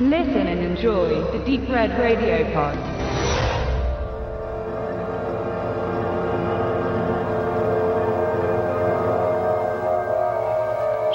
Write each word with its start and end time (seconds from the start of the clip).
Listen 0.00 0.48
and 0.48 0.58
enjoy 0.58 1.22
the 1.30 1.38
Deep 1.44 1.68
Red 1.68 1.96
Radio 2.00 2.52
Pod. 2.52 2.74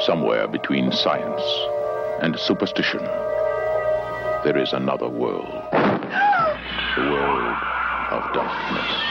Somewhere 0.05 0.47
between 0.47 0.93
science 0.93 1.41
and 2.21 2.39
superstition, 2.39 3.03
there 4.45 4.57
is 4.57 4.71
another 4.71 5.09
world. 5.09 5.45
The 6.95 7.05
world 7.05 7.55
of 8.11 8.33
darkness. 8.33 9.09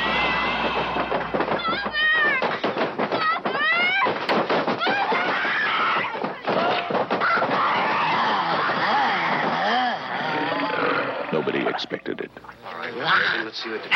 Nobody 11.31 11.61
expected 11.79 12.19
it. 12.19 12.31
All 12.67 12.75
right, 12.75 12.93
well, 12.93 13.45
let's 13.45 13.63
see 13.63 13.71
what 13.71 13.81
the... 13.85 13.89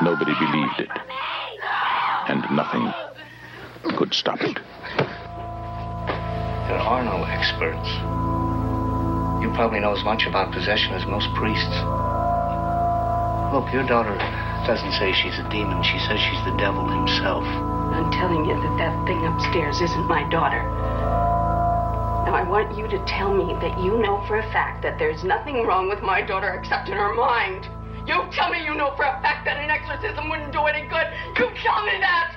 Nobody 0.00 0.30
believed 0.38 0.78
it. 0.78 0.94
And 2.30 2.46
nothing 2.54 2.86
could 3.98 4.14
stop 4.14 4.40
it. 4.42 4.60
There 6.70 6.78
are 6.78 7.02
no 7.02 7.24
experts. 7.24 7.88
You 9.42 9.50
probably 9.58 9.80
know 9.80 9.90
as 9.90 10.04
much 10.04 10.24
about 10.24 10.52
possession 10.54 10.94
as 10.94 11.04
most 11.06 11.26
priests. 11.34 11.82
Look, 13.50 13.74
your 13.74 13.82
daughter 13.90 14.14
doesn't 14.70 14.92
say 15.02 15.10
she's 15.18 15.34
a 15.40 15.48
demon. 15.50 15.82
She 15.82 15.98
says 15.98 16.20
she's 16.20 16.44
the 16.46 16.54
devil 16.62 16.86
himself. 16.86 17.42
I'm 17.42 18.12
telling 18.12 18.44
you 18.44 18.54
that 18.54 18.78
that 18.78 18.94
thing 19.04 19.26
upstairs 19.26 19.80
isn't 19.80 20.06
my 20.06 20.22
daughter. 20.30 20.77
Now, 22.48 22.54
I 22.54 22.64
want 22.64 22.78
you 22.78 22.88
to 22.88 23.04
tell 23.04 23.34
me 23.34 23.52
that 23.60 23.78
you 23.78 23.98
know 23.98 24.24
for 24.26 24.38
a 24.38 24.52
fact 24.52 24.82
that 24.82 24.98
there's 24.98 25.22
nothing 25.22 25.66
wrong 25.66 25.86
with 25.86 26.00
my 26.00 26.22
daughter 26.22 26.48
except 26.54 26.88
in 26.88 26.96
her 26.96 27.12
mind. 27.12 27.68
You 28.08 28.24
tell 28.32 28.48
me 28.48 28.64
you 28.64 28.74
know 28.74 28.96
for 28.96 29.04
a 29.04 29.20
fact 29.20 29.44
that 29.44 29.58
an 29.58 29.68
exorcism 29.68 30.30
wouldn't 30.30 30.50
do 30.50 30.62
any 30.62 30.88
good. 30.88 31.06
You 31.36 31.50
tell 31.62 31.84
me 31.84 32.00
that! 32.00 32.32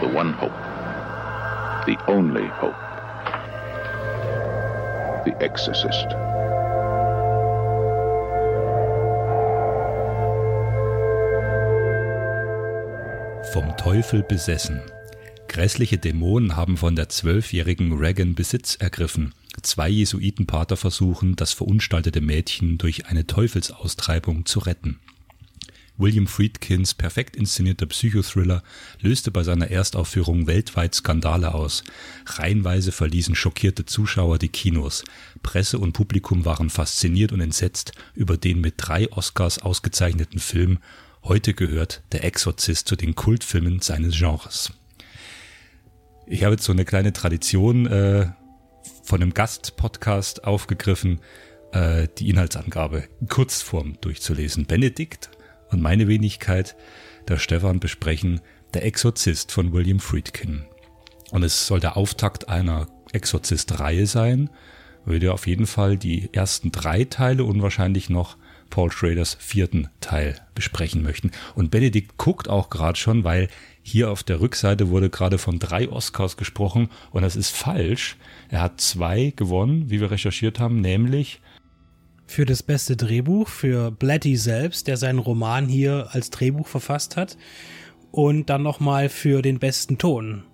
The 0.00 0.08
one 0.14 0.32
hope. 0.32 0.52
The 1.86 1.98
only 2.06 2.46
hope. 2.46 2.78
The 5.24 5.34
Exorcist. 5.42 6.06
Vom 13.52 13.74
Teufel 13.74 14.22
besessen. 14.22 14.97
Grässliche 15.48 15.98
Dämonen 15.98 16.56
haben 16.56 16.76
von 16.76 16.94
der 16.94 17.08
zwölfjährigen 17.08 17.94
Regan 17.98 18.34
Besitz 18.34 18.76
ergriffen. 18.76 19.34
Zwei 19.62 19.88
Jesuitenpater 19.88 20.76
versuchen, 20.76 21.34
das 21.36 21.52
verunstaltete 21.52 22.20
Mädchen 22.20 22.78
durch 22.78 23.06
eine 23.06 23.26
Teufelsaustreibung 23.26 24.46
zu 24.46 24.60
retten. 24.60 25.00
William 25.96 26.28
Friedkins 26.28 26.94
perfekt 26.94 27.34
inszenierter 27.34 27.86
Psychothriller 27.86 28.62
löste 29.00 29.32
bei 29.32 29.42
seiner 29.42 29.68
Erstaufführung 29.68 30.46
weltweit 30.46 30.94
Skandale 30.94 31.52
aus. 31.52 31.82
Reihenweise 32.24 32.92
verließen 32.92 33.34
schockierte 33.34 33.84
Zuschauer 33.84 34.38
die 34.38 34.48
Kinos. 34.48 35.02
Presse 35.42 35.80
und 35.80 35.92
Publikum 35.92 36.44
waren 36.44 36.70
fasziniert 36.70 37.32
und 37.32 37.40
entsetzt 37.40 37.92
über 38.14 38.36
den 38.36 38.60
mit 38.60 38.74
drei 38.76 39.10
Oscars 39.10 39.58
ausgezeichneten 39.58 40.38
Film. 40.38 40.78
Heute 41.24 41.52
gehört 41.52 42.02
Der 42.12 42.22
Exorzist 42.22 42.86
zu 42.86 42.94
den 42.94 43.16
Kultfilmen 43.16 43.80
seines 43.80 44.16
Genres. 44.16 44.72
Ich 46.30 46.44
habe 46.44 46.54
jetzt 46.56 46.64
so 46.64 46.72
eine 46.72 46.84
kleine 46.84 47.14
Tradition 47.14 47.86
äh, 47.86 48.26
von 49.02 49.22
einem 49.22 49.32
Gastpodcast 49.32 50.44
aufgegriffen, 50.44 51.20
äh, 51.72 52.06
die 52.18 52.28
Inhaltsangabe 52.28 53.04
in 53.20 53.28
Kurzform 53.28 53.96
durchzulesen. 54.02 54.66
Benedikt 54.66 55.30
und 55.70 55.80
meine 55.80 56.06
Wenigkeit, 56.06 56.76
der 57.28 57.38
Stefan, 57.38 57.80
besprechen 57.80 58.42
Der 58.74 58.84
Exorzist 58.84 59.52
von 59.52 59.72
William 59.72 60.00
Friedkin. 60.00 60.64
Und 61.30 61.44
es 61.44 61.66
soll 61.66 61.80
der 61.80 61.96
Auftakt 61.96 62.50
einer 62.50 62.88
Exorzist-Reihe 63.12 64.06
sein. 64.06 64.50
Würde 65.06 65.32
auf 65.32 65.46
jeden 65.46 65.66
Fall 65.66 65.96
die 65.96 66.28
ersten 66.34 66.72
drei 66.72 67.04
Teile 67.04 67.44
und 67.44 67.62
wahrscheinlich 67.62 68.10
noch 68.10 68.36
Paul 68.70 68.92
Schraders 68.92 69.36
vierten 69.40 69.88
Teil 70.00 70.36
besprechen 70.54 71.02
möchten. 71.02 71.30
Und 71.54 71.70
Benedikt 71.70 72.16
guckt 72.16 72.48
auch 72.48 72.70
gerade 72.70 72.98
schon, 72.98 73.24
weil 73.24 73.48
hier 73.82 74.10
auf 74.10 74.22
der 74.22 74.40
Rückseite 74.40 74.90
wurde 74.90 75.10
gerade 75.10 75.38
von 75.38 75.58
drei 75.58 75.88
Oscars 75.88 76.36
gesprochen 76.36 76.90
und 77.10 77.22
das 77.22 77.36
ist 77.36 77.50
falsch. 77.50 78.16
Er 78.50 78.60
hat 78.60 78.80
zwei 78.80 79.32
gewonnen, 79.34 79.90
wie 79.90 80.00
wir 80.00 80.10
recherchiert 80.10 80.60
haben, 80.60 80.80
nämlich 80.80 81.40
für 82.26 82.44
das 82.44 82.62
beste 82.62 82.94
Drehbuch, 82.94 83.48
für 83.48 83.90
Blatty 83.90 84.36
selbst, 84.36 84.86
der 84.86 84.98
seinen 84.98 85.18
Roman 85.18 85.66
hier 85.66 86.08
als 86.12 86.28
Drehbuch 86.28 86.68
verfasst 86.68 87.16
hat. 87.16 87.38
Und 88.10 88.50
dann 88.50 88.62
nochmal 88.62 89.08
für 89.08 89.42
den 89.42 89.58
besten 89.58 89.98
Ton. 89.98 90.44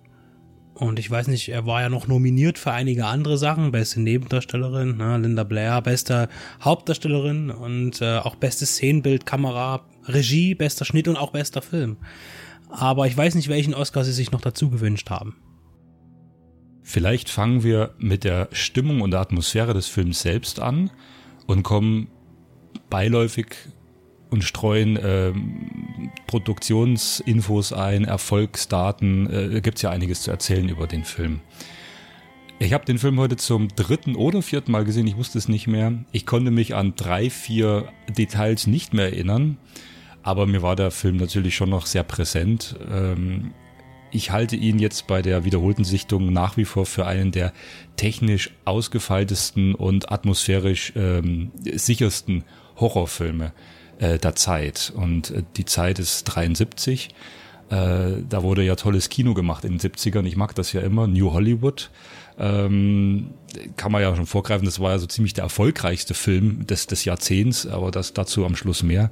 Und 0.75 0.99
ich 0.99 1.09
weiß 1.09 1.29
nicht, 1.29 1.47
er 1.49 1.65
war 1.65 1.81
ja 1.81 1.89
noch 1.89 2.07
nominiert 2.07 2.59
für 2.59 2.71
einige 2.71 3.05
andere 3.05 3.37
Sachen. 3.37 3.71
Beste 3.71 4.01
Nebendarstellerin, 4.01 4.97
ne, 4.97 5.17
Linda 5.17 5.45
Blair, 5.45 5.81
beste 5.81 6.27
Hauptdarstellerin 6.61 7.49
und 7.49 8.01
äh, 8.01 8.17
auch 8.17 8.35
bestes 8.35 8.71
Szenenbild, 8.71 9.25
Kamera, 9.25 9.85
Regie, 10.03 10.53
bester 10.53 10.83
Schnitt 10.83 11.07
und 11.07 11.15
auch 11.15 11.31
bester 11.31 11.61
Film. 11.61 11.95
Aber 12.69 13.07
ich 13.07 13.15
weiß 13.15 13.35
nicht, 13.35 13.47
welchen 13.47 13.73
Oscar 13.73 14.03
sie 14.03 14.11
sich 14.11 14.31
noch 14.31 14.41
dazu 14.41 14.69
gewünscht 14.69 15.09
haben. 15.09 15.37
Vielleicht 16.83 17.29
fangen 17.29 17.63
wir 17.63 17.95
mit 17.97 18.25
der 18.25 18.49
Stimmung 18.51 18.99
und 18.99 19.11
der 19.11 19.21
Atmosphäre 19.21 19.73
des 19.73 19.87
Films 19.87 20.21
selbst 20.21 20.59
an 20.59 20.91
und 21.47 21.63
kommen 21.63 22.09
beiläufig 22.89 23.55
und 24.29 24.43
streuen 24.43 24.99
ähm, 25.01 26.11
Produktionsinfos 26.27 27.73
ein, 27.73 28.05
Erfolgsdaten. 28.05 29.55
Äh, 29.55 29.61
Gibt 29.61 29.77
es 29.77 29.81
ja 29.81 29.89
einiges 29.89 30.21
zu 30.21 30.31
erzählen 30.31 30.67
über 30.69 30.87
den 30.87 31.03
Film. 31.03 31.41
Ich 32.57 32.71
habe 32.71 32.85
den 32.85 32.97
Film 32.97 33.19
heute 33.19 33.35
zum 33.35 33.67
dritten 33.75 34.15
oder 34.15 34.41
vierten 34.41 34.71
Mal 34.71 34.85
gesehen, 34.85 35.07
ich 35.07 35.17
wusste 35.17 35.37
es 35.37 35.49
nicht 35.49 35.67
mehr. 35.67 35.93
Ich 36.13 36.25
konnte 36.25 36.51
mich 36.51 36.73
an 36.73 36.93
drei, 36.95 37.29
vier 37.29 37.89
Details 38.07 38.65
nicht 38.65 38.93
mehr 38.93 39.05
erinnern, 39.05 39.57
aber 40.23 40.45
mir 40.47 40.61
war 40.61 40.77
der 40.77 40.91
Film 40.91 41.17
natürlich 41.17 41.55
schon 41.55 41.69
noch 41.69 41.85
sehr 41.85 42.03
präsent. 42.03 42.77
Ähm, 42.89 43.53
ich 44.09 44.31
halte 44.31 44.55
ihn 44.55 44.79
jetzt 44.79 45.07
bei 45.07 45.21
der 45.21 45.43
wiederholten 45.43 45.83
Sichtung 45.83 46.31
nach 46.31 46.55
wie 46.55 46.63
vor 46.63 46.85
für 46.85 47.05
einen 47.05 47.31
der 47.31 47.51
technisch 47.97 48.51
ausgefeiltesten 48.63 49.75
und 49.75 50.09
atmosphärisch 50.09 50.93
ähm, 50.95 51.51
sichersten 51.61 52.45
Horrorfilme 52.77 53.51
äh, 53.99 54.17
der 54.17 54.35
Zeit. 54.35 54.91
Und 54.95 55.31
äh, 55.31 55.43
die 55.57 55.65
Zeit 55.65 55.99
ist 55.99 56.23
73. 56.25 57.09
Äh, 57.69 58.23
da 58.29 58.43
wurde 58.43 58.63
ja 58.63 58.75
tolles 58.75 59.09
Kino 59.09 59.33
gemacht 59.33 59.65
in 59.65 59.77
den 59.77 59.79
70ern. 59.79 60.25
Ich 60.25 60.35
mag 60.35 60.53
das 60.55 60.73
ja 60.73 60.81
immer. 60.81 61.07
New 61.07 61.31
Hollywood. 61.31 61.89
Ähm, 62.37 63.31
kann 63.77 63.91
man 63.91 64.01
ja 64.01 64.13
schon 64.15 64.25
vorgreifen, 64.25 64.65
das 64.65 64.81
war 64.81 64.91
ja 64.91 64.99
so 64.99 65.05
ziemlich 65.05 65.33
der 65.33 65.45
erfolgreichste 65.45 66.13
Film 66.13 66.67
des, 66.67 66.85
des 66.85 67.05
Jahrzehnts, 67.05 67.65
aber 67.65 67.91
das 67.91 68.11
dazu 68.11 68.45
am 68.45 68.57
Schluss 68.57 68.83
mehr. 68.83 69.09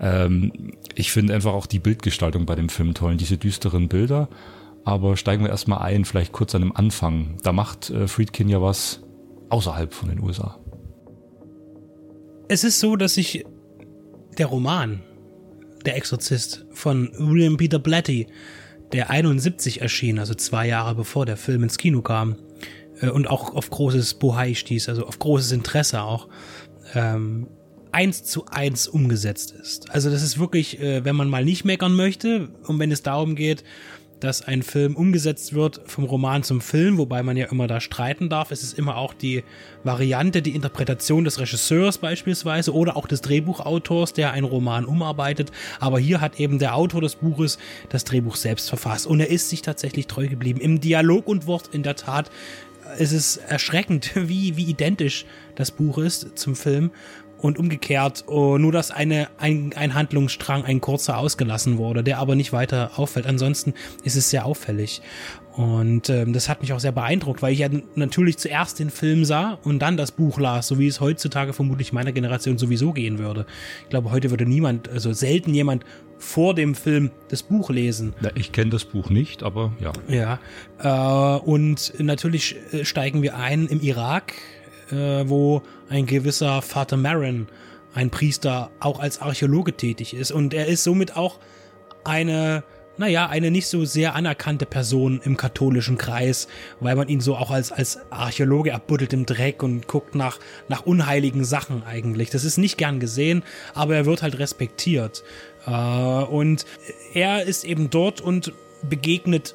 Ähm, 0.00 0.72
ich 0.94 1.12
finde 1.12 1.34
einfach 1.34 1.52
auch 1.52 1.66
die 1.66 1.78
Bildgestaltung 1.78 2.46
bei 2.46 2.54
dem 2.54 2.70
Film 2.70 2.94
toll, 2.94 3.16
diese 3.16 3.36
düsteren 3.36 3.88
Bilder. 3.88 4.28
Aber 4.84 5.16
steigen 5.16 5.42
wir 5.42 5.50
erstmal 5.50 5.80
ein, 5.80 6.04
vielleicht 6.04 6.32
kurz 6.32 6.54
an 6.54 6.62
dem 6.62 6.74
Anfang. 6.74 7.38
Da 7.42 7.52
macht 7.52 7.90
äh, 7.90 8.08
Friedkin 8.08 8.48
ja 8.48 8.62
was 8.62 9.02
außerhalb 9.50 9.92
von 9.92 10.08
den 10.08 10.20
USA. 10.20 10.58
Es 12.48 12.62
ist 12.62 12.78
so, 12.78 12.96
dass 12.96 13.14
sich 13.14 13.44
der 14.38 14.46
Roman 14.46 15.02
Der 15.84 15.96
Exorzist 15.96 16.66
von 16.72 17.10
William 17.16 17.56
Peter 17.56 17.78
Blatty, 17.78 18.26
der 18.92 19.10
71 19.10 19.80
erschien, 19.80 20.18
also 20.18 20.34
zwei 20.34 20.66
Jahre 20.66 20.94
bevor 20.94 21.26
der 21.26 21.36
Film 21.36 21.62
ins 21.62 21.78
Kino 21.78 22.02
kam, 22.02 22.36
äh, 23.00 23.08
und 23.08 23.28
auch 23.28 23.54
auf 23.54 23.70
großes 23.70 24.14
Bohai 24.14 24.54
stieß, 24.54 24.88
also 24.88 25.06
auf 25.06 25.18
großes 25.18 25.52
Interesse 25.52 26.02
auch, 26.02 26.28
ähm, 26.94 27.48
eins 27.92 28.24
zu 28.24 28.46
eins 28.46 28.88
umgesetzt 28.88 29.52
ist. 29.52 29.90
Also 29.90 30.10
das 30.10 30.22
ist 30.22 30.38
wirklich, 30.38 30.80
äh, 30.80 31.04
wenn 31.04 31.16
man 31.16 31.28
mal 31.28 31.44
nicht 31.44 31.64
meckern 31.64 31.94
möchte 31.94 32.48
und 32.66 32.78
wenn 32.78 32.92
es 32.92 33.02
darum 33.02 33.36
geht, 33.36 33.64
dass 34.26 34.42
ein 34.42 34.62
Film 34.62 34.96
umgesetzt 34.96 35.54
wird 35.54 35.80
vom 35.86 36.02
Roman 36.02 36.42
zum 36.42 36.60
Film, 36.60 36.98
wobei 36.98 37.22
man 37.22 37.36
ja 37.36 37.46
immer 37.46 37.68
da 37.68 37.80
streiten 37.80 38.28
darf. 38.28 38.50
Es 38.50 38.64
ist 38.64 38.76
immer 38.76 38.96
auch 38.96 39.14
die 39.14 39.44
Variante, 39.84 40.42
die 40.42 40.56
Interpretation 40.56 41.22
des 41.22 41.38
Regisseurs 41.38 41.98
beispielsweise 41.98 42.74
oder 42.74 42.96
auch 42.96 43.06
des 43.06 43.20
Drehbuchautors, 43.20 44.14
der 44.14 44.32
einen 44.32 44.44
Roman 44.44 44.84
umarbeitet. 44.84 45.52
Aber 45.78 46.00
hier 46.00 46.20
hat 46.20 46.40
eben 46.40 46.58
der 46.58 46.74
Autor 46.74 47.02
des 47.02 47.14
Buches 47.14 47.58
das 47.88 48.02
Drehbuch 48.02 48.34
selbst 48.34 48.68
verfasst 48.68 49.06
und 49.06 49.20
er 49.20 49.30
ist 49.30 49.48
sich 49.48 49.62
tatsächlich 49.62 50.08
treu 50.08 50.26
geblieben. 50.26 50.60
Im 50.60 50.80
Dialog 50.80 51.28
und 51.28 51.46
Wort 51.46 51.70
in 51.72 51.84
der 51.84 51.94
Tat 51.94 52.28
ist 52.98 53.12
es 53.12 53.36
erschreckend, 53.36 54.10
wie, 54.28 54.56
wie 54.56 54.64
identisch 54.64 55.24
das 55.54 55.70
Buch 55.70 55.98
ist 55.98 56.36
zum 56.36 56.56
Film. 56.56 56.90
Und 57.46 57.58
umgekehrt, 57.58 58.24
oh, 58.26 58.58
nur 58.58 58.72
dass 58.72 58.90
eine, 58.90 59.28
ein, 59.38 59.72
ein 59.76 59.94
Handlungsstrang, 59.94 60.64
ein 60.64 60.80
kurzer 60.80 61.18
ausgelassen 61.18 61.78
wurde, 61.78 62.02
der 62.02 62.18
aber 62.18 62.34
nicht 62.34 62.52
weiter 62.52 62.90
auffällt. 62.96 63.26
Ansonsten 63.26 63.74
ist 64.02 64.16
es 64.16 64.30
sehr 64.30 64.44
auffällig. 64.46 65.00
Und 65.52 66.10
ähm, 66.10 66.34
das 66.34 66.50
hat 66.50 66.60
mich 66.60 66.74
auch 66.74 66.80
sehr 66.80 66.92
beeindruckt, 66.92 67.40
weil 67.40 67.52
ich 67.52 67.60
ja 67.60 67.68
natürlich 67.94 68.36
zuerst 68.36 68.78
den 68.78 68.90
Film 68.90 69.24
sah 69.24 69.58
und 69.64 69.78
dann 69.78 69.96
das 69.96 70.12
Buch 70.12 70.38
las, 70.38 70.66
so 70.66 70.78
wie 70.78 70.86
es 70.86 71.00
heutzutage 71.00 71.54
vermutlich 71.54 71.94
meiner 71.94 72.12
Generation 72.12 72.58
sowieso 72.58 72.92
gehen 72.92 73.18
würde. 73.18 73.46
Ich 73.84 73.88
glaube, 73.88 74.10
heute 74.10 74.28
würde 74.28 74.44
niemand, 74.44 74.90
also 74.90 75.14
selten 75.14 75.54
jemand 75.54 75.84
vor 76.18 76.54
dem 76.54 76.74
Film 76.74 77.10
das 77.28 77.42
Buch 77.42 77.70
lesen. 77.70 78.14
Ja, 78.20 78.30
ich 78.34 78.52
kenne 78.52 78.70
das 78.70 78.84
Buch 78.84 79.08
nicht, 79.08 79.42
aber 79.42 79.72
ja. 79.80 79.92
Ja. 80.08 81.36
Äh, 81.36 81.40
und 81.40 81.94
natürlich 81.98 82.56
äh, 82.72 82.84
steigen 82.84 83.22
wir 83.22 83.36
ein 83.36 83.66
im 83.66 83.80
Irak, 83.80 84.34
äh, 84.90 85.28
wo 85.28 85.62
ein 85.88 86.06
gewisser 86.06 86.62
Vater 86.62 86.96
Marin, 86.96 87.46
ein 87.94 88.10
Priester, 88.10 88.70
auch 88.80 89.00
als 89.00 89.20
Archäologe 89.20 89.72
tätig 89.72 90.14
ist. 90.14 90.30
Und 90.30 90.54
er 90.54 90.66
ist 90.66 90.84
somit 90.84 91.16
auch 91.16 91.38
eine 92.04 92.62
naja, 92.98 93.28
eine 93.28 93.50
nicht 93.50 93.66
so 93.66 93.84
sehr 93.84 94.14
anerkannte 94.14 94.66
Person 94.66 95.20
im 95.22 95.36
katholischen 95.36 95.98
Kreis, 95.98 96.48
weil 96.80 96.96
man 96.96 97.08
ihn 97.08 97.20
so 97.20 97.36
auch 97.36 97.50
als, 97.50 97.72
als 97.72 97.98
Archäologe 98.10 98.70
erbuddelt 98.70 99.12
im 99.12 99.26
Dreck 99.26 99.62
und 99.62 99.86
guckt 99.86 100.14
nach, 100.14 100.38
nach 100.68 100.86
unheiligen 100.86 101.44
Sachen 101.44 101.82
eigentlich. 101.84 102.30
Das 102.30 102.44
ist 102.44 102.56
nicht 102.58 102.78
gern 102.78 103.00
gesehen, 103.00 103.42
aber 103.74 103.96
er 103.96 104.06
wird 104.06 104.22
halt 104.22 104.38
respektiert. 104.38 105.24
Äh, 105.66 105.70
und 105.70 106.64
er 107.12 107.44
ist 107.44 107.64
eben 107.64 107.90
dort 107.90 108.20
und 108.20 108.52
begegnet 108.82 109.54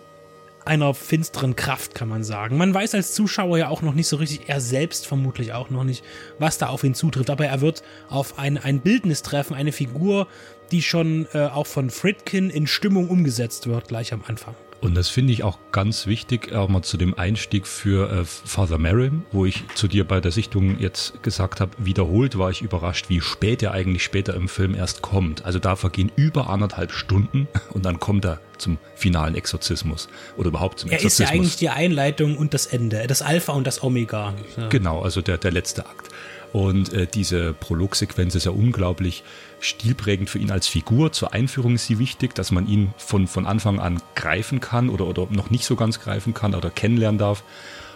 einer 0.65 0.93
finsteren 0.93 1.55
Kraft, 1.55 1.95
kann 1.95 2.09
man 2.09 2.23
sagen. 2.23 2.57
Man 2.57 2.73
weiß 2.73 2.95
als 2.95 3.13
Zuschauer 3.13 3.57
ja 3.57 3.67
auch 3.69 3.81
noch 3.81 3.93
nicht 3.93 4.07
so 4.07 4.17
richtig, 4.17 4.47
er 4.47 4.61
selbst 4.61 5.07
vermutlich 5.07 5.53
auch 5.53 5.69
noch 5.69 5.83
nicht, 5.83 6.03
was 6.39 6.57
da 6.57 6.67
auf 6.67 6.83
ihn 6.83 6.93
zutrifft, 6.93 7.29
aber 7.29 7.45
er 7.45 7.61
wird 7.61 7.83
auf 8.09 8.37
ein, 8.37 8.57
ein 8.57 8.81
Bildnis 8.81 9.21
treffen, 9.21 9.55
eine 9.55 9.71
Figur, 9.71 10.27
die 10.71 10.81
schon 10.81 11.27
äh, 11.33 11.47
auch 11.47 11.67
von 11.67 11.89
Fritkin 11.89 12.49
in 12.49 12.67
Stimmung 12.67 13.09
umgesetzt 13.09 13.67
wird, 13.67 13.87
gleich 13.87 14.13
am 14.13 14.23
Anfang. 14.25 14.55
Und 14.81 14.95
das 14.95 15.09
finde 15.09 15.31
ich 15.31 15.43
auch 15.43 15.59
ganz 15.71 16.07
wichtig, 16.07 16.53
auch 16.53 16.67
mal 16.67 16.81
zu 16.81 16.97
dem 16.97 17.17
Einstieg 17.17 17.67
für 17.67 18.11
äh, 18.11 18.25
Father 18.25 18.79
Merrim, 18.79 19.23
wo 19.31 19.45
ich 19.45 19.63
zu 19.75 19.87
dir 19.87 20.07
bei 20.07 20.19
der 20.19 20.31
Sichtung 20.31 20.79
jetzt 20.79 21.21
gesagt 21.21 21.61
habe, 21.61 21.71
wiederholt 21.77 22.37
war 22.39 22.49
ich 22.49 22.63
überrascht, 22.63 23.07
wie 23.07 23.21
spät 23.21 23.61
er 23.61 23.73
eigentlich 23.73 24.03
später 24.03 24.33
im 24.33 24.49
Film 24.49 24.73
erst 24.73 25.03
kommt. 25.03 25.45
Also 25.45 25.59
da 25.59 25.75
vergehen 25.75 26.11
über 26.15 26.49
anderthalb 26.49 26.91
Stunden 26.91 27.47
und 27.73 27.85
dann 27.85 27.99
kommt 27.99 28.25
er 28.25 28.39
zum 28.57 28.79
finalen 28.95 29.35
Exorzismus 29.35 30.09
oder 30.35 30.49
überhaupt 30.49 30.79
zum 30.79 30.89
er 30.89 30.95
Exorzismus. 30.95 31.19
Er 31.19 31.23
ist 31.25 31.29
ja 31.29 31.35
eigentlich 31.35 31.55
die 31.57 31.69
Einleitung 31.69 32.35
und 32.35 32.55
das 32.55 32.65
Ende, 32.65 33.05
das 33.05 33.21
Alpha 33.21 33.53
und 33.53 33.67
das 33.67 33.83
Omega. 33.83 34.33
Ja. 34.57 34.67
Genau, 34.69 35.01
also 35.01 35.21
der, 35.21 35.37
der 35.37 35.51
letzte 35.51 35.85
Akt. 35.85 36.09
Und 36.53 36.91
äh, 36.93 37.07
diese 37.07 37.53
Prologsequenz 37.53 38.35
ist 38.35 38.45
ja 38.45 38.51
unglaublich 38.51 39.23
stilprägend 39.61 40.29
für 40.29 40.39
ihn 40.39 40.51
als 40.51 40.67
Figur. 40.67 41.11
Zur 41.13 41.33
Einführung 41.33 41.75
ist 41.75 41.87
sie 41.87 41.99
wichtig, 41.99 42.35
dass 42.35 42.51
man 42.51 42.67
ihn 42.67 42.93
von, 42.97 43.27
von 43.27 43.45
Anfang 43.45 43.79
an 43.79 44.01
greifen 44.15 44.59
kann 44.59 44.89
oder, 44.89 45.05
oder 45.05 45.27
noch 45.29 45.49
nicht 45.49 45.63
so 45.63 45.75
ganz 45.75 45.99
greifen 45.99 46.33
kann 46.33 46.53
oder 46.55 46.69
kennenlernen 46.69 47.19
darf 47.19 47.43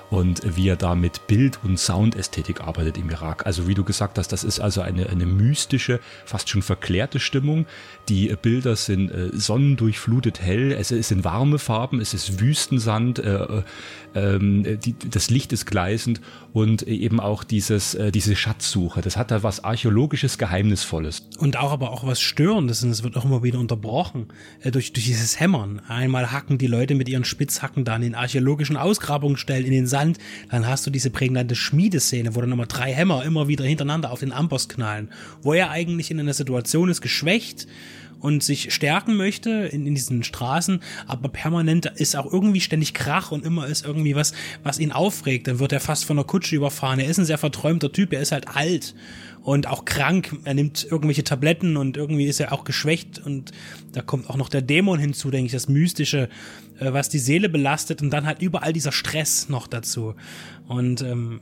und 0.10 0.56
wie 0.56 0.70
er 0.70 0.76
da 0.76 0.96
mit 0.96 1.28
Bild- 1.28 1.60
und 1.64 1.80
Soundästhetik 1.80 2.62
arbeitet 2.62 2.98
im 2.98 3.10
Irak. 3.10 3.46
Also 3.46 3.68
wie 3.68 3.74
du 3.74 3.84
gesagt 3.84 4.18
hast, 4.18 4.32
das 4.32 4.44
ist 4.44 4.60
also 4.60 4.82
eine, 4.82 5.10
eine 5.10 5.26
mystische, 5.26 6.00
fast 6.26 6.50
schon 6.50 6.62
verklärte 6.62 7.20
Stimmung. 7.20 7.66
Die 8.10 8.36
Bilder 8.40 8.76
sind 8.76 9.10
äh, 9.10 9.30
sonnendurchflutet 9.34 10.40
hell, 10.42 10.72
es, 10.72 10.92
es 10.92 11.08
sind 11.08 11.24
warme 11.24 11.58
Farben, 11.58 12.00
es 12.00 12.14
ist 12.14 12.40
Wüstensand, 12.40 13.20
äh, 13.20 13.64
äh, 14.14 14.78
die, 14.78 14.96
das 15.10 15.30
Licht 15.30 15.52
ist 15.54 15.66
gleißend 15.66 16.22
und 16.54 16.84
eben 16.84 17.20
auch 17.20 17.44
dieses, 17.44 17.96
äh, 17.96 18.12
diese 18.12 18.36
Schatzsuche. 18.36 19.02
Das 19.02 19.18
hat 19.18 19.32
da 19.32 19.44
was 19.44 19.64
archäologisches, 19.64 20.38
geheimnisvolles. 20.38 21.28
Und 21.38 21.58
auch 21.58 21.72
aber 21.72 21.92
auch 21.92 22.06
was 22.06 22.22
Störendes 22.22 22.84
und 22.84 22.92
es 22.92 23.04
wird 23.04 23.18
auch 23.18 23.26
immer 23.26 23.44
wieder 23.44 23.60
unterbrochen 23.60 24.28
äh, 24.62 24.72
durch, 24.72 24.94
durch 24.94 25.06
dieses 25.06 25.40
Hämmern. 25.40 25.82
Einmal 25.88 26.32
hacken 26.32 26.58
die 26.58 26.68
Leute 26.68 26.96
mit 26.96 27.10
ihren 27.10 27.26
Spitzhacken 27.26 27.86
dann 27.86 28.04
in 28.04 28.16
archäologischen 28.16 28.78
Ausgrabungsstellen 28.78 29.66
in 29.66 29.72
den 29.72 29.88
Sand, 29.88 30.20
dann 30.50 30.68
hast 30.68 30.86
du 30.86 30.92
diese 30.92 31.10
prägnante 31.10 31.56
Schmiedeszene, 31.56 32.36
wo 32.36 32.42
dann 32.42 32.50
nochmal 32.50 32.68
drei 32.68 32.94
Hämmer 32.94 33.24
immer 33.26 33.48
wieder 33.48 33.66
hintereinander 33.66 34.12
auf 34.12 34.20
den 34.20 34.32
Amboss 34.32 34.70
knallen, 34.70 35.10
wo 35.42 35.54
er 35.54 35.72
eigentlich 35.72 36.12
in 36.12 36.20
einer 36.20 36.34
Situation 36.34 36.90
ist, 36.90 37.02
geschwächt 37.02 37.68
und 38.26 38.42
sich 38.42 38.74
stärken 38.74 39.16
möchte 39.18 39.52
in, 39.52 39.86
in 39.86 39.94
diesen 39.94 40.24
Straßen, 40.24 40.82
aber 41.06 41.30
permanent 41.30 41.86
ist 41.96 42.16
auch 42.16 42.34
irgendwie 42.34 42.60
ständig 42.60 42.96
Krach 42.96 43.32
und 43.32 43.46
immer 43.46 43.68
ist 43.68 43.86
irgendwie 43.86 44.16
was, 44.16 44.34
was 44.64 44.80
ihn 44.80 44.92
aufregt. 44.92 45.48
Dann 45.48 45.60
wird 45.60 45.72
er 45.74 45.80
fast 45.80 46.06
von 46.06 46.18
der 46.18 46.26
Kutsche 46.26 46.56
überfahren. 46.56 47.00
Er 47.00 47.06
ist 47.06 47.20
ein 47.20 47.26
sehr 47.26 47.38
verträumter 47.38 47.92
Typ, 47.92 48.14
er 48.14 48.22
ist 48.22 48.32
halt 48.32 48.48
alt 48.48 48.96
und 49.44 49.68
auch 49.68 49.86
krank. 49.86 50.36
Er 50.44 50.56
nimmt 50.56 50.88
irgendwelche 50.90 51.24
Tabletten 51.24 51.78
und 51.78 51.98
irgendwie 51.98 52.26
ist 52.26 52.40
er 52.40 52.52
auch 52.52 52.64
geschwächt 52.64 53.24
und 53.24 53.52
da 53.92 54.02
kommt 54.02 54.28
auch 54.28 54.38
noch 54.38 54.50
der 54.50 54.64
Dämon 54.64 54.98
hinzu, 54.98 55.30
denke 55.30 55.46
ich, 55.46 55.52
das 55.52 55.70
Mystische, 55.70 56.28
äh, 56.80 56.94
was 56.94 57.10
die 57.10 57.20
Seele 57.20 57.48
belastet 57.48 58.02
und 58.02 58.10
dann 58.10 58.26
halt 58.26 58.42
überall 58.42 58.74
dieser 58.74 58.92
Stress 58.92 59.50
noch 59.50 59.68
dazu. 59.68 60.16
Und 60.68 61.04
ähm, 61.04 61.42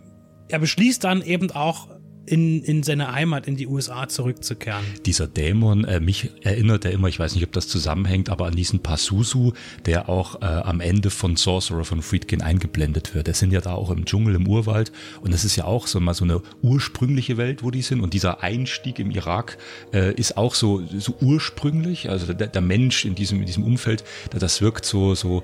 er 0.50 0.60
beschließt 0.60 1.02
dann 1.02 1.22
eben 1.22 1.50
auch 1.52 1.88
in, 2.26 2.64
in 2.64 2.84
seine 2.84 3.12
Heimat, 3.12 3.48
in 3.48 3.58
die 3.58 3.68
USA 3.68 4.08
zurückzukehren. 4.08 4.86
Dieser 5.06 5.28
Dämon, 5.28 5.84
äh, 5.84 6.00
mich 6.00 6.32
erinnert 6.42 6.86
er 6.86 6.92
immer, 6.92 7.10
ich 7.10 7.20
weiß 7.20 7.36
nicht, 7.36 7.44
ob 7.44 7.52
das 7.52 7.68
zusammenhängt, 7.68 8.30
aber 8.30 8.46
an 8.46 8.56
diesen 8.56 8.80
Pazuzu, 8.80 9.54
der 9.86 10.08
auch 10.08 10.42
äh, 10.42 10.46
am 10.46 10.80
Ende 10.80 11.10
von 11.10 11.36
Sorcerer 11.36 11.84
von 11.84 12.02
Friedkin 12.02 12.42
eingeblendet 12.42 13.14
wird. 13.14 13.28
Der 13.28 13.34
sind 13.34 13.52
ja 13.52 13.60
da 13.60 13.74
auch 13.74 13.90
im 13.90 14.06
Dschungel, 14.06 14.36
im 14.36 14.48
Urwald 14.48 14.92
und 15.22 15.34
das 15.34 15.44
ist 15.44 15.58
ja 15.58 15.66
auch 15.66 15.88
so 15.88 16.00
mal 16.00 16.14
so 16.14 16.24
eine 16.24 16.42
ursprüngliche 16.62 17.38
Welt, 17.38 17.62
wo 17.62 17.72
die 17.72 17.82
sind 17.82 18.00
und 18.00 18.14
dieser 18.14 18.42
Einstieg 18.42 19.00
im 19.00 19.12
Irak 19.12 19.58
äh, 19.94 20.14
ist 20.14 20.38
auch 20.38 20.56
so, 20.56 20.82
so 20.98 21.16
ursprünglich, 21.20 22.10
also 22.10 22.32
der, 22.32 22.48
der 22.48 22.62
Mensch 22.62 23.04
in 23.04 23.16
diesem, 23.16 23.42
in 23.42 23.46
diesem 23.46 23.66
Umfeld, 23.66 24.06
das 24.32 24.62
wirkt 24.62 24.86
so, 24.86 25.14
so, 25.14 25.44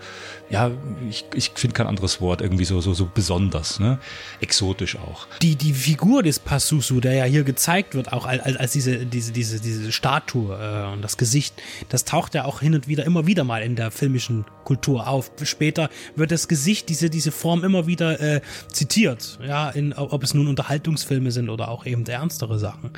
ja, 0.50 0.72
ich, 1.10 1.26
ich 1.36 1.52
finde 1.56 1.74
kein 1.74 1.88
anderes 1.88 2.22
Wort, 2.22 2.42
irgendwie 2.42 2.66
so, 2.66 2.80
so, 2.80 2.94
so 2.94 3.10
besonders, 3.14 3.80
ne? 3.80 4.00
exotisch 4.40 4.96
auch. 4.96 5.28
Die, 5.42 5.56
die 5.56 5.74
Figur 5.74 6.24
des 6.24 6.40
Pazuzu 6.40 6.69
Susu, 6.70 7.00
der 7.00 7.14
ja 7.14 7.24
hier 7.26 7.44
gezeigt 7.44 7.96
wird, 7.96 8.14
auch 8.14 8.26
als, 8.26 8.58
als 8.58 8.72
diese, 8.72 9.06
diese, 9.06 9.32
diese, 9.32 9.60
diese 9.60 9.92
Statue 9.92 10.56
äh, 10.56 10.94
und 10.94 11.02
das 11.02 11.18
Gesicht, 11.18 11.56
das 11.90 12.06
taucht 12.06 12.36
ja 12.36 12.46
auch 12.46 12.62
hin 12.62 12.76
und 12.76 12.88
wieder 12.88 13.06
immer 13.06 13.26
wieder 13.26 13.44
mal 13.44 13.62
in 13.64 13.76
der 13.76 13.92
filmischen 13.92 14.46
Kultur 14.64 15.08
auf. 15.08 15.32
Später 15.44 15.90
wird 16.16 16.32
das 16.32 16.48
Gesicht, 16.48 16.90
diese, 16.90 17.10
diese 17.10 17.32
Form 17.32 17.64
immer 17.64 17.88
wieder 17.88 18.20
äh, 18.22 18.42
zitiert, 18.72 19.40
ja, 19.46 19.70
in, 19.72 19.94
ob 19.94 20.24
es 20.24 20.34
nun 20.34 20.48
Unterhaltungsfilme 20.48 21.32
sind 21.32 21.50
oder 21.50 21.70
auch 21.70 21.86
eben 21.86 22.06
ernstere 22.06 22.60
Sachen. 22.60 22.92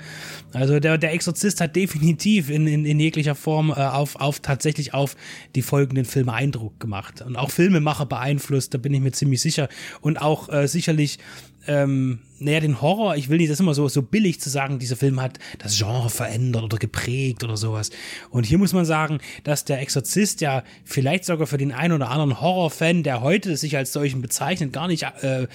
Also 0.54 0.80
der, 0.80 0.98
der 0.98 1.14
Exorzist 1.14 1.62
hat 1.62 1.76
definitiv 1.76 2.50
in, 2.50 2.68
in, 2.68 2.86
in 2.86 3.00
jeglicher 3.00 3.36
Form 3.36 3.70
äh, 3.70 3.76
auf, 3.76 4.18
auf 4.18 4.42
tatsächlich 4.42 4.94
auf 4.94 5.16
die 5.56 5.62
folgenden 5.62 6.06
Filme 6.06 6.34
Eindruck 6.34 6.80
gemacht 6.80 7.22
und 7.22 7.38
auch 7.38 7.52
Filmemacher 7.52 8.06
beeinflusst, 8.06 8.74
da 8.74 8.78
bin 8.78 8.94
ich 8.94 9.00
mir 9.00 9.12
ziemlich 9.12 9.42
sicher. 9.42 9.70
Und 10.02 10.22
auch 10.22 10.50
äh, 10.50 10.68
sicherlich 10.68 11.20
ähm, 11.68 12.20
naja, 12.42 12.60
den 12.60 12.82
Horror, 12.82 13.16
ich 13.16 13.30
will 13.30 13.38
nicht, 13.38 13.50
das 13.50 13.56
ist 13.56 13.62
immer 13.62 13.76
so, 13.76 13.88
so 13.88 14.02
billig 14.02 14.42
zu 14.42 14.50
sagen, 14.50 14.80
dieser 14.80 14.96
Film 14.96 15.22
hat 15.22 15.38
das 15.60 15.78
Genre 15.78 16.10
verändert 16.10 16.64
oder 16.64 16.78
geprägt 16.78 17.44
oder 17.44 17.56
sowas. 17.56 17.92
Und 18.32 18.46
hier 18.46 18.58
muss 18.58 18.74
man 18.74 18.84
sagen, 18.84 19.20
dass 19.44 19.64
der 19.64 19.80
Exorzist 19.80 20.42
ja 20.42 20.64
vielleicht 20.84 21.26
sogar 21.26 21.46
für 21.46 21.58
den 21.58 21.72
einen 21.72 21.94
oder 21.94 22.10
anderen 22.10 22.42
Horrorfan, 22.42 23.04
der 23.04 23.22
heute 23.22 23.58
sich 23.58 23.78
als 23.78 23.94
solchen 23.94 24.22
bezeichnet, 24.22 24.74
gar 24.74 24.88
nicht 24.88 25.04
äh, 25.22 25.48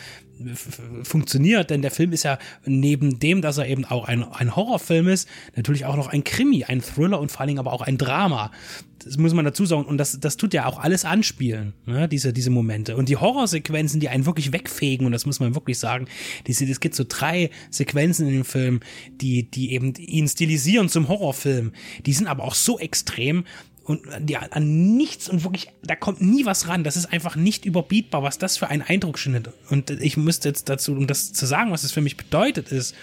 funktioniert, 1.02 1.70
denn 1.70 1.82
der 1.82 1.90
Film 1.90 2.12
ist 2.12 2.22
ja 2.22 2.38
neben 2.64 3.18
dem, 3.18 3.40
dass 3.42 3.58
er 3.58 3.66
eben 3.66 3.84
auch 3.84 4.06
ein, 4.06 4.22
ein 4.22 4.54
Horrorfilm 4.54 5.08
ist, 5.08 5.28
natürlich 5.54 5.86
auch 5.86 5.96
noch 5.96 6.08
ein 6.08 6.24
Krimi, 6.24 6.64
ein 6.64 6.82
Thriller 6.82 7.20
und 7.20 7.30
vor 7.30 7.40
allen 7.40 7.48
Dingen 7.48 7.58
aber 7.58 7.72
auch 7.72 7.82
ein 7.82 7.96
Drama. 7.96 8.50
Das 8.98 9.18
muss 9.18 9.34
man 9.34 9.44
dazu 9.44 9.64
sagen. 9.66 9.84
Und 9.84 9.98
das, 9.98 10.18
das 10.18 10.36
tut 10.36 10.52
ja 10.52 10.66
auch 10.66 10.80
alles 10.80 11.04
anspielen, 11.04 11.74
ne? 11.86 12.08
diese, 12.08 12.32
diese 12.32 12.50
Momente. 12.50 12.96
Und 12.96 13.08
die 13.08 13.16
Horrorsequenzen, 13.16 14.00
die 14.00 14.08
einen 14.08 14.26
wirklich 14.26 14.52
wegfegen, 14.52 15.06
und 15.06 15.12
das 15.12 15.26
muss 15.26 15.38
man 15.38 15.54
wirklich 15.54 15.78
sagen, 15.78 16.06
diese, 16.46 16.66
es 16.76 16.80
gibt 16.80 16.94
so 16.94 17.04
drei 17.08 17.50
Sequenzen 17.70 18.26
in 18.26 18.34
dem 18.34 18.44
Film, 18.44 18.80
die, 19.10 19.50
die 19.50 19.72
eben 19.72 19.94
ihn 19.94 20.28
stilisieren 20.28 20.88
zum 20.88 21.08
Horrorfilm. 21.08 21.72
Die 22.04 22.12
sind 22.12 22.26
aber 22.26 22.44
auch 22.44 22.54
so 22.54 22.78
extrem, 22.78 23.44
und 23.84 24.02
ja, 24.28 24.40
an 24.50 24.96
nichts 24.96 25.28
und 25.28 25.44
wirklich, 25.44 25.68
da 25.84 25.94
kommt 25.94 26.20
nie 26.20 26.44
was 26.44 26.66
ran. 26.66 26.82
Das 26.82 26.96
ist 26.96 27.06
einfach 27.06 27.36
nicht 27.36 27.64
überbietbar, 27.64 28.22
was 28.22 28.36
das 28.36 28.56
für 28.56 28.68
ein 28.68 28.82
Eindruck 28.82 29.16
schneidet. 29.16 29.54
Und 29.70 29.90
ich 29.90 30.16
müsste 30.16 30.48
jetzt 30.48 30.68
dazu, 30.68 30.92
um 30.92 31.06
das 31.06 31.32
zu 31.32 31.46
sagen, 31.46 31.70
was 31.70 31.82
das 31.82 31.92
für 31.92 32.00
mich 32.00 32.16
bedeutet, 32.16 32.72
ist, 32.72 32.94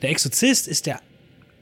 der 0.00 0.10
Exorzist 0.10 0.68
ist 0.68 0.86
der 0.86 1.00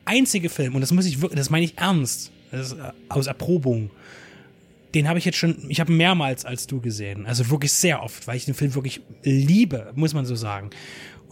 einzige 0.04 0.48
Film, 0.48 0.76
und 0.76 0.80
das 0.80 0.92
muss 0.92 1.04
ich 1.04 1.20
wirklich, 1.20 1.36
das 1.36 1.50
meine 1.50 1.64
ich 1.64 1.76
ernst, 1.78 2.30
ist 2.52 2.76
aus 3.08 3.26
Erprobung. 3.26 3.90
Den 4.94 5.08
habe 5.08 5.18
ich 5.18 5.24
jetzt 5.24 5.38
schon, 5.38 5.56
ich 5.68 5.80
habe 5.80 5.92
mehrmals 5.92 6.44
als 6.44 6.68
du 6.68 6.80
gesehen. 6.80 7.26
Also 7.26 7.50
wirklich 7.50 7.72
sehr 7.72 8.04
oft, 8.04 8.28
weil 8.28 8.36
ich 8.36 8.44
den 8.44 8.54
Film 8.54 8.76
wirklich 8.76 9.00
liebe, 9.24 9.92
muss 9.96 10.14
man 10.14 10.24
so 10.24 10.36
sagen. 10.36 10.70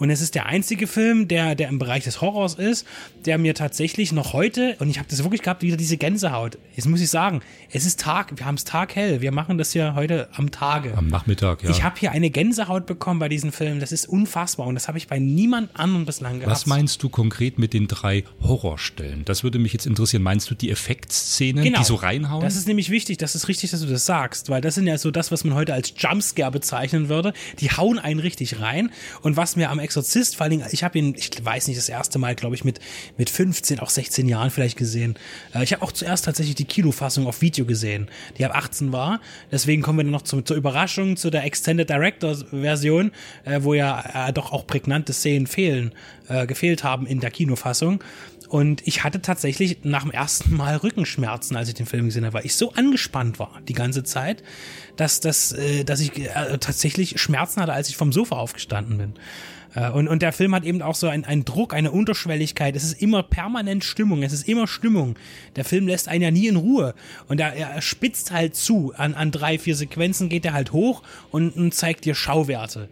Und 0.02 0.10
es 0.10 0.20
ist 0.20 0.34
der 0.34 0.46
einzige 0.46 0.88
Film, 0.88 1.28
der, 1.28 1.54
der 1.54 1.68
im 1.68 1.78
Bereich 1.78 2.02
des 2.02 2.20
Horrors 2.20 2.54
ist, 2.54 2.84
der 3.24 3.38
mir 3.38 3.54
tatsächlich 3.54 4.10
noch 4.10 4.32
heute, 4.32 4.74
und 4.80 4.90
ich 4.90 4.98
habe 4.98 5.08
das 5.08 5.22
wirklich 5.22 5.42
gehabt, 5.42 5.62
wieder 5.62 5.76
diese 5.76 5.96
Gänsehaut. 5.96 6.58
Jetzt 6.74 6.86
muss 6.86 7.00
ich 7.00 7.08
sagen, 7.08 7.40
es 7.70 7.86
ist 7.86 8.00
Tag, 8.00 8.36
wir 8.36 8.44
haben 8.44 8.56
es 8.56 8.64
taghell. 8.64 9.20
Wir 9.20 9.30
machen 9.30 9.58
das 9.58 9.74
ja 9.74 9.94
heute 9.94 10.28
am 10.32 10.50
Tage. 10.50 10.96
Am 10.96 11.06
Nachmittag, 11.06 11.62
ja. 11.62 11.70
Ich 11.70 11.84
habe 11.84 12.00
hier 12.00 12.10
eine 12.10 12.30
Gänsehaut 12.30 12.86
bekommen 12.86 13.20
bei 13.20 13.28
diesem 13.28 13.52
Film. 13.52 13.78
Das 13.78 13.92
ist 13.92 14.08
unfassbar. 14.08 14.66
Und 14.66 14.74
das 14.74 14.88
habe 14.88 14.98
ich 14.98 15.06
bei 15.06 15.20
niemand 15.20 15.70
anderem 15.78 16.04
bislang 16.04 16.40
gehabt. 16.40 16.50
Was 16.50 16.66
meinst 16.66 17.00
du 17.04 17.08
konkret 17.08 17.60
mit 17.60 17.72
den 17.72 17.86
drei 17.86 18.24
Horrorstellen? 18.42 19.24
Das 19.24 19.44
würde 19.44 19.60
mich 19.60 19.72
jetzt 19.72 19.86
interessieren. 19.86 20.24
Meinst 20.24 20.50
du 20.50 20.56
die 20.56 20.72
Effektszenen, 20.72 21.62
die 21.62 21.84
so 21.84 21.94
reinhauen? 21.94 22.40
Genau. 22.40 22.44
Das 22.44 22.56
ist 22.56 22.66
nämlich 22.66 22.90
wichtig. 22.90 23.18
Das 23.18 23.36
ist 23.36 23.46
richtig, 23.46 23.70
dass 23.70 23.82
du 23.82 23.86
das 23.86 24.04
sagst, 24.04 24.48
weil 24.48 24.62
das 24.62 24.74
sind 24.74 24.88
ja 24.88 24.98
so 24.98 25.12
das, 25.12 25.30
was 25.30 25.44
man 25.44 25.54
heute 25.54 25.74
als 25.74 25.94
Jumpscare 25.96 26.50
bezeichnen 26.50 27.08
würde. 27.08 27.34
Die 27.60 27.70
hauen 27.70 28.00
einen 28.00 28.18
richtig 28.18 28.60
rein. 28.60 28.90
Und 29.20 29.36
was 29.36 29.54
mir 29.54 29.70
am 29.70 29.78
Exorzist, 29.92 30.36
vor 30.36 30.44
allen 30.44 30.52
Dingen, 30.52 30.66
ich 30.70 30.84
habe 30.84 30.98
ihn, 30.98 31.14
ich 31.16 31.30
weiß 31.44 31.68
nicht, 31.68 31.76
das 31.76 31.90
erste 31.90 32.18
Mal, 32.18 32.34
glaube 32.34 32.54
ich, 32.54 32.64
mit, 32.64 32.80
mit 33.18 33.28
15, 33.28 33.78
auch 33.78 33.90
16 33.90 34.26
Jahren 34.26 34.50
vielleicht 34.50 34.78
gesehen. 34.78 35.18
Äh, 35.54 35.64
Ich 35.64 35.72
habe 35.74 35.82
auch 35.82 35.92
zuerst 35.92 36.24
tatsächlich 36.24 36.54
die 36.54 36.64
Kinofassung 36.64 37.26
auf 37.26 37.42
Video 37.42 37.66
gesehen, 37.66 38.08
die 38.38 38.46
ab 38.46 38.56
18 38.56 38.90
war. 38.92 39.20
Deswegen 39.50 39.82
kommen 39.82 39.98
wir 39.98 40.04
dann 40.04 40.12
noch 40.12 40.22
zum, 40.22 40.46
zur 40.46 40.56
Überraschung, 40.56 41.18
zu 41.18 41.28
der 41.28 41.44
Extended 41.44 41.90
Directors 41.90 42.46
Version, 42.50 43.12
äh, 43.44 43.60
wo 43.62 43.74
ja 43.74 44.28
äh, 44.28 44.32
doch 44.32 44.50
auch 44.52 44.66
prägnante 44.66 45.12
Szenen 45.12 45.46
fehlen, 45.46 45.92
äh, 46.28 46.46
gefehlt 46.46 46.84
haben 46.84 47.06
in 47.06 47.20
der 47.20 47.30
Kinofassung. 47.30 48.02
Und 48.48 48.86
ich 48.86 49.02
hatte 49.02 49.22
tatsächlich 49.22 49.78
nach 49.82 50.02
dem 50.02 50.10
ersten 50.10 50.54
Mal 50.54 50.76
Rückenschmerzen, 50.76 51.56
als 51.56 51.68
ich 51.68 51.74
den 51.74 51.86
Film 51.86 52.06
gesehen 52.06 52.26
habe, 52.26 52.34
weil 52.34 52.46
ich 52.46 52.54
so 52.54 52.72
angespannt 52.72 53.38
war 53.38 53.60
die 53.66 53.72
ganze 53.72 54.04
Zeit, 54.04 54.42
dass, 54.96 55.20
dass, 55.20 55.52
äh, 55.52 55.84
dass 55.84 56.00
ich 56.00 56.18
äh, 56.18 56.58
tatsächlich 56.58 57.20
Schmerzen 57.20 57.60
hatte, 57.60 57.72
als 57.72 57.88
ich 57.88 57.96
vom 57.96 58.12
Sofa 58.12 58.36
aufgestanden 58.36 58.98
bin. 58.98 59.14
Äh, 59.74 59.90
Und, 59.90 60.08
und 60.08 60.22
der 60.22 60.32
Film 60.32 60.54
hat 60.54 60.64
eben 60.64 60.82
auch 60.82 60.94
so 60.94 61.08
einen, 61.08 61.24
einen 61.24 61.44
Druck, 61.44 61.74
eine 61.74 61.90
Unterschwelligkeit. 61.90 62.76
Es 62.76 62.84
ist 62.84 63.00
immer 63.00 63.22
permanent 63.22 63.84
Stimmung. 63.84 64.22
Es 64.22 64.32
ist 64.32 64.48
immer 64.48 64.66
Stimmung. 64.66 65.16
Der 65.56 65.64
Film 65.64 65.86
lässt 65.86 66.08
einen 66.08 66.22
ja 66.22 66.30
nie 66.30 66.46
in 66.46 66.56
Ruhe. 66.56 66.94
Und 67.28 67.40
er, 67.40 67.54
er 67.54 67.80
spitzt 67.80 68.32
halt 68.32 68.54
zu. 68.54 68.92
An, 68.96 69.14
an 69.14 69.30
drei, 69.30 69.58
vier 69.58 69.76
Sequenzen 69.76 70.28
geht 70.28 70.44
er 70.44 70.52
halt 70.52 70.72
hoch 70.72 71.02
und, 71.30 71.56
und 71.56 71.74
zeigt 71.74 72.04
dir 72.04 72.14
Schauwerte. 72.14 72.88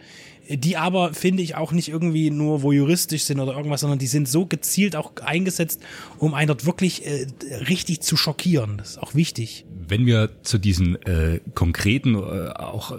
Die 0.56 0.76
aber, 0.76 1.14
finde 1.14 1.42
ich, 1.42 1.54
auch 1.54 1.70
nicht 1.70 1.88
irgendwie 1.88 2.30
nur 2.30 2.62
voyeuristisch 2.62 3.22
sind 3.22 3.38
oder 3.38 3.56
irgendwas, 3.56 3.82
sondern 3.82 4.00
die 4.00 4.08
sind 4.08 4.28
so 4.28 4.46
gezielt 4.46 4.96
auch 4.96 5.12
eingesetzt, 5.22 5.80
um 6.18 6.34
einen 6.34 6.48
dort 6.48 6.66
wirklich 6.66 7.06
äh, 7.06 7.26
richtig 7.68 8.00
zu 8.00 8.16
schockieren. 8.16 8.78
Das 8.78 8.90
ist 8.90 8.98
auch 8.98 9.14
wichtig. 9.14 9.64
Wenn 9.86 10.06
wir 10.06 10.30
zu 10.42 10.58
diesen 10.58 11.00
äh, 11.02 11.40
konkreten, 11.54 12.16
äh, 12.16 12.50
auch, 12.56 12.98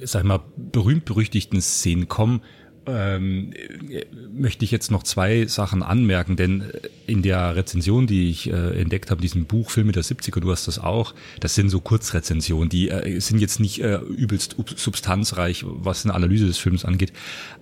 sag 0.00 0.22
ich 0.22 0.28
mal, 0.28 0.40
berühmt-berüchtigten 0.56 1.62
Szenen 1.62 2.08
kommen, 2.08 2.42
ähm, 2.86 3.52
äh, 3.88 4.04
möchte 4.32 4.64
ich 4.64 4.70
jetzt 4.70 4.90
noch 4.90 5.02
zwei 5.02 5.46
Sachen 5.46 5.82
anmerken, 5.82 6.36
denn 6.36 6.62
äh, 6.62 6.88
in 7.06 7.22
der 7.22 7.56
Rezension, 7.56 8.06
die 8.06 8.30
ich 8.30 8.50
äh, 8.50 8.80
entdeckt 8.80 9.10
habe, 9.10 9.20
diesem 9.20 9.44
Buch 9.44 9.70
Filme 9.70 9.92
der 9.92 10.02
70er, 10.02 10.40
du 10.40 10.50
hast 10.50 10.66
das 10.66 10.78
auch, 10.78 11.14
das 11.40 11.54
sind 11.54 11.70
so 11.70 11.80
Kurzrezensionen, 11.80 12.68
die 12.68 12.88
äh, 12.88 13.20
sind 13.20 13.38
jetzt 13.40 13.60
nicht 13.60 13.82
äh, 13.82 13.98
übelst 13.98 14.56
substanzreich, 14.76 15.64
was 15.66 16.04
eine 16.04 16.14
Analyse 16.14 16.46
des 16.46 16.58
Films 16.58 16.84
angeht, 16.84 17.12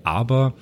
aber 0.04 0.54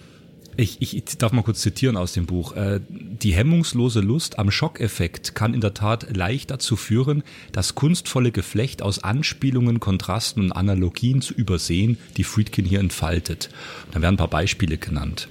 ich, 0.57 0.81
ich, 0.81 0.97
ich 0.97 1.19
darf 1.19 1.33
mal 1.33 1.43
kurz 1.43 1.61
zitieren 1.61 1.97
aus 1.97 2.13
dem 2.13 2.27
Buch. 2.27 2.55
Äh, 2.55 2.81
Die 2.89 3.35
hemmungslose 3.35 4.01
Lust 4.01 4.39
am 4.39 4.51
Schockeffekt 4.51 5.35
kann 5.35 5.55
in 5.55 5.61
der 5.61 5.75
Tat 5.75 6.17
leicht 6.17 6.51
dazu 6.51 6.77
führen, 6.77 7.23
das 7.53 7.75
kunstvolle 7.75 8.33
Geflecht 8.33 8.83
aus 8.83 9.03
Anspielungen, 9.03 9.81
Kontrasten 9.81 10.45
und 10.45 10.53
Analogien 10.53 11.21
zu 11.21 11.35
übersehen, 11.35 11.99
die 12.17 12.25
Friedkin 12.25 12.65
hier 12.65 12.81
entfaltet. 12.81 13.51
Da 13.93 14.01
werden 14.01 14.15
ein 14.15 14.19
paar 14.19 14.29
Beispiele 14.29 14.79
genannt. 14.79 15.29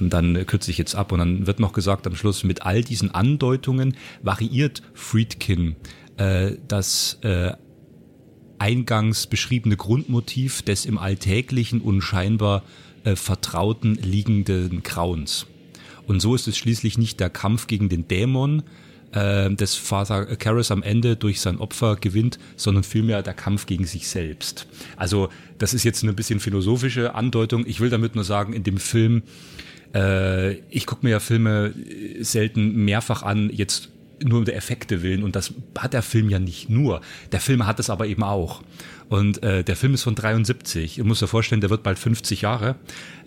Und 0.00 0.10
dann 0.10 0.46
kürze 0.46 0.70
ich 0.70 0.78
jetzt 0.78 0.94
ab 0.94 1.12
und 1.12 1.18
dann 1.18 1.46
wird 1.46 1.60
noch 1.60 1.72
gesagt 1.72 2.06
am 2.06 2.14
Schluss, 2.14 2.44
mit 2.44 2.62
all 2.62 2.82
diesen 2.82 3.10
Andeutungen 3.10 3.96
variiert 4.22 4.82
Friedkin 4.94 5.76
äh, 6.18 6.52
das 6.68 7.18
äh, 7.22 7.52
eingangs 8.58 9.26
beschriebene 9.26 9.76
Grundmotiv 9.76 10.62
des 10.62 10.84
im 10.84 10.98
Alltäglichen 10.98 11.80
unscheinbar 11.80 12.62
äh, 13.08 13.16
vertrauten 13.16 13.94
liegenden 13.94 14.82
Grauens. 14.82 15.46
Und 16.06 16.20
so 16.20 16.34
ist 16.34 16.48
es 16.48 16.56
schließlich 16.56 16.98
nicht 16.98 17.20
der 17.20 17.30
Kampf 17.30 17.66
gegen 17.66 17.88
den 17.88 18.08
Dämon, 18.08 18.62
äh, 19.12 19.50
des 19.50 19.74
Vater 19.74 20.36
Karras 20.36 20.70
am 20.70 20.82
Ende 20.82 21.16
durch 21.16 21.40
sein 21.40 21.58
Opfer 21.58 21.96
gewinnt, 21.96 22.38
sondern 22.56 22.84
vielmehr 22.84 23.22
der 23.22 23.34
Kampf 23.34 23.66
gegen 23.66 23.84
sich 23.84 24.08
selbst. 24.08 24.66
Also 24.96 25.28
das 25.58 25.74
ist 25.74 25.84
jetzt 25.84 26.02
eine 26.02 26.12
bisschen 26.12 26.40
philosophische 26.40 27.14
Andeutung. 27.14 27.64
Ich 27.66 27.80
will 27.80 27.90
damit 27.90 28.14
nur 28.14 28.24
sagen, 28.24 28.52
in 28.52 28.62
dem 28.62 28.78
Film, 28.78 29.22
äh, 29.94 30.54
ich 30.70 30.86
gucke 30.86 31.06
mir 31.06 31.12
ja 31.12 31.20
Filme 31.20 31.74
selten 32.20 32.84
mehrfach 32.84 33.22
an, 33.22 33.50
jetzt 33.50 33.88
nur 34.22 34.40
um 34.40 34.44
der 34.44 34.56
Effekte 34.56 35.02
willen 35.02 35.22
und 35.22 35.36
das 35.36 35.54
hat 35.78 35.92
der 35.92 36.02
Film 36.02 36.28
ja 36.28 36.38
nicht 36.38 36.68
nur. 36.68 37.00
Der 37.32 37.40
Film 37.40 37.66
hat 37.66 37.80
es 37.80 37.90
aber 37.90 38.06
eben 38.06 38.22
auch. 38.22 38.62
Und 39.08 39.42
äh, 39.42 39.64
der 39.64 39.76
Film 39.76 39.94
ist 39.94 40.02
von 40.02 40.14
73. 40.14 40.98
Ich 40.98 41.04
muss 41.04 41.20
dir 41.20 41.26
vorstellen, 41.26 41.60
der 41.60 41.70
wird 41.70 41.82
bald 41.82 41.98
50 41.98 42.42
Jahre. 42.42 42.76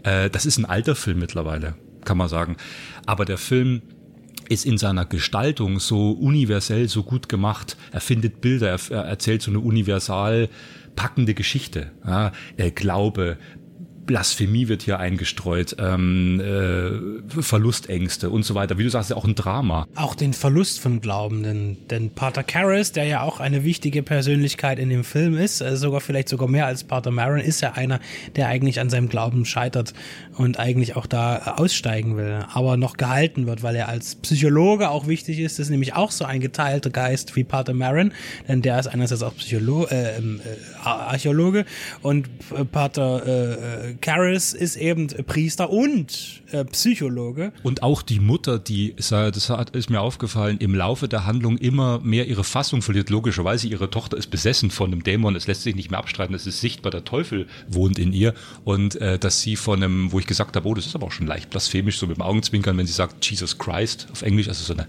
Äh, 0.03 0.29
das 0.29 0.45
ist 0.45 0.57
ein 0.57 0.65
alter 0.65 0.95
Film 0.95 1.19
mittlerweile, 1.19 1.75
kann 2.05 2.17
man 2.17 2.29
sagen. 2.29 2.57
Aber 3.05 3.25
der 3.25 3.37
Film 3.37 3.81
ist 4.49 4.65
in 4.65 4.77
seiner 4.77 5.05
Gestaltung 5.05 5.79
so 5.79 6.11
universell, 6.11 6.87
so 6.89 7.03
gut 7.03 7.29
gemacht. 7.29 7.77
Er 7.91 8.01
findet 8.01 8.41
Bilder, 8.41 8.69
er, 8.69 8.79
er 8.91 9.05
erzählt 9.05 9.41
so 9.41 9.49
eine 9.49 9.59
universal 9.59 10.49
packende 10.95 11.33
Geschichte. 11.33 11.91
Ja, 12.05 12.31
äh, 12.57 12.69
Glaube, 12.71 13.37
Blasphemie 14.11 14.67
wird 14.67 14.81
hier 14.81 14.99
eingestreut, 14.99 15.77
ähm, 15.79 16.41
äh, 16.41 17.41
Verlustängste 17.41 18.29
und 18.29 18.43
so 18.43 18.55
weiter. 18.55 18.77
Wie 18.77 18.83
du 18.83 18.89
sagst, 18.89 19.09
ja 19.09 19.15
auch 19.15 19.23
ein 19.23 19.35
Drama. 19.35 19.87
Auch 19.95 20.15
den 20.15 20.33
Verlust 20.33 20.81
von 20.81 20.99
Glauben, 20.99 21.77
denn, 21.89 22.09
Pater 22.09 22.43
Karras, 22.43 22.91
der 22.91 23.05
ja 23.05 23.21
auch 23.21 23.39
eine 23.39 23.63
wichtige 23.63 24.03
Persönlichkeit 24.03 24.79
in 24.79 24.89
dem 24.89 25.05
Film 25.05 25.37
ist, 25.37 25.61
äh, 25.61 25.77
sogar 25.77 26.01
vielleicht 26.01 26.27
sogar 26.27 26.49
mehr 26.49 26.65
als 26.65 26.83
Pater 26.83 27.09
Maron, 27.09 27.39
ist 27.39 27.61
ja 27.61 27.71
einer, 27.71 28.01
der 28.35 28.49
eigentlich 28.49 28.81
an 28.81 28.89
seinem 28.89 29.07
Glauben 29.07 29.45
scheitert 29.45 29.93
und 30.35 30.59
eigentlich 30.59 30.97
auch 30.97 31.05
da 31.05 31.55
aussteigen 31.55 32.17
will, 32.17 32.39
aber 32.51 32.75
noch 32.75 32.97
gehalten 32.97 33.47
wird, 33.47 33.63
weil 33.63 33.77
er 33.77 33.87
als 33.87 34.15
Psychologe 34.15 34.89
auch 34.89 35.07
wichtig 35.07 35.39
ist. 35.39 35.57
Das 35.57 35.67
ist 35.67 35.69
nämlich 35.69 35.93
auch 35.93 36.11
so 36.11 36.25
ein 36.25 36.41
geteilter 36.41 36.89
Geist 36.89 37.37
wie 37.37 37.45
Pater 37.45 37.73
Maron, 37.73 38.11
denn 38.49 38.61
der 38.61 38.77
ist 38.77 38.87
einerseits 38.87 39.23
auch 39.23 39.37
Psychologe, 39.37 39.89
äh, 39.89 40.17
äh, 40.17 40.19
Archäologe 40.83 41.63
und 42.01 42.27
äh, 42.53 42.65
Pater 42.65 43.25
äh, 43.25 44.00
Karras 44.01 44.53
ist 44.53 44.75
eben 44.75 45.07
Priester 45.07 45.69
und 45.69 46.41
äh, 46.51 46.65
Psychologe. 46.65 47.53
Und 47.63 47.83
auch 47.83 48.01
die 48.01 48.19
Mutter, 48.19 48.59
die, 48.59 48.95
das 48.95 49.11
ist 49.73 49.89
mir 49.89 50.01
aufgefallen, 50.01 50.57
im 50.57 50.75
Laufe 50.75 51.07
der 51.07 51.25
Handlung 51.25 51.57
immer 51.57 51.99
mehr 51.99 52.27
ihre 52.27 52.43
Fassung 52.43 52.81
verliert. 52.81 53.09
Logischerweise, 53.09 53.67
ihre 53.67 53.89
Tochter 53.89 54.17
ist 54.17 54.27
besessen 54.27 54.71
von 54.71 54.91
einem 54.91 55.03
Dämon. 55.03 55.35
Es 55.35 55.47
lässt 55.47 55.63
sich 55.63 55.75
nicht 55.75 55.91
mehr 55.91 55.99
abstreiten. 55.99 56.35
Es 56.35 56.47
ist 56.47 56.61
sichtbar, 56.61 56.91
der 56.91 57.03
Teufel 57.03 57.47
wohnt 57.67 57.99
in 57.99 58.11
ihr. 58.13 58.33
Und 58.63 58.95
äh, 58.95 59.19
dass 59.19 59.41
sie 59.41 59.55
von 59.55 59.81
einem, 59.81 60.11
wo 60.11 60.19
ich 60.19 60.27
gesagt 60.27 60.55
habe, 60.55 60.67
oh, 60.67 60.73
das 60.73 60.85
ist 60.85 60.95
aber 60.95 61.07
auch 61.07 61.11
schon 61.11 61.27
leicht 61.27 61.49
blasphemisch, 61.49 61.97
so 61.97 62.07
mit 62.07 62.17
dem 62.17 62.23
Augenzwinkern, 62.23 62.77
wenn 62.77 62.87
sie 62.87 62.93
sagt 62.93 63.25
Jesus 63.29 63.57
Christ 63.57 64.07
auf 64.11 64.23
Englisch, 64.23 64.47
also 64.47 64.63
so 64.63 64.73
eine 64.73 64.87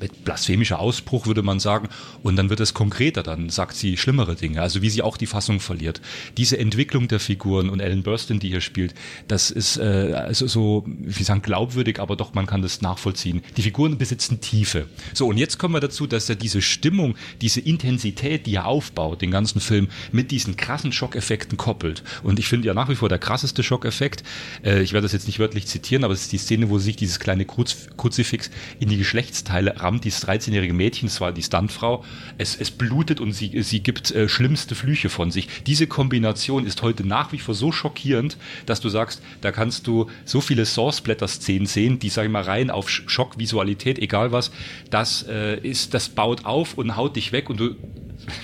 mit 0.00 0.24
blasphemischer 0.24 0.78
Ausbruch, 0.78 1.26
würde 1.26 1.42
man 1.42 1.60
sagen. 1.60 1.88
Und 2.22 2.36
dann 2.36 2.50
wird 2.50 2.60
es 2.60 2.74
konkreter, 2.74 3.22
dann 3.22 3.50
sagt 3.50 3.76
sie 3.76 3.96
schlimmere 3.96 4.34
Dinge, 4.34 4.60
also 4.62 4.82
wie 4.82 4.90
sie 4.90 5.02
auch 5.02 5.16
die 5.16 5.26
Fassung 5.26 5.60
verliert. 5.60 6.00
Diese 6.36 6.58
Entwicklung 6.58 7.08
der 7.08 7.20
Figuren 7.20 7.70
und 7.70 7.80
Ellen 7.80 8.02
Burstyn, 8.02 8.40
die 8.40 8.48
hier 8.48 8.60
spielt, 8.60 8.94
das 9.28 9.50
ist 9.50 9.76
äh, 9.78 10.12
also 10.14 10.46
so, 10.46 10.84
wie 10.86 11.22
sagen, 11.22 11.42
glaubwürdig, 11.42 12.00
aber 12.00 12.16
doch, 12.16 12.34
man 12.34 12.46
kann 12.46 12.62
das 12.62 12.82
nachvollziehen. 12.82 13.42
Die 13.56 13.62
Figuren 13.62 13.98
besitzen 13.98 14.40
Tiefe. 14.40 14.86
So, 15.14 15.28
und 15.28 15.38
jetzt 15.38 15.58
kommen 15.58 15.74
wir 15.74 15.80
dazu, 15.80 16.06
dass 16.06 16.28
er 16.28 16.36
diese 16.36 16.62
Stimmung, 16.62 17.16
diese 17.40 17.60
Intensität, 17.60 18.46
die 18.46 18.54
er 18.54 18.66
aufbaut, 18.66 19.22
den 19.22 19.30
ganzen 19.30 19.60
Film, 19.60 19.88
mit 20.12 20.30
diesen 20.30 20.56
krassen 20.56 20.92
Schockeffekten 20.92 21.56
koppelt. 21.56 22.02
Und 22.22 22.38
ich 22.38 22.48
finde 22.48 22.66
ja 22.66 22.74
nach 22.74 22.88
wie 22.88 22.94
vor 22.94 23.08
der 23.08 23.18
krasseste 23.18 23.62
Schockeffekt, 23.62 24.22
äh, 24.64 24.82
ich 24.82 24.92
werde 24.92 25.04
das 25.04 25.12
jetzt 25.12 25.26
nicht 25.26 25.38
wörtlich 25.38 25.66
zitieren, 25.66 26.04
aber 26.04 26.14
es 26.14 26.22
ist 26.22 26.32
die 26.32 26.38
Szene, 26.38 26.70
wo 26.70 26.78
sich 26.78 26.96
dieses 26.96 27.20
kleine 27.20 27.44
Kruz 27.44 27.88
Kruzifix 27.96 28.50
in 28.80 28.88
die 28.88 28.96
Geschlechtsteile 28.96 29.75
rammt, 29.80 30.04
dieses 30.04 30.26
13-jährige 30.26 30.72
Mädchen, 30.72 31.08
das 31.08 31.20
war 31.20 31.32
die 31.32 31.42
Stuntfrau, 31.42 32.04
es, 32.38 32.56
es 32.56 32.70
blutet 32.70 33.20
und 33.20 33.32
sie, 33.32 33.62
sie 33.62 33.80
gibt 33.80 34.10
äh, 34.10 34.28
schlimmste 34.28 34.74
Flüche 34.74 35.08
von 35.08 35.30
sich. 35.30 35.48
Diese 35.66 35.86
Kombination 35.86 36.66
ist 36.66 36.82
heute 36.82 37.06
nach 37.06 37.32
wie 37.32 37.38
vor 37.38 37.54
so 37.54 37.72
schockierend, 37.72 38.36
dass 38.66 38.80
du 38.80 38.88
sagst, 38.88 39.22
da 39.40 39.52
kannst 39.52 39.86
du 39.86 40.10
so 40.24 40.40
viele 40.40 40.66
Source-Blätter-Szenen 40.66 41.66
sehen, 41.66 41.98
die, 41.98 42.08
sag 42.08 42.24
ich 42.24 42.30
mal, 42.30 42.42
rein 42.42 42.70
auf 42.70 42.90
Schockvisualität, 42.90 43.98
egal 43.98 44.32
was, 44.32 44.50
das 44.90 45.24
äh, 45.28 45.58
ist, 45.58 45.94
das 45.94 46.08
baut 46.08 46.44
auf 46.44 46.74
und 46.74 46.96
haut 46.96 47.16
dich 47.16 47.32
weg 47.32 47.50
und 47.50 47.60
du 47.60 47.76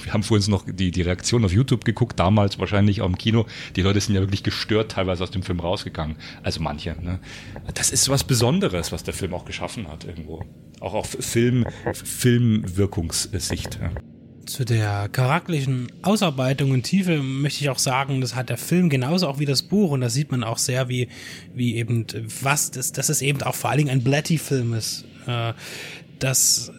wir 0.04 0.12
haben 0.12 0.22
vorhin 0.22 0.50
noch 0.50 0.64
die, 0.66 0.90
die 0.90 1.02
Reaktion 1.02 1.44
auf 1.44 1.52
YouTube 1.52 1.84
geguckt, 1.84 2.18
damals 2.18 2.58
wahrscheinlich 2.58 3.02
auch 3.02 3.06
im 3.06 3.18
Kino. 3.18 3.46
Die 3.76 3.82
Leute 3.82 4.00
sind 4.00 4.14
ja 4.14 4.20
wirklich 4.20 4.42
gestört 4.42 4.92
teilweise 4.92 5.22
aus 5.22 5.30
dem 5.30 5.42
Film 5.42 5.60
rausgegangen. 5.60 6.16
Also 6.42 6.60
manche. 6.60 6.96
Ne? 7.00 7.18
Das 7.74 7.90
ist 7.90 8.08
was 8.08 8.24
Besonderes, 8.24 8.92
was 8.92 9.04
der 9.04 9.14
Film 9.14 9.34
auch 9.34 9.44
geschaffen 9.44 9.88
hat 9.88 10.04
irgendwo. 10.04 10.44
Auch 10.80 10.94
auf 10.94 11.16
Film, 11.20 11.66
Filmwirkungssicht. 11.92 13.78
Ja. 13.80 13.90
zu 14.46 14.64
der 14.64 15.08
charakterlichen 15.08 15.92
Ausarbeitung 16.02 16.72
und 16.72 16.82
Tiefe 16.82 17.22
möchte 17.22 17.62
ich 17.62 17.70
auch 17.70 17.78
sagen, 17.78 18.20
das 18.20 18.34
hat 18.34 18.48
der 18.48 18.58
Film 18.58 18.88
genauso 18.90 19.28
auch 19.28 19.38
wie 19.38 19.46
das 19.46 19.62
Buch 19.62 19.92
und 19.92 20.00
da 20.00 20.08
sieht 20.08 20.30
man 20.32 20.42
auch 20.42 20.58
sehr, 20.58 20.88
wie, 20.88 21.08
wie 21.54 21.76
eben, 21.76 22.06
was, 22.42 22.70
das, 22.72 22.92
dass 22.92 23.08
es 23.08 23.22
eben 23.22 23.42
auch 23.42 23.54
vor 23.54 23.70
allen 23.70 23.78
Dingen 23.78 23.90
ein 23.90 24.02
Blatty-Film 24.02 24.74
ist. 24.74 25.04
Äh, 25.26 25.52
dass 26.18 26.72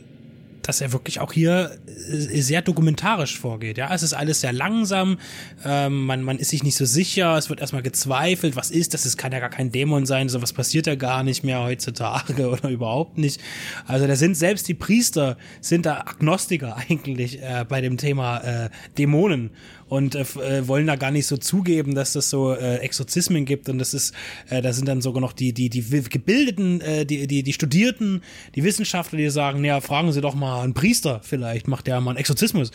dass 0.64 0.82
er 0.82 0.92
wirklich 0.94 1.20
auch 1.20 1.32
hier 1.32 1.78
äh, 1.86 2.42
sehr 2.42 2.62
dokumentarisch 2.62 3.40
vorgeht. 3.40 3.78
Ja, 3.78 3.94
es 3.94 4.02
ist 4.02 4.14
alles 4.14 4.42
sehr 4.42 4.54
langsam, 4.54 5.18
ähm, 5.64 6.06
man, 6.06 6.24
man 6.24 6.40
ist 6.40 6.50
sich 6.50 6.64
nicht 6.64 6.76
so 6.76 6.86
sicher, 6.86 7.38
es 7.38 7.50
wird 7.50 7.60
erstmal 7.60 7.84
gezweifelt, 7.84 8.56
was 8.56 8.72
ist 8.72 8.94
das? 8.94 9.06
Es 9.06 9.18
kann 9.18 9.32
ja 9.32 9.40
gar 9.40 9.50
kein 9.50 9.72
Dämon 9.72 10.06
sein, 10.06 10.30
so 10.30 10.42
was 10.42 10.54
passiert 10.54 10.88
ja 10.88 10.96
gar 10.96 11.24
nicht 11.24 11.44
mehr 11.44 11.62
heutzutage 11.62 12.50
oder 12.50 12.70
überhaupt 12.70 13.18
nicht. 13.18 13.40
Also 13.86 14.08
da 14.08 14.16
sind 14.16 14.36
selbst 14.36 14.68
die 14.68 14.74
Priester, 14.74 15.38
sind 15.62 15.86
da 15.86 16.00
Agnostiker 16.00 16.78
eigentlich 16.90 17.42
äh, 17.42 17.66
bei 17.68 17.82
dem 17.82 17.98
Thema 17.98 18.40
äh, 18.40 18.70
Dämonen 18.98 19.52
und 19.88 20.16
äh, 20.16 20.22
äh, 20.22 20.68
wollen 20.68 20.88
da 20.88 20.96
gar 20.96 21.12
nicht 21.12 21.28
so 21.28 21.38
zugeben, 21.38 21.96
dass 21.96 22.14
das 22.14 22.30
so 22.30 22.54
äh, 22.54 22.78
Exorzismen 22.78 23.46
gibt 23.46 23.70
und 23.70 23.78
das 23.78 23.94
ist, 23.94 24.14
äh, 24.50 24.62
da 24.62 24.74
sind 24.74 24.88
dann 24.88 25.02
sogar 25.02 25.22
noch 25.22 25.34
die, 25.34 25.54
die, 25.54 25.70
die 25.70 25.84
gebildeten, 26.04 26.82
äh, 26.82 27.06
die, 27.06 27.28
die, 27.28 27.44
die 27.44 27.54
Studierten, 27.54 28.22
die 28.56 28.64
Wissenschaftler, 28.64 29.18
die 29.18 29.30
sagen, 29.30 29.62
naja, 29.62 29.82
fragen 29.82 30.12
Sie 30.12 30.22
doch 30.22 30.36
mal 30.36 30.62
einen 30.62 30.74
Priester, 30.74 31.22
vielleicht 31.24 31.68
macht 31.68 31.88
der 31.88 32.02
mal 32.02 32.12
einen 32.12 32.20
Exorzismus. 32.20 32.72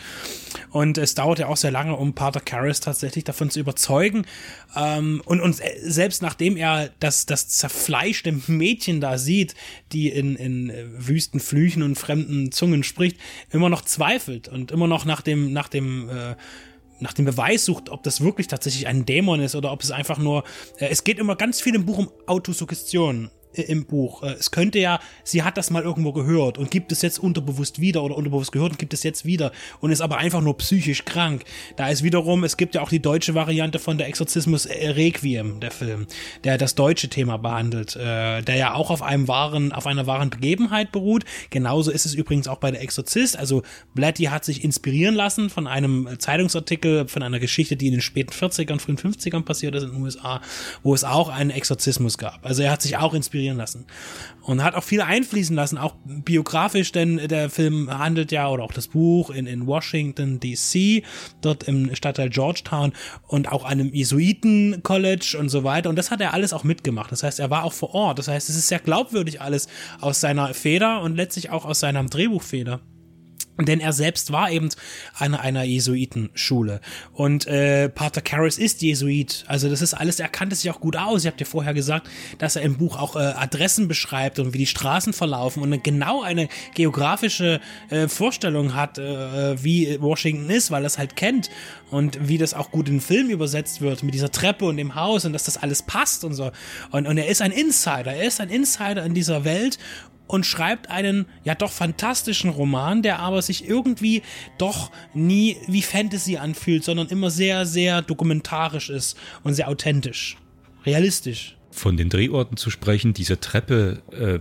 Und 0.70 0.98
es 0.98 1.14
dauert 1.14 1.38
ja 1.38 1.48
auch 1.48 1.56
sehr 1.56 1.70
lange, 1.70 1.96
um 1.96 2.14
Pater 2.14 2.40
Karras 2.40 2.80
tatsächlich 2.80 3.24
davon 3.24 3.50
zu 3.50 3.60
überzeugen. 3.60 4.26
Ähm, 4.76 5.22
und, 5.24 5.40
und 5.40 5.60
selbst 5.82 6.22
nachdem 6.22 6.56
er 6.56 6.90
das, 7.00 7.26
das 7.26 7.48
zerfleischte 7.48 8.32
Mädchen 8.46 9.00
da 9.00 9.18
sieht, 9.18 9.54
die 9.92 10.08
in, 10.08 10.36
in 10.36 10.72
wüsten 10.96 11.40
Flüchen 11.40 11.82
und 11.82 11.96
fremden 11.96 12.52
Zungen 12.52 12.82
spricht, 12.82 13.16
immer 13.50 13.68
noch 13.68 13.82
zweifelt 13.82 14.48
und 14.48 14.70
immer 14.70 14.86
noch 14.86 15.04
nach 15.04 15.22
dem, 15.22 15.52
nach 15.52 15.68
dem 15.68 16.08
äh, 16.08 16.34
nach 17.00 17.12
dem 17.12 17.24
Beweis 17.24 17.64
sucht, 17.64 17.88
ob 17.88 18.02
das 18.02 18.20
wirklich 18.20 18.48
tatsächlich 18.48 18.86
ein 18.86 19.06
Dämon 19.06 19.40
ist 19.40 19.54
oder 19.54 19.72
ob 19.72 19.82
es 19.82 19.90
einfach 19.90 20.18
nur. 20.18 20.44
Äh, 20.78 20.88
es 20.88 21.04
geht 21.04 21.18
immer 21.18 21.36
ganz 21.36 21.60
viel 21.60 21.74
im 21.74 21.84
Buch 21.84 21.98
um 21.98 22.10
Autosuggestion 22.26 23.30
im 23.62 23.84
Buch. 23.84 24.22
Äh, 24.22 24.32
es 24.32 24.50
könnte 24.50 24.78
ja, 24.78 25.00
sie 25.24 25.42
hat 25.42 25.56
das 25.56 25.70
mal 25.70 25.82
irgendwo 25.82 26.12
gehört 26.12 26.58
und 26.58 26.70
gibt 26.70 26.92
es 26.92 27.02
jetzt 27.02 27.18
unterbewusst 27.18 27.80
wieder 27.80 28.02
oder 28.02 28.16
unterbewusst 28.16 28.52
gehört 28.52 28.72
und 28.72 28.78
gibt 28.78 28.94
es 28.94 29.02
jetzt 29.02 29.24
wieder 29.24 29.52
und 29.80 29.90
ist 29.90 30.00
aber 30.00 30.18
einfach 30.18 30.40
nur 30.40 30.56
psychisch 30.58 31.04
krank. 31.04 31.44
Da 31.76 31.88
ist 31.88 32.02
wiederum, 32.02 32.44
es 32.44 32.56
gibt 32.56 32.74
ja 32.74 32.82
auch 32.82 32.88
die 32.88 33.00
deutsche 33.00 33.34
Variante 33.34 33.78
von 33.78 33.98
der 33.98 34.08
Exorzismus 34.08 34.66
äh, 34.66 34.90
Requiem, 34.90 35.60
der 35.60 35.70
Film, 35.70 36.06
der 36.44 36.58
das 36.58 36.74
deutsche 36.74 37.08
Thema 37.08 37.36
behandelt, 37.36 37.96
äh, 37.96 38.42
der 38.42 38.56
ja 38.56 38.74
auch 38.74 38.90
auf 38.90 39.02
einem 39.02 39.28
wahren, 39.28 39.72
auf 39.72 39.86
einer 39.86 40.06
wahren 40.06 40.30
Begebenheit 40.30 40.92
beruht. 40.92 41.24
Genauso 41.50 41.90
ist 41.90 42.06
es 42.06 42.14
übrigens 42.14 42.48
auch 42.48 42.58
bei 42.58 42.70
der 42.70 42.82
Exorzist. 42.82 43.38
Also 43.38 43.62
Blatty 43.94 44.24
hat 44.24 44.44
sich 44.44 44.64
inspirieren 44.64 45.14
lassen 45.14 45.50
von 45.50 45.66
einem 45.66 46.08
Zeitungsartikel, 46.18 47.08
von 47.08 47.22
einer 47.22 47.38
Geschichte, 47.38 47.76
die 47.76 47.86
in 47.86 47.92
den 47.92 48.00
späten 48.00 48.32
40ern, 48.32 48.80
frühen 48.80 48.98
50ern 48.98 49.42
passiert 49.42 49.74
ist 49.74 49.84
in 49.84 49.90
den 49.90 50.02
USA, 50.02 50.40
wo 50.82 50.94
es 50.94 51.04
auch 51.04 51.28
einen 51.28 51.50
Exorzismus 51.50 52.18
gab. 52.18 52.44
Also 52.44 52.62
er 52.62 52.70
hat 52.70 52.82
sich 52.82 52.96
auch 52.96 53.14
inspiriert 53.14 53.47
inspirieren 53.48 53.56
lassen. 53.56 53.86
Und 54.42 54.62
hat 54.62 54.74
auch 54.74 54.84
viel 54.84 55.02
einfließen 55.02 55.54
lassen, 55.54 55.78
auch 55.78 55.94
biografisch, 56.04 56.92
denn 56.92 57.16
der 57.28 57.50
Film 57.50 57.90
handelt 57.90 58.32
ja, 58.32 58.48
oder 58.48 58.64
auch 58.64 58.72
das 58.72 58.88
Buch 58.88 59.30
in, 59.30 59.46
in 59.46 59.66
Washington 59.66 60.40
DC, 60.40 61.04
dort 61.42 61.64
im 61.64 61.94
Stadtteil 61.94 62.30
Georgetown 62.30 62.92
und 63.26 63.50
auch 63.50 63.64
einem 63.64 63.92
Jesuiten-College 63.92 65.36
und 65.38 65.48
so 65.48 65.64
weiter. 65.64 65.90
Und 65.90 65.96
das 65.96 66.10
hat 66.10 66.20
er 66.20 66.32
alles 66.32 66.52
auch 66.52 66.64
mitgemacht. 66.64 67.12
Das 67.12 67.22
heißt, 67.22 67.40
er 67.40 67.50
war 67.50 67.64
auch 67.64 67.72
vor 67.72 67.94
Ort. 67.94 68.18
Das 68.18 68.28
heißt, 68.28 68.48
es 68.48 68.56
ist 68.56 68.68
sehr 68.68 68.78
glaubwürdig 68.78 69.40
alles 69.40 69.68
aus 70.00 70.20
seiner 70.20 70.54
Feder 70.54 71.02
und 71.02 71.16
letztlich 71.16 71.50
auch 71.50 71.64
aus 71.64 71.80
seiner 71.80 72.04
Drehbuchfeder. 72.04 72.80
Denn 73.60 73.80
er 73.80 73.92
selbst 73.92 74.30
war 74.30 74.50
eben 74.50 74.68
an 75.14 75.34
einer 75.34 75.64
Jesuitenschule. 75.64 76.80
Und 77.12 77.46
äh, 77.46 77.88
Pater 77.88 78.20
Karras 78.20 78.56
ist 78.56 78.82
Jesuit. 78.82 79.44
Also 79.48 79.68
das 79.68 79.82
ist 79.82 79.94
alles, 79.94 80.20
er 80.20 80.28
kannte 80.28 80.54
sich 80.54 80.70
auch 80.70 80.80
gut 80.80 80.96
aus. 80.96 81.22
Ich 81.22 81.26
habe 81.26 81.36
dir 81.36 81.44
vorher 81.44 81.74
gesagt, 81.74 82.08
dass 82.38 82.56
er 82.56 82.62
im 82.62 82.76
Buch 82.76 82.96
auch 82.96 83.16
äh, 83.16 83.18
Adressen 83.18 83.88
beschreibt 83.88 84.38
und 84.38 84.54
wie 84.54 84.58
die 84.58 84.66
Straßen 84.66 85.12
verlaufen 85.12 85.62
und 85.62 85.82
genau 85.82 86.22
eine 86.22 86.48
geografische 86.74 87.60
äh, 87.90 88.06
Vorstellung 88.06 88.74
hat, 88.74 88.98
äh, 88.98 89.62
wie 89.62 90.00
Washington 90.00 90.50
ist, 90.50 90.70
weil 90.70 90.84
er 90.84 90.86
es 90.86 90.98
halt 90.98 91.16
kennt 91.16 91.50
und 91.90 92.28
wie 92.28 92.38
das 92.38 92.54
auch 92.54 92.70
gut 92.70 92.88
in 92.88 93.00
Film 93.00 93.30
übersetzt 93.30 93.80
wird 93.80 94.02
mit 94.02 94.14
dieser 94.14 94.30
Treppe 94.30 94.66
und 94.66 94.76
dem 94.76 94.94
Haus 94.94 95.24
und 95.24 95.32
dass 95.32 95.44
das 95.44 95.56
alles 95.56 95.82
passt 95.82 96.24
und 96.24 96.34
so. 96.34 96.52
Und, 96.90 97.06
und 97.06 97.18
er 97.18 97.28
ist 97.28 97.42
ein 97.42 97.52
Insider. 97.52 98.12
Er 98.12 98.26
ist 98.26 98.40
ein 98.40 98.50
Insider 98.50 99.04
in 99.04 99.14
dieser 99.14 99.44
Welt 99.44 99.78
und 100.28 100.46
schreibt 100.46 100.88
einen 100.90 101.26
ja 101.42 101.56
doch 101.56 101.72
fantastischen 101.72 102.50
Roman, 102.50 103.02
der 103.02 103.18
aber 103.18 103.42
sich 103.42 103.68
irgendwie 103.68 104.22
doch 104.58 104.92
nie 105.14 105.56
wie 105.66 105.82
Fantasy 105.82 106.36
anfühlt, 106.36 106.84
sondern 106.84 107.08
immer 107.08 107.30
sehr, 107.30 107.66
sehr 107.66 108.02
dokumentarisch 108.02 108.90
ist 108.90 109.18
und 109.42 109.54
sehr 109.54 109.68
authentisch, 109.68 110.36
realistisch. 110.86 111.56
Von 111.70 111.96
den 111.96 112.08
Drehorten 112.08 112.56
zu 112.56 112.70
sprechen, 112.70 113.14
diese 113.14 113.40
Treppe, 113.40 114.02
äh, 114.12 114.38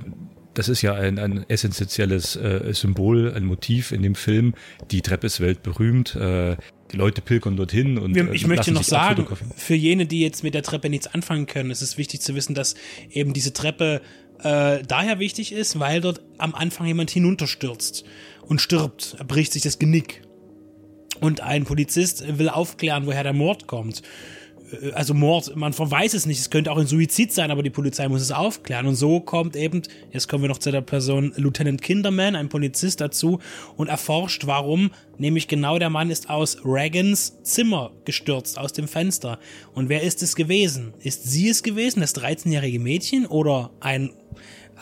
das 0.53 0.69
ist 0.69 0.81
ja 0.81 0.93
ein, 0.93 1.19
ein 1.19 1.45
essentielles 1.49 2.35
äh, 2.35 2.73
Symbol, 2.73 3.33
ein 3.33 3.45
Motiv 3.45 3.91
in 3.91 4.01
dem 4.01 4.15
Film. 4.15 4.55
Die 4.91 5.01
Treppe 5.01 5.27
ist 5.27 5.39
weltberühmt. 5.39 6.15
Äh, 6.15 6.57
die 6.91 6.97
Leute 6.97 7.21
pilgern 7.21 7.57
dorthin 7.57 7.97
und 7.97 8.15
ich 8.15 8.43
äh, 8.43 8.47
möchte 8.47 8.71
noch 8.71 8.83
sagen, 8.83 9.27
für 9.55 9.75
jene, 9.75 10.05
die 10.05 10.21
jetzt 10.21 10.43
mit 10.43 10.53
der 10.53 10.63
Treppe 10.63 10.89
nichts 10.89 11.07
anfangen 11.07 11.45
können, 11.45 11.69
ist 11.69 11.81
es 11.81 11.97
wichtig 11.97 12.21
zu 12.21 12.33
wissen, 12.35 12.55
dass 12.55 12.75
eben 13.09 13.33
diese 13.33 13.53
Treppe 13.53 14.01
äh, 14.43 14.83
daher 14.87 15.19
wichtig 15.19 15.51
ist, 15.51 15.79
weil 15.79 16.01
dort 16.01 16.21
am 16.37 16.53
Anfang 16.53 16.87
jemand 16.87 17.09
hinunterstürzt 17.09 18.05
und 18.41 18.61
stirbt. 18.61 19.15
Er 19.17 19.25
bricht 19.25 19.53
sich 19.53 19.63
das 19.63 19.79
Genick. 19.79 20.21
Und 21.19 21.41
ein 21.41 21.63
Polizist 21.65 22.37
will 22.37 22.49
aufklären, 22.49 23.07
woher 23.07 23.23
der 23.23 23.33
Mord 23.33 23.65
kommt. 23.65 24.03
Äh, 24.71 24.91
also 24.91 25.13
Mord, 25.13 25.55
man 25.55 25.73
weiß 25.77 26.13
es 26.13 26.25
nicht, 26.25 26.39
es 26.39 26.49
könnte 26.49 26.71
auch 26.71 26.77
ein 26.77 26.87
Suizid 26.87 27.31
sein, 27.31 27.51
aber 27.51 27.63
die 27.63 27.69
Polizei 27.69 28.07
muss 28.07 28.21
es 28.21 28.31
aufklären. 28.31 28.87
Und 28.87 28.95
so 28.95 29.19
kommt 29.19 29.55
eben, 29.55 29.81
jetzt 30.11 30.27
kommen 30.27 30.43
wir 30.43 30.49
noch 30.49 30.59
zu 30.59 30.71
der 30.71 30.81
Person 30.81 31.33
Lieutenant 31.35 31.81
Kinderman, 31.81 32.35
ein 32.35 32.49
Polizist 32.49 33.01
dazu, 33.01 33.39
und 33.75 33.87
erforscht, 33.87 34.47
warum, 34.47 34.91
nämlich 35.17 35.47
genau 35.47 35.79
der 35.79 35.89
Mann 35.89 36.09
ist 36.09 36.29
aus 36.29 36.57
Reagans 36.63 37.41
Zimmer 37.43 37.91
gestürzt, 38.05 38.57
aus 38.57 38.73
dem 38.73 38.87
Fenster. 38.87 39.39
Und 39.73 39.89
wer 39.89 40.03
ist 40.03 40.21
es 40.21 40.35
gewesen? 40.35 40.93
Ist 40.99 41.29
sie 41.29 41.49
es 41.49 41.63
gewesen, 41.63 42.01
das 42.01 42.15
13-jährige 42.15 42.79
Mädchen, 42.79 43.25
oder 43.25 43.71
ein 43.79 44.11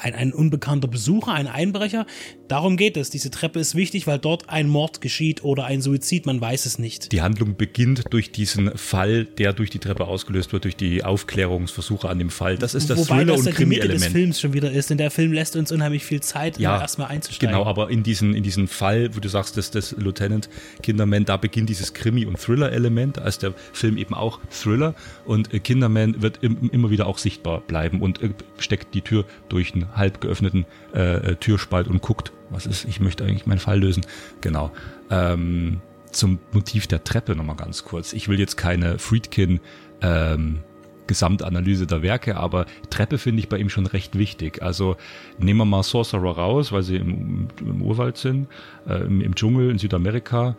ein, 0.02 0.14
ein 0.14 0.34
unbekannter 0.34 0.88
Besucher, 0.88 1.34
ein 1.34 1.48
Einbrecher. 1.48 2.06
Darum 2.48 2.78
geht 2.78 2.98
es. 2.98 3.10
Diese 3.10 3.32
Treppe 3.32 3.60
ist 3.60 3.76
wichtig, 3.76 4.08
weil 4.08 4.20
dort 4.20 4.50
ein 4.50 4.68
Mord 4.68 5.02
geschieht 5.02 5.44
oder 5.44 5.66
ein 5.66 5.82
Suizid, 5.82 6.26
man 6.26 6.40
weiß 6.40 6.66
es 6.66 6.80
nicht. 6.80 7.12
Die 7.12 7.22
Handlung 7.22 7.56
beginnt 7.56 8.04
durch 8.12 8.32
diesen 8.32 8.78
Fall, 8.78 9.26
der 9.26 9.54
durch 9.54 9.70
die 9.70 9.80
Treppe 9.80 10.06
ausgelöst 10.06 10.54
wird, 10.54 10.66
durch 10.66 10.76
die 10.76 11.04
Aufklärungsversuche 11.04 12.08
an 12.08 12.20
dem 12.20 12.30
Fall. 12.30 12.58
Das 12.58 12.76
ist 12.76 12.90
das 12.90 13.00
Wobei 13.00 13.24
Thriller- 13.24 13.38
das 13.38 13.48
und 13.48 13.68
Mitte 13.68 13.88
des 13.88 14.06
Films 14.06 14.40
schon 14.40 14.54
wieder 14.54 14.72
ist, 14.72 14.90
denn 14.90 14.98
der 14.98 15.12
Film 15.12 15.32
lässt 15.34 15.56
uns 15.56 15.72
unheimlich 15.72 16.04
viel 16.06 16.22
Zeit, 16.22 16.60
ja, 16.60 16.80
erstmal 16.80 17.08
einzusteigen. 17.08 17.54
Genau, 17.56 17.66
aber 17.66 17.90
in 17.90 18.04
diesen, 18.04 18.36
in 18.36 18.44
diesen 18.44 18.68
Fall, 18.68 19.16
wo 19.16 19.20
du 19.20 19.30
sagst, 19.30 19.58
dass 19.58 19.72
das 19.72 19.96
Lieutenant 19.98 20.50
Kinderman, 20.84 21.26
da 21.26 21.38
beginnt 21.38 21.70
dieses 21.70 21.94
Krimi- 21.94 22.26
und 22.26 22.40
Thriller-Element, 22.40 23.20
als 23.20 23.40
der 23.40 23.54
Film 23.74 23.98
eben 23.98 24.14
auch 24.14 24.40
Thriller 24.50 24.94
und 25.26 25.54
äh, 25.54 25.60
Kinderman 25.60 26.22
wird 26.22 26.40
im, 26.42 26.70
immer 26.72 26.90
wieder 26.92 27.08
auch 27.08 27.18
sichtbar 27.18 27.62
bleiben 27.62 28.02
und 28.02 28.22
äh, 28.22 28.30
steckt 28.60 28.94
die 28.94 29.02
Tür 29.02 29.26
durch 29.50 29.74
einen 29.74 29.96
halb 29.96 30.22
geöffneten 30.22 30.66
äh, 30.94 31.32
äh, 31.32 31.36
Türspalt 31.36 31.88
und 31.88 32.02
guckt, 32.02 32.32
was 32.50 32.66
ist, 32.66 32.86
ich 32.86 33.00
möchte 33.00 33.24
eigentlich 33.24 33.46
meinen 33.46 33.60
Fall 33.60 33.80
lösen. 33.80 34.06
Genau. 34.42 34.72
Ähm, 35.10 35.82
zum 36.12 36.40
Motiv 36.52 36.88
der 36.88 37.04
Treppe 37.04 37.36
nochmal 37.36 37.58
ganz 37.58 37.84
kurz. 37.84 38.14
Ich 38.14 38.28
will 38.28 38.40
jetzt 38.40 38.56
keine 38.56 39.00
Friedkin 39.00 39.60
ähm, 40.02 40.60
Gesamtanalyse 41.08 41.86
der 41.86 42.02
Werke, 42.02 42.38
aber 42.38 42.66
Treppe 42.90 43.18
finde 43.18 43.40
ich 43.40 43.50
bei 43.50 43.58
ihm 43.58 43.70
schon 43.70 43.86
recht 43.86 44.18
wichtig. 44.18 44.62
Also 44.64 44.98
nehmen 45.38 45.60
wir 45.60 45.66
mal 45.66 45.84
Sorcerer 45.84 46.36
raus, 46.36 46.72
weil 46.72 46.84
sie 46.84 46.96
im, 46.96 47.48
im 47.60 47.82
Urwald 47.82 48.18
sind, 48.18 48.48
äh, 48.88 49.06
im, 49.06 49.22
im 49.22 49.36
Dschungel 49.36 49.70
in 49.70 49.78
Südamerika 49.78 50.56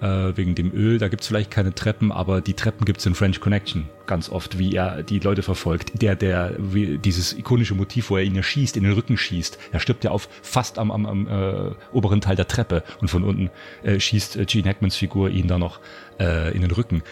äh, 0.00 0.36
wegen 0.36 0.54
dem 0.54 0.72
Öl. 0.72 0.98
Da 0.98 1.08
gibt's 1.08 1.26
vielleicht 1.26 1.50
keine 1.50 1.74
Treppen, 1.74 2.12
aber 2.12 2.40
die 2.40 2.54
Treppen 2.54 2.84
gibt's 2.84 3.06
in 3.06 3.14
French 3.14 3.40
Connection 3.40 3.88
ganz 4.06 4.28
oft, 4.28 4.58
wie 4.58 4.74
er 4.74 5.02
die 5.02 5.20
Leute 5.20 5.42
verfolgt. 5.42 6.02
Der, 6.02 6.16
der, 6.16 6.54
wie, 6.58 6.98
dieses 6.98 7.32
ikonische 7.32 7.74
Motiv, 7.74 8.10
wo 8.10 8.16
er 8.16 8.24
ihn 8.24 8.34
ja 8.34 8.42
schießt, 8.42 8.76
in 8.76 8.82
den 8.82 8.92
Rücken 8.92 9.16
schießt. 9.16 9.58
Er 9.70 9.78
stirbt 9.78 10.02
ja 10.02 10.10
auf 10.10 10.28
fast 10.42 10.78
am, 10.78 10.90
am, 10.90 11.06
am 11.06 11.28
äh, 11.28 11.70
oberen 11.92 12.20
Teil 12.20 12.36
der 12.36 12.48
Treppe 12.48 12.82
und 13.00 13.08
von 13.08 13.22
unten 13.22 13.50
äh, 13.82 14.00
schießt 14.00 14.36
äh, 14.36 14.46
Gene 14.46 14.68
Hackmans 14.68 14.96
Figur 14.96 15.30
ihn 15.30 15.46
da 15.46 15.58
noch 15.58 15.80
äh, 16.18 16.52
in 16.54 16.62
den 16.62 16.72
Rücken. 16.72 17.02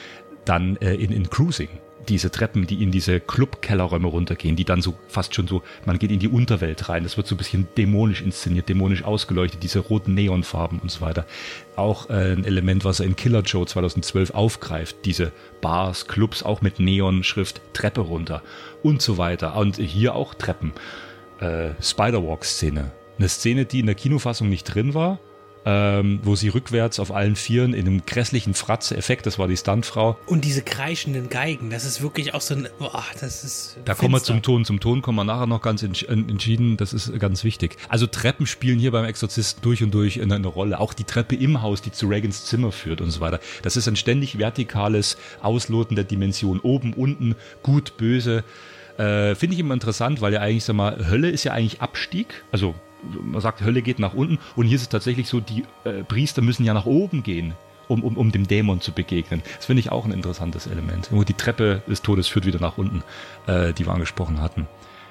Dann 0.44 0.76
äh, 0.76 0.94
in, 0.94 1.12
in 1.12 1.30
Cruising 1.30 1.68
diese 2.06 2.30
Treppen, 2.30 2.66
die 2.66 2.82
in 2.82 2.90
diese 2.90 3.20
Club-Kellerräume 3.20 4.08
runtergehen, 4.08 4.56
die 4.56 4.64
dann 4.64 4.80
so 4.80 4.94
fast 5.08 5.34
schon 5.34 5.46
so, 5.46 5.62
man 5.84 5.98
geht 5.98 6.10
in 6.10 6.18
die 6.18 6.28
Unterwelt 6.28 6.88
rein, 6.88 7.02
das 7.02 7.16
wird 7.16 7.26
so 7.26 7.34
ein 7.34 7.38
bisschen 7.38 7.68
dämonisch 7.76 8.22
inszeniert, 8.22 8.68
dämonisch 8.68 9.04
ausgeleuchtet, 9.04 9.62
diese 9.62 9.80
roten 9.80 10.14
Neonfarben 10.14 10.78
und 10.78 10.90
so 10.90 11.00
weiter. 11.00 11.26
Auch 11.76 12.08
äh, 12.10 12.32
ein 12.32 12.44
Element, 12.44 12.84
was 12.84 13.00
er 13.00 13.06
in 13.06 13.16
Killer 13.16 13.42
Joe 13.42 13.66
2012 13.66 14.30
aufgreift, 14.30 14.96
diese 15.04 15.32
Bars, 15.60 16.06
Clubs, 16.06 16.42
auch 16.42 16.62
mit 16.62 16.80
Neonschrift, 16.80 17.60
Treppe 17.72 18.00
runter 18.00 18.42
und 18.82 19.02
so 19.02 19.18
weiter. 19.18 19.56
Und 19.56 19.76
hier 19.76 20.14
auch 20.14 20.34
Treppen. 20.34 20.72
Äh, 21.40 21.70
Spider-Walk-Szene. 21.80 22.90
Eine 23.18 23.28
Szene, 23.28 23.64
die 23.64 23.80
in 23.80 23.86
der 23.86 23.94
Kinofassung 23.94 24.48
nicht 24.48 24.64
drin 24.64 24.94
war, 24.94 25.18
ähm, 25.68 26.20
wo 26.22 26.34
sie 26.34 26.48
rückwärts 26.48 26.98
auf 26.98 27.12
allen 27.14 27.36
Vieren 27.36 27.74
in 27.74 27.86
einem 27.86 28.06
grässlichen 28.06 28.54
Fratze-Effekt, 28.54 29.26
das 29.26 29.38
war 29.38 29.48
die 29.48 29.56
Stuntfrau. 29.56 30.18
Und 30.24 30.46
diese 30.46 30.62
kreischenden 30.62 31.28
Geigen, 31.28 31.68
das 31.68 31.84
ist 31.84 32.00
wirklich 32.00 32.32
auch 32.32 32.40
so 32.40 32.54
ein, 32.54 32.68
boah, 32.78 33.04
das 33.20 33.44
ist. 33.44 33.76
Da 33.84 33.94
kommen 33.94 34.14
wir 34.14 34.22
zum 34.22 34.40
Ton. 34.40 34.64
Zum 34.64 34.80
Ton 34.80 35.02
kommen 35.02 35.16
wir 35.16 35.24
nachher 35.24 35.46
noch 35.46 35.60
ganz 35.60 35.82
entschieden. 35.82 36.78
Das 36.78 36.94
ist 36.94 37.12
ganz 37.18 37.44
wichtig. 37.44 37.76
Also 37.90 38.06
Treppen 38.06 38.46
spielen 38.46 38.78
hier 38.78 38.92
beim 38.92 39.04
Exorzisten 39.04 39.62
durch 39.62 39.82
und 39.82 39.92
durch 39.92 40.22
eine, 40.22 40.36
eine 40.36 40.46
Rolle. 40.46 40.80
Auch 40.80 40.94
die 40.94 41.04
Treppe 41.04 41.36
im 41.36 41.60
Haus, 41.60 41.82
die 41.82 41.92
zu 41.92 42.06
Reagans 42.06 42.46
Zimmer 42.46 42.72
führt 42.72 43.02
und 43.02 43.10
so 43.10 43.20
weiter. 43.20 43.38
Das 43.60 43.76
ist 43.76 43.86
ein 43.88 43.96
ständig 43.96 44.38
vertikales 44.38 45.18
Ausloten 45.42 45.96
der 45.96 46.04
Dimension. 46.06 46.60
Oben, 46.60 46.94
unten, 46.94 47.36
gut, 47.62 47.98
böse. 47.98 48.42
Äh, 48.96 49.34
Finde 49.34 49.52
ich 49.52 49.60
immer 49.60 49.74
interessant, 49.74 50.22
weil 50.22 50.32
ja 50.32 50.40
eigentlich, 50.40 50.64
sag 50.64 50.76
mal, 50.76 51.10
Hölle 51.10 51.28
ist 51.28 51.44
ja 51.44 51.52
eigentlich 51.52 51.82
Abstieg. 51.82 52.42
Also 52.52 52.74
man 53.22 53.40
sagt, 53.40 53.62
Hölle 53.62 53.82
geht 53.82 53.98
nach 53.98 54.14
unten 54.14 54.38
und 54.56 54.66
hier 54.66 54.76
ist 54.76 54.82
es 54.82 54.88
tatsächlich 54.88 55.28
so, 55.28 55.40
die 55.40 55.64
äh, 55.84 56.04
Priester 56.04 56.42
müssen 56.42 56.64
ja 56.64 56.74
nach 56.74 56.86
oben 56.86 57.22
gehen, 57.22 57.54
um, 57.88 58.02
um, 58.02 58.16
um 58.16 58.32
dem 58.32 58.46
Dämon 58.46 58.80
zu 58.80 58.92
begegnen. 58.92 59.42
Das 59.56 59.66
finde 59.66 59.80
ich 59.80 59.92
auch 59.92 60.04
ein 60.04 60.12
interessantes 60.12 60.66
Element. 60.66 61.10
Nur 61.12 61.24
die 61.24 61.34
Treppe 61.34 61.82
des 61.88 62.02
Todes 62.02 62.28
führt 62.28 62.46
wieder 62.46 62.60
nach 62.60 62.78
unten, 62.78 63.02
äh, 63.46 63.72
die 63.72 63.86
wir 63.86 63.92
angesprochen 63.92 64.40
hatten. 64.40 64.66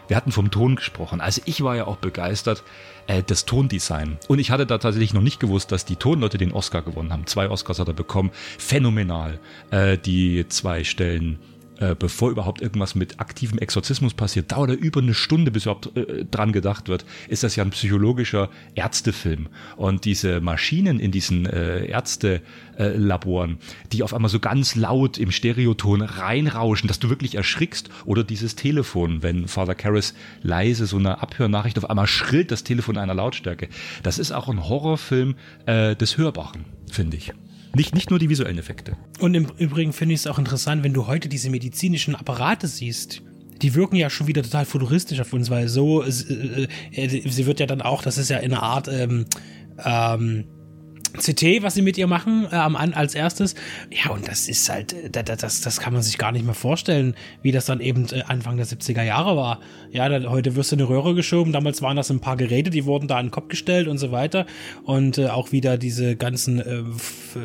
Wir 0.07 0.15
hatten 0.15 0.31
vom 0.31 0.51
Ton 0.51 0.77
gesprochen. 0.77 1.19
Also 1.19 1.41
ich 1.45 1.61
war 1.63 1.75
ja 1.75 1.85
auch 1.85 1.97
begeistert, 1.97 2.63
äh, 3.07 3.23
das 3.23 3.45
Tondesign. 3.45 4.17
Und 4.27 4.39
ich 4.39 4.51
hatte 4.51 4.65
da 4.65 4.77
tatsächlich 4.77 5.13
noch 5.13 5.21
nicht 5.21 5.39
gewusst, 5.39 5.71
dass 5.71 5.85
die 5.85 5.97
Tonleute 5.97 6.37
den 6.37 6.53
Oscar 6.53 6.81
gewonnen 6.81 7.11
haben. 7.11 7.27
Zwei 7.27 7.49
Oscars 7.49 7.79
hat 7.79 7.89
er 7.89 7.93
bekommen. 7.93 8.31
Phänomenal. 8.57 9.39
Äh, 9.69 9.97
die 9.97 10.47
zwei 10.47 10.83
Stellen 10.83 11.39
äh, 11.79 11.95
bevor 11.95 12.31
überhaupt 12.31 12.61
irgendwas 12.61 12.95
mit 12.95 13.19
aktivem 13.19 13.59
Exorzismus 13.59 14.13
passiert, 14.13 14.51
dauert 14.51 14.71
er 14.71 14.77
über 14.77 15.01
eine 15.01 15.13
Stunde, 15.13 15.51
bis 15.51 15.63
überhaupt 15.63 15.95
äh, 15.95 16.25
dran 16.25 16.51
gedacht 16.51 16.87
wird, 16.89 17.05
ist 17.27 17.43
das 17.43 17.55
ja 17.55 17.63
ein 17.63 17.69
psychologischer 17.71 18.49
Ärztefilm. 18.75 19.47
Und 19.75 20.05
diese 20.05 20.41
Maschinen 20.41 20.99
in 20.99 21.11
diesen 21.11 21.45
äh, 21.45 21.85
Ärztelaboren, 21.85 23.57
die 23.91 24.03
auf 24.03 24.13
einmal 24.13 24.29
so 24.29 24.39
ganz 24.39 24.75
laut 24.75 25.17
im 25.17 25.31
Stereoton 25.31 26.01
reinrauschen, 26.01 26.87
dass 26.87 26.99
du 26.99 27.09
wirklich 27.09 27.35
erschrickst, 27.35 27.89
oder 28.05 28.23
dieses 28.23 28.55
Telefon, 28.55 29.23
wenn 29.23 29.47
Father 29.47 29.75
Karras 29.75 30.13
leise 30.41 30.85
so 30.85 30.97
eine 30.97 31.21
Abhörnachricht 31.21 31.77
auf 31.77 31.89
einmal 31.89 32.07
schrillt 32.07 32.51
das 32.51 32.63
Telefon 32.63 32.95
in 32.95 33.01
einer 33.01 33.13
Lautstärke. 33.13 33.69
Das 34.03 34.19
ist 34.19 34.31
auch 34.31 34.49
ein 34.49 34.67
Horrorfilm 34.67 35.35
äh, 35.65 35.95
des 35.95 36.17
Hörbaren, 36.17 36.65
finde 36.89 37.17
ich. 37.17 37.33
Nicht, 37.75 37.93
nicht 37.93 38.09
nur 38.09 38.19
die 38.19 38.29
visuellen 38.29 38.57
Effekte. 38.57 38.97
Und 39.19 39.33
im 39.35 39.47
Übrigen 39.57 39.93
finde 39.93 40.15
ich 40.15 40.21
es 40.21 40.27
auch 40.27 40.39
interessant, 40.39 40.83
wenn 40.83 40.93
du 40.93 41.07
heute 41.07 41.29
diese 41.29 41.49
medizinischen 41.49 42.15
Apparate 42.15 42.67
siehst. 42.67 43.21
Die 43.61 43.73
wirken 43.73 43.95
ja 43.95 44.09
schon 44.09 44.27
wieder 44.27 44.43
total 44.43 44.65
futuristisch 44.65 45.19
auf 45.19 45.33
uns, 45.33 45.49
weil 45.49 45.67
so, 45.67 46.03
äh, 46.03 46.67
äh, 46.91 47.29
sie 47.29 47.45
wird 47.45 47.59
ja 47.59 47.65
dann 47.65 47.81
auch, 47.81 48.03
das 48.03 48.17
ist 48.17 48.29
ja 48.29 48.37
in 48.37 48.53
einer 48.53 48.63
Art, 48.63 48.87
ähm, 48.87 49.25
ähm, 49.83 50.45
CT, 51.17 51.63
was 51.63 51.73
sie 51.73 51.81
mit 51.81 51.97
ihr 51.97 52.07
machen, 52.07 52.47
äh, 52.51 52.55
als 52.55 53.15
erstes. 53.15 53.55
Ja, 53.91 54.11
und 54.11 54.27
das 54.27 54.47
ist 54.47 54.69
halt, 54.69 54.93
äh, 54.93 55.23
das, 55.23 55.61
das 55.61 55.79
kann 55.79 55.93
man 55.93 56.01
sich 56.01 56.17
gar 56.17 56.31
nicht 56.31 56.45
mehr 56.45 56.53
vorstellen, 56.53 57.15
wie 57.41 57.51
das 57.51 57.65
dann 57.65 57.79
eben 57.79 58.07
äh, 58.11 58.23
Anfang 58.27 58.57
der 58.57 58.65
70er 58.65 59.03
Jahre 59.03 59.35
war. 59.35 59.59
Ja, 59.91 60.09
da, 60.09 60.29
heute 60.29 60.55
wirst 60.55 60.71
du 60.71 60.75
eine 60.75 60.87
Röhre 60.87 61.15
geschoben, 61.15 61.51
damals 61.53 61.81
waren 61.81 61.97
das 61.97 62.09
ein 62.09 62.19
paar 62.19 62.37
Geräte, 62.37 62.69
die 62.69 62.85
wurden 62.85 63.07
da 63.07 63.17
an 63.17 63.27
den 63.27 63.31
Kopf 63.31 63.47
gestellt 63.49 63.87
und 63.87 63.97
so 63.97 64.11
weiter. 64.11 64.45
Und 64.83 65.17
äh, 65.17 65.27
auch 65.27 65.51
wieder 65.51 65.77
diese 65.77 66.15
ganzen 66.15 66.59
äh, 66.59 66.83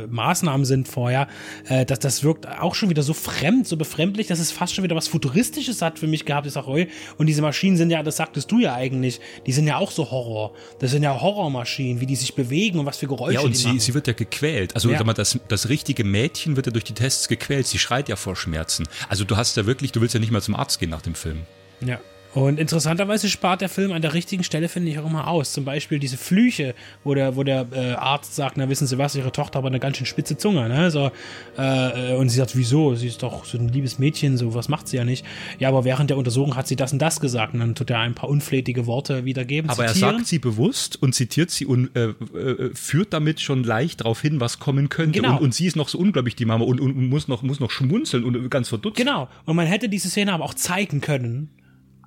Maßnahmen 0.08 0.64
sind 0.64 0.88
vorher, 0.88 1.28
äh, 1.68 1.84
dass 1.84 1.98
das 1.98 2.24
wirkt 2.24 2.48
auch 2.48 2.74
schon 2.74 2.90
wieder 2.90 3.02
so 3.02 3.14
fremd, 3.14 3.66
so 3.66 3.76
befremdlich, 3.76 4.26
dass 4.26 4.38
es 4.38 4.52
fast 4.52 4.74
schon 4.74 4.84
wieder 4.84 4.96
was 4.96 5.08
Futuristisches 5.08 5.82
hat 5.82 5.98
für 5.98 6.06
mich 6.06 6.24
gehabt. 6.24 6.46
Ich 6.46 6.52
sag, 6.52 6.66
oh, 6.66 6.78
und 7.18 7.26
diese 7.26 7.42
Maschinen 7.42 7.76
sind 7.76 7.90
ja, 7.90 8.02
das 8.02 8.16
sagtest 8.16 8.50
du 8.50 8.60
ja 8.60 8.74
eigentlich, 8.74 9.20
die 9.46 9.52
sind 9.52 9.66
ja 9.66 9.78
auch 9.78 9.90
so 9.90 10.10
Horror. 10.10 10.52
Das 10.78 10.90
sind 10.90 11.02
ja 11.02 11.20
Horrormaschinen, 11.20 12.00
wie 12.00 12.06
die 12.06 12.16
sich 12.16 12.34
bewegen 12.34 12.78
und 12.78 12.86
was 12.86 12.98
für 12.98 13.06
Geräusche 13.06 13.34
ja, 13.34 13.40
und 13.40 13.56
sie, 13.62 13.78
sie 13.80 13.94
wird 13.94 14.06
ja 14.06 14.12
gequält. 14.12 14.74
Also 14.74 14.90
ja. 14.90 15.02
Mal, 15.02 15.14
das, 15.14 15.38
das 15.48 15.68
richtige 15.68 16.04
Mädchen 16.04 16.56
wird 16.56 16.66
ja 16.66 16.72
durch 16.72 16.84
die 16.84 16.94
Tests 16.94 17.28
gequält. 17.28 17.66
Sie 17.66 17.78
schreit 17.78 18.08
ja 18.08 18.16
vor 18.16 18.36
Schmerzen. 18.36 18.88
Also 19.08 19.24
du 19.24 19.36
hast 19.36 19.56
ja 19.56 19.66
wirklich, 19.66 19.92
du 19.92 20.00
willst 20.00 20.14
ja 20.14 20.20
nicht 20.20 20.32
mal 20.32 20.42
zum 20.42 20.54
Arzt 20.54 20.78
gehen 20.78 20.90
nach 20.90 21.02
dem 21.02 21.14
Film. 21.14 21.42
Ja. 21.80 22.00
Und 22.34 22.58
interessanterweise 22.58 23.28
spart 23.28 23.60
der 23.60 23.68
Film 23.68 23.92
an 23.92 24.00
der 24.00 24.14
richtigen 24.14 24.42
Stelle, 24.42 24.68
finde 24.68 24.90
ich, 24.90 24.98
auch 24.98 25.06
immer 25.06 25.28
aus. 25.28 25.52
Zum 25.52 25.66
Beispiel 25.66 25.98
diese 25.98 26.16
Flüche, 26.16 26.74
wo 27.04 27.14
der, 27.14 27.36
wo 27.36 27.42
der 27.42 27.66
äh, 27.72 27.92
Arzt 27.92 28.34
sagt, 28.34 28.56
na 28.56 28.70
wissen 28.70 28.86
Sie 28.86 28.96
was, 28.96 29.14
Ihre 29.14 29.32
Tochter 29.32 29.58
hat 29.58 29.66
eine 29.66 29.78
ganz 29.78 29.98
schön 29.98 30.06
spitze 30.06 30.38
Zunge. 30.38 30.66
Ne? 30.68 30.90
So, 30.90 31.10
äh, 31.58 32.14
und 32.14 32.30
sie 32.30 32.38
sagt, 32.38 32.56
wieso? 32.56 32.94
Sie 32.94 33.08
ist 33.08 33.22
doch 33.22 33.44
so 33.44 33.58
ein 33.58 33.68
liebes 33.68 33.98
Mädchen, 33.98 34.38
so 34.38 34.54
was 34.54 34.68
macht 34.68 34.88
sie 34.88 34.96
ja 34.96 35.04
nicht. 35.04 35.26
Ja, 35.58 35.68
aber 35.68 35.84
während 35.84 36.08
der 36.08 36.16
Untersuchung 36.16 36.56
hat 36.56 36.66
sie 36.66 36.76
das 36.76 36.92
und 36.94 37.00
das 37.00 37.20
gesagt. 37.20 37.52
Und 37.52 37.60
dann 37.60 37.74
tut 37.74 37.90
er 37.90 37.98
ein 37.98 38.14
paar 38.14 38.30
unflätige 38.30 38.86
Worte 38.86 39.26
wiedergeben. 39.26 39.68
Aber 39.68 39.86
zitieren. 39.88 40.10
er 40.10 40.16
sagt 40.16 40.26
sie 40.26 40.38
bewusst 40.38 41.02
und 41.02 41.14
zitiert 41.14 41.50
sie 41.50 41.66
und 41.66 41.94
äh, 41.94 42.08
äh, 42.08 42.74
führt 42.74 43.12
damit 43.12 43.40
schon 43.40 43.62
leicht 43.62 44.00
darauf 44.00 44.22
hin, 44.22 44.40
was 44.40 44.58
kommen 44.58 44.88
könnte. 44.88 45.20
Genau. 45.20 45.36
Und, 45.36 45.42
und, 45.42 45.54
sie 45.54 45.66
ist 45.66 45.76
noch 45.76 45.88
so 45.90 45.98
unglaublich, 45.98 46.34
die 46.34 46.46
Mama, 46.46 46.64
und, 46.64 46.80
und 46.80 47.08
muss, 47.08 47.28
noch, 47.28 47.42
muss 47.42 47.60
noch 47.60 47.70
schmunzeln 47.70 48.24
und 48.24 48.50
ganz 48.50 48.70
verdutzt. 48.70 48.96
Genau. 48.96 49.28
Und 49.44 49.56
man 49.56 49.66
hätte 49.66 49.90
diese 49.90 50.08
Szene 50.08 50.32
aber 50.32 50.44
auch 50.44 50.54
zeigen 50.54 51.02
können 51.02 51.50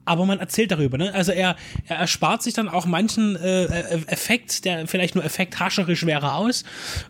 aber 0.06 0.26
man 0.26 0.40
erzählt 0.40 0.72
darüber. 0.72 0.98
Ne? 0.98 1.14
Also 1.14 1.32
er, 1.32 1.56
er 1.88 1.98
erspart 1.98 2.44
sich 2.44 2.54
dann 2.54 2.70
auch 2.70 2.86
manchen 2.86 3.36
äh, 3.36 3.64
äh, 3.64 4.02
Effekt, 4.08 4.66
der 4.66 4.88
vielleicht 4.88 5.16
nur 5.16 5.26
effekthascherisch 5.26 6.06
wäre, 6.06 6.34
aus, 6.34 6.64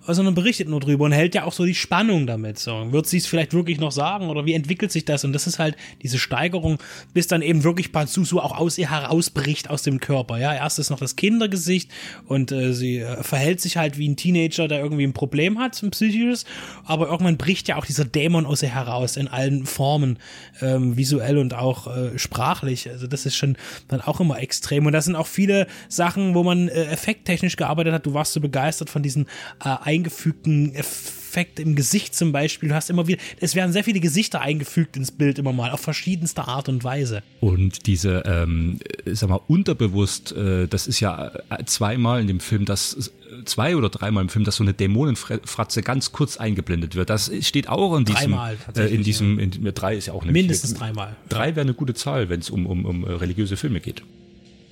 sondern 0.07 0.33
berichtet 0.33 0.69
nur 0.69 0.79
drüber 0.79 1.05
und 1.05 1.11
hält 1.11 1.35
ja 1.35 1.43
auch 1.43 1.53
so 1.53 1.65
die 1.65 1.75
Spannung 1.75 2.25
damit. 2.25 2.57
So. 2.57 2.91
Wird 2.91 3.07
sie 3.07 3.17
es 3.17 3.27
vielleicht 3.27 3.53
wirklich 3.53 3.79
noch 3.79 3.91
sagen 3.91 4.29
oder 4.29 4.45
wie 4.45 4.53
entwickelt 4.53 4.91
sich 4.91 5.05
das? 5.05 5.25
Und 5.25 5.33
das 5.33 5.45
ist 5.45 5.59
halt 5.59 5.75
diese 6.01 6.17
Steigerung, 6.17 6.79
bis 7.13 7.27
dann 7.27 7.41
eben 7.41 7.63
wirklich 7.63 7.91
Pazuzu 7.91 8.39
auch 8.39 8.57
aus 8.57 8.77
ihr 8.77 8.89
herausbricht 8.89 9.69
aus 9.69 9.83
dem 9.83 9.99
Körper. 9.99 10.37
Ja, 10.37 10.53
erst 10.53 10.79
ist 10.79 10.89
noch 10.89 10.99
das 10.99 11.15
Kindergesicht 11.15 11.91
und 12.27 12.51
äh, 12.51 12.73
sie 12.73 12.99
äh, 12.99 13.23
verhält 13.23 13.59
sich 13.59 13.77
halt 13.77 13.97
wie 13.97 14.07
ein 14.07 14.15
Teenager, 14.15 14.67
der 14.67 14.79
irgendwie 14.79 15.03
ein 15.03 15.13
Problem 15.13 15.59
hat, 15.59 15.81
ein 15.83 15.91
psychisches, 15.91 16.45
aber 16.85 17.07
irgendwann 17.07 17.37
bricht 17.37 17.67
ja 17.67 17.75
auch 17.75 17.85
dieser 17.85 18.05
Dämon 18.05 18.45
aus 18.45 18.63
ihr 18.63 18.73
heraus 18.73 19.17
in 19.17 19.27
allen 19.27 19.65
Formen, 19.65 20.19
ähm, 20.61 20.95
visuell 20.95 21.37
und 21.37 21.53
auch 21.53 21.87
äh, 21.87 22.17
sprachlich 22.17 22.84
also 22.89 23.07
das 23.07 23.25
ist 23.25 23.35
schon 23.35 23.57
dann 23.87 24.01
auch 24.01 24.19
immer 24.19 24.39
extrem. 24.39 24.85
Und 24.85 24.93
da 24.93 25.01
sind 25.01 25.15
auch 25.15 25.27
viele 25.27 25.67
Sachen, 25.89 26.35
wo 26.35 26.43
man 26.43 26.67
äh, 26.67 26.85
effekttechnisch 26.85 27.55
gearbeitet 27.55 27.93
hat. 27.93 28.05
Du 28.05 28.13
warst 28.13 28.33
so 28.33 28.41
begeistert 28.41 28.89
von 28.89 29.03
diesen 29.03 29.25
äh, 29.63 29.75
eingefügten 29.81 30.73
Effekt 31.35 31.59
im 31.59 31.75
Gesicht 31.75 32.15
zum 32.15 32.31
Beispiel. 32.31 32.69
Du 32.69 32.75
hast 32.75 32.89
immer 32.89 33.07
wieder, 33.07 33.21
es 33.41 33.55
werden 33.55 33.73
sehr 33.73 33.83
viele 33.83 33.99
Gesichter 33.99 34.39
eingefügt 34.39 34.95
ins 34.95 35.11
Bild 35.11 35.37
immer 35.37 35.51
mal, 35.51 35.71
auf 35.71 35.81
verschiedenste 35.81 36.47
Art 36.47 36.69
und 36.69 36.85
Weise. 36.85 37.23
Und 37.41 37.87
diese, 37.87 38.23
ähm, 38.25 38.79
sag 39.05 39.29
mal, 39.29 39.41
unterbewusst, 39.47 40.31
äh, 40.31 40.67
das 40.67 40.87
ist 40.87 41.01
ja 41.01 41.31
äh, 41.49 41.65
zweimal 41.65 42.21
in 42.21 42.27
dem 42.27 42.39
Film, 42.39 42.63
dass 42.63 43.11
zwei 43.43 43.75
oder 43.75 43.89
dreimal 43.89 44.23
im 44.23 44.29
Film, 44.29 44.45
dass 44.45 44.55
so 44.55 44.63
eine 44.63 44.73
Dämonenfratze 44.73 45.81
ganz 45.81 46.13
kurz 46.13 46.37
eingeblendet 46.37 46.95
wird. 46.95 47.09
Das 47.09 47.29
steht 47.41 47.67
auch 47.67 47.97
in 47.97 48.05
diesem, 48.05 48.31
dreimal, 48.31 48.57
äh, 48.77 48.95
in 48.95 49.03
diesem, 49.03 49.37
in, 49.37 49.51
drei 49.73 49.97
ist 49.97 50.05
ja 50.05 50.13
auch 50.13 50.23
eine 50.23 50.31
mindestens 50.31 50.75
dreimal. 50.75 51.17
Drei 51.27 51.57
wäre 51.57 51.61
eine 51.61 51.73
gute 51.73 51.95
Zahl, 51.95 52.29
wenn 52.29 52.39
es 52.39 52.49
um, 52.49 52.65
um, 52.65 52.85
um 52.85 53.03
religiöse 53.03 53.57
Filme 53.57 53.81
geht. 53.81 54.03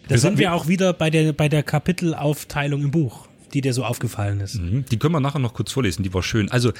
Da 0.08 0.18
sind 0.18 0.38
wir 0.38 0.54
auch 0.54 0.68
wieder 0.68 0.94
bei 0.94 1.10
der, 1.10 1.34
bei 1.34 1.50
der 1.50 1.64
Kapitelaufteilung 1.64 2.84
im 2.84 2.92
Buch, 2.92 3.28
die 3.54 3.62
dir 3.62 3.74
so 3.74 3.84
aufgefallen 3.84 4.40
ist. 4.40 4.56
Mhm. 4.56 4.86
Die 4.86 4.98
können 4.98 5.14
wir 5.14 5.20
nachher 5.20 5.40
noch 5.40 5.54
kurz 5.54 5.72
vorlesen, 5.72 6.04
die 6.04 6.14
war 6.14 6.24
schön. 6.24 6.50
Also 6.50 6.72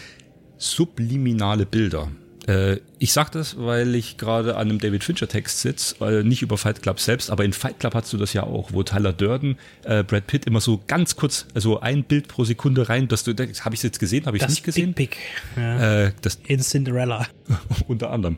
subliminale 0.58 1.66
Bilder. 1.66 2.10
Äh, 2.48 2.78
ich 3.00 3.14
sag 3.14 3.32
das, 3.32 3.58
weil 3.58 3.96
ich 3.96 4.18
gerade 4.18 4.56
an 4.56 4.70
einem 4.70 4.80
David 4.80 5.04
Fincher 5.04 5.28
Text 5.28 5.62
sitze, 5.62 5.96
äh, 6.06 6.24
nicht 6.24 6.42
über 6.42 6.58
Fight 6.58 6.82
Club 6.82 7.00
selbst, 7.00 7.32
aber 7.32 7.46
in 7.46 7.54
Fight 7.54 7.80
Club 7.80 7.94
hast 7.96 8.12
du 8.12 8.18
das 8.18 8.34
ja 8.34 8.44
auch, 8.44 8.74
wo 8.74 8.84
Tyler 8.84 9.14
Durden, 9.14 9.58
äh, 9.84 10.04
Brad 10.04 10.28
Pitt 10.28 10.46
immer 10.46 10.62
so 10.62 10.82
ganz 10.88 11.16
kurz, 11.16 11.46
also 11.54 11.80
ein 11.80 12.04
Bild 12.04 12.28
pro 12.28 12.44
Sekunde 12.44 12.90
rein, 12.90 13.08
dass 13.08 13.24
du, 13.24 13.34
das, 13.34 13.66
habe 13.66 13.76
ich 13.76 13.84
jetzt 13.84 14.00
gesehen, 14.00 14.26
habe 14.26 14.38
ich 14.38 14.48
nicht 14.48 14.64
gesehen? 14.64 14.94
Big 14.94 15.12
Pick. 15.12 15.18
Ja. 15.58 16.06
Äh, 16.06 16.12
das, 16.22 16.40
in 16.48 16.60
Cinderella. 16.62 17.28
unter 17.88 18.12
anderem. 18.12 18.38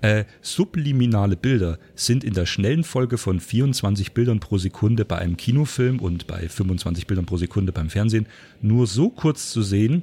Äh, 0.00 0.24
subliminale 0.40 1.36
Bilder 1.36 1.78
sind 1.94 2.24
in 2.24 2.34
der 2.34 2.46
schnellen 2.46 2.84
Folge 2.84 3.18
von 3.18 3.40
24 3.40 4.12
Bildern 4.12 4.40
pro 4.40 4.58
Sekunde 4.58 5.04
bei 5.04 5.18
einem 5.18 5.36
Kinofilm 5.36 6.00
und 6.00 6.26
bei 6.26 6.48
25 6.48 7.06
Bildern 7.06 7.26
pro 7.26 7.36
Sekunde 7.36 7.72
beim 7.72 7.90
Fernsehen 7.90 8.26
nur 8.62 8.86
so 8.86 9.10
kurz 9.10 9.50
zu 9.50 9.62
sehen, 9.62 10.02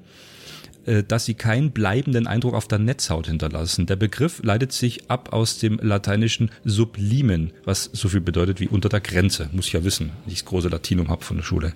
dass 1.07 1.25
sie 1.25 1.33
keinen 1.33 1.71
bleibenden 1.71 2.27
Eindruck 2.27 2.53
auf 2.53 2.67
der 2.67 2.79
Netzhaut 2.79 3.27
hinterlassen. 3.27 3.85
Der 3.85 3.95
Begriff 3.95 4.41
leitet 4.43 4.71
sich 4.71 5.09
ab 5.09 5.31
aus 5.31 5.59
dem 5.59 5.79
lateinischen 5.81 6.51
sublimen, 6.63 7.51
was 7.63 7.89
so 7.93 8.09
viel 8.09 8.21
bedeutet 8.21 8.59
wie 8.59 8.67
unter 8.67 8.89
der 8.89 9.01
Grenze. 9.01 9.49
Muss 9.53 9.67
ich 9.67 9.73
ja 9.73 9.83
wissen, 9.83 10.11
ich 10.27 10.33
das 10.35 10.45
große 10.45 10.69
Latinum 10.69 11.09
habe 11.09 11.23
von 11.23 11.37
der 11.37 11.43
Schule. 11.43 11.73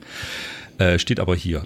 Äh, 0.78 1.00
steht 1.00 1.20
aber 1.20 1.36
hier. 1.36 1.63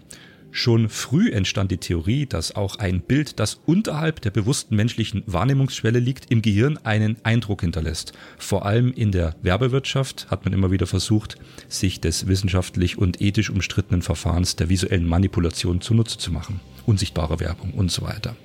Schon 0.53 0.89
früh 0.89 1.31
entstand 1.31 1.71
die 1.71 1.77
Theorie, 1.77 2.25
dass 2.25 2.55
auch 2.55 2.75
ein 2.75 2.99
Bild, 2.99 3.39
das 3.39 3.61
unterhalb 3.65 4.19
der 4.19 4.31
bewussten 4.31 4.75
menschlichen 4.75 5.23
Wahrnehmungsschwelle 5.25 5.99
liegt, 5.99 6.29
im 6.29 6.41
Gehirn 6.41 6.77
einen 6.83 7.15
Eindruck 7.23 7.61
hinterlässt. 7.61 8.11
Vor 8.37 8.65
allem 8.65 8.91
in 8.91 9.13
der 9.13 9.35
Werbewirtschaft 9.41 10.29
hat 10.29 10.43
man 10.43 10.53
immer 10.53 10.69
wieder 10.69 10.87
versucht, 10.87 11.37
sich 11.69 12.01
des 12.01 12.27
wissenschaftlich 12.27 12.97
und 12.97 13.21
ethisch 13.21 13.49
umstrittenen 13.49 14.01
Verfahrens 14.01 14.57
der 14.57 14.67
visuellen 14.67 15.07
Manipulation 15.07 15.79
zunutze 15.79 16.17
zu 16.17 16.31
machen 16.31 16.59
unsichtbare 16.91 17.39
Werbung 17.39 17.71
und 17.71 17.91
so 17.91 18.03
weiter. 18.03 18.35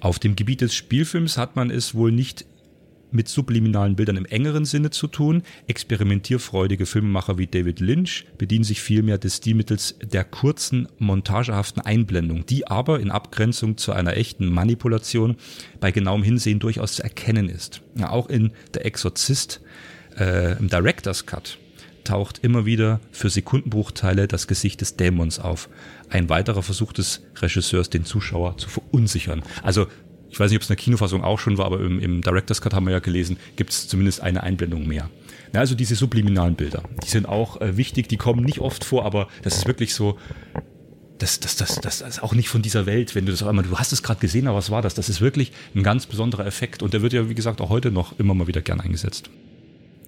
Auf 0.00 0.18
dem 0.18 0.34
Gebiet 0.34 0.60
des 0.60 0.74
Spielfilms 0.74 1.38
hat 1.38 1.56
man 1.56 1.70
es 1.70 1.94
wohl 1.94 2.10
nicht 2.10 2.44
mit 3.10 3.28
subliminalen 3.28 3.94
Bildern 3.94 4.16
im 4.16 4.26
engeren 4.26 4.64
Sinne 4.64 4.90
zu 4.90 5.06
tun. 5.06 5.42
Experimentierfreudige 5.68 6.84
Filmemacher 6.84 7.38
wie 7.38 7.46
David 7.46 7.78
Lynch 7.78 8.26
bedienen 8.36 8.64
sich 8.64 8.82
vielmehr 8.82 9.18
des 9.18 9.36
Stilmittels 9.36 9.94
der 10.02 10.24
kurzen, 10.24 10.88
montagehaften 10.98 11.80
Einblendung, 11.80 12.44
die 12.44 12.66
aber 12.66 12.98
in 12.98 13.12
Abgrenzung 13.12 13.76
zu 13.76 13.92
einer 13.92 14.16
echten 14.16 14.52
Manipulation 14.52 15.36
bei 15.80 15.92
genauem 15.92 16.24
Hinsehen 16.24 16.58
durchaus 16.58 16.96
zu 16.96 17.04
erkennen 17.04 17.48
ist. 17.48 17.82
Ja, 17.96 18.10
auch 18.10 18.28
in 18.28 18.50
Der 18.74 18.84
Exorzist 18.84 19.60
äh, 20.18 20.58
im 20.58 20.68
Director's 20.68 21.24
Cut 21.24 21.58
taucht 22.04 22.40
immer 22.42 22.66
wieder 22.66 23.00
für 23.10 23.30
Sekundenbruchteile 23.30 24.28
das 24.28 24.46
Gesicht 24.46 24.80
des 24.80 24.96
Dämons 24.96 25.38
auf. 25.38 25.68
Ein 26.08 26.28
weiterer 26.28 26.62
Versuch 26.62 26.92
des 26.92 27.22
Regisseurs, 27.36 27.90
den 27.90 28.04
Zuschauer 28.04 28.56
zu 28.58 28.68
verunsichern. 28.68 29.42
Also 29.62 29.86
ich 30.34 30.40
weiß 30.40 30.50
nicht, 30.50 30.58
ob 30.58 30.62
es 30.62 30.68
in 30.68 30.76
der 30.76 30.82
Kinofassung 30.82 31.22
auch 31.22 31.38
schon 31.38 31.58
war, 31.58 31.66
aber 31.66 31.80
im, 31.80 32.00
im 32.00 32.20
Director's 32.20 32.60
Cut 32.60 32.74
haben 32.74 32.86
wir 32.86 32.92
ja 32.92 32.98
gelesen, 32.98 33.36
gibt 33.54 33.70
es 33.70 33.86
zumindest 33.86 34.20
eine 34.20 34.42
Einblendung 34.42 34.86
mehr. 34.86 35.08
Ja, 35.52 35.60
also 35.60 35.76
diese 35.76 35.94
subliminalen 35.94 36.56
Bilder, 36.56 36.82
die 37.04 37.08
sind 37.08 37.26
auch 37.28 37.60
äh, 37.60 37.76
wichtig, 37.76 38.08
die 38.08 38.16
kommen 38.16 38.44
nicht 38.44 38.58
oft 38.58 38.84
vor, 38.84 39.04
aber 39.04 39.28
das 39.42 39.56
ist 39.56 39.68
wirklich 39.68 39.94
so, 39.94 40.18
das, 41.18 41.38
das, 41.38 41.54
das, 41.54 41.80
das 41.80 42.00
ist 42.00 42.22
auch 42.22 42.34
nicht 42.34 42.48
von 42.48 42.62
dieser 42.62 42.86
Welt, 42.86 43.14
wenn 43.14 43.26
du 43.26 43.30
das 43.30 43.44
einmal, 43.44 43.64
du 43.64 43.78
hast 43.78 43.92
es 43.92 44.02
gerade 44.02 44.18
gesehen, 44.18 44.48
aber 44.48 44.58
was 44.58 44.70
war 44.70 44.82
das? 44.82 44.94
Das 44.94 45.08
ist 45.08 45.20
wirklich 45.20 45.52
ein 45.76 45.84
ganz 45.84 46.06
besonderer 46.06 46.46
Effekt 46.46 46.82
und 46.82 46.92
der 46.92 47.02
wird 47.02 47.12
ja, 47.12 47.28
wie 47.28 47.34
gesagt, 47.34 47.60
auch 47.60 47.68
heute 47.68 47.92
noch 47.92 48.18
immer 48.18 48.34
mal 48.34 48.48
wieder 48.48 48.60
gern 48.60 48.80
eingesetzt. 48.80 49.30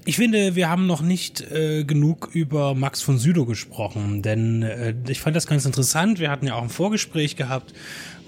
Ich 0.08 0.14
finde, 0.14 0.54
wir 0.54 0.70
haben 0.70 0.86
noch 0.86 1.02
nicht 1.02 1.40
äh, 1.50 1.82
genug 1.82 2.30
über 2.32 2.76
Max 2.76 3.02
von 3.02 3.18
Südow 3.18 3.44
gesprochen, 3.44 4.22
denn 4.22 4.62
äh, 4.62 4.94
ich 5.08 5.20
fand 5.20 5.34
das 5.34 5.48
ganz 5.48 5.64
interessant. 5.64 6.20
Wir 6.20 6.30
hatten 6.30 6.46
ja 6.46 6.54
auch 6.54 6.62
ein 6.62 6.68
Vorgespräch 6.68 7.34
gehabt 7.34 7.74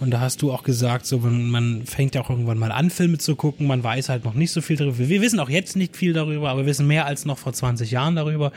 und 0.00 0.10
da 0.10 0.18
hast 0.18 0.42
du 0.42 0.50
auch 0.50 0.64
gesagt, 0.64 1.06
so 1.06 1.18
man, 1.18 1.48
man 1.48 1.86
fängt 1.86 2.16
ja 2.16 2.20
auch 2.20 2.30
irgendwann 2.30 2.58
mal 2.58 2.72
an, 2.72 2.90
Filme 2.90 3.18
zu 3.18 3.36
gucken. 3.36 3.68
Man 3.68 3.84
weiß 3.84 4.08
halt 4.08 4.24
noch 4.24 4.34
nicht 4.34 4.50
so 4.50 4.60
viel 4.60 4.76
darüber. 4.76 4.98
Wir 4.98 5.22
wissen 5.22 5.38
auch 5.38 5.48
jetzt 5.48 5.76
nicht 5.76 5.96
viel 5.96 6.12
darüber, 6.12 6.50
aber 6.50 6.62
wir 6.62 6.66
wissen 6.66 6.88
mehr 6.88 7.06
als 7.06 7.24
noch 7.24 7.38
vor 7.38 7.52
20 7.52 7.92
Jahren 7.92 8.16
darüber. 8.16 8.50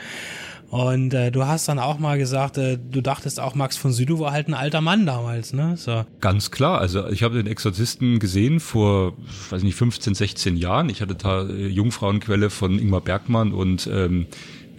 Und 0.72 1.12
äh, 1.12 1.30
du 1.30 1.44
hast 1.44 1.68
dann 1.68 1.78
auch 1.78 1.98
mal 1.98 2.16
gesagt, 2.16 2.56
äh, 2.56 2.78
du 2.78 3.02
dachtest 3.02 3.38
auch, 3.38 3.54
Max 3.54 3.76
von 3.76 3.92
Sydow 3.92 4.20
war 4.20 4.32
halt 4.32 4.48
ein 4.48 4.54
alter 4.54 4.80
Mann 4.80 5.04
damals, 5.04 5.52
ne? 5.52 5.76
So. 5.76 6.06
Ganz 6.22 6.50
klar. 6.50 6.80
Also 6.80 7.08
ich 7.08 7.22
habe 7.22 7.36
den 7.36 7.46
Exorzisten 7.46 8.18
gesehen 8.18 8.58
vor, 8.58 9.12
weiß 9.50 9.64
nicht, 9.64 9.74
15, 9.74 10.14
16 10.14 10.56
Jahren. 10.56 10.88
Ich 10.88 11.02
hatte 11.02 11.14
da 11.14 11.46
äh, 11.46 11.66
Jungfrauenquelle 11.66 12.48
von 12.48 12.78
Ingmar 12.78 13.02
Bergmann 13.02 13.52
und 13.52 13.86
ähm, 13.86 14.24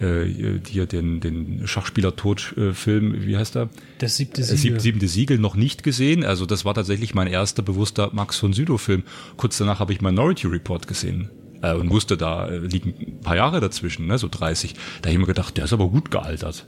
äh, 0.00 0.24
hier 0.68 0.86
den, 0.86 1.20
den 1.20 1.64
Schachspieler-Tod-Film, 1.64 3.24
wie 3.24 3.36
heißt 3.36 3.54
er? 3.54 3.68
Das 3.98 4.16
siebte 4.16 4.40
äh, 4.40 4.44
Siegel. 4.44 4.80
siebte 4.80 5.06
Siegel 5.06 5.38
noch 5.38 5.54
nicht 5.54 5.84
gesehen. 5.84 6.24
Also 6.24 6.44
das 6.44 6.64
war 6.64 6.74
tatsächlich 6.74 7.14
mein 7.14 7.28
erster 7.28 7.62
bewusster 7.62 8.10
Max 8.12 8.36
von 8.36 8.52
Sydow-Film. 8.52 9.04
Kurz 9.36 9.58
danach 9.58 9.78
habe 9.78 9.92
ich 9.92 10.00
Minority 10.00 10.48
Report 10.48 10.88
gesehen 10.88 11.30
äh, 11.64 11.74
und 11.74 11.90
wusste, 11.90 12.16
da 12.16 12.46
äh, 12.48 12.58
liegen 12.58 12.94
ein 12.98 13.20
paar 13.20 13.36
Jahre 13.36 13.60
dazwischen, 13.60 14.06
ne, 14.06 14.18
so 14.18 14.28
30. 14.28 14.74
Da 14.74 15.08
habe 15.08 15.12
ich 15.12 15.18
mir 15.18 15.26
gedacht, 15.26 15.56
der 15.56 15.64
ist 15.64 15.72
aber 15.72 15.88
gut 15.88 16.10
gealtert. 16.10 16.66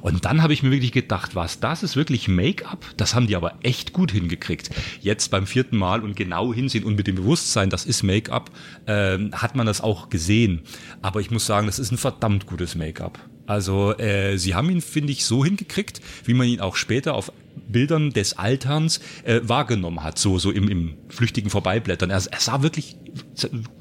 Und 0.00 0.24
dann 0.24 0.42
habe 0.42 0.52
ich 0.52 0.62
mir 0.62 0.70
wirklich 0.70 0.92
gedacht, 0.92 1.34
was, 1.34 1.58
das 1.58 1.82
ist 1.82 1.96
wirklich 1.96 2.28
Make-up? 2.28 2.86
Das 2.96 3.14
haben 3.14 3.26
die 3.26 3.36
aber 3.36 3.54
echt 3.62 3.92
gut 3.92 4.12
hingekriegt. 4.12 4.70
Jetzt 5.00 5.30
beim 5.30 5.46
vierten 5.46 5.76
Mal 5.76 6.02
und 6.02 6.14
genau 6.14 6.54
hinsehen 6.54 6.84
und 6.84 6.94
mit 6.94 7.08
dem 7.08 7.16
Bewusstsein, 7.16 7.68
das 7.68 7.84
ist 7.84 8.04
Make-up, 8.04 8.50
äh, 8.86 9.18
hat 9.32 9.56
man 9.56 9.66
das 9.66 9.80
auch 9.80 10.08
gesehen. 10.08 10.62
Aber 11.02 11.20
ich 11.20 11.30
muss 11.30 11.46
sagen, 11.46 11.66
das 11.66 11.78
ist 11.78 11.90
ein 11.90 11.98
verdammt 11.98 12.46
gutes 12.46 12.74
Make-up. 12.76 13.18
Also 13.46 13.96
äh, 13.98 14.36
sie 14.36 14.54
haben 14.54 14.70
ihn, 14.70 14.82
finde 14.82 15.10
ich, 15.12 15.24
so 15.24 15.44
hingekriegt, 15.44 16.00
wie 16.24 16.34
man 16.34 16.46
ihn 16.46 16.60
auch 16.60 16.76
später 16.76 17.14
auf 17.14 17.32
Bildern 17.66 18.10
des 18.10 18.38
Alterns 18.38 19.00
äh, 19.24 19.40
wahrgenommen 19.42 20.02
hat, 20.02 20.18
so, 20.18 20.38
so 20.38 20.50
im, 20.50 20.68
im 20.68 20.94
flüchtigen 21.08 21.50
Vorbeiblättern. 21.50 22.10
Er, 22.10 22.22
er 22.30 22.40
sah 22.40 22.62
wirklich 22.62 22.96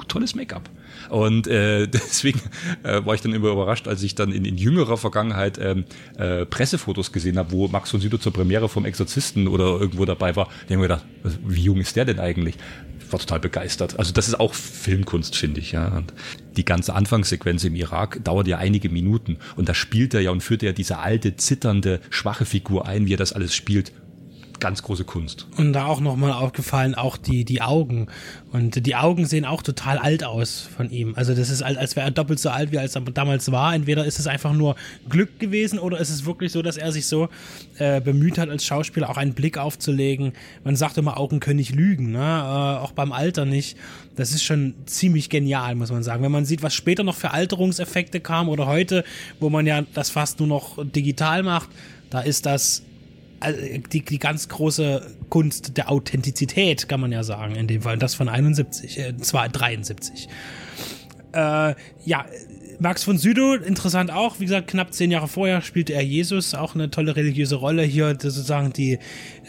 tolles 0.08 0.36
Make-up. 0.36 0.70
Und 1.10 1.48
äh, 1.48 1.88
deswegen 1.88 2.42
äh, 2.84 3.06
war 3.06 3.16
ich 3.16 3.22
dann 3.22 3.34
immer 3.34 3.50
überrascht, 3.50 3.88
als 3.88 4.04
ich 4.04 4.16
dann 4.16 4.32
in, 4.32 4.46
in 4.46 4.58
jüngerer 4.58 4.98
Vergangenheit 4.98 5.58
ähm, 5.62 5.86
äh, 6.18 6.46
Pressefotos 6.46 7.12
gesehen 7.12 7.38
habe, 7.38 7.52
wo 7.52 7.68
Max 7.68 7.92
von 7.92 8.00
Südow 8.00 8.20
zur 8.20 8.34
Premiere 8.34 8.70
vom 8.70 8.86
Exorzisten 8.86 9.48
oder 9.48 9.80
irgendwo 9.80 10.06
dabei 10.06 10.36
war. 10.36 10.50
Die 10.68 10.74
haben 10.74 10.80
mir 10.80 10.88
gedacht, 10.88 11.06
wie 11.46 11.62
jung 11.62 11.78
ist 11.78 11.96
der 11.96 12.06
denn 12.06 12.20
eigentlich? 12.20 12.56
War 13.10 13.20
total 13.20 13.39
begeistert. 13.39 13.98
Also 14.00 14.13
das 14.13 14.28
ist 14.28 14.39
auch 14.39 14.54
Filmkunst, 14.54 15.36
finde 15.36 15.60
ich. 15.60 15.72
Ja. 15.72 15.88
Und 15.88 16.13
die 16.58 16.65
ganze 16.65 16.93
Anfangssequenz 16.93 17.63
im 17.63 17.76
Irak 17.76 18.24
dauert 18.24 18.48
ja 18.48 18.58
einige 18.58 18.89
Minuten 18.89 19.38
und 19.56 19.70
da 19.70 19.74
spielt 19.74 20.13
er 20.13 20.22
ja 20.22 20.32
und 20.32 20.41
führt 20.41 20.63
er 20.63 20.70
ja 20.70 20.74
diese 20.74 20.98
alte, 20.98 21.36
zitternde, 21.36 22.02
schwache 22.10 22.46
Figur 22.46 22.88
ein, 22.88 23.06
wie 23.06 23.13
er 23.13 23.17
das 23.17 23.34
alles 23.34 23.56
spielt 23.56 23.91
ganz 24.60 24.84
große 24.84 25.04
Kunst. 25.04 25.48
Und 25.58 25.74
da 25.74 25.86
auch 25.86 26.00
nochmal 26.00 26.32
aufgefallen, 26.32 26.96
auch 26.96 27.17
die, 27.17 27.46
die 27.46 27.62
Augen. 27.62 28.08
Und 28.52 28.86
die 28.86 28.96
Augen 28.96 29.26
sehen 29.26 29.46
auch 29.46 29.62
total 29.62 29.98
alt 29.98 30.24
aus 30.24 30.67
von 30.76 30.89
ihm. 30.89 31.13
Also 31.15 31.36
das 31.36 31.50
ist, 31.50 31.62
als 31.62 31.96
wäre 31.96 32.08
er 32.08 32.12
doppelt 32.12 32.39
so 32.39 32.50
alt, 32.50 32.72
wie 32.72 32.80
als 32.80 32.96
er 32.96 33.02
damals 33.02 33.52
war. 33.52 33.74
Entweder 33.74 34.06
ist 34.06 34.20
es 34.20 34.28
einfach 34.28 34.54
nur 34.54 34.76
Glück 35.10 35.39
gewesen 35.39 35.80
oder 35.80 36.00
ist 36.00 36.10
es 36.10 36.26
wirklich 36.26 36.52
so, 36.52 36.62
dass 36.62 36.78
er 36.78 36.91
sich 36.91 37.08
so 37.08 37.30
äh, 37.78 38.02
bemüht 38.02 38.38
hat, 38.38 38.50
als 38.50 38.65
Schauspieler 38.65 39.10
auch 39.10 39.17
einen 39.17 39.34
Blick 39.34 39.58
aufzulegen. 39.58 40.34
Man 40.63 40.76
sagt 40.76 40.98
immer, 40.98 41.17
Augen 41.17 41.39
können 41.39 41.58
nicht 41.58 41.76
lügen, 41.76 42.12
ne? 42.12 42.20
Äh, 42.20 42.84
auch 42.84 42.93
beim 42.93 43.12
Alter 43.12 43.46
nicht. 43.46 43.78
Das 44.15 44.32
ist 44.32 44.43
schon 44.43 44.74
ziemlich 44.86 45.30
genial, 45.30 45.76
muss 45.76 45.91
man 45.91 46.04
sagen. 46.04 46.24
Wenn 46.24 46.32
man 46.32 46.46
sieht, 46.46 46.63
was 46.63 46.74
später 46.74 47.04
noch 47.04 47.15
für 47.15 47.32
Alterungseffekte 47.32 48.20
kam 48.20 48.50
oder 48.50 48.65
heute, 48.65 49.04
wo 49.39 49.50
man 49.50 49.67
ja 49.67 49.84
das 49.93 50.10
fast 50.10 50.39
nur 50.39 50.48
noch 50.48 50.84
digital 50.84 51.43
macht, 51.43 51.70
da 52.10 52.22
ist 52.22 52.46
das 52.46 52.84
die, 53.91 54.02
die 54.04 54.19
ganz 54.19 54.50
große 54.50 55.15
Kunst 55.30 55.78
der 55.78 55.91
Authentizität, 55.91 56.89
kann 56.89 57.00
man 57.00 57.12
ja 57.12 57.23
sagen, 57.23 57.56
in 57.56 57.67
dem 57.67 57.82
Fall. 57.82 57.97
Das 57.97 58.15
von 58.15 58.30
71, 58.30 59.00
äh, 59.00 59.17
zwar 59.17 59.50
73. 59.50 60.28
Äh, 61.34 61.76
ja, 62.06 62.26
Max 62.80 63.04
von 63.04 63.18
Südow, 63.18 63.56
interessant 63.66 64.12
auch, 64.12 64.40
wie 64.40 64.46
gesagt, 64.46 64.68
knapp 64.68 64.94
zehn 64.94 65.10
Jahre 65.10 65.28
vorher 65.28 65.62
spielte 65.62 65.94
er 65.94 66.04
Jesus, 66.04 66.54
auch 66.54 66.76
eine 66.76 66.92
tolle 66.92 67.16
religiöse 67.16 67.56
Rolle. 67.56 67.82
Hier 67.82 68.10
sozusagen 68.10 68.72
die, 68.72 69.00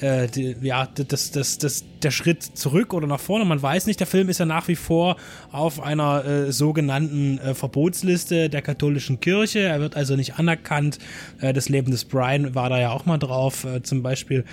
äh, 0.00 0.28
die 0.28 0.56
ja, 0.62 0.86
das, 0.86 1.30
das, 1.30 1.58
das, 1.58 1.84
der 2.02 2.10
Schritt 2.10 2.42
zurück 2.42 2.94
oder 2.94 3.06
nach 3.06 3.20
vorne, 3.20 3.44
man 3.44 3.60
weiß 3.60 3.86
nicht. 3.86 4.00
Der 4.00 4.06
Film 4.06 4.30
ist 4.30 4.38
ja 4.38 4.46
nach 4.46 4.66
wie 4.68 4.76
vor 4.76 5.16
auf 5.52 5.78
einer 5.78 6.24
äh, 6.24 6.52
sogenannten 6.52 7.38
äh, 7.38 7.54
Verbotsliste 7.54 8.48
der 8.48 8.62
katholischen 8.62 9.20
Kirche. 9.20 9.60
Er 9.60 9.80
wird 9.80 9.94
also 9.94 10.16
nicht 10.16 10.38
anerkannt. 10.38 10.98
Äh, 11.40 11.52
das 11.52 11.68
Leben 11.68 11.90
des 11.90 12.06
Brian 12.06 12.54
war 12.54 12.70
da 12.70 12.80
ja 12.80 12.92
auch 12.92 13.04
mal 13.04 13.18
drauf, 13.18 13.64
äh, 13.64 13.82
zum 13.82 14.02
Beispiel. 14.02 14.44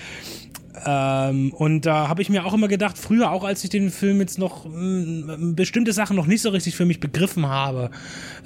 Ähm, 0.86 1.54
und 1.54 1.86
da 1.86 2.08
habe 2.08 2.22
ich 2.22 2.30
mir 2.30 2.46
auch 2.46 2.54
immer 2.54 2.68
gedacht, 2.68 2.98
früher 2.98 3.32
auch 3.32 3.44
als 3.44 3.64
ich 3.64 3.70
den 3.70 3.92
Film 3.92 4.20
jetzt 4.20 4.38
noch 4.38 4.66
mh, 4.66 5.38
mm, 5.38 5.56
bestimmte 5.56 5.94
Sachen 5.94 6.16
noch 6.16 6.26
nicht 6.26 6.42
so 6.42 6.50
richtig 6.50 6.76
für 6.76 6.86
mich 6.86 7.00
begriffen 7.00 7.48
habe, 7.48 7.92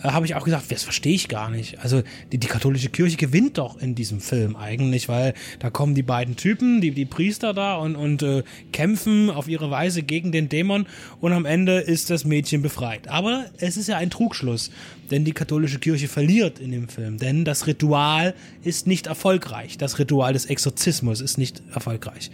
äh, 0.03 0.09
habe 0.09 0.25
ich 0.25 0.35
auch 0.35 0.43
gesagt, 0.43 0.71
das 0.71 0.83
verstehe 0.83 1.13
ich 1.13 1.27
gar 1.27 1.49
nicht. 1.49 1.79
Also 1.79 2.03
die, 2.31 2.37
die 2.37 2.47
katholische 2.47 2.89
Kirche 2.89 3.17
gewinnt 3.17 3.57
doch 3.57 3.79
in 3.81 3.95
diesem 3.95 4.19
Film 4.19 4.55
eigentlich, 4.55 5.09
weil 5.09 5.33
da 5.59 5.69
kommen 5.69 5.95
die 5.95 6.03
beiden 6.03 6.35
Typen, 6.35 6.81
die, 6.81 6.91
die 6.91 7.05
Priester 7.05 7.53
da 7.53 7.75
und, 7.75 7.95
und 7.95 8.21
äh, 8.21 8.43
kämpfen 8.71 9.29
auf 9.29 9.47
ihre 9.47 9.71
Weise 9.71 10.03
gegen 10.03 10.31
den 10.31 10.49
Dämon 10.49 10.85
und 11.21 11.33
am 11.33 11.45
Ende 11.45 11.79
ist 11.79 12.09
das 12.09 12.25
Mädchen 12.25 12.61
befreit. 12.61 13.07
Aber 13.07 13.45
es 13.57 13.77
ist 13.77 13.87
ja 13.87 13.97
ein 13.97 14.09
Trugschluss, 14.09 14.71
denn 15.11 15.25
die 15.25 15.31
katholische 15.31 15.79
Kirche 15.79 16.07
verliert 16.07 16.59
in 16.59 16.71
dem 16.71 16.87
Film, 16.87 17.17
denn 17.17 17.45
das 17.45 17.67
Ritual 17.67 18.35
ist 18.63 18.87
nicht 18.87 19.07
erfolgreich. 19.07 19.77
Das 19.77 19.99
Ritual 19.99 20.33
des 20.33 20.45
Exorzismus 20.45 21.21
ist 21.21 21.37
nicht 21.37 21.63
erfolgreich. 21.73 22.31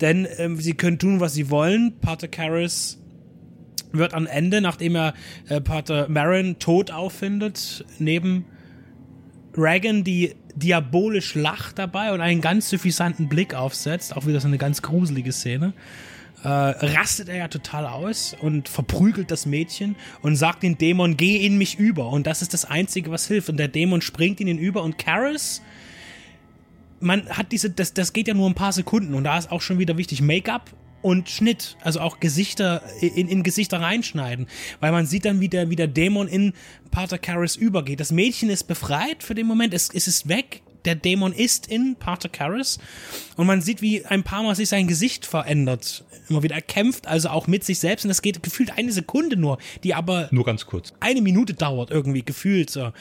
Denn 0.00 0.26
ähm, 0.38 0.60
sie 0.60 0.74
können 0.74 0.98
tun, 0.98 1.20
was 1.20 1.34
sie 1.34 1.50
wollen. 1.50 1.94
Pater 2.00 2.28
Karras 2.28 2.98
wird 3.92 4.14
am 4.14 4.26
Ende, 4.26 4.60
nachdem 4.60 4.96
er 4.96 5.14
äh, 5.48 5.60
Pater 5.60 6.08
Marin 6.08 6.58
tot 6.58 6.90
auffindet, 6.90 7.84
neben 7.98 8.44
Reagan, 9.56 10.04
die 10.04 10.34
diabolisch 10.54 11.34
lacht 11.34 11.78
dabei 11.78 12.12
und 12.12 12.20
einen 12.20 12.40
ganz 12.40 12.68
suffisanten 12.68 13.28
Blick 13.28 13.54
aufsetzt, 13.54 14.16
auch 14.16 14.26
wieder 14.26 14.40
so 14.40 14.48
eine 14.48 14.58
ganz 14.58 14.82
gruselige 14.82 15.32
Szene, 15.32 15.72
äh, 16.44 16.48
rastet 16.48 17.28
er 17.28 17.36
ja 17.36 17.48
total 17.48 17.86
aus 17.86 18.36
und 18.40 18.68
verprügelt 18.68 19.30
das 19.30 19.46
Mädchen 19.46 19.96
und 20.22 20.36
sagt 20.36 20.62
den 20.62 20.78
Dämon, 20.78 21.16
geh 21.16 21.44
in 21.44 21.58
mich 21.58 21.78
über. 21.78 22.08
Und 22.08 22.26
das 22.26 22.42
ist 22.42 22.54
das 22.54 22.64
Einzige, 22.64 23.10
was 23.10 23.26
hilft. 23.26 23.48
Und 23.48 23.56
der 23.56 23.68
Dämon 23.68 24.00
springt 24.02 24.40
in 24.40 24.48
ihn 24.48 24.58
über 24.58 24.82
und 24.82 24.98
Karis, 24.98 25.62
man 27.00 27.28
hat 27.28 27.52
diese, 27.52 27.70
das, 27.70 27.94
das 27.94 28.12
geht 28.12 28.28
ja 28.28 28.34
nur 28.34 28.48
ein 28.48 28.54
paar 28.54 28.72
Sekunden 28.72 29.14
und 29.14 29.24
da 29.24 29.38
ist 29.38 29.52
auch 29.52 29.60
schon 29.60 29.78
wieder 29.78 29.96
wichtig, 29.96 30.20
Make-up 30.20 30.70
und 31.00 31.28
Schnitt, 31.28 31.76
also 31.82 32.00
auch 32.00 32.18
Gesichter 32.18 32.82
in, 33.00 33.28
in 33.28 33.42
Gesichter 33.42 33.80
reinschneiden, 33.80 34.46
weil 34.80 34.90
man 34.90 35.06
sieht 35.06 35.24
dann, 35.24 35.40
wie 35.40 35.48
der, 35.48 35.70
wie 35.70 35.76
der 35.76 35.86
Dämon 35.86 36.26
in 36.26 36.54
Pater 36.90 37.18
Karras 37.18 37.54
übergeht. 37.54 38.00
Das 38.00 38.10
Mädchen 38.10 38.50
ist 38.50 38.64
befreit 38.64 39.22
für 39.22 39.34
den 39.34 39.46
Moment, 39.46 39.74
es, 39.74 39.90
es 39.94 40.08
ist 40.08 40.28
weg, 40.28 40.62
der 40.88 40.94
Dämon 40.94 41.34
ist 41.34 41.66
in 41.66 41.96
Pater 41.96 42.30
Karras 42.30 42.78
und 43.36 43.46
man 43.46 43.60
sieht, 43.60 43.82
wie 43.82 44.06
ein 44.06 44.22
paar 44.22 44.42
Mal 44.42 44.54
sich 44.54 44.70
sein 44.70 44.88
Gesicht 44.88 45.26
verändert. 45.26 46.02
Immer 46.30 46.42
wieder. 46.42 46.54
Er 46.54 46.62
kämpft 46.62 47.06
also 47.06 47.28
auch 47.28 47.46
mit 47.46 47.62
sich 47.62 47.78
selbst 47.78 48.06
und 48.06 48.08
das 48.08 48.22
geht 48.22 48.42
gefühlt 48.42 48.78
eine 48.78 48.90
Sekunde 48.90 49.36
nur, 49.36 49.58
die 49.84 49.94
aber 49.94 50.28
nur 50.30 50.46
ganz 50.46 50.64
kurz 50.64 50.94
eine 51.00 51.20
Minute 51.20 51.52
dauert 51.52 51.90
irgendwie 51.90 52.22
gefühlt 52.22 52.70
so. 52.70 52.92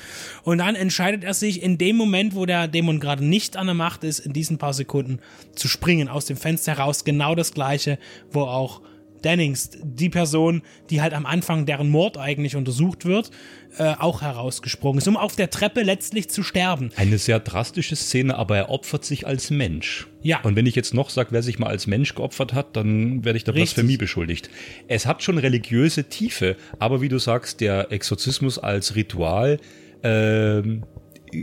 Und 0.43 0.58
dann 0.58 0.76
entscheidet 0.76 1.23
er 1.23 1.34
sich 1.34 1.63
in 1.63 1.78
dem 1.78 1.95
Moment, 1.95 2.36
wo 2.36 2.45
der 2.45 2.67
Dämon 2.67 3.00
gerade 3.00 3.23
nicht 3.23 3.56
an 3.56 3.67
der 3.67 3.76
Macht 3.76 4.04
ist, 4.04 4.19
in 4.19 4.34
diesen 4.34 4.58
paar 4.58 4.73
Sekunden 4.73 5.19
zu 5.56 5.69
springen 5.69 6.10
aus 6.10 6.26
dem 6.26 6.36
Fenster 6.36 6.76
heraus. 6.76 7.06
Genau 7.06 7.36
das 7.36 7.54
gleiche, 7.54 8.00
wo 8.32 8.41
auch 8.41 8.82
Dennings, 9.23 9.71
die 9.84 10.10
Person, 10.10 10.62
die 10.89 11.01
halt 11.01 11.13
am 11.13 11.25
Anfang 11.25 11.65
deren 11.65 11.89
Mord 11.89 12.17
eigentlich 12.17 12.56
untersucht 12.56 13.06
wird, 13.06 13.32
äh, 13.77 13.93
auch 13.97 14.21
herausgesprungen 14.21 14.99
ist, 14.99 15.08
um 15.08 15.17
auf 15.17 15.36
der 15.36 15.49
Treppe 15.49 15.82
letztlich 15.82 16.30
zu 16.30 16.43
sterben. 16.43 16.91
Eine 16.95 17.17
sehr 17.17 17.39
drastische 17.39 17.95
Szene, 17.95 18.36
aber 18.36 18.58
er 18.58 18.69
opfert 18.69 19.06
sich 19.06 19.27
als 19.27 19.49
Mensch. 19.49 20.08
Ja. 20.21 20.41
Und 20.41 20.56
wenn 20.56 20.65
ich 20.65 20.75
jetzt 20.75 20.93
noch 20.93 21.10
sage, 21.10 21.30
wer 21.32 21.43
sich 21.43 21.60
mal 21.60 21.67
als 21.67 21.88
Mensch 21.88 22.15
geopfert 22.15 22.53
hat, 22.53 22.75
dann 22.75 23.23
werde 23.23 23.38
ich 23.38 23.43
der 23.43 23.53
Richtig. 23.53 23.75
Blasphemie 23.75 23.97
beschuldigt. 23.97 24.49
Es 24.88 25.06
hat 25.06 25.23
schon 25.23 25.38
religiöse 25.38 26.06
Tiefe, 26.06 26.56
aber 26.80 27.01
wie 27.01 27.10
du 27.10 27.19
sagst, 27.19 27.62
der 27.62 27.91
Exorzismus 27.91 28.58
als 28.58 28.95
Ritual 28.95 29.60
ähm, 30.03 30.84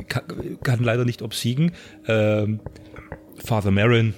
kann, 0.09 0.59
kann 0.63 0.83
leider 0.83 1.05
nicht 1.05 1.23
obsiegen. 1.23 1.73
Ähm, 2.07 2.61
Father 3.45 3.71
Marin 3.71 4.15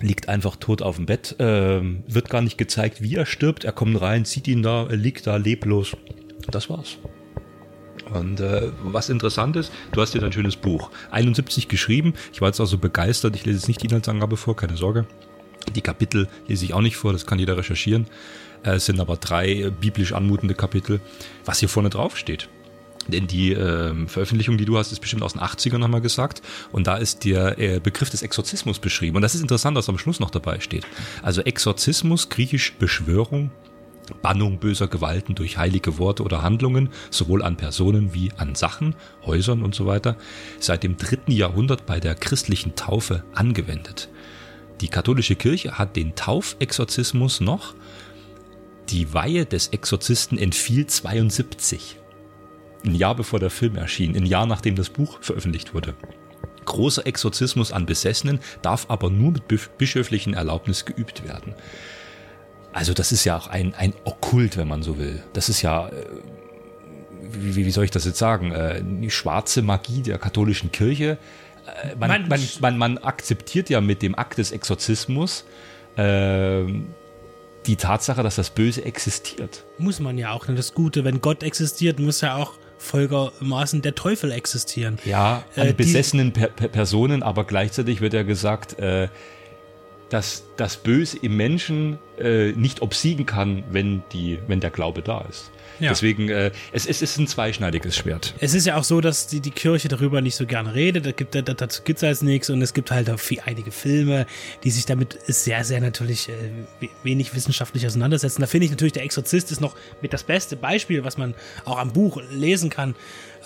liegt 0.00 0.28
einfach 0.28 0.56
tot 0.56 0.82
auf 0.82 0.96
dem 0.96 1.06
Bett, 1.06 1.36
ähm, 1.38 2.02
wird 2.06 2.30
gar 2.30 2.42
nicht 2.42 2.58
gezeigt, 2.58 3.02
wie 3.02 3.14
er 3.14 3.26
stirbt. 3.26 3.64
Er 3.64 3.72
kommt 3.72 4.00
rein, 4.00 4.24
sieht 4.24 4.48
ihn 4.48 4.62
da, 4.62 4.86
er 4.86 4.96
liegt 4.96 5.26
da 5.26 5.36
leblos. 5.36 5.96
Das 6.50 6.68
war's. 6.68 6.98
Und 8.12 8.40
äh, 8.40 8.70
was 8.82 9.08
interessant 9.08 9.56
ist, 9.56 9.72
du 9.92 10.00
hast 10.00 10.14
dir 10.14 10.22
ein 10.22 10.32
schönes 10.32 10.56
Buch. 10.56 10.90
71 11.10 11.68
geschrieben. 11.68 12.14
Ich 12.32 12.40
war 12.40 12.48
jetzt 12.48 12.60
auch 12.60 12.66
so 12.66 12.78
begeistert. 12.78 13.34
Ich 13.34 13.44
lese 13.44 13.58
jetzt 13.58 13.68
nicht 13.68 13.82
die 13.82 13.86
Inhaltsangabe 13.86 14.36
vor, 14.36 14.54
keine 14.54 14.76
Sorge. 14.76 15.06
Die 15.74 15.80
Kapitel 15.80 16.28
lese 16.46 16.64
ich 16.64 16.74
auch 16.74 16.80
nicht 16.80 16.96
vor, 16.96 17.12
das 17.12 17.26
kann 17.26 17.38
jeder 17.38 17.56
recherchieren. 17.56 18.06
Äh, 18.62 18.74
es 18.74 18.86
sind 18.86 19.00
aber 19.00 19.16
drei 19.16 19.48
äh, 19.48 19.70
biblisch 19.70 20.12
anmutende 20.12 20.54
Kapitel, 20.54 21.00
was 21.44 21.58
hier 21.58 21.68
vorne 21.68 21.90
drauf 21.90 22.16
steht. 22.16 22.48
Denn 23.08 23.26
die 23.26 23.52
ähm, 23.52 24.08
Veröffentlichung, 24.08 24.58
die 24.58 24.64
du 24.64 24.78
hast, 24.78 24.92
ist 24.92 25.00
bestimmt 25.00 25.22
aus 25.22 25.34
den 25.34 25.42
80ern 25.42 25.78
nochmal 25.78 26.00
gesagt. 26.00 26.42
Und 26.72 26.86
da 26.86 26.96
ist 26.96 27.24
der 27.24 27.58
äh, 27.58 27.80
Begriff 27.80 28.10
des 28.10 28.22
Exorzismus 28.22 28.78
beschrieben. 28.78 29.16
Und 29.16 29.22
das 29.22 29.34
ist 29.34 29.40
interessant, 29.40 29.76
was 29.76 29.88
am 29.88 29.98
Schluss 29.98 30.20
noch 30.20 30.30
dabei 30.30 30.60
steht. 30.60 30.86
Also 31.22 31.42
Exorzismus, 31.42 32.28
griechisch 32.28 32.74
Beschwörung, 32.78 33.50
Bannung 34.22 34.58
böser 34.58 34.88
Gewalten 34.88 35.34
durch 35.34 35.58
heilige 35.58 35.98
Worte 35.98 36.22
oder 36.22 36.42
Handlungen, 36.42 36.90
sowohl 37.10 37.42
an 37.42 37.56
Personen 37.56 38.14
wie 38.14 38.32
an 38.36 38.54
Sachen, 38.54 38.94
Häusern 39.24 39.62
und 39.62 39.74
so 39.74 39.86
weiter, 39.86 40.16
seit 40.60 40.82
dem 40.82 40.96
dritten 40.96 41.32
Jahrhundert 41.32 41.86
bei 41.86 42.00
der 42.00 42.14
christlichen 42.14 42.74
Taufe 42.76 43.24
angewendet. 43.34 44.08
Die 44.80 44.88
katholische 44.88 45.36
Kirche 45.36 45.78
hat 45.78 45.96
den 45.96 46.14
Taufexorzismus 46.14 47.40
noch. 47.40 47.74
Die 48.90 49.12
Weihe 49.12 49.46
des 49.46 49.68
Exorzisten 49.68 50.38
entfiel 50.38 50.86
72. 50.86 51.98
Ein 52.84 52.94
Jahr 52.94 53.14
bevor 53.14 53.38
der 53.40 53.50
Film 53.50 53.76
erschien, 53.76 54.16
ein 54.16 54.26
Jahr 54.26 54.46
nachdem 54.46 54.76
das 54.76 54.90
Buch 54.90 55.18
veröffentlicht 55.20 55.74
wurde. 55.74 55.94
Großer 56.64 57.06
Exorzismus 57.06 57.72
an 57.72 57.86
Besessenen 57.86 58.40
darf 58.62 58.86
aber 58.88 59.10
nur 59.10 59.32
mit 59.32 59.44
bischöflichen 59.78 60.34
Erlaubnis 60.34 60.84
geübt 60.84 61.24
werden. 61.24 61.54
Also 62.72 62.92
das 62.92 63.12
ist 63.12 63.24
ja 63.24 63.36
auch 63.36 63.46
ein, 63.46 63.74
ein 63.74 63.94
Okkult, 64.04 64.56
wenn 64.56 64.68
man 64.68 64.82
so 64.82 64.98
will. 64.98 65.22
Das 65.32 65.48
ist 65.48 65.62
ja, 65.62 65.88
äh, 65.88 65.92
wie, 67.32 67.64
wie 67.64 67.70
soll 67.70 67.84
ich 67.84 67.90
das 67.90 68.04
jetzt 68.04 68.18
sagen, 68.18 68.52
äh, 68.52 68.82
die 68.84 69.10
schwarze 69.10 69.62
Magie 69.62 70.02
der 70.02 70.18
katholischen 70.18 70.70
Kirche. 70.72 71.18
Äh, 71.82 71.94
Man, 71.96 72.28
Man- 72.28 72.40
man, 72.60 72.78
man, 72.78 72.98
akzeptiert 72.98 73.70
ja 73.70 73.80
mit 73.80 74.02
dem 74.02 74.14
Akt 74.14 74.38
des 74.38 74.52
Exorzismus 74.52 75.44
ähm, 75.96 76.88
die 77.66 77.76
Tatsache, 77.76 78.22
dass 78.22 78.36
das 78.36 78.50
Böse 78.50 78.84
existiert. 78.84 79.64
Muss 79.78 79.98
man 80.00 80.18
ja 80.18 80.32
auch. 80.32 80.46
ne? 80.46 80.54
Das 80.54 80.74
Gute, 80.74 81.04
wenn 81.04 81.20
Gott 81.20 81.42
existiert, 81.42 81.98
muss 81.98 82.20
ja 82.20 82.36
auch 82.36 82.52
folgermaßen 82.78 83.82
der 83.82 83.94
Teufel 83.94 84.32
existieren. 84.32 84.98
Ja, 85.04 85.44
an 85.56 85.68
Äh, 85.68 85.72
besessenen 85.72 86.32
per 86.32 86.48
per 86.48 86.68
Personen, 86.68 87.22
aber 87.22 87.44
gleichzeitig 87.44 88.00
wird 88.00 88.12
ja 88.12 88.22
gesagt, 88.22 88.78
äh, 88.78 89.08
dass 90.08 90.44
das 90.56 90.76
Böse 90.76 91.18
im 91.20 91.36
Menschen 91.36 91.98
äh, 92.18 92.52
nicht 92.52 92.82
obsiegen 92.82 93.26
kann, 93.26 93.64
wenn, 93.70 94.02
die, 94.12 94.38
wenn 94.46 94.60
der 94.60 94.70
Glaube 94.70 95.02
da 95.02 95.22
ist. 95.28 95.50
Ja. 95.80 95.90
Deswegen, 95.90 96.28
äh, 96.28 96.50
es, 96.72 96.86
es 96.86 97.02
ist 97.02 97.18
ein 97.18 97.26
zweischneidiges 97.26 97.96
Schwert. 97.96 98.34
Es 98.38 98.54
ist 98.54 98.66
ja 98.66 98.76
auch 98.76 98.84
so, 98.84 99.00
dass 99.00 99.26
die, 99.26 99.40
die 99.40 99.50
Kirche 99.50 99.88
darüber 99.88 100.20
nicht 100.20 100.36
so 100.36 100.46
gerne 100.46 100.74
redet. 100.74 101.06
Da 101.06 101.12
gibt, 101.12 101.34
da, 101.34 101.42
dazu 101.42 101.82
gibt 101.82 101.98
es 101.98 102.02
halt 102.02 102.22
nichts. 102.22 102.48
Und 102.50 102.62
es 102.62 102.72
gibt 102.74 102.90
halt 102.90 103.10
auch 103.10 103.20
viel, 103.20 103.40
einige 103.44 103.70
Filme, 103.70 104.26
die 104.64 104.70
sich 104.70 104.86
damit 104.86 105.18
sehr, 105.26 105.64
sehr 105.64 105.80
natürlich 105.80 106.28
äh, 106.28 106.32
we- 106.80 106.88
wenig 107.02 107.34
wissenschaftlich 107.34 107.86
auseinandersetzen. 107.86 108.40
Da 108.40 108.46
finde 108.46 108.64
ich 108.66 108.70
natürlich, 108.70 108.94
der 108.94 109.04
Exorzist 109.04 109.52
ist 109.52 109.60
noch 109.60 109.76
mit 110.02 110.12
das 110.12 110.22
beste 110.22 110.56
Beispiel, 110.56 111.04
was 111.04 111.16
man 111.18 111.34
auch 111.64 111.78
am 111.78 111.92
Buch 111.92 112.20
lesen 112.30 112.70
kann, 112.70 112.94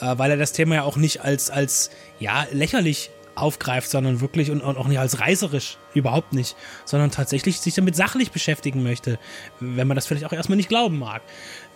äh, 0.01 0.19
weil 0.19 0.31
er 0.31 0.37
das 0.37 0.53
Thema 0.53 0.77
ja 0.77 0.83
auch 0.85 0.97
nicht 0.97 1.23
als, 1.23 1.51
als 1.51 1.91
ja, 2.19 2.47
lächerlich 2.53 3.11
aufgreift, 3.35 3.91
sondern 3.91 4.21
wirklich 4.21 4.51
und, 4.51 4.61
und 4.61 4.77
auch 4.77 4.89
nicht 4.89 4.99
als 4.99 5.21
reißerisch, 5.21 5.79
überhaupt 5.95 6.33
nicht, 6.33 6.57
sondern 6.85 7.11
tatsächlich 7.11 7.61
sich 7.61 7.75
damit 7.75 7.97
sachlich 7.97 8.31
beschäftigen 8.31 8.83
möchte, 8.83 9.19
wenn 9.61 9.89
man 9.89 9.95
das 9.95 10.07
vielleicht 10.07 10.27
auch 10.27 10.33
erstmal 10.33 10.57
nicht 10.57 10.69
glauben 10.69 10.99
mag. 10.99 11.23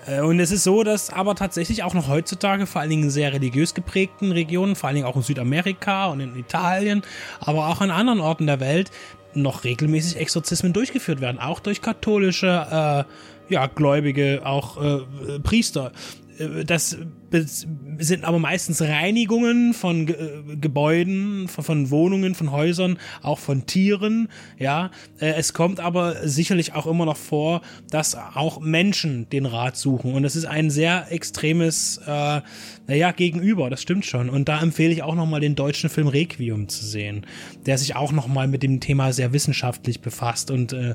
Äh, 0.07 0.21
Und 0.21 0.41
es 0.41 0.51
ist 0.51 0.65
so, 0.65 0.83
dass 0.83 1.11
aber 1.11 1.35
tatsächlich 1.35 1.83
auch 1.83 1.95
noch 1.95 2.09
heutzutage, 2.09 2.67
vor 2.67 2.81
allen 2.81 2.91
Dingen 2.91 3.05
in 3.05 3.11
sehr 3.11 3.33
religiös 3.33 3.75
geprägten 3.75 4.33
Regionen, 4.33 4.77
vor 4.77 4.89
allen 4.89 4.97
Dingen 4.97 5.07
auch 5.07 5.17
in 5.17 5.23
Südamerika 5.23 6.07
und 6.07 6.21
in 6.21 6.37
Italien, 6.37 7.03
aber 7.41 7.69
auch 7.69 7.81
an 7.81 7.91
anderen 7.91 8.21
Orten 8.21 8.47
der 8.47 8.61
Welt, 8.61 8.91
noch 9.35 9.65
regelmäßig 9.65 10.17
Exorzismen 10.17 10.73
durchgeführt 10.73 11.21
werden, 11.21 11.39
auch 11.39 11.61
durch 11.61 11.83
katholische, 11.83 13.07
äh, 13.49 13.53
ja, 13.53 13.67
Gläubige, 13.67 14.43
auch 14.45 14.83
äh, 14.83 15.01
Priester. 15.43 15.93
Äh, 16.39 16.65
Das 16.65 16.97
sind 17.43 18.25
aber 18.25 18.39
meistens 18.39 18.81
Reinigungen 18.83 19.75
von 19.75 20.07
Ge 20.07 20.17
äh, 20.17 20.57
Gebäuden, 20.57 21.49
von, 21.49 21.65
von 21.65 21.91
Wohnungen, 21.91 22.35
von 22.35 22.51
Häusern, 22.53 22.99
auch 23.23 23.39
von 23.39 23.67
Tieren. 23.67 24.29
Ja, 24.59 24.91
Äh, 25.21 25.35
es 25.37 25.53
kommt 25.53 25.81
aber 25.81 26.27
sicherlich 26.29 26.75
auch 26.75 26.87
immer 26.87 27.05
noch 27.05 27.17
vor, 27.17 27.63
dass 27.91 28.15
auch 28.15 28.61
Menschen 28.61 29.29
den 29.31 29.47
Rat 29.47 29.77
suchen. 29.77 30.15
Und 30.15 30.23
das 30.23 30.37
ist 30.37 30.45
ein 30.45 30.71
sehr 30.71 31.11
extremes, 31.11 31.99
äh, 32.07 32.41
naja, 32.87 33.13
Gegenüber. 33.13 33.71
Das 33.71 33.83
stimmt 33.83 34.05
schon. 34.05 34.29
Und 34.29 34.49
da 34.49 34.61
empfehle 34.61 34.93
ich 34.93 35.03
auch 35.03 35.15
nochmal 35.15 35.41
den 35.41 35.55
deutschen 35.55 35.91
Film 35.91 36.09
Requiem 36.09 36.69
zu 36.69 36.85
sehen, 36.85 37.27
der 37.67 37.79
sich 37.79 37.97
auch 37.97 38.13
nochmal 38.13 38.49
mit 38.49 38.63
dem 38.63 38.81
Thema 38.81 39.13
sehr 39.13 39.33
wissenschaftlich 39.33 40.01
befasst 40.01 40.51
und 40.51 40.73
äh, 40.73 40.95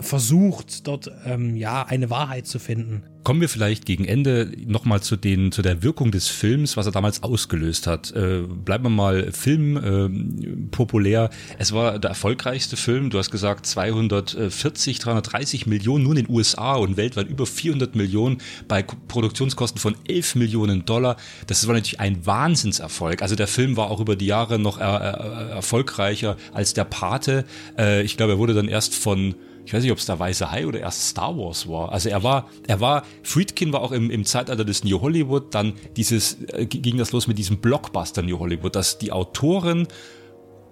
versucht, 0.00 0.86
dort 0.86 1.10
ähm, 1.24 1.56
ja 1.56 1.84
eine 1.84 2.10
Wahrheit 2.10 2.46
zu 2.46 2.58
finden. 2.58 3.02
Kommen 3.22 3.42
wir 3.42 3.50
vielleicht 3.50 3.84
gegen 3.84 4.06
Ende 4.06 4.50
nochmal 4.66 5.02
zu 5.02 5.16
den, 5.16 5.52
zu 5.52 5.60
der 5.60 5.79
Wirkung 5.82 6.10
des 6.10 6.28
Films, 6.28 6.76
was 6.76 6.86
er 6.86 6.92
damals 6.92 7.22
ausgelöst 7.22 7.86
hat. 7.86 8.12
Äh, 8.12 8.42
bleiben 8.42 8.84
wir 8.84 8.90
mal 8.90 9.32
Film 9.32 9.76
ähm, 9.76 10.68
populär. 10.70 11.30
Es 11.58 11.72
war 11.72 11.98
der 11.98 12.10
erfolgreichste 12.10 12.76
Film. 12.76 13.10
Du 13.10 13.18
hast 13.18 13.30
gesagt 13.30 13.66
240, 13.66 14.98
330 14.98 15.66
Millionen 15.66 16.04
nur 16.04 16.16
in 16.16 16.24
den 16.24 16.34
USA 16.34 16.74
und 16.74 16.96
weltweit 16.96 17.28
über 17.28 17.46
400 17.46 17.94
Millionen 17.94 18.38
bei 18.68 18.82
Ko- 18.82 18.96
Produktionskosten 19.08 19.80
von 19.80 19.94
11 20.08 20.34
Millionen 20.36 20.84
Dollar. 20.84 21.16
Das 21.46 21.66
war 21.66 21.74
natürlich 21.74 22.00
ein 22.00 22.24
Wahnsinnserfolg. 22.26 23.22
Also 23.22 23.34
der 23.36 23.46
Film 23.48 23.76
war 23.76 23.90
auch 23.90 24.00
über 24.00 24.16
die 24.16 24.26
Jahre 24.26 24.58
noch 24.58 24.78
er, 24.78 25.00
er, 25.00 25.48
erfolgreicher 25.50 26.36
als 26.52 26.74
der 26.74 26.84
Pate. 26.84 27.44
Äh, 27.78 28.02
ich 28.02 28.16
glaube, 28.16 28.32
er 28.32 28.38
wurde 28.38 28.54
dann 28.54 28.68
erst 28.68 28.94
von 28.94 29.34
ich 29.70 29.74
weiß 29.74 29.84
nicht, 29.84 29.92
ob 29.92 29.98
es 29.98 30.06
der 30.06 30.18
Weiße 30.18 30.50
Hai 30.50 30.66
oder 30.66 30.80
erst 30.80 31.10
Star 31.10 31.38
Wars 31.38 31.68
war. 31.68 31.92
Also 31.92 32.08
er 32.08 32.24
war, 32.24 32.48
er 32.66 32.80
war, 32.80 33.04
Friedkin 33.22 33.72
war 33.72 33.82
auch 33.82 33.92
im, 33.92 34.10
im 34.10 34.24
Zeitalter 34.24 34.64
des 34.64 34.82
New 34.82 35.00
Hollywood, 35.00 35.54
dann 35.54 35.74
dieses, 35.96 36.38
äh, 36.48 36.66
ging 36.66 36.98
das 36.98 37.12
los 37.12 37.28
mit 37.28 37.38
diesem 37.38 37.58
Blockbuster 37.58 38.22
New 38.22 38.40
Hollywood, 38.40 38.74
dass 38.74 38.98
die 38.98 39.12
Autoren 39.12 39.86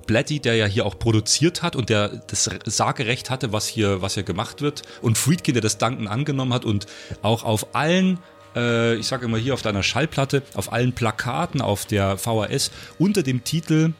Blatty, 0.08 0.40
der 0.40 0.56
ja 0.56 0.66
hier 0.66 0.84
auch 0.84 0.98
produziert 0.98 1.62
hat 1.62 1.76
und 1.76 1.90
der 1.90 2.08
das 2.08 2.50
Sagerecht 2.64 3.30
hatte, 3.30 3.52
was 3.52 3.68
hier, 3.68 4.02
was 4.02 4.14
hier 4.14 4.24
gemacht 4.24 4.62
wird, 4.62 4.82
und 5.00 5.16
Friedkin, 5.16 5.54
der 5.54 5.62
das 5.62 5.78
Danken 5.78 6.08
angenommen 6.08 6.52
hat 6.52 6.64
und 6.64 6.86
auch 7.22 7.44
auf 7.44 7.76
allen 7.76 8.18
äh, 8.56 8.96
ich 8.96 9.06
sage 9.06 9.26
immer 9.26 9.38
hier 9.38 9.54
auf 9.54 9.62
deiner 9.62 9.84
Schallplatte, 9.84 10.42
auf 10.56 10.72
allen 10.72 10.92
Plakaten, 10.92 11.60
auf 11.60 11.86
der 11.86 12.18
VHS 12.18 12.72
unter 12.98 13.22
dem 13.22 13.44
Titel 13.44 13.92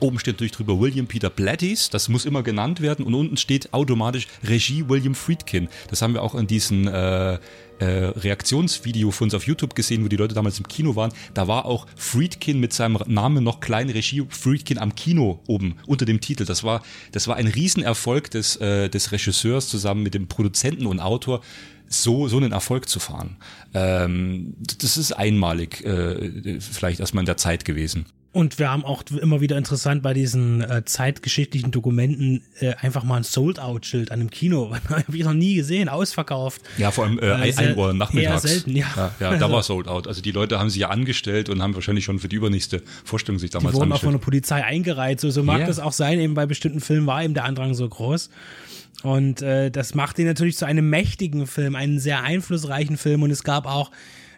Oben 0.00 0.18
steht 0.18 0.36
natürlich 0.36 0.52
drüber 0.52 0.80
William 0.80 1.06
Peter 1.06 1.28
Blatties, 1.28 1.90
das 1.90 2.08
muss 2.08 2.24
immer 2.24 2.42
genannt 2.42 2.80
werden 2.80 3.04
und 3.04 3.14
unten 3.14 3.36
steht 3.36 3.74
automatisch 3.74 4.28
Regie 4.42 4.88
William 4.88 5.14
Friedkin. 5.14 5.68
Das 5.88 6.00
haben 6.00 6.14
wir 6.14 6.22
auch 6.22 6.34
in 6.34 6.46
diesem 6.46 6.88
äh, 6.88 7.34
äh, 7.34 7.38
Reaktionsvideo 7.80 9.10
von 9.10 9.26
uns 9.26 9.34
auf 9.34 9.46
YouTube 9.46 9.74
gesehen, 9.74 10.04
wo 10.04 10.08
die 10.08 10.16
Leute 10.16 10.34
damals 10.34 10.58
im 10.58 10.68
Kino 10.68 10.96
waren. 10.96 11.12
Da 11.34 11.48
war 11.48 11.66
auch 11.66 11.86
Friedkin 11.96 12.60
mit 12.60 12.72
seinem 12.72 12.98
Namen 13.06 13.44
noch 13.44 13.60
klein 13.60 13.90
Regie 13.90 14.24
Friedkin 14.28 14.78
am 14.78 14.94
Kino 14.94 15.40
oben 15.46 15.76
unter 15.86 16.04
dem 16.04 16.20
Titel. 16.20 16.44
Das 16.44 16.64
war, 16.64 16.82
das 17.12 17.28
war 17.28 17.36
ein 17.36 17.46
Riesenerfolg 17.46 18.30
des, 18.30 18.56
äh, 18.56 18.88
des 18.88 19.12
Regisseurs 19.12 19.68
zusammen 19.68 20.02
mit 20.02 20.14
dem 20.14 20.28
Produzenten 20.28 20.86
und 20.86 21.00
Autor 21.00 21.42
so, 21.88 22.28
so 22.28 22.36
einen 22.36 22.52
Erfolg 22.52 22.88
zu 22.88 23.00
fahren. 23.00 23.36
Ähm, 23.74 24.54
das 24.78 24.96
ist 24.96 25.12
einmalig, 25.12 25.84
äh, 25.84 26.60
vielleicht 26.60 27.00
erstmal 27.00 27.22
in 27.22 27.26
der 27.26 27.36
Zeit 27.36 27.64
gewesen. 27.64 28.06
Und 28.32 28.60
wir 28.60 28.70
haben 28.70 28.84
auch 28.84 29.02
immer 29.20 29.40
wieder 29.40 29.58
interessant 29.58 30.04
bei 30.04 30.14
diesen 30.14 30.60
äh, 30.62 30.84
zeitgeschichtlichen 30.84 31.72
Dokumenten 31.72 32.42
äh, 32.60 32.74
einfach 32.74 33.02
mal 33.02 33.16
ein 33.16 33.24
Sold-Out-Schild 33.24 34.12
an 34.12 34.20
einem 34.20 34.30
Kino. 34.30 34.72
Habe 34.88 35.16
ich 35.16 35.24
noch 35.24 35.32
nie 35.32 35.56
gesehen, 35.56 35.88
ausverkauft. 35.88 36.62
Ja, 36.78 36.92
vor 36.92 37.04
allem 37.06 37.18
äh, 37.18 37.26
Äh, 37.26 37.32
ein, 37.34 37.58
ein 37.58 37.76
Uhr 37.76 37.92
nachmittags. 37.92 38.44
eher 38.44 38.50
selten, 38.52 38.76
ja. 38.76 38.86
ja. 38.96 39.12
Ja, 39.32 39.36
da 39.36 39.50
war 39.52 39.64
Sold 39.64 39.88
Out. 39.88 40.06
Also 40.06 40.22
die 40.22 40.30
Leute 40.30 40.60
haben 40.60 40.70
sich 40.70 40.80
ja 40.80 40.90
angestellt 40.90 41.48
und 41.48 41.60
haben 41.60 41.74
wahrscheinlich 41.74 42.04
schon 42.04 42.20
für 42.20 42.28
die 42.28 42.36
übernächste 42.36 42.82
Vorstellung 43.04 43.40
sich 43.40 43.50
Die 43.50 43.54
damals 43.58 43.74
wurden 43.74 43.92
auch 43.92 44.00
von 44.00 44.12
der 44.12 44.18
Polizei 44.20 44.64
eingereiht. 44.64 45.18
So, 45.20 45.30
so 45.30 45.42
mag 45.42 45.60
Ja. 45.62 45.66
das 45.66 45.80
auch 45.80 45.92
sein. 45.92 46.20
Eben 46.20 46.34
bei 46.34 46.46
bestimmten 46.46 46.80
Filmen 46.80 47.08
war 47.08 47.24
eben 47.24 47.34
der 47.34 47.44
Andrang 47.46 47.74
so 47.74 47.88
groß. 47.88 48.30
Und 49.02 49.42
äh, 49.42 49.72
das 49.72 49.94
macht 49.96 50.20
ihn 50.20 50.26
natürlich 50.26 50.56
zu 50.56 50.66
einem 50.66 50.88
mächtigen 50.88 51.48
Film, 51.48 51.74
einen 51.74 51.98
sehr 51.98 52.22
einflussreichen 52.22 52.96
Film. 52.96 53.22
Und 53.24 53.32
es 53.32 53.42
gab 53.42 53.66
auch 53.66 53.90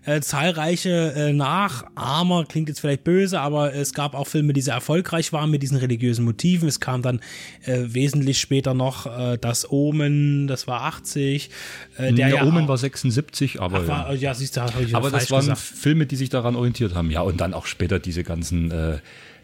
äh, 0.04 0.20
zahlreiche 0.20 1.12
äh, 1.14 1.32
Nachahmer, 1.32 2.44
klingt 2.44 2.68
jetzt 2.68 2.80
vielleicht 2.80 3.04
böse, 3.04 3.40
aber 3.40 3.74
es 3.74 3.94
gab 3.94 4.14
auch 4.14 4.26
Filme, 4.26 4.52
die 4.52 4.60
sehr 4.60 4.74
erfolgreich 4.74 5.32
waren 5.32 5.50
mit 5.50 5.62
diesen 5.62 5.76
religiösen 5.76 6.24
Motiven. 6.24 6.68
Es 6.68 6.80
kam 6.80 7.02
dann 7.02 7.20
äh, 7.64 7.80
wesentlich 7.86 8.40
später 8.40 8.74
noch 8.74 9.06
äh, 9.06 9.38
das 9.38 9.70
Omen, 9.70 10.46
das 10.46 10.66
war 10.66 10.82
80. 10.82 11.50
Äh, 11.96 12.02
der, 12.02 12.12
der 12.12 12.28
ja 12.28 12.44
Omen 12.44 12.68
war 12.68 12.78
76, 12.78 13.60
aber 13.60 13.82
Ach, 13.84 13.88
war, 13.88 14.14
ja, 14.14 14.34
siehst 14.34 14.56
du, 14.56 14.62
ich 14.84 14.94
aber 14.94 15.10
das 15.10 15.30
waren 15.30 15.40
gesagt. 15.40 15.60
Filme, 15.60 16.06
die 16.06 16.16
sich 16.16 16.30
daran 16.30 16.56
orientiert 16.56 16.94
haben. 16.94 17.10
Ja, 17.10 17.20
und 17.20 17.40
dann 17.40 17.54
auch 17.54 17.66
später 17.66 17.98
diese 17.98 18.24
ganzen 18.24 18.70
äh, 18.70 18.98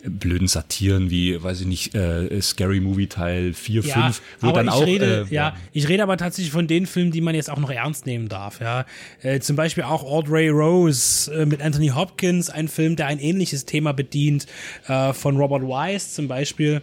blöden 0.04 0.48
Satiren 0.48 1.10
wie, 1.10 1.42
weiß 1.42 1.60
ich 1.60 1.66
nicht, 1.66 1.94
äh, 1.94 2.40
Scary 2.40 2.80
Movie 2.80 3.06
Teil 3.06 3.52
4, 3.52 3.82
ja, 3.82 3.94
5, 4.02 4.22
wo 4.40 4.52
dann 4.52 4.68
auch. 4.68 4.86
Rede, 4.86 5.26
äh, 5.30 5.34
ja, 5.34 5.56
ich 5.72 5.88
rede 5.88 6.02
aber 6.02 6.16
tatsächlich 6.16 6.52
von 6.52 6.66
den 6.66 6.86
Filmen, 6.86 7.10
die 7.10 7.20
man 7.20 7.34
jetzt 7.34 7.50
auch 7.50 7.58
noch 7.58 7.70
ernst 7.70 8.06
nehmen 8.06 8.28
darf. 8.28 8.60
Ja, 8.60 8.86
äh, 9.22 9.40
zum 9.40 9.56
Beispiel 9.56 9.84
auch 9.84 10.04
Audrey 10.04 10.48
Rose 10.48 11.32
äh, 11.32 11.46
mit 11.46 11.60
Anthony 11.62 11.88
Hopkins, 11.88 12.50
ein 12.50 12.68
Film, 12.68 12.96
der 12.96 13.06
ein 13.06 13.18
ähnliches 13.18 13.64
Thema 13.64 13.92
bedient, 13.92 14.46
äh, 14.86 15.12
von 15.12 15.36
Robert 15.36 15.62
Wise 15.62 16.14
zum 16.14 16.28
Beispiel. 16.28 16.82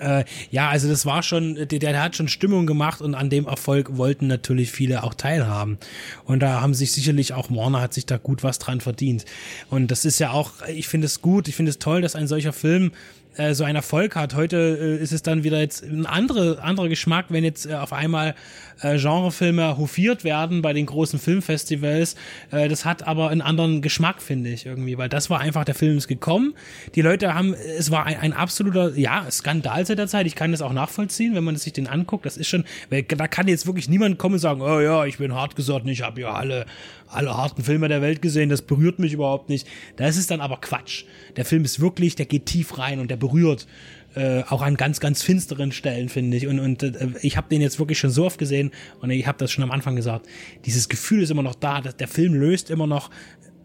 Äh, 0.00 0.24
ja, 0.50 0.68
also 0.68 0.88
das 0.88 1.06
war 1.06 1.22
schon, 1.22 1.54
der, 1.54 1.66
der 1.66 2.02
hat 2.02 2.16
schon 2.16 2.28
Stimmung 2.28 2.66
gemacht 2.66 3.00
und 3.00 3.14
an 3.14 3.30
dem 3.30 3.46
Erfolg 3.46 3.96
wollten 3.96 4.26
natürlich 4.26 4.70
viele 4.70 5.02
auch 5.02 5.14
teilhaben. 5.14 5.78
Und 6.24 6.40
da 6.40 6.60
haben 6.60 6.74
sich 6.74 6.92
sicherlich 6.92 7.32
auch 7.32 7.50
Warner 7.50 7.80
hat 7.80 7.94
sich 7.94 8.06
da 8.06 8.16
gut 8.16 8.42
was 8.42 8.58
dran 8.58 8.80
verdient. 8.80 9.24
Und 9.70 9.90
das 9.90 10.04
ist 10.04 10.18
ja 10.18 10.30
auch, 10.30 10.52
ich 10.68 10.88
finde 10.88 11.06
es 11.06 11.22
gut, 11.22 11.48
ich 11.48 11.56
finde 11.56 11.70
es 11.70 11.78
toll, 11.78 12.02
dass 12.02 12.16
ein 12.16 12.26
solcher 12.26 12.52
Film 12.52 12.92
äh, 13.36 13.54
so 13.54 13.64
einen 13.64 13.76
Erfolg 13.76 14.16
hat. 14.16 14.34
Heute 14.34 14.78
äh, 14.80 15.02
ist 15.02 15.12
es 15.12 15.22
dann 15.22 15.44
wieder 15.44 15.60
jetzt 15.60 15.84
ein 15.84 16.06
andere, 16.06 16.62
anderer 16.62 16.88
Geschmack, 16.88 17.26
wenn 17.28 17.44
jetzt 17.44 17.66
äh, 17.66 17.74
auf 17.74 17.92
einmal 17.92 18.34
äh, 18.82 18.98
Genrefilme 18.98 19.78
hofiert 19.78 20.24
werden 20.24 20.62
bei 20.62 20.72
den 20.72 20.86
großen 20.86 21.18
Filmfestivals. 21.18 22.16
Äh, 22.50 22.68
das 22.68 22.84
hat 22.84 23.06
aber 23.06 23.30
einen 23.30 23.42
anderen 23.42 23.82
Geschmack, 23.82 24.22
finde 24.22 24.50
ich 24.50 24.66
irgendwie, 24.66 24.98
weil 24.98 25.08
das 25.08 25.30
war 25.30 25.40
einfach, 25.40 25.64
der 25.64 25.74
Film 25.74 25.96
ist 25.98 26.08
gekommen. 26.08 26.54
Die 26.94 27.02
Leute 27.02 27.34
haben, 27.34 27.54
es 27.54 27.90
war 27.90 28.06
ein, 28.06 28.18
ein 28.18 28.32
absoluter, 28.32 28.96
ja, 28.96 29.30
Skandal 29.30 29.86
zu 29.86 29.96
der 29.96 30.06
Zeit. 30.06 30.26
Ich 30.26 30.34
kann 30.34 30.52
das 30.52 30.62
auch 30.62 30.72
nachvollziehen, 30.72 31.34
wenn 31.34 31.44
man 31.44 31.56
sich 31.56 31.72
den 31.72 31.86
anguckt. 31.86 32.26
Das 32.26 32.36
ist 32.36 32.48
schon, 32.48 32.64
weil 32.90 33.02
da 33.02 33.28
kann 33.28 33.48
jetzt 33.48 33.66
wirklich 33.66 33.88
niemand 33.88 34.18
kommen 34.18 34.34
und 34.34 34.40
sagen, 34.40 34.60
oh 34.60 34.80
ja, 34.80 35.04
ich 35.04 35.18
bin 35.18 35.34
hart 35.34 35.56
gesotten, 35.56 35.88
ich 35.88 36.02
habe 36.02 36.20
ja 36.20 36.32
alle, 36.32 36.66
alle 37.08 37.36
harten 37.36 37.62
Filme 37.62 37.88
der 37.88 38.02
Welt 38.02 38.22
gesehen, 38.22 38.48
das 38.48 38.62
berührt 38.62 38.98
mich 38.98 39.12
überhaupt 39.12 39.48
nicht. 39.48 39.66
Das 39.96 40.16
ist 40.16 40.30
dann 40.30 40.40
aber 40.40 40.58
Quatsch. 40.58 41.04
Der 41.36 41.44
Film 41.44 41.64
ist 41.64 41.80
wirklich, 41.80 42.16
der 42.16 42.26
geht 42.26 42.46
tief 42.46 42.78
rein 42.78 43.00
und 43.00 43.10
der 43.10 43.16
berührt 43.26 43.66
äh, 44.14 44.42
auch 44.48 44.62
an 44.62 44.76
ganz, 44.76 44.98
ganz 44.98 45.22
finsteren 45.22 45.72
Stellen, 45.72 46.08
finde 46.08 46.36
ich. 46.36 46.46
Und, 46.46 46.58
und 46.58 46.82
äh, 46.82 47.08
ich 47.20 47.36
habe 47.36 47.48
den 47.50 47.60
jetzt 47.60 47.78
wirklich 47.78 47.98
schon 47.98 48.10
so 48.10 48.24
oft 48.24 48.38
gesehen 48.38 48.70
und 49.00 49.10
ich 49.10 49.26
habe 49.26 49.38
das 49.38 49.50
schon 49.50 49.62
am 49.62 49.70
Anfang 49.70 49.94
gesagt. 49.94 50.26
Dieses 50.64 50.88
Gefühl 50.88 51.22
ist 51.22 51.30
immer 51.30 51.42
noch 51.42 51.54
da, 51.54 51.82
dass 51.82 51.96
der 51.96 52.08
Film 52.08 52.34
löst 52.34 52.70
immer 52.70 52.86
noch 52.86 53.10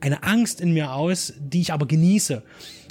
eine 0.01 0.23
Angst 0.23 0.59
in 0.59 0.73
mir 0.73 0.93
aus, 0.93 1.33
die 1.39 1.61
ich 1.61 1.71
aber 1.71 1.85
genieße. 1.85 2.43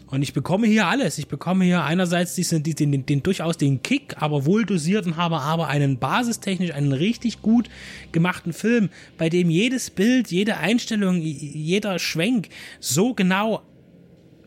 Und 0.06 0.22
ich 0.22 0.32
bekomme 0.32 0.66
hier 0.66 0.86
alles. 0.86 1.18
Ich 1.18 1.28
bekomme 1.28 1.64
hier 1.64 1.84
einerseits 1.84 2.34
diesen, 2.34 2.62
den, 2.64 2.74
den, 2.74 3.06
den 3.06 3.22
durchaus 3.22 3.56
den 3.58 3.82
Kick, 3.82 4.16
aber 4.16 4.44
wohl 4.44 4.64
dosierten 4.64 5.16
habe, 5.16 5.38
aber 5.38 5.68
einen 5.68 5.98
basistechnisch, 5.98 6.72
einen 6.72 6.92
richtig 6.92 7.42
gut 7.42 7.68
gemachten 8.10 8.52
Film, 8.52 8.88
bei 9.18 9.28
dem 9.28 9.50
jedes 9.50 9.90
Bild, 9.90 10.30
jede 10.32 10.56
Einstellung, 10.56 11.20
jeder 11.20 11.98
Schwenk 11.98 12.48
so 12.80 13.14
genau 13.14 13.62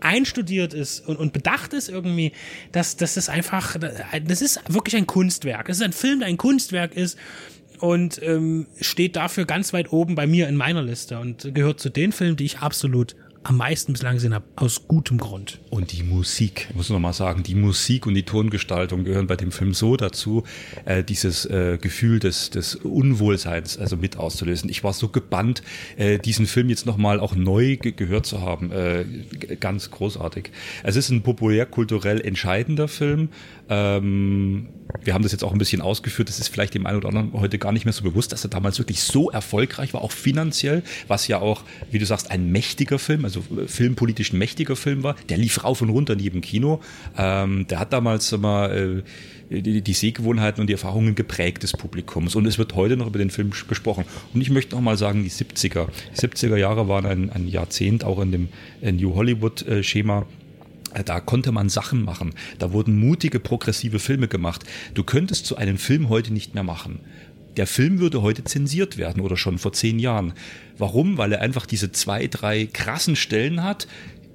einstudiert 0.04 0.74
ist 0.74 1.08
und, 1.08 1.18
und 1.18 1.34
bedacht 1.34 1.74
ist 1.74 1.90
irgendwie, 1.90 2.32
dass, 2.72 2.98
das 2.98 3.30
einfach, 3.30 3.78
das 4.26 4.42
ist 4.42 4.62
wirklich 4.68 4.96
ein 4.96 5.08
Kunstwerk. 5.08 5.70
Es 5.70 5.78
ist 5.78 5.84
ein 5.84 5.94
Film, 5.94 6.20
der 6.20 6.28
ein 6.28 6.38
Kunstwerk 6.38 6.96
ist 6.96 7.18
und 7.80 8.22
ähm, 8.24 8.68
steht 8.80 9.16
dafür 9.16 9.46
ganz 9.46 9.74
weit 9.74 9.92
oben 9.92 10.16
bei 10.16 10.28
mir 10.28 10.48
in 10.48 10.56
meiner 10.56 10.82
Liste 10.82 11.20
und 11.20 11.54
gehört 11.54 11.80
zu 11.80 11.90
den 11.90 12.12
Filmen, 12.12 12.38
die 12.38 12.46
ich 12.46 12.60
absolut 12.60 13.16
am 13.44 13.58
meisten 13.58 13.94
bislang 13.94 14.16
gesehen 14.16 14.34
habe, 14.34 14.46
aus 14.56 14.88
gutem 14.88 15.18
Grund. 15.18 15.60
Und 15.70 15.92
die 15.92 16.04
Musik, 16.04 16.68
ich 16.70 16.76
muss 16.76 16.90
noch 16.90 17.00
mal 17.00 17.14
sagen, 17.14 17.44
die 17.44 17.56
Musik 17.56 18.06
und 18.06 18.14
die 18.14 18.24
Tongestaltung 18.24 19.04
gehören 19.04 19.28
bei 19.28 19.36
dem 19.36 19.52
Film 19.52 19.74
so 19.74 19.98
dazu, 19.98 20.44
äh, 20.86 21.04
dieses 21.04 21.46
äh, 21.46 21.78
Gefühl 21.80 22.20
des, 22.20 22.50
des 22.50 22.76
Unwohlseins 22.76 23.78
also 23.78 23.98
mit 23.98 24.18
auszulösen. 24.18 24.70
Ich 24.70 24.84
war 24.84 24.94
so 24.94 25.10
gebannt, 25.10 25.62
äh, 25.98 26.20
diesen 26.20 26.48
Film 26.48 26.70
jetzt 26.70 26.86
noch 26.86 26.98
mal 26.98 27.20
auch 27.20 27.36
neu 27.36 27.78
ge 27.78 27.92
gehört 27.92 28.26
zu 28.26 28.42
haben. 28.42 28.72
Äh, 28.72 29.06
ganz 29.60 29.92
großartig. 29.92 30.52
Es 30.84 30.96
ist 30.96 31.10
ein 31.10 31.22
populärkulturell 31.22 32.22
entscheidender 32.22 32.88
Film. 32.88 33.30
Ähm, 33.70 34.70
wir 35.04 35.14
haben 35.14 35.24
das 35.24 35.32
jetzt 35.32 35.44
auch 35.44 35.52
ein 35.52 35.58
bisschen 35.58 35.82
ausgeführt, 35.82 36.30
das 36.30 36.40
ist 36.40 36.50
vielleicht 36.50 36.74
dem 36.74 36.86
einen 36.86 36.98
oder 36.98 37.10
anderen 37.10 37.34
heute 37.34 37.58
gar 37.58 37.72
nicht 37.72 37.86
mehr 37.86 37.94
so 37.94 38.04
bewusst, 38.04 38.32
dass 38.32 38.44
er 38.46 38.50
damals 38.50 38.78
wirklich 38.80 39.02
so 39.02 39.32
erfolgreich 39.32 39.94
war, 39.94 40.02
auch 40.02 40.12
finanziell, 40.12 40.84
was 41.08 41.28
ja 41.28 41.40
auch, 41.40 41.64
wie 41.92 42.00
du 42.00 42.06
sagst, 42.06 42.32
ein 42.32 42.52
mächtiger 42.52 43.00
Film, 43.00 43.26
also 43.26 43.42
äh, 43.58 43.68
filmpolitisch 43.68 44.34
ein 44.34 44.38
mächtiger 44.38 44.76
Film 44.76 45.04
war. 45.04 45.16
Der 45.30 45.38
lief 45.38 45.64
rauf 45.64 45.82
und 45.82 45.90
runter 45.90 46.16
neben 46.16 46.42
Kino. 46.42 46.82
Ähm, 47.18 47.68
der 47.68 47.80
hat 47.80 47.94
damals 47.94 48.32
immer 48.32 48.72
äh, 48.72 49.04
die, 49.50 49.94
Sehgewohnheiten 49.94 50.62
und 50.62 50.68
die 50.68 50.74
Erfahrungen 50.74 51.16
geprägt 51.16 51.64
des 51.64 51.74
Publikums. 51.74 52.36
Und 52.36 52.46
es 52.46 52.58
wird 52.58 52.76
heute 52.76 52.98
noch 52.98 53.08
über 53.08 53.20
den 53.20 53.30
Film 53.30 53.52
gesprochen. 53.68 54.06
Und 54.34 54.42
ich 54.42 54.50
möchte 54.50 54.76
noch 54.76 54.82
mal 54.82 54.98
sagen, 54.98 55.24
die 55.24 55.30
70er. 55.30 55.88
Die 56.16 56.20
70er 56.20 56.58
Jahre 56.58 56.88
waren 56.88 57.06
ein, 57.06 57.30
ein 57.30 57.48
Jahrzehnt 57.48 58.04
auch 58.04 58.20
in 58.20 58.32
dem 58.32 58.48
New 58.82 59.14
Hollywood-Schema 59.16 60.22
äh, 60.22 60.43
da 61.02 61.20
konnte 61.20 61.52
man 61.52 61.70
Sachen 61.70 62.04
machen. 62.04 62.34
Da 62.60 62.72
wurden 62.72 63.00
mutige, 63.00 63.40
progressive 63.40 64.00
Filme 64.00 64.28
gemacht. 64.28 64.64
Du 64.94 65.04
könntest 65.04 65.46
so 65.46 65.56
einen 65.56 65.78
Film 65.78 66.10
heute 66.10 66.32
nicht 66.32 66.54
mehr 66.54 66.64
machen. 66.64 67.00
Der 67.58 67.68
Film 67.68 68.00
würde 68.00 68.22
heute 68.22 68.44
zensiert 68.44 68.98
werden 68.98 69.22
oder 69.22 69.38
schon 69.38 69.60
vor 69.60 69.74
zehn 69.74 70.00
Jahren. 70.00 70.34
Warum? 70.78 71.18
Weil 71.18 71.34
er 71.34 71.42
einfach 71.42 71.68
diese 71.68 71.92
zwei, 71.92 72.28
drei 72.28 72.66
krassen 72.66 73.16
Stellen 73.16 73.64
hat, 73.64 73.88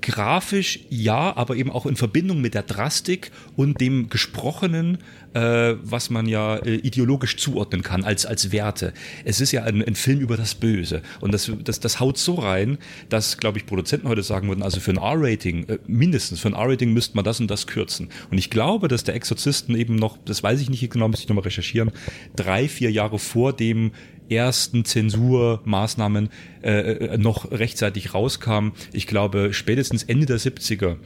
grafisch 0.03 0.81
ja, 0.89 1.37
aber 1.37 1.57
eben 1.57 1.71
auch 1.71 1.87
in 1.87 1.97
Verbindung 1.97 2.41
mit 2.41 2.55
der 2.55 2.63
Drastik 2.63 3.31
und 3.57 3.81
dem 3.81 4.09
Gesprochenen, 4.09 4.99
äh, 5.35 5.75
was 5.83 6.11
man 6.11 6.27
ja 6.27 6.57
äh, 6.57 6.77
ideologisch 6.77 7.37
zuordnen 7.37 7.83
kann 7.83 8.05
als, 8.05 8.25
als 8.27 8.53
Werte. 8.53 8.93
Es 9.25 9.41
ist 9.41 9.53
ja 9.53 9.65
ein, 9.65 9.83
ein 9.83 9.95
Film 9.95 10.21
über 10.21 10.37
das 10.37 10.55
Böse 10.55 11.03
und 11.21 11.33
das, 11.33 11.51
das, 11.65 11.81
das 11.81 12.01
haut 12.01 12.19
so 12.19 12.35
rein, 12.35 12.79
dass, 13.09 13.39
glaube 13.39 13.59
ich, 13.59 13.67
Produzenten 13.67 14.09
heute 14.09 14.23
sagen 14.23 14.49
würden, 14.49 14.63
also 14.63 14.81
für 14.81 14.93
ein 14.93 14.99
R-Rating, 14.99 15.69
äh, 15.69 15.79
mindestens 15.87 16.41
für 16.41 16.49
ein 16.49 16.55
R-Rating 16.55 16.93
müsste 16.93 17.17
man 17.17 17.25
das 17.25 17.41
und 17.41 17.51
das 17.51 17.67
kürzen. 17.67 18.09
Und 18.31 18.39
ich 18.39 18.51
glaube, 18.51 18.89
dass 18.89 19.05
der 19.05 19.15
Exorzisten 19.15 19.77
eben 19.77 19.97
noch, 19.97 20.19
das 20.25 20.43
weiß 20.43 20.61
ich 20.61 20.71
nicht 20.71 20.89
genau, 20.91 21.09
muss 21.09 21.21
ich 21.21 21.29
nochmal 21.29 21.45
recherchieren, 21.45 21.91
drei, 22.37 22.69
vier 22.69 22.91
Jahre 22.91 23.19
vor 23.19 23.53
dem 23.53 23.93
ersten 24.31 24.85
Zensurmaßnahmen 24.85 26.29
äh, 26.63 26.71
äh, 26.71 27.19
noch 27.19 27.51
rechtzeitig 27.51 28.15
rauskam. 28.15 28.71
Ich 28.93 29.07
glaube, 29.07 29.53
spätestens 29.53 30.03
Ende 30.03 30.27
der 30.27 30.39
70er 30.39 30.97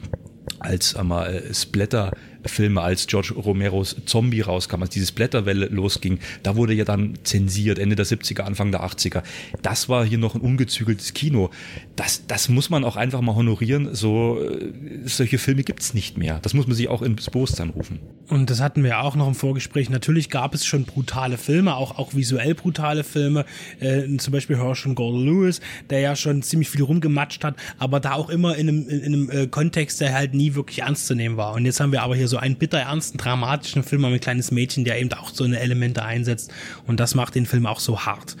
als 0.59 0.95
einmal 0.95 1.33
äh, 1.33 1.53
Splatter 1.53 2.11
Filme, 2.45 2.81
als 2.81 3.07
George 3.07 3.33
Romeros 3.35 3.95
Zombie 4.05 4.41
rauskam, 4.41 4.81
als 4.81 4.91
diese 4.91 5.13
Blätterwelle 5.13 5.67
losging, 5.67 6.19
da 6.43 6.55
wurde 6.55 6.73
ja 6.73 6.85
dann 6.85 7.17
zensiert, 7.23 7.79
Ende 7.79 7.95
der 7.95 8.05
70er, 8.05 8.41
Anfang 8.41 8.71
der 8.71 8.83
80er. 8.83 9.23
Das 9.61 9.89
war 9.89 10.05
hier 10.05 10.17
noch 10.17 10.35
ein 10.35 10.41
ungezügeltes 10.41 11.13
Kino. 11.13 11.49
Das, 11.95 12.25
das 12.27 12.49
muss 12.49 12.69
man 12.69 12.83
auch 12.83 12.95
einfach 12.95 13.21
mal 13.21 13.35
honorieren. 13.35 13.93
So, 13.93 14.39
äh, 14.41 14.73
solche 15.05 15.37
Filme 15.37 15.63
gibt's 15.63 15.93
nicht 15.93 16.17
mehr. 16.17 16.39
Das 16.41 16.53
muss 16.53 16.67
man 16.67 16.75
sich 16.75 16.87
auch 16.87 17.01
ins 17.01 17.29
Bewusstsein 17.29 17.69
rufen. 17.69 17.99
Und 18.27 18.49
das 18.49 18.61
hatten 18.61 18.83
wir 18.83 19.01
auch 19.01 19.15
noch 19.15 19.27
im 19.27 19.35
Vorgespräch. 19.35 19.89
Natürlich 19.89 20.29
gab 20.29 20.53
es 20.53 20.65
schon 20.65 20.85
brutale 20.85 21.37
Filme, 21.37 21.75
auch, 21.75 21.97
auch 21.97 22.15
visuell 22.15 22.55
brutale 22.55 23.03
Filme. 23.03 23.45
Äh, 23.79 24.17
zum 24.17 24.31
Beispiel 24.31 24.57
Herschel 24.57 24.95
Gordon 24.95 25.25
Lewis, 25.25 25.61
der 25.89 25.99
ja 25.99 26.15
schon 26.15 26.41
ziemlich 26.41 26.69
viel 26.69 26.83
rumgematscht 26.83 27.43
hat, 27.43 27.55
aber 27.77 27.99
da 27.99 28.13
auch 28.13 28.29
immer 28.29 28.55
in 28.55 28.69
einem, 28.69 28.89
in 28.89 29.05
einem 29.05 29.29
äh, 29.29 29.47
Kontext, 29.47 30.01
der 30.01 30.13
halt 30.13 30.33
nie 30.33 30.55
wirklich 30.55 30.79
ernst 30.79 31.07
zu 31.07 31.15
nehmen 31.15 31.37
war. 31.37 31.53
Und 31.53 31.65
jetzt 31.65 31.79
haben 31.79 31.91
wir 31.91 32.01
aber 32.01 32.15
hier 32.15 32.27
so 32.27 32.32
so 32.33 32.39
einen 32.39 32.55
bitter 32.55 32.79
ernsten, 32.79 33.19
dramatischen 33.19 33.83
Film 33.83 34.01
mit 34.01 34.13
ein 34.13 34.19
kleines 34.19 34.49
Mädchen, 34.49 34.85
der 34.85 34.99
eben 34.99 35.13
auch 35.13 35.29
so 35.29 35.43
eine 35.43 35.59
Elemente 35.59 36.03
einsetzt. 36.03 36.51
Und 36.87 36.99
das 36.99 37.13
macht 37.13 37.35
den 37.35 37.45
Film 37.45 37.67
auch 37.67 37.79
so 37.79 38.07
hart. 38.07 38.35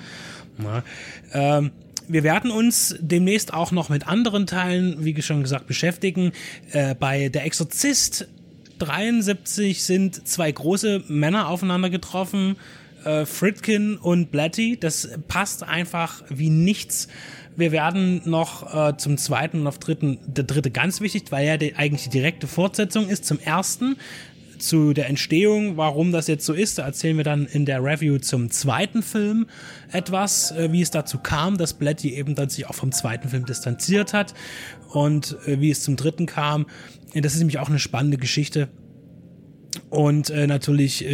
Ja, 0.57 0.83
ähm, 1.31 1.71
wir 2.07 2.23
werden 2.23 2.49
uns 2.49 2.95
demnächst 2.99 3.53
auch 3.53 3.71
noch 3.71 3.89
mit 3.89 4.07
anderen 4.07 4.47
Teilen, 4.47 5.05
wie 5.05 5.21
schon 5.21 5.43
gesagt, 5.43 5.67
beschäftigen. 5.67 6.31
Äh, 6.71 6.95
bei 6.95 7.29
Der 7.29 7.45
Exorzist 7.45 8.27
73 8.79 9.83
sind 9.83 10.27
zwei 10.27 10.51
große 10.51 11.03
Männer 11.07 11.47
aufeinander 11.47 11.91
getroffen. 11.91 12.55
Äh, 13.05 13.27
Fritkin 13.27 13.97
und 13.97 14.31
Blatty. 14.31 14.77
Das 14.79 15.07
passt 15.27 15.61
einfach 15.61 16.23
wie 16.29 16.49
nichts 16.49 17.09
wir 17.55 17.71
werden 17.71 18.21
noch 18.25 18.73
äh, 18.73 18.97
zum 18.97 19.17
zweiten 19.17 19.61
und 19.61 19.67
auf 19.67 19.79
dritten, 19.79 20.19
der 20.25 20.43
dritte 20.43 20.71
ganz 20.71 21.01
wichtig, 21.01 21.25
weil 21.29 21.45
er 21.45 21.57
die, 21.57 21.75
eigentlich 21.75 22.03
die 22.03 22.09
direkte 22.09 22.47
Fortsetzung 22.47 23.07
ist 23.07 23.25
zum 23.25 23.39
ersten 23.39 23.97
zu 24.59 24.93
der 24.93 25.07
Entstehung, 25.09 25.77
warum 25.77 26.11
das 26.11 26.27
jetzt 26.27 26.45
so 26.45 26.53
ist, 26.53 26.77
da 26.77 26.85
erzählen 26.85 27.17
wir 27.17 27.23
dann 27.23 27.45
in 27.45 27.65
der 27.65 27.83
Review 27.83 28.17
zum 28.19 28.49
zweiten 28.49 29.03
Film 29.03 29.47
etwas, 29.91 30.51
äh, 30.51 30.71
wie 30.71 30.81
es 30.81 30.91
dazu 30.91 31.19
kam, 31.19 31.57
dass 31.57 31.73
Blatty 31.73 32.13
eben 32.13 32.35
dann 32.35 32.49
sich 32.49 32.67
auch 32.67 32.75
vom 32.75 32.91
zweiten 32.91 33.29
Film 33.29 33.45
distanziert 33.45 34.13
hat 34.13 34.33
und 34.89 35.37
äh, 35.45 35.59
wie 35.59 35.69
es 35.69 35.83
zum 35.83 35.95
dritten 35.95 36.25
kam. 36.25 36.65
Das 37.13 37.33
ist 37.33 37.39
nämlich 37.39 37.59
auch 37.59 37.69
eine 37.69 37.79
spannende 37.79 38.17
Geschichte. 38.17 38.69
Und 39.89 40.29
äh, 40.29 40.47
natürlich 40.47 41.05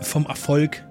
vom 0.00 0.26
Erfolg 0.26 0.84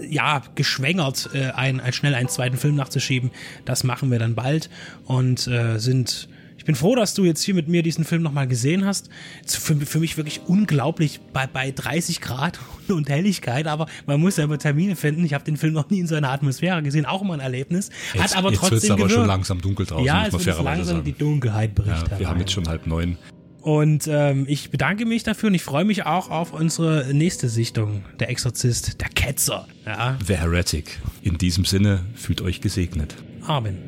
ja, 0.00 0.42
geschwängert, 0.54 1.30
äh, 1.34 1.50
ein, 1.50 1.80
ein, 1.80 1.92
schnell 1.92 2.14
einen 2.14 2.28
zweiten 2.28 2.56
Film 2.56 2.74
nachzuschieben. 2.74 3.30
Das 3.64 3.84
machen 3.84 4.10
wir 4.10 4.18
dann 4.18 4.34
bald 4.34 4.70
und 5.04 5.46
äh, 5.46 5.78
sind. 5.78 6.28
Ich 6.56 6.64
bin 6.66 6.76
froh, 6.76 6.94
dass 6.94 7.12
du 7.12 7.24
jetzt 7.24 7.42
hier 7.42 7.54
mit 7.54 7.68
mir 7.68 7.82
diesen 7.82 8.06
Film 8.06 8.22
nochmal 8.22 8.48
gesehen 8.48 8.86
hast. 8.86 9.10
Für, 9.46 9.76
für, 9.76 9.98
mich 9.98 10.16
wirklich 10.16 10.40
unglaublich 10.46 11.20
bei, 11.34 11.46
bei 11.46 11.70
30 11.70 12.22
Grad 12.22 12.58
und 12.88 13.10
Helligkeit, 13.10 13.66
aber 13.66 13.86
man 14.06 14.18
muss 14.18 14.38
ja 14.38 14.44
immer 14.44 14.58
Termine 14.58 14.96
finden. 14.96 15.26
Ich 15.26 15.34
habe 15.34 15.44
den 15.44 15.58
Film 15.58 15.74
noch 15.74 15.90
nie 15.90 16.00
in 16.00 16.06
so 16.06 16.14
einer 16.14 16.30
Atmosphäre 16.30 16.82
gesehen, 16.82 17.04
auch 17.04 17.20
immer 17.20 17.34
ein 17.34 17.40
Erlebnis. 17.40 17.90
Jetzt, 18.14 18.22
Hat 18.22 18.36
aber 18.38 18.50
jetzt 18.50 18.60
trotzdem 18.60 18.76
wird's 18.76 18.90
aber 18.90 18.96
gewirkt. 19.02 19.14
schon 19.14 19.26
langsam 19.26 19.60
dunkel 19.60 19.84
draußen, 19.84 20.06
Ja, 20.06 20.28
muss 20.30 20.40
es 20.40 20.46
wird 20.46 20.62
langsam 20.62 20.86
sagen. 20.86 21.04
die 21.04 21.12
Dunkelheit 21.12 21.74
bricht 21.74 22.08
Ja, 22.10 22.18
wir 22.18 22.28
haben 22.30 22.40
jetzt 22.40 22.52
schon 22.52 22.66
halb 22.66 22.86
neun. 22.86 23.18
Und 23.64 24.06
ähm, 24.08 24.44
ich 24.46 24.70
bedanke 24.70 25.06
mich 25.06 25.22
dafür 25.22 25.46
und 25.46 25.54
ich 25.54 25.62
freue 25.62 25.86
mich 25.86 26.04
auch 26.04 26.28
auf 26.28 26.52
unsere 26.52 27.14
nächste 27.14 27.48
Sichtung, 27.48 28.04
der 28.20 28.28
Exorzist, 28.28 29.00
der 29.00 29.08
Ketzer. 29.08 29.66
Ja, 29.86 30.18
The 30.22 30.36
Heretic. 30.36 31.00
In 31.22 31.38
diesem 31.38 31.64
Sinne, 31.64 32.04
fühlt 32.14 32.42
euch 32.42 32.60
gesegnet. 32.60 33.16
Amen. 33.46 33.78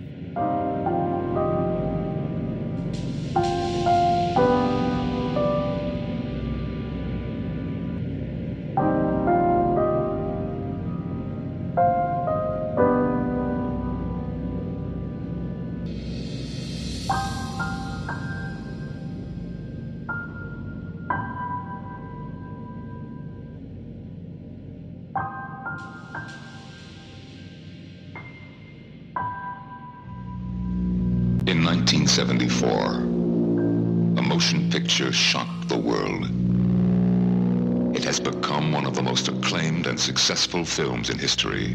Successful 40.57 40.85
films 40.85 41.11
in 41.11 41.19
history. 41.19 41.75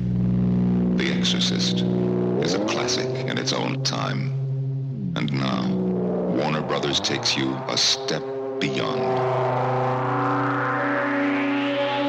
The 0.98 1.12
Exorcist 1.14 1.82
is 2.44 2.56
a 2.56 2.66
classic 2.66 3.08
in 3.28 3.38
its 3.38 3.54
own 3.54 3.84
time. 3.84 4.32
And 5.16 5.32
now, 5.34 5.68
Warner 5.70 6.62
Brothers 6.62 7.00
takes 7.00 7.38
you 7.38 7.54
a 7.68 7.78
step 7.78 8.24
beyond. 8.60 9.02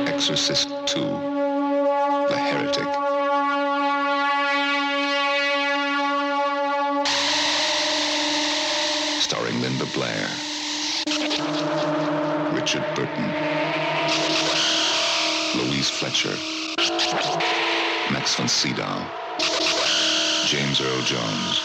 Exorcist 0.08 0.68
2, 0.86 1.00
The 2.30 2.38
Heretic. 2.38 2.88
starring 9.20 9.60
Linda 9.62 9.86
Blair, 9.94 10.28
Richard 12.52 12.84
Burton, 12.94 13.28
Louise 15.56 15.88
Fletcher, 15.88 16.36
Max 18.10 18.34
von 18.34 18.48
Sydow, 18.48 19.04
James 20.46 20.80
Earl 20.80 21.02
Jones. 21.02 21.60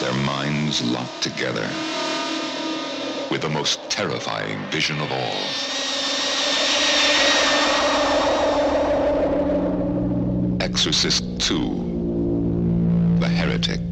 Their 0.00 0.14
minds 0.24 0.82
locked 0.82 1.22
together 1.22 1.68
with 3.30 3.42
the 3.42 3.48
most 3.48 3.78
terrifying 3.90 4.58
vision 4.70 5.00
of 5.00 5.12
all. 5.12 5.42
Exorcist 10.60 11.24
2 11.40 13.16
The 13.20 13.28
Heretic. 13.28 13.87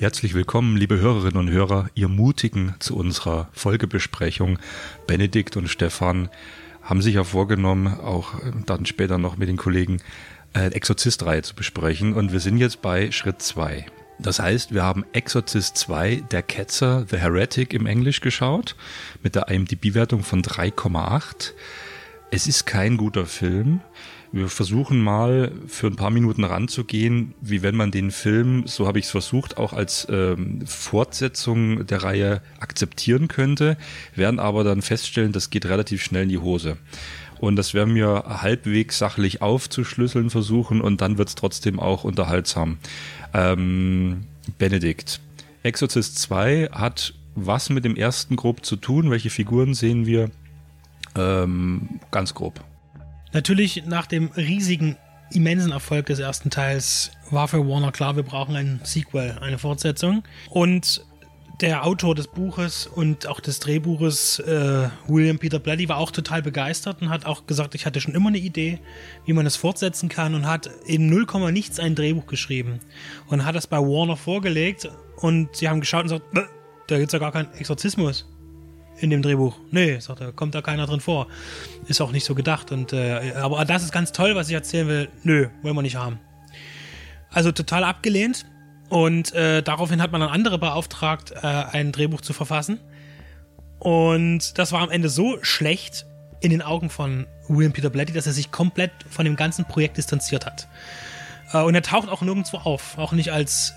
Herzlich 0.00 0.32
willkommen, 0.32 0.78
liebe 0.78 0.98
Hörerinnen 0.98 1.36
und 1.36 1.50
Hörer, 1.50 1.90
ihr 1.94 2.08
Mutigen 2.08 2.74
zu 2.78 2.96
unserer 2.96 3.50
Folgebesprechung. 3.52 4.58
Benedikt 5.06 5.58
und 5.58 5.68
Stefan 5.68 6.30
haben 6.80 7.02
sich 7.02 7.16
ja 7.16 7.22
vorgenommen, 7.22 7.86
auch 7.86 8.32
dann 8.64 8.86
später 8.86 9.18
noch 9.18 9.36
mit 9.36 9.50
den 9.50 9.58
Kollegen 9.58 10.00
äh, 10.54 10.68
Exorzist-Reihe 10.68 11.42
zu 11.42 11.54
besprechen. 11.54 12.14
Und 12.14 12.32
wir 12.32 12.40
sind 12.40 12.56
jetzt 12.56 12.80
bei 12.80 13.10
Schritt 13.10 13.42
2. 13.42 13.84
Das 14.18 14.38
heißt, 14.38 14.72
wir 14.72 14.84
haben 14.84 15.04
Exorcist 15.12 15.76
2, 15.76 16.22
der 16.30 16.44
Ketzer, 16.44 17.04
The 17.06 17.18
Heretic 17.18 17.74
im 17.74 17.84
Englisch 17.84 18.22
geschaut, 18.22 18.76
mit 19.22 19.34
der 19.34 19.48
IMDb-Wertung 19.48 20.22
von 20.22 20.40
3,8. 20.42 21.52
Es 22.30 22.46
ist 22.46 22.64
kein 22.64 22.96
guter 22.96 23.26
Film. 23.26 23.82
Wir 24.32 24.48
versuchen 24.48 25.02
mal 25.02 25.50
für 25.66 25.88
ein 25.88 25.96
paar 25.96 26.10
Minuten 26.10 26.44
ranzugehen, 26.44 27.34
wie 27.40 27.62
wenn 27.62 27.74
man 27.74 27.90
den 27.90 28.12
Film, 28.12 28.64
so 28.66 28.86
habe 28.86 29.00
ich 29.00 29.06
es 29.06 29.10
versucht, 29.10 29.56
auch 29.56 29.72
als 29.72 30.06
ähm, 30.08 30.64
Fortsetzung 30.66 31.84
der 31.86 32.04
Reihe 32.04 32.40
akzeptieren 32.60 33.26
könnte, 33.26 33.76
werden 34.14 34.38
aber 34.38 34.62
dann 34.62 34.82
feststellen, 34.82 35.32
das 35.32 35.50
geht 35.50 35.66
relativ 35.66 36.04
schnell 36.04 36.24
in 36.24 36.28
die 36.28 36.38
Hose. 36.38 36.76
Und 37.40 37.56
das 37.56 37.74
werden 37.74 37.96
wir 37.96 38.24
halbwegs 38.42 38.98
sachlich 38.98 39.42
aufzuschlüsseln 39.42 40.30
versuchen 40.30 40.80
und 40.80 41.00
dann 41.00 41.18
wird 41.18 41.30
es 41.30 41.34
trotzdem 41.34 41.80
auch 41.80 42.04
unterhaltsam. 42.04 42.78
Ähm, 43.34 44.26
Benedikt, 44.58 45.20
Exorcist 45.64 46.18
2 46.18 46.68
hat 46.70 47.14
was 47.34 47.68
mit 47.70 47.84
dem 47.84 47.96
ersten 47.96 48.36
grob 48.36 48.64
zu 48.64 48.76
tun? 48.76 49.10
Welche 49.10 49.30
Figuren 49.30 49.74
sehen 49.74 50.06
wir? 50.06 50.30
Ähm, 51.16 52.00
ganz 52.10 52.34
grob. 52.34 52.62
Natürlich 53.32 53.84
nach 53.86 54.06
dem 54.06 54.30
riesigen, 54.36 54.96
immensen 55.32 55.70
Erfolg 55.70 56.06
des 56.06 56.18
ersten 56.18 56.50
Teils 56.50 57.12
war 57.30 57.46
für 57.46 57.66
Warner 57.68 57.92
klar, 57.92 58.16
wir 58.16 58.24
brauchen 58.24 58.56
ein 58.56 58.80
Sequel, 58.82 59.38
eine 59.40 59.58
Fortsetzung. 59.58 60.24
Und 60.48 61.04
der 61.60 61.84
Autor 61.84 62.14
des 62.14 62.26
Buches 62.26 62.86
und 62.86 63.26
auch 63.26 63.38
des 63.38 63.60
Drehbuches, 63.60 64.38
äh, 64.40 64.88
William 65.06 65.38
Peter 65.38 65.58
Blatty, 65.58 65.88
war 65.88 65.98
auch 65.98 66.10
total 66.10 66.42
begeistert 66.42 67.02
und 67.02 67.10
hat 67.10 67.26
auch 67.26 67.46
gesagt, 67.46 67.74
ich 67.74 67.86
hatte 67.86 68.00
schon 68.00 68.14
immer 68.14 68.28
eine 68.28 68.38
Idee, 68.38 68.80
wie 69.26 69.34
man 69.34 69.46
es 69.46 69.56
fortsetzen 69.56 70.08
kann 70.08 70.34
und 70.34 70.46
hat 70.46 70.70
in 70.86 71.08
0, 71.08 71.52
nichts 71.52 71.78
ein 71.78 71.94
Drehbuch 71.94 72.26
geschrieben 72.26 72.80
und 73.28 73.44
hat 73.44 73.54
das 73.54 73.66
bei 73.66 73.78
Warner 73.78 74.16
vorgelegt 74.16 74.88
und 75.16 75.54
sie 75.54 75.68
haben 75.68 75.80
geschaut 75.80 76.04
und 76.04 76.08
gesagt, 76.08 76.30
"Bäh, 76.32 76.44
da 76.86 76.98
gibt's 76.98 77.12
ja 77.12 77.18
gar 77.18 77.32
keinen 77.32 77.52
Exorzismus 77.52 78.26
in 79.00 79.10
dem 79.10 79.22
Drehbuch. 79.22 79.56
Nee, 79.70 79.98
sagt 79.98 80.20
er, 80.20 80.32
kommt 80.32 80.54
da 80.54 80.62
keiner 80.62 80.86
drin 80.86 81.00
vor. 81.00 81.26
Ist 81.88 82.00
auch 82.00 82.12
nicht 82.12 82.24
so 82.24 82.34
gedacht. 82.34 82.70
Und, 82.70 82.92
äh, 82.92 83.32
aber 83.34 83.64
das 83.64 83.82
ist 83.82 83.92
ganz 83.92 84.12
toll, 84.12 84.34
was 84.36 84.48
ich 84.48 84.54
erzählen 84.54 84.88
will. 84.88 85.08
Nö, 85.22 85.48
wollen 85.62 85.74
wir 85.74 85.82
nicht 85.82 85.96
haben. 85.96 86.18
Also 87.30 87.52
total 87.52 87.84
abgelehnt. 87.84 88.44
Und 88.88 89.32
äh, 89.34 89.62
daraufhin 89.62 90.02
hat 90.02 90.12
man 90.12 90.20
dann 90.20 90.30
andere 90.30 90.58
beauftragt, 90.58 91.32
äh, 91.32 91.46
ein 91.46 91.92
Drehbuch 91.92 92.20
zu 92.20 92.32
verfassen. 92.32 92.80
Und 93.78 94.58
das 94.58 94.72
war 94.72 94.82
am 94.82 94.90
Ende 94.90 95.08
so 95.08 95.38
schlecht 95.42 96.06
in 96.40 96.50
den 96.50 96.60
Augen 96.60 96.90
von 96.90 97.26
William 97.48 97.72
Peter 97.72 97.90
Blatty, 97.90 98.12
dass 98.12 98.26
er 98.26 98.32
sich 98.32 98.50
komplett 98.50 98.90
von 99.08 99.24
dem 99.24 99.36
ganzen 99.36 99.64
Projekt 99.64 99.96
distanziert 99.96 100.44
hat. 100.44 100.68
Äh, 101.52 101.62
und 101.62 101.74
er 101.74 101.82
taucht 101.82 102.08
auch 102.08 102.22
nirgendwo 102.22 102.58
auf. 102.58 102.98
Auch 102.98 103.12
nicht 103.12 103.32
als 103.32 103.74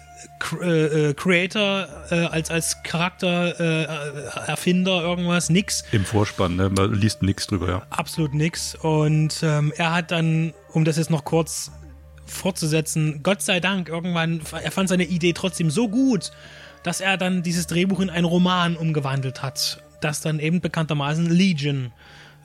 äh, 0.61 1.09
äh, 1.09 1.13
Creator, 1.13 1.87
äh, 2.09 2.15
als, 2.25 2.51
als 2.51 2.83
Charakter, 2.83 3.59
äh, 3.59 4.47
Erfinder, 4.47 5.01
irgendwas, 5.01 5.49
nix. 5.49 5.83
Im 5.91 6.05
Vorspann, 6.05 6.55
ne? 6.55 6.69
man 6.69 6.93
liest 6.93 7.21
nichts 7.23 7.47
drüber, 7.47 7.67
ja. 7.69 7.81
Absolut 7.89 8.33
nix. 8.33 8.75
Und 8.75 9.41
ähm, 9.43 9.73
er 9.75 9.93
hat 9.93 10.11
dann, 10.11 10.53
um 10.71 10.85
das 10.85 10.97
jetzt 10.97 11.09
noch 11.09 11.23
kurz 11.23 11.71
fortzusetzen, 12.25 13.21
Gott 13.23 13.41
sei 13.41 13.59
Dank, 13.59 13.89
irgendwann, 13.89 14.41
er 14.51 14.71
fand 14.71 14.89
seine 14.89 15.05
Idee 15.05 15.33
trotzdem 15.33 15.69
so 15.69 15.89
gut, 15.89 16.31
dass 16.83 17.01
er 17.01 17.17
dann 17.17 17.43
dieses 17.43 17.67
Drehbuch 17.67 17.99
in 17.99 18.09
einen 18.09 18.25
Roman 18.25 18.75
umgewandelt 18.75 19.41
hat, 19.41 19.83
das 20.01 20.21
dann 20.21 20.39
eben 20.39 20.61
bekanntermaßen 20.61 21.29
Legion 21.29 21.91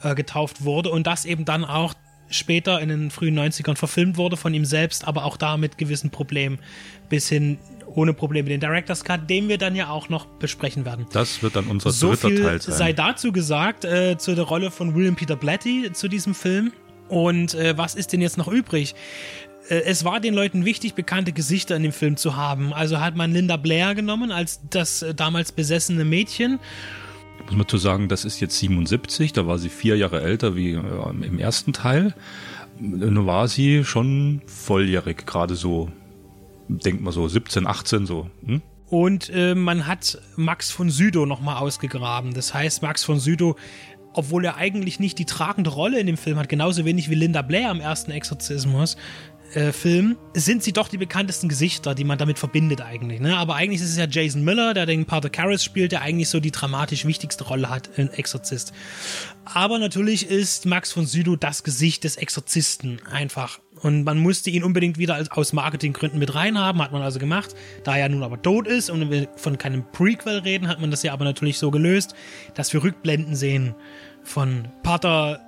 äh, 0.02 0.14
getauft 0.14 0.64
wurde 0.64 0.90
und 0.90 1.06
das 1.06 1.24
eben 1.24 1.44
dann 1.44 1.64
auch 1.64 1.94
später 2.30 2.80
in 2.80 2.88
den 2.88 3.10
frühen 3.10 3.38
90ern 3.38 3.76
verfilmt 3.76 4.16
wurde 4.16 4.36
von 4.36 4.52
ihm 4.54 4.64
selbst, 4.64 5.06
aber 5.06 5.24
auch 5.24 5.36
da 5.36 5.56
mit 5.56 5.78
gewissen 5.78 6.10
Problemen 6.10 6.58
bis 7.08 7.28
hin 7.28 7.58
ohne 7.86 8.12
Probleme 8.12 8.48
den 8.48 8.60
Director's 8.60 9.02
Cut, 9.02 9.28
den 9.30 9.48
wir 9.48 9.58
dann 9.58 9.74
ja 9.74 9.88
auch 9.88 10.08
noch 10.08 10.26
besprechen 10.26 10.84
werden. 10.84 11.06
Das 11.12 11.42
wird 11.42 11.56
dann 11.56 11.66
unser 11.66 11.90
So 11.90 12.10
dritter 12.10 12.28
viel 12.28 12.42
Teil 12.42 12.60
sein. 12.60 12.74
sei 12.76 12.92
dazu 12.92 13.32
gesagt 13.32 13.84
äh, 13.84 14.18
zu 14.18 14.34
der 14.34 14.44
Rolle 14.44 14.70
von 14.70 14.94
William 14.94 15.16
Peter 15.16 15.36
Blatty 15.36 15.90
zu 15.92 16.08
diesem 16.08 16.34
Film. 16.34 16.72
Und 17.08 17.54
äh, 17.54 17.76
was 17.78 17.94
ist 17.94 18.12
denn 18.12 18.20
jetzt 18.20 18.36
noch 18.36 18.48
übrig? 18.48 18.94
Äh, 19.70 19.80
Es 19.86 20.04
war 20.04 20.20
den 20.20 20.34
Leuten 20.34 20.66
wichtig, 20.66 20.94
bekannte 20.94 21.32
Gesichter 21.32 21.76
in 21.76 21.82
dem 21.82 21.92
Film 21.92 22.18
zu 22.18 22.36
haben. 22.36 22.74
Also 22.74 23.00
hat 23.00 23.16
man 23.16 23.32
Linda 23.32 23.56
Blair 23.56 23.94
genommen 23.94 24.30
als 24.32 24.60
das 24.68 25.00
äh, 25.02 25.14
damals 25.14 25.50
besessene 25.52 26.04
Mädchen. 26.04 26.58
Muss 27.48 27.56
man 27.56 27.68
zu 27.68 27.78
sagen, 27.78 28.08
das 28.08 28.24
ist 28.24 28.40
jetzt 28.40 28.58
77, 28.58 29.32
da 29.32 29.46
war 29.46 29.58
sie 29.58 29.70
vier 29.70 29.96
Jahre 29.96 30.20
älter 30.20 30.54
wie 30.54 30.72
äh, 30.72 30.80
im 31.22 31.38
ersten 31.38 31.72
Teil. 31.72 32.14
Nun 32.78 33.26
war 33.26 33.48
sie 33.48 33.84
schon 33.84 34.42
volljährig, 34.46 35.26
gerade 35.26 35.54
so, 35.54 35.90
denkt 36.68 37.02
man 37.02 37.12
so 37.12 37.26
17, 37.26 37.66
18 37.66 38.06
so. 38.06 38.28
Hm? 38.44 38.62
Und 38.90 39.30
äh, 39.30 39.54
man 39.54 39.86
hat 39.86 40.18
Max 40.36 40.70
von 40.70 40.90
Sydow 40.90 41.26
nochmal 41.26 41.56
ausgegraben. 41.56 42.34
Das 42.34 42.54
heißt, 42.54 42.82
Max 42.82 43.04
von 43.04 43.18
Sydow, 43.18 43.56
obwohl 44.12 44.44
er 44.44 44.56
eigentlich 44.56 45.00
nicht 45.00 45.18
die 45.18 45.26
tragende 45.26 45.70
Rolle 45.70 46.00
in 46.00 46.06
dem 46.06 46.16
Film 46.16 46.38
hat, 46.38 46.48
genauso 46.48 46.84
wenig 46.84 47.10
wie 47.10 47.14
Linda 47.14 47.42
Blair 47.42 47.70
am 47.70 47.80
ersten 47.80 48.10
Exorzismus, 48.10 48.96
äh, 49.54 49.72
Film 49.72 50.16
sind 50.34 50.62
sie 50.62 50.72
doch 50.72 50.88
die 50.88 50.98
bekanntesten 50.98 51.48
Gesichter, 51.48 51.94
die 51.94 52.04
man 52.04 52.18
damit 52.18 52.38
verbindet 52.38 52.80
eigentlich. 52.80 53.20
Ne? 53.20 53.36
Aber 53.36 53.54
eigentlich 53.54 53.80
ist 53.80 53.90
es 53.90 53.96
ja 53.96 54.06
Jason 54.08 54.44
Miller, 54.44 54.74
der 54.74 54.86
den 54.86 55.06
Pater 55.06 55.30
Karras 55.30 55.64
spielt, 55.64 55.92
der 55.92 56.02
eigentlich 56.02 56.28
so 56.28 56.40
die 56.40 56.50
dramatisch 56.50 57.04
wichtigste 57.04 57.44
Rolle 57.44 57.70
hat 57.70 57.88
in 57.96 58.10
Exorzist. 58.10 58.72
Aber 59.44 59.78
natürlich 59.78 60.28
ist 60.28 60.66
Max 60.66 60.92
von 60.92 61.06
Sydow 61.06 61.36
das 61.36 61.62
Gesicht 61.64 62.04
des 62.04 62.16
Exorzisten 62.16 63.00
einfach. 63.10 63.60
Und 63.80 64.04
man 64.04 64.18
musste 64.18 64.50
ihn 64.50 64.64
unbedingt 64.64 64.98
wieder 64.98 65.24
aus 65.30 65.52
Marketinggründen 65.52 66.18
mit 66.18 66.34
reinhaben, 66.34 66.82
hat 66.82 66.92
man 66.92 67.02
also 67.02 67.18
gemacht. 67.18 67.54
Da 67.84 67.96
er 67.96 68.08
nun 68.08 68.22
aber 68.22 68.42
tot 68.42 68.66
ist 68.66 68.90
und 68.90 69.10
wir 69.10 69.28
von 69.36 69.56
keinem 69.56 69.84
Prequel 69.92 70.38
reden, 70.38 70.68
hat 70.68 70.80
man 70.80 70.90
das 70.90 71.02
ja 71.02 71.12
aber 71.12 71.24
natürlich 71.24 71.58
so 71.58 71.70
gelöst, 71.70 72.14
dass 72.54 72.72
wir 72.72 72.82
Rückblenden 72.82 73.36
sehen 73.36 73.74
von 74.24 74.68
Pater 74.82 75.47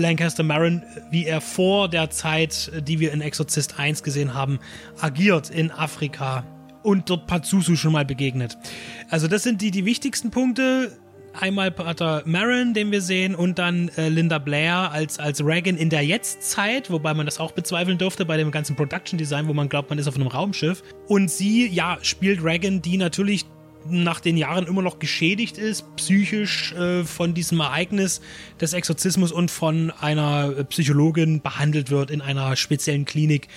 Lancaster 0.00 0.42
Marin, 0.42 0.82
wie 1.10 1.26
er 1.26 1.40
vor 1.40 1.88
der 1.88 2.10
Zeit, 2.10 2.72
die 2.86 2.98
wir 2.98 3.12
in 3.12 3.20
Exorzist 3.20 3.78
1 3.78 4.02
gesehen 4.02 4.34
haben, 4.34 4.58
agiert 5.00 5.50
in 5.50 5.70
Afrika 5.70 6.44
und 6.82 7.10
dort 7.10 7.26
Pazuzu 7.26 7.76
schon 7.76 7.92
mal 7.92 8.04
begegnet. 8.04 8.58
Also 9.10 9.28
das 9.28 9.42
sind 9.42 9.60
die, 9.62 9.70
die 9.70 9.84
wichtigsten 9.84 10.30
Punkte. 10.30 10.96
Einmal 11.32 11.70
Pater 11.70 12.22
Marin, 12.24 12.74
den 12.74 12.90
wir 12.90 13.00
sehen, 13.00 13.36
und 13.36 13.60
dann 13.60 13.88
äh, 13.96 14.08
Linda 14.08 14.38
Blair 14.38 14.90
als, 14.90 15.20
als 15.20 15.44
Reagan 15.44 15.76
in 15.76 15.88
der 15.88 16.04
Jetztzeit, 16.04 16.90
wobei 16.90 17.14
man 17.14 17.24
das 17.24 17.38
auch 17.38 17.52
bezweifeln 17.52 17.98
durfte 17.98 18.24
bei 18.24 18.36
dem 18.36 18.50
ganzen 18.50 18.74
Production 18.74 19.16
Design, 19.16 19.46
wo 19.46 19.52
man 19.52 19.68
glaubt, 19.68 19.90
man 19.90 19.98
ist 20.00 20.08
auf 20.08 20.16
einem 20.16 20.26
Raumschiff. 20.26 20.82
Und 21.06 21.30
sie, 21.30 21.68
ja, 21.68 21.98
spielt 22.02 22.42
Reagan, 22.42 22.82
die 22.82 22.96
natürlich 22.96 23.46
nach 23.88 24.20
den 24.20 24.36
Jahren 24.36 24.66
immer 24.66 24.82
noch 24.82 24.98
geschädigt 24.98 25.58
ist, 25.58 25.84
psychisch 25.96 26.72
äh, 26.72 27.04
von 27.04 27.34
diesem 27.34 27.60
Ereignis 27.60 28.20
des 28.60 28.72
Exorzismus 28.72 29.32
und 29.32 29.50
von 29.50 29.90
einer 29.90 30.64
Psychologin 30.64 31.40
behandelt 31.40 31.90
wird 31.90 32.10
in 32.10 32.20
einer 32.20 32.56
speziellen 32.56 33.04
Klinik. 33.04 33.48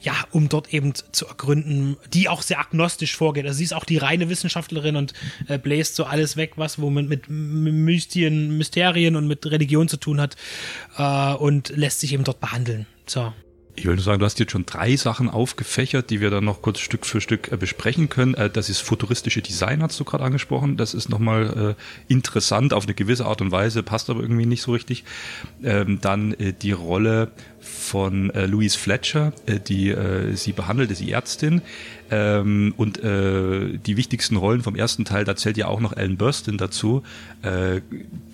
Ja, 0.00 0.12
um 0.32 0.50
dort 0.50 0.74
eben 0.74 0.92
zu 1.12 1.26
ergründen, 1.26 1.96
die 2.12 2.28
auch 2.28 2.42
sehr 2.42 2.60
agnostisch 2.60 3.16
vorgeht. 3.16 3.46
Also 3.46 3.56
sie 3.56 3.64
ist 3.64 3.72
auch 3.72 3.86
die 3.86 3.96
reine 3.96 4.28
Wissenschaftlerin 4.28 4.96
und 4.96 5.14
äh, 5.48 5.56
bläst 5.56 5.96
so 5.96 6.04
alles 6.04 6.36
weg, 6.36 6.52
was 6.56 6.78
womit 6.78 7.08
mit 7.08 7.22
Mystien, 7.28 8.58
Mysterien 8.58 9.16
und 9.16 9.26
mit 9.26 9.46
Religion 9.46 9.88
zu 9.88 9.96
tun 9.96 10.20
hat 10.20 10.36
äh, 10.98 11.32
und 11.34 11.70
lässt 11.74 12.00
sich 12.00 12.12
eben 12.12 12.24
dort 12.24 12.38
behandeln. 12.40 12.86
So. 13.06 13.32
Ich 13.76 13.86
will 13.86 13.96
nur 13.96 14.04
sagen, 14.04 14.20
du 14.20 14.24
hast 14.24 14.38
jetzt 14.38 14.52
schon 14.52 14.66
drei 14.66 14.94
Sachen 14.94 15.28
aufgefächert, 15.28 16.10
die 16.10 16.20
wir 16.20 16.30
dann 16.30 16.44
noch 16.44 16.62
kurz 16.62 16.78
Stück 16.78 17.04
für 17.04 17.20
Stück 17.20 17.50
äh, 17.50 17.56
besprechen 17.56 18.08
können. 18.08 18.34
Äh, 18.34 18.48
das 18.48 18.68
ist 18.70 18.80
futuristische 18.80 19.42
Design, 19.42 19.82
hast 19.82 19.98
du 19.98 20.04
gerade 20.04 20.22
angesprochen. 20.22 20.76
Das 20.76 20.94
ist 20.94 21.08
nochmal 21.08 21.74
äh, 21.76 22.12
interessant 22.12 22.72
auf 22.72 22.84
eine 22.84 22.94
gewisse 22.94 23.26
Art 23.26 23.40
und 23.40 23.50
Weise, 23.50 23.82
passt 23.82 24.10
aber 24.10 24.20
irgendwie 24.20 24.46
nicht 24.46 24.62
so 24.62 24.72
richtig. 24.72 25.02
Ähm, 25.64 25.98
dann 26.00 26.36
die 26.62 26.72
Rolle 26.72 27.32
von 27.60 28.28
Louise 28.28 28.78
Fletcher, 28.78 29.32
die 29.46 29.94
sie 30.34 30.52
behandelt, 30.52 30.90
ist 30.90 31.00
die 31.00 31.12
Ärztin. 31.12 31.62
Ähm, 32.10 32.74
und 32.76 33.00
die 33.02 33.96
wichtigsten 33.96 34.36
Rollen 34.36 34.62
vom 34.62 34.76
ersten 34.76 35.06
Teil, 35.06 35.24
da 35.24 35.34
zählt 35.34 35.56
ja 35.56 35.66
auch 35.68 35.80
noch 35.80 35.96
Ellen 35.96 36.18
Burstyn 36.18 36.58
dazu, 36.58 37.02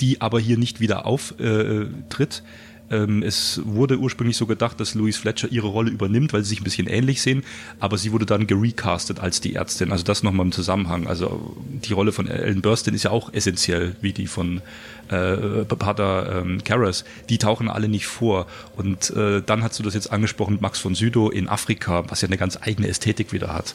die 0.01 0.21
aber 0.21 0.41
hier 0.41 0.59
nicht 0.59 0.81
wieder 0.81 1.07
auftritt. 1.07 2.43
Äh, 2.91 3.01
ähm, 3.01 3.23
es 3.23 3.61
wurde 3.65 3.99
ursprünglich 3.99 4.37
so 4.37 4.47
gedacht, 4.47 4.81
dass 4.81 4.95
Louise 4.95 5.19
Fletcher 5.19 5.49
ihre 5.51 5.69
Rolle 5.69 5.91
übernimmt, 5.91 6.33
weil 6.33 6.43
sie 6.43 6.51
sich 6.51 6.61
ein 6.61 6.65
bisschen 6.65 6.87
ähnlich 6.87 7.23
sehen, 7.23 7.45
aber 7.79 7.99
sie 7.99 8.13
wurde 8.13 8.27
dann 8.27 8.47
gerecastet 8.47 9.21
als 9.21 9.41
die 9.41 9.55
Ärztin. 9.55 9.93
Also 9.93 10.05
das 10.05 10.23
nochmal 10.23 10.47
im 10.47 10.53
Zusammenhang. 10.53 11.07
Also 11.07 11.57
die 11.85 11.93
Rolle 11.93 12.13
von 12.13 12.27
Ellen 12.27 12.63
Burstyn 12.63 12.95
ist 12.95 13.05
ja 13.05 13.11
auch 13.11 13.33
essentiell, 13.33 13.97
wie 14.01 14.13
die 14.13 14.27
von 14.27 14.63
äh, 15.09 15.65
Pater 15.65 16.43
ähm, 16.43 16.63
Karras. 16.65 17.05
Die 17.29 17.39
tauchen 17.39 17.69
alle 17.69 17.89
nicht 17.89 18.07
vor. 18.07 18.47
Und 18.77 19.11
äh, 19.11 19.43
dann 19.45 19.63
hast 19.63 19.79
du 19.79 19.83
das 19.83 19.95
jetzt 19.95 20.13
angesprochen, 20.13 20.59
Max 20.61 20.79
von 20.79 20.95
Sydow 20.95 21.31
in 21.31 21.49
Afrika, 21.49 22.05
was 22.09 22.21
ja 22.21 22.29
eine 22.29 22.39
ganz 22.39 22.59
eigene 22.61 22.89
Ästhetik 22.89 23.33
wieder 23.33 23.53
hat 23.53 23.75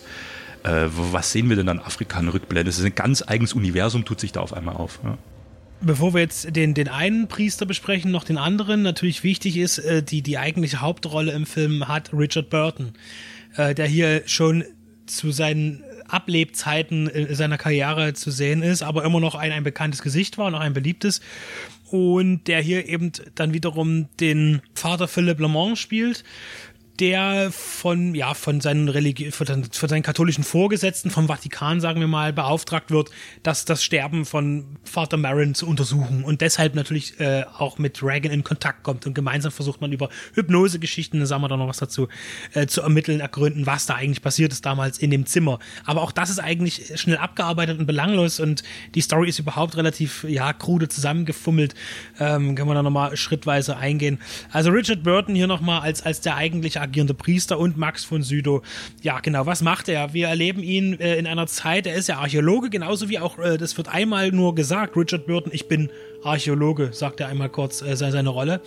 äh, 0.64 0.88
was 0.90 1.32
sehen 1.32 1.48
wir 1.48 1.56
denn 1.56 1.68
dann 1.68 1.78
Afrika 1.78 2.20
in 2.20 2.28
Rückblende? 2.28 2.72
Es 2.72 2.80
ist 2.80 2.86
ein 2.86 2.96
ganz 2.96 3.24
eigenes 3.28 3.54
Universum, 3.54 4.04
tut 4.04 4.20
sich 4.20 4.32
da 4.32 4.40
auf 4.40 4.52
einmal 4.52 4.76
auf. 4.76 5.00
Ja. 5.04 5.16
Bevor 5.86 6.16
wir 6.16 6.22
jetzt 6.22 6.56
den, 6.56 6.74
den 6.74 6.88
einen 6.88 7.28
Priester 7.28 7.68
besprechen, 7.68 8.10
noch 8.10 8.24
den 8.24 8.40
anderen, 8.40 8.82
natürlich 8.82 9.24
wichtig 9.24 9.56
ist, 9.56 9.78
äh, 9.78 10.02
die, 10.02 10.24
die 10.24 10.40
eigentliche 10.40 10.82
Hauptrolle 10.82 11.32
im 11.32 11.46
Film 11.46 11.88
hat 11.88 12.12
Richard 12.12 12.50
Burton, 12.50 12.94
äh, 13.56 13.76
der 13.76 13.86
hier 13.86 14.24
schon 14.26 14.64
zu 15.06 15.30
seinen 15.32 15.84
Ablebzeiten 16.08 17.12
seiner 17.36 17.60
Karriere 17.60 18.14
zu 18.14 18.32
sehen 18.32 18.64
ist, 18.64 18.82
aber 18.82 19.04
immer 19.04 19.20
noch 19.20 19.36
ein, 19.36 19.52
ein 19.52 19.64
bekanntes 19.64 20.02
Gesicht 20.02 20.40
war, 20.40 20.50
noch 20.50 20.60
ein 20.60 20.74
beliebtes. 20.74 21.22
Und 21.92 22.48
der 22.48 22.62
hier 22.62 22.90
eben 22.90 23.12
dann 23.36 23.54
wiederum 23.54 24.10
den 24.20 24.64
Vater 24.74 25.08
Philippe 25.08 25.44
Le 25.44 25.50
Mans 25.50 25.78
spielt, 25.78 26.24
der 27.00 27.52
von, 27.52 28.16
ja, 28.16 28.34
von 28.34 28.62
seinen 28.62 28.88
Religi 28.88 29.32
von, 29.32 29.66
von 29.66 29.90
seinen 29.90 30.04
katholischen 30.04 30.44
Vorgesetzten 30.44 31.10
vom 31.10 31.28
Vatikan, 31.28 31.82
sagen 31.82 32.00
wir 32.00 32.08
mal, 32.08 32.32
beauftragt 32.32 32.92
wird, 32.92 33.10
dass 33.44 33.66
das 33.66 33.84
Sterben 33.84 34.26
von 34.26 34.66
Vater 34.84 35.18
Marin 35.18 35.56
zu 35.56 35.68
untersuchen 35.68 36.24
und 36.24 36.42
deshalb 36.42 36.76
natürlich 36.76 37.20
äh, 37.20 37.44
auch 37.58 37.78
mit 37.78 38.02
Reagan 38.02 38.32
in 38.32 38.44
Kontakt 38.44 38.84
kommt 38.84 39.06
und 39.06 39.14
gemeinsam 39.14 39.52
versucht 39.52 39.82
man 39.82 39.92
über 39.92 40.10
Hypnosegeschichten, 40.34 41.20
da 41.20 41.26
sagen 41.26 41.42
wir 41.42 41.50
doch 41.50 41.58
noch 41.58 41.68
was 41.68 41.78
dazu, 41.78 42.08
äh, 42.54 42.68
zu 42.68 42.82
ermitteln, 42.82 43.20
ergründen, 43.20 43.66
was 43.66 43.86
da 43.86 43.96
eigentlich 43.96 44.22
passiert 44.22 44.54
ist 44.54 44.66
damals 44.66 44.98
in 44.98 45.12
dem 45.12 45.26
Zimmer. 45.26 45.60
Aber 45.86 46.02
auch 46.02 46.12
das 46.12 46.30
ist 46.30 46.40
eigentlich 46.40 46.94
schnell 46.96 47.18
abgearbeitet 47.18 47.80
und 47.80 47.86
belanglos 47.86 48.40
und 48.40 48.64
die 48.94 49.02
Story 49.02 49.30
ist 49.30 49.40
überhaupt 49.40 49.76
relativ, 49.76 50.24
ja, 50.28 50.54
krude 50.54 50.88
zusammengefummelt. 50.88 51.76
Ähm, 52.20 52.56
können 52.56 52.70
wir 52.70 52.76
da 52.76 52.84
nochmal 52.84 53.18
schrittweise 53.18 53.78
eingehen. 53.78 54.20
Also 54.52 54.70
Richard 54.70 55.04
Burton 55.04 55.36
hier 55.36 55.48
nochmal 55.48 55.82
als, 55.82 56.02
als 56.02 56.22
der 56.22 56.36
eigentliche 56.36 56.85
agierende 56.86 57.14
Priester 57.14 57.60
und 57.60 57.78
Max 57.78 58.06
von 58.06 58.24
Sydow. 58.24 58.62
Ja, 59.02 59.20
genau, 59.20 59.46
was 59.46 59.62
macht 59.62 59.90
er? 59.90 60.14
Wir 60.14 60.28
erleben 60.28 60.64
ihn 60.64 61.00
äh, 61.00 61.18
in 61.18 61.28
einer 61.28 61.48
Zeit, 61.48 61.88
er 61.88 61.96
ist 61.96 62.08
ja 62.08 62.18
Archäologe, 62.18 62.70
genauso 62.70 63.10
wie 63.10 63.20
auch, 63.20 63.38
äh, 63.40 63.58
das 63.58 63.78
wird 63.78 63.90
einmal 63.90 64.32
nur 64.32 64.56
gesagt, 64.56 64.96
Richard 64.96 65.26
Burton, 65.28 65.52
ich 65.54 65.68
bin 65.68 65.90
Archäologe, 66.26 66.90
sagt 66.92 67.20
er 67.20 67.28
einmal 67.28 67.50
kurz 67.50 67.82
äh, 67.82 67.96
seine 67.96 68.30
Rolle. 68.30 68.62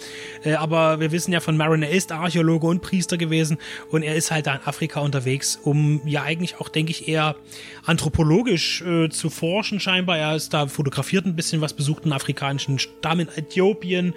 Äh, 0.44 0.54
aber 0.54 1.00
wir 1.00 1.12
wissen 1.12 1.32
ja 1.32 1.40
von 1.40 1.56
Marin, 1.56 1.82
er 1.82 1.90
ist 1.90 2.12
Archäologe 2.12 2.66
und 2.66 2.82
Priester 2.82 3.16
gewesen 3.16 3.58
und 3.90 4.02
er 4.02 4.14
ist 4.14 4.30
halt 4.30 4.46
da 4.46 4.54
in 4.54 4.60
Afrika 4.64 5.00
unterwegs, 5.00 5.58
um 5.62 6.00
ja 6.06 6.22
eigentlich 6.22 6.60
auch, 6.60 6.68
denke 6.68 6.92
ich, 6.92 7.08
eher 7.08 7.36
anthropologisch 7.84 8.82
äh, 8.82 9.08
zu 9.08 9.30
forschen 9.30 9.80
scheinbar. 9.80 10.18
Er 10.18 10.36
ist 10.36 10.54
da 10.54 10.68
fotografiert 10.68 11.26
ein 11.26 11.36
bisschen 11.36 11.60
was, 11.60 11.72
besucht 11.72 12.04
einen 12.04 12.12
afrikanischen 12.12 12.78
Stamm 12.78 13.20
in 13.20 13.28
Äthiopien 13.28 14.14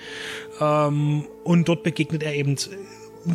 ähm, 0.59 1.25
und 1.43 1.67
dort 1.67 1.83
begegnet 1.83 2.23
er 2.23 2.35
eben 2.35 2.55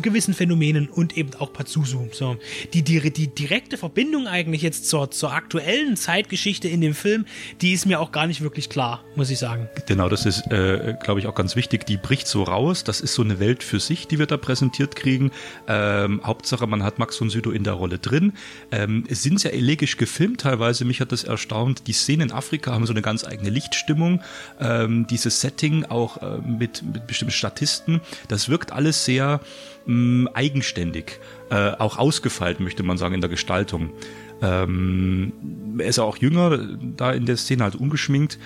gewissen 0.01 0.33
Phänomenen 0.33 0.89
und 0.89 1.17
eben 1.17 1.31
auch 1.39 1.53
Pazuzu. 1.53 2.07
So. 2.11 2.37
Die, 2.73 2.81
die, 2.81 3.11
die 3.11 3.27
direkte 3.27 3.77
Verbindung 3.77 4.27
eigentlich 4.27 4.61
jetzt 4.61 4.89
zur, 4.89 5.11
zur 5.11 5.33
aktuellen 5.33 5.95
Zeitgeschichte 5.95 6.67
in 6.67 6.81
dem 6.81 6.93
Film, 6.93 7.25
die 7.61 7.73
ist 7.73 7.85
mir 7.85 7.99
auch 7.99 8.11
gar 8.11 8.27
nicht 8.27 8.41
wirklich 8.41 8.69
klar, 8.69 9.03
muss 9.15 9.29
ich 9.29 9.39
sagen. 9.39 9.69
Genau, 9.87 10.09
das 10.09 10.25
ist, 10.25 10.51
äh, 10.51 10.95
glaube 11.01 11.19
ich, 11.19 11.27
auch 11.27 11.35
ganz 11.35 11.55
wichtig. 11.55 11.85
Die 11.85 11.97
bricht 11.97 12.27
so 12.27 12.43
raus. 12.43 12.83
Das 12.83 13.01
ist 13.01 13.13
so 13.13 13.21
eine 13.21 13.39
Welt 13.39 13.63
für 13.63 13.79
sich, 13.79 14.07
die 14.07 14.19
wir 14.19 14.25
da 14.25 14.37
präsentiert 14.37 14.95
kriegen. 14.95 15.31
Ähm, 15.67 16.21
Hauptsache, 16.23 16.67
man 16.67 16.83
hat 16.83 16.99
Max 16.99 17.17
von 17.17 17.29
Sydow 17.29 17.51
in 17.51 17.63
der 17.63 17.73
Rolle 17.73 17.99
drin. 17.99 18.33
Ähm, 18.71 19.05
es 19.09 19.23
sind 19.23 19.39
sehr 19.39 19.53
elegisch 19.53 19.97
gefilmt 19.97 20.41
teilweise. 20.41 20.85
Mich 20.85 21.01
hat 21.01 21.11
das 21.11 21.23
erstaunt. 21.23 21.87
Die 21.87 21.93
Szenen 21.93 22.29
in 22.29 22.31
Afrika 22.31 22.73
haben 22.73 22.85
so 22.85 22.93
eine 22.93 23.01
ganz 23.01 23.23
eigene 23.23 23.49
Lichtstimmung. 23.49 24.21
Ähm, 24.59 25.07
dieses 25.07 25.41
Setting 25.41 25.85
auch 25.85 26.21
äh, 26.21 26.39
mit, 26.39 26.83
mit 26.83 27.07
bestimmten 27.07 27.33
Statisten. 27.33 28.01
Das 28.27 28.49
wirkt 28.49 28.71
alles 28.71 29.05
sehr 29.05 29.39
mh, 29.87 30.31
eigenständig, 30.33 31.19
äh, 31.49 31.71
auch 31.71 31.97
ausgefeilt, 31.97 32.59
möchte 32.59 32.83
man 32.83 32.97
sagen, 32.97 33.15
in 33.15 33.21
der 33.21 33.29
Gestaltung. 33.29 33.91
Ähm, 34.41 35.33
er 35.79 35.87
ist 35.87 35.99
auch 35.99 36.17
jünger, 36.17 36.59
da 36.95 37.11
in 37.11 37.25
der 37.25 37.37
Szene 37.37 37.63
halt 37.63 37.75
ungeschminkt. 37.75 38.37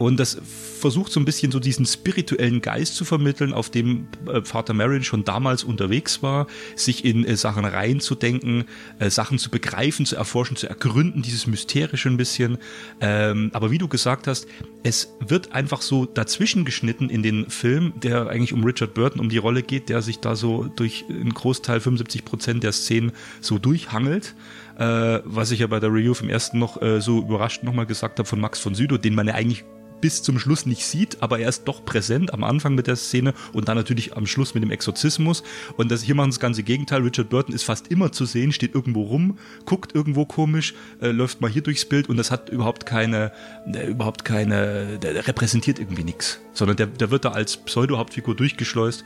Und 0.00 0.18
das 0.18 0.40
versucht 0.80 1.12
so 1.12 1.20
ein 1.20 1.26
bisschen 1.26 1.52
so 1.52 1.60
diesen 1.60 1.84
spirituellen 1.84 2.62
Geist 2.62 2.96
zu 2.96 3.04
vermitteln, 3.04 3.52
auf 3.52 3.68
dem 3.68 4.08
äh, 4.26 4.40
Vater 4.40 4.72
Marin 4.72 5.04
schon 5.04 5.24
damals 5.24 5.62
unterwegs 5.62 6.22
war, 6.22 6.46
sich 6.74 7.04
in 7.04 7.26
äh, 7.26 7.36
Sachen 7.36 7.66
reinzudenken, 7.66 8.64
äh, 8.98 9.10
Sachen 9.10 9.38
zu 9.38 9.50
begreifen, 9.50 10.06
zu 10.06 10.16
erforschen, 10.16 10.56
zu 10.56 10.70
ergründen, 10.70 11.20
dieses 11.20 11.46
Mysterische 11.46 12.08
ein 12.08 12.16
bisschen. 12.16 12.56
Ähm, 13.02 13.50
aber 13.52 13.70
wie 13.70 13.76
du 13.76 13.88
gesagt 13.88 14.26
hast, 14.26 14.46
es 14.82 15.14
wird 15.20 15.52
einfach 15.52 15.82
so 15.82 16.06
dazwischen 16.06 16.64
geschnitten 16.64 17.10
in 17.10 17.22
den 17.22 17.50
Film, 17.50 17.92
der 18.02 18.28
eigentlich 18.30 18.54
um 18.54 18.64
Richard 18.64 18.94
Burton, 18.94 19.20
um 19.20 19.28
die 19.28 19.36
Rolle 19.36 19.62
geht, 19.62 19.90
der 19.90 20.00
sich 20.00 20.18
da 20.18 20.34
so 20.34 20.64
durch 20.76 21.04
einen 21.10 21.34
Großteil, 21.34 21.78
75 21.78 22.24
Prozent 22.24 22.64
der 22.64 22.72
Szenen 22.72 23.12
so 23.42 23.58
durchhangelt 23.58 24.34
was 24.82 25.50
ich 25.50 25.58
ja 25.58 25.66
bei 25.66 25.78
der 25.78 25.90
Review 25.90 26.14
vom 26.14 26.30
ersten 26.30 26.58
noch 26.58 26.80
so 27.00 27.18
überrascht 27.18 27.62
nochmal 27.62 27.84
gesagt 27.84 28.18
habe 28.18 28.26
von 28.26 28.40
Max 28.40 28.60
von 28.60 28.74
Sydow, 28.74 28.96
den 28.96 29.14
man 29.14 29.26
ja 29.26 29.34
eigentlich 29.34 29.62
bis 30.00 30.22
zum 30.22 30.38
Schluss 30.38 30.66
nicht 30.66 30.84
sieht, 30.84 31.22
aber 31.22 31.38
er 31.38 31.48
ist 31.48 31.64
doch 31.64 31.84
präsent 31.84 32.32
am 32.32 32.44
Anfang 32.44 32.74
mit 32.74 32.86
der 32.86 32.96
Szene 32.96 33.34
und 33.52 33.68
dann 33.68 33.76
natürlich 33.76 34.16
am 34.16 34.26
Schluss 34.26 34.54
mit 34.54 34.62
dem 34.62 34.70
Exorzismus. 34.70 35.42
Und 35.76 35.90
das, 35.90 36.02
hier 36.02 36.14
machen 36.14 36.30
das 36.30 36.40
ganze 36.40 36.62
Gegenteil. 36.62 37.02
Richard 37.02 37.28
Burton 37.30 37.54
ist 37.54 37.64
fast 37.64 37.88
immer 37.88 38.12
zu 38.12 38.24
sehen, 38.24 38.52
steht 38.52 38.74
irgendwo 38.74 39.02
rum, 39.02 39.38
guckt 39.64 39.94
irgendwo 39.94 40.24
komisch, 40.24 40.74
äh, 41.00 41.10
läuft 41.10 41.40
mal 41.40 41.50
hier 41.50 41.62
durchs 41.62 41.84
Bild 41.84 42.08
und 42.08 42.16
das 42.16 42.30
hat 42.30 42.48
überhaupt 42.48 42.86
keine, 42.86 43.32
äh, 43.72 43.86
überhaupt 43.86 44.24
keine, 44.24 44.98
der 44.98 45.26
repräsentiert 45.26 45.78
irgendwie 45.78 46.04
nichts, 46.04 46.40
sondern 46.52 46.76
der, 46.76 46.86
der 46.86 47.10
wird 47.10 47.24
da 47.24 47.32
als 47.32 47.56
Pseudo-Hauptfigur 47.56 48.34
durchgeschleust. 48.34 49.04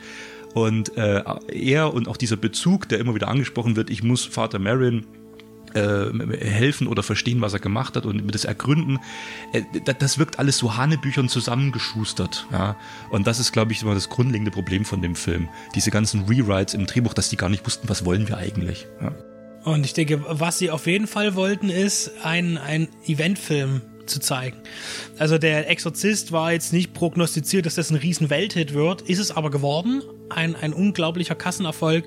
Und 0.53 0.97
äh, 0.97 1.21
er 1.49 1.93
und 1.93 2.07
auch 2.07 2.15
dieser 2.15 2.37
Bezug, 2.37 2.87
der 2.87 2.99
immer 2.99 3.13
wieder 3.13 3.27
angesprochen 3.27 3.75
wird, 3.75 3.89
ich 3.89 4.03
muss 4.03 4.23
Vater 4.23 4.57
Marion 4.57 5.05
äh, 5.75 6.37
helfen 6.39 6.87
oder 6.87 7.03
verstehen, 7.03 7.41
was 7.41 7.53
er 7.53 7.59
gemacht 7.59 7.95
hat 7.95 8.05
und 8.05 8.33
das 8.33 8.45
ergründen, 8.45 8.99
äh, 9.53 9.61
das 9.99 10.17
wirkt 10.17 10.39
alles 10.39 10.57
so 10.57 10.77
Hanebüchern 10.77 11.29
zusammengeschustert. 11.29 12.47
Ja? 12.51 12.77
Und 13.09 13.27
das 13.27 13.39
ist, 13.39 13.51
glaube 13.51 13.71
ich, 13.71 13.81
immer 13.81 13.93
das 13.93 14.09
grundlegende 14.09 14.51
Problem 14.51 14.85
von 14.85 15.01
dem 15.01 15.15
Film. 15.15 15.49
Diese 15.75 15.91
ganzen 15.91 16.25
Rewrites 16.25 16.73
im 16.73 16.85
Drehbuch, 16.85 17.13
dass 17.13 17.29
die 17.29 17.37
gar 17.37 17.49
nicht 17.49 17.65
wussten, 17.65 17.89
was 17.89 18.05
wollen 18.05 18.27
wir 18.27 18.37
eigentlich. 18.37 18.87
Ja? 19.01 19.13
Und 19.63 19.85
ich 19.85 19.93
denke, 19.93 20.23
was 20.27 20.59
sie 20.59 20.69
auf 20.69 20.85
jeden 20.85 21.07
Fall 21.07 21.35
wollten, 21.35 21.69
ist 21.69 22.11
ein, 22.23 22.57
ein 22.57 22.87
Eventfilm 23.07 23.81
zu 24.05 24.19
zeigen. 24.19 24.57
Also 25.17 25.37
der 25.37 25.69
Exorzist 25.69 26.31
war 26.31 26.51
jetzt 26.51 26.71
nicht 26.71 26.93
prognostiziert, 26.93 27.65
dass 27.65 27.75
das 27.75 27.89
ein 27.89 27.97
riesen 27.97 28.29
Welthit 28.29 28.73
wird, 28.73 29.01
ist 29.01 29.19
es 29.19 29.31
aber 29.31 29.49
geworden. 29.49 30.03
Ein, 30.29 30.55
ein 30.55 30.73
unglaublicher 30.73 31.35
Kassenerfolg 31.35 32.05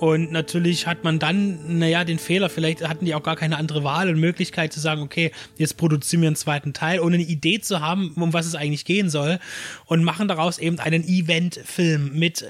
und 0.00 0.32
natürlich 0.32 0.86
hat 0.86 1.04
man 1.04 1.18
dann, 1.18 1.78
naja, 1.78 2.04
den 2.04 2.18
Fehler, 2.18 2.48
vielleicht 2.48 2.88
hatten 2.88 3.04
die 3.04 3.14
auch 3.14 3.22
gar 3.22 3.36
keine 3.36 3.58
andere 3.58 3.84
Wahl 3.84 4.08
und 4.08 4.18
Möglichkeit 4.18 4.72
zu 4.72 4.80
sagen, 4.80 5.02
okay, 5.02 5.30
jetzt 5.58 5.76
produzieren 5.76 6.22
wir 6.22 6.28
einen 6.30 6.36
zweiten 6.36 6.72
Teil, 6.72 7.00
ohne 7.00 7.16
eine 7.16 7.24
Idee 7.24 7.60
zu 7.60 7.80
haben, 7.80 8.12
um 8.16 8.32
was 8.32 8.46
es 8.46 8.54
eigentlich 8.54 8.86
gehen 8.86 9.10
soll. 9.10 9.38
Und 9.84 10.02
machen 10.02 10.26
daraus 10.26 10.56
eben 10.56 10.78
einen 10.78 11.06
Event-Film 11.06 12.18
mit 12.18 12.46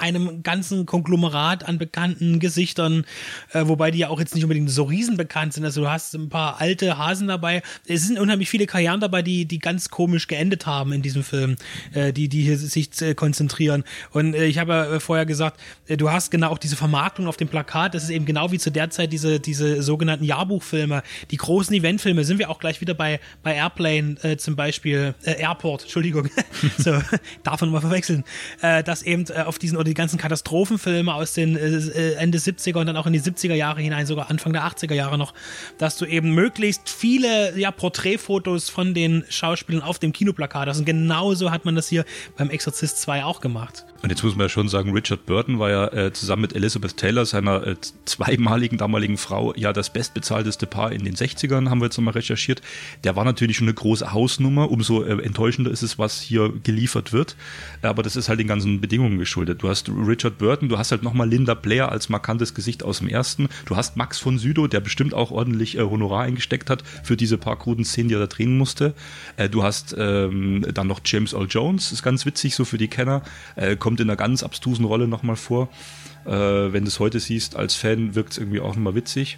einem 0.00 0.42
ganzen 0.42 0.84
Konglomerat 0.84 1.66
an 1.66 1.78
bekannten 1.78 2.40
Gesichtern, 2.40 3.06
äh, 3.54 3.62
wobei 3.64 3.90
die 3.90 4.00
ja 4.00 4.10
auch 4.10 4.20
jetzt 4.20 4.34
nicht 4.34 4.44
unbedingt 4.44 4.68
so 4.68 4.82
riesenbekannt 4.82 5.54
sind. 5.54 5.64
Also 5.64 5.80
du 5.80 5.88
hast 5.88 6.12
ein 6.12 6.28
paar 6.28 6.60
alte 6.60 6.98
Hasen 6.98 7.26
dabei. 7.26 7.62
Es 7.86 8.06
sind 8.06 8.18
unheimlich 8.18 8.50
viele 8.50 8.66
Karrieren 8.66 9.00
dabei, 9.00 9.22
die, 9.22 9.46
die 9.46 9.60
ganz 9.60 9.88
komisch 9.88 10.26
geendet 10.26 10.66
haben 10.66 10.92
in 10.92 11.00
diesem 11.00 11.24
Film, 11.24 11.56
äh, 11.94 12.12
die, 12.12 12.28
die 12.28 12.42
hier 12.42 12.58
sich 12.58 13.00
äh, 13.00 13.14
konzentrieren. 13.14 13.82
Und 14.10 14.34
äh, 14.34 14.44
ich 14.44 14.58
habe 14.58 14.72
ja 14.72 14.96
äh, 14.96 15.00
vorher 15.00 15.24
gesagt, 15.24 15.58
äh, 15.86 15.96
du 15.96 16.10
hast 16.10 16.30
genau 16.30 16.50
auch 16.50 16.58
diese 16.58 16.81
Vermarktung 16.82 17.28
auf 17.28 17.36
dem 17.36 17.46
Plakat, 17.46 17.94
das 17.94 18.02
ist 18.02 18.10
eben 18.10 18.24
genau 18.24 18.50
wie 18.50 18.58
zu 18.58 18.72
der 18.72 18.90
Zeit 18.90 19.12
diese, 19.12 19.38
diese 19.38 19.82
sogenannten 19.82 20.24
Jahrbuchfilme, 20.24 21.04
die 21.30 21.36
großen 21.36 21.72
Eventfilme, 21.76 22.24
sind 22.24 22.40
wir 22.40 22.50
auch 22.50 22.58
gleich 22.58 22.80
wieder 22.80 22.92
bei, 22.92 23.20
bei 23.44 23.54
Airplane 23.54 24.16
äh, 24.22 24.36
zum 24.36 24.56
Beispiel, 24.56 25.14
äh, 25.22 25.40
Airport, 25.40 25.82
Entschuldigung, 25.82 26.28
so, 26.78 26.90
man 27.44 27.70
mal 27.70 27.80
verwechseln, 27.80 28.24
äh, 28.62 28.82
dass 28.82 29.02
eben 29.02 29.26
äh, 29.28 29.42
auf 29.42 29.60
diesen, 29.60 29.76
oder 29.76 29.84
die 29.84 29.94
ganzen 29.94 30.18
Katastrophenfilme 30.18 31.14
aus 31.14 31.34
den 31.34 31.56
äh, 31.56 32.14
Ende 32.14 32.38
70er 32.38 32.78
und 32.80 32.86
dann 32.86 32.96
auch 32.96 33.06
in 33.06 33.12
die 33.12 33.20
70er 33.20 33.54
Jahre 33.54 33.80
hinein, 33.80 34.04
sogar 34.06 34.28
Anfang 34.28 34.52
der 34.52 34.64
80er 34.64 34.94
Jahre 34.94 35.18
noch, 35.18 35.34
dass 35.78 35.96
du 35.98 36.04
eben 36.04 36.34
möglichst 36.34 36.90
viele 36.90 37.56
ja, 37.56 37.70
Porträtfotos 37.70 38.70
von 38.70 38.92
den 38.92 39.22
Schauspielern 39.28 39.82
auf 39.82 40.00
dem 40.00 40.12
Kinoplakat 40.12 40.66
hast. 40.66 40.80
Und 40.80 40.86
genauso 40.86 41.52
hat 41.52 41.64
man 41.64 41.76
das 41.76 41.86
hier 41.86 42.04
beim 42.36 42.50
Exorzist 42.50 43.00
2 43.02 43.24
auch 43.24 43.40
gemacht. 43.40 43.86
Und 44.02 44.10
jetzt 44.10 44.24
muss 44.24 44.34
man 44.34 44.46
ja 44.46 44.48
schon 44.48 44.68
sagen, 44.68 44.92
Richard 44.92 45.26
Burton 45.26 45.60
war 45.60 45.70
ja 45.70 45.86
äh, 45.92 46.12
zusammen 46.12 46.42
mit 46.42 46.56
Elizabeth 46.56 46.96
Taylor, 46.96 47.24
seiner 47.24 47.64
äh, 47.64 47.76
zweimaligen 48.04 48.76
damaligen 48.76 49.16
Frau, 49.16 49.54
ja 49.54 49.72
das 49.72 49.92
bestbezahlteste 49.92 50.66
Paar 50.66 50.90
in 50.90 51.04
den 51.04 51.14
60ern, 51.14 51.70
haben 51.70 51.80
wir 51.80 51.84
jetzt 51.84 51.98
nochmal 51.98 52.14
recherchiert. 52.14 52.62
Der 53.04 53.14
war 53.14 53.24
natürlich 53.24 53.58
schon 53.58 53.68
eine 53.68 53.74
große 53.74 54.12
Hausnummer, 54.12 54.72
umso 54.72 55.04
äh, 55.04 55.22
enttäuschender 55.22 55.70
ist 55.70 55.82
es, 55.82 56.00
was 56.00 56.20
hier 56.20 56.52
geliefert 56.64 57.12
wird. 57.12 57.36
Aber 57.80 58.02
das 58.02 58.16
ist 58.16 58.28
halt 58.28 58.40
den 58.40 58.48
ganzen 58.48 58.80
Bedingungen 58.80 59.18
geschuldet. 59.18 59.62
Du 59.62 59.68
hast 59.68 59.88
Richard 59.88 60.38
Burton, 60.38 60.68
du 60.68 60.78
hast 60.78 60.90
halt 60.90 61.04
nochmal 61.04 61.28
Linda 61.28 61.54
Blair 61.54 61.92
als 61.92 62.08
markantes 62.08 62.54
Gesicht 62.54 62.82
aus 62.82 62.98
dem 62.98 63.08
ersten. 63.08 63.48
Du 63.66 63.76
hast 63.76 63.96
Max 63.96 64.18
von 64.18 64.36
Südow, 64.36 64.68
der 64.68 64.80
bestimmt 64.80 65.14
auch 65.14 65.30
ordentlich 65.30 65.78
äh, 65.78 65.82
Honorar 65.82 66.24
eingesteckt 66.24 66.70
hat 66.70 66.82
für 67.04 67.16
diese 67.16 67.38
paar 67.38 67.56
kruden 67.56 67.84
Szenen, 67.84 68.08
die 68.08 68.16
er 68.16 68.20
da 68.20 68.26
drehen 68.26 68.58
musste. 68.58 68.94
Äh, 69.36 69.48
du 69.48 69.62
hast 69.62 69.94
ähm, 69.96 70.66
dann 70.74 70.88
noch 70.88 71.00
James 71.04 71.34
Earl 71.34 71.46
Jones, 71.48 71.92
ist 71.92 72.02
ganz 72.02 72.26
witzig 72.26 72.56
so 72.56 72.64
für 72.64 72.78
die 72.78 72.88
Kenner. 72.88 73.22
Äh, 73.54 73.76
kommt 73.92 74.00
in 74.00 74.08
einer 74.08 74.16
ganz 74.16 74.42
abstrusen 74.42 74.86
Rolle 74.86 75.06
nochmal 75.06 75.36
vor. 75.36 75.68
Äh, 76.24 76.30
wenn 76.30 76.84
du 76.84 76.88
es 76.88 76.98
heute 76.98 77.20
siehst, 77.20 77.56
als 77.56 77.74
Fan 77.74 78.14
wirkt 78.14 78.32
es 78.32 78.38
irgendwie 78.38 78.60
auch 78.60 78.74
nochmal 78.74 78.94
witzig. 78.94 79.36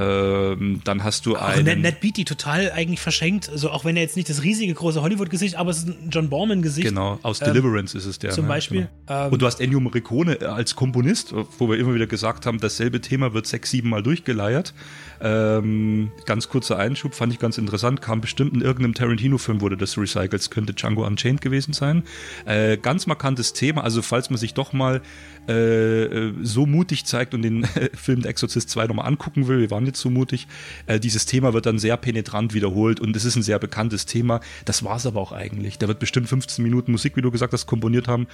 Ähm, 0.00 0.80
dann 0.84 1.04
hast 1.04 1.26
du 1.26 1.36
einen. 1.36 1.64
Ned, 1.64 1.80
Ned 1.80 2.00
Beatty 2.00 2.24
total 2.24 2.72
eigentlich 2.72 3.00
verschenkt. 3.00 3.50
Also 3.50 3.70
auch 3.70 3.84
wenn 3.84 3.96
er 3.96 4.02
jetzt 4.02 4.16
nicht 4.16 4.30
das 4.30 4.42
riesige 4.42 4.72
große 4.72 5.02
Hollywood-Gesicht, 5.02 5.56
aber 5.56 5.70
es 5.70 5.78
ist 5.78 5.88
ein 5.88 6.08
John 6.10 6.30
Borman-Gesicht. 6.30 6.88
Genau, 6.88 7.18
aus 7.22 7.40
ähm, 7.42 7.48
Deliverance 7.48 7.96
ist 7.96 8.06
es 8.06 8.18
der. 8.18 8.30
Zum 8.30 8.44
ne? 8.44 8.48
Beispiel. 8.48 8.88
Genau. 9.06 9.26
Ähm, 9.26 9.32
Und 9.32 9.42
du 9.42 9.46
hast 9.46 9.60
Ennio 9.60 9.78
Morricone 9.80 10.38
als 10.40 10.74
Komponist, 10.74 11.34
wo 11.58 11.68
wir 11.68 11.78
immer 11.78 11.94
wieder 11.94 12.06
gesagt 12.06 12.46
haben, 12.46 12.60
dasselbe 12.60 13.00
Thema 13.00 13.34
wird 13.34 13.46
sechs, 13.46 13.70
sieben 13.70 13.90
Mal 13.90 14.02
durchgeleiert. 14.02 14.72
Ähm, 15.20 16.12
ganz 16.24 16.48
kurzer 16.48 16.78
Einschub, 16.78 17.14
fand 17.14 17.32
ich 17.32 17.38
ganz 17.38 17.58
interessant, 17.58 18.00
kam 18.00 18.22
bestimmt 18.22 18.54
in 18.54 18.62
irgendeinem 18.62 18.94
Tarantino-Film 18.94 19.60
wurde 19.60 19.76
das 19.76 19.98
recycelt, 19.98 20.50
könnte 20.50 20.72
Django 20.72 21.06
Unchained 21.06 21.42
gewesen 21.42 21.74
sein. 21.74 22.04
Äh, 22.46 22.78
ganz 22.78 23.06
markantes 23.06 23.52
Thema, 23.52 23.84
also 23.84 24.00
falls 24.00 24.30
man 24.30 24.38
sich 24.38 24.54
doch 24.54 24.72
mal 24.72 25.02
äh, 25.48 26.04
äh 26.04 26.34
so 26.42 26.66
mutig 26.66 27.04
zeigt 27.04 27.34
und 27.34 27.42
den 27.42 27.64
äh, 27.64 27.90
Film 27.94 28.22
Der 28.22 28.30
Exorzist 28.30 28.70
2 28.70 28.86
nochmal 28.86 29.06
angucken 29.06 29.48
will, 29.48 29.60
wir 29.60 29.70
waren 29.70 29.86
jetzt 29.86 30.00
so 30.00 30.10
mutig, 30.10 30.46
äh, 30.86 31.00
dieses 31.00 31.26
Thema 31.26 31.52
wird 31.52 31.66
dann 31.66 31.78
sehr 31.78 31.96
penetrant 31.96 32.54
wiederholt 32.54 33.00
und 33.00 33.14
es 33.16 33.24
ist 33.24 33.36
ein 33.36 33.42
sehr 33.42 33.58
bekanntes 33.58 34.06
Thema. 34.06 34.40
Das 34.64 34.84
war 34.84 34.96
es 34.96 35.06
aber 35.06 35.20
auch 35.20 35.32
eigentlich. 35.32 35.78
Da 35.78 35.88
wird 35.88 35.98
bestimmt 35.98 36.28
15 36.28 36.62
Minuten 36.62 36.92
Musik, 36.92 37.16
wie 37.16 37.22
du 37.22 37.30
gesagt 37.30 37.52
hast, 37.52 37.66
komponiert 37.66 38.08
haben. 38.08 38.26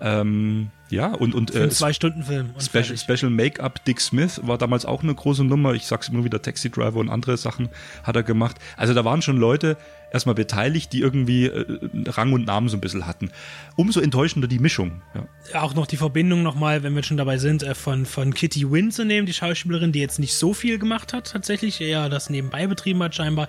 Ähm, 0.00 0.70
ja, 0.90 1.12
und, 1.14 1.34
und 1.34 1.54
äh, 1.54 1.68
zwei 1.70 1.92
Stunden 1.92 2.24
Film. 2.24 2.50
Special, 2.58 2.96
Special 2.96 3.30
Make-up 3.30 3.84
Dick 3.84 4.00
Smith 4.00 4.40
war 4.44 4.58
damals 4.58 4.84
auch 4.84 5.02
eine 5.02 5.14
große 5.14 5.44
Nummer. 5.44 5.74
Ich 5.74 5.86
sag's 5.86 6.08
immer 6.08 6.24
wieder, 6.24 6.40
Taxi 6.42 6.70
Driver 6.70 6.96
und 6.96 7.08
andere 7.08 7.36
Sachen 7.36 7.68
hat 8.02 8.16
er 8.16 8.22
gemacht. 8.22 8.58
Also 8.76 8.94
da 8.94 9.04
waren 9.04 9.22
schon 9.22 9.36
Leute 9.36 9.76
erstmal 10.14 10.36
beteiligt, 10.36 10.92
die 10.92 11.00
irgendwie 11.00 11.46
äh, 11.46 11.66
Rang 12.06 12.32
und 12.32 12.46
Namen 12.46 12.68
so 12.68 12.76
ein 12.76 12.80
bisschen 12.80 13.06
hatten. 13.06 13.30
Umso 13.74 13.98
enttäuschender 13.98 14.46
die 14.46 14.60
Mischung. 14.60 15.02
Ja. 15.14 15.60
Auch 15.60 15.74
noch 15.74 15.88
die 15.88 15.96
Verbindung 15.96 16.44
nochmal, 16.44 16.84
wenn 16.84 16.94
wir 16.94 17.02
schon 17.02 17.16
dabei 17.16 17.36
sind, 17.38 17.64
äh, 17.64 17.74
von, 17.74 18.06
von 18.06 18.32
Kitty 18.32 18.70
Wynn 18.70 18.92
zu 18.92 19.04
nehmen, 19.04 19.26
die 19.26 19.32
Schauspielerin, 19.32 19.90
die 19.90 19.98
jetzt 19.98 20.20
nicht 20.20 20.34
so 20.34 20.54
viel 20.54 20.78
gemacht 20.78 21.12
hat, 21.12 21.32
tatsächlich, 21.32 21.80
eher 21.80 22.08
das 22.08 22.30
nebenbei 22.30 22.68
betrieben 22.68 23.02
hat 23.02 23.16
scheinbar, 23.16 23.48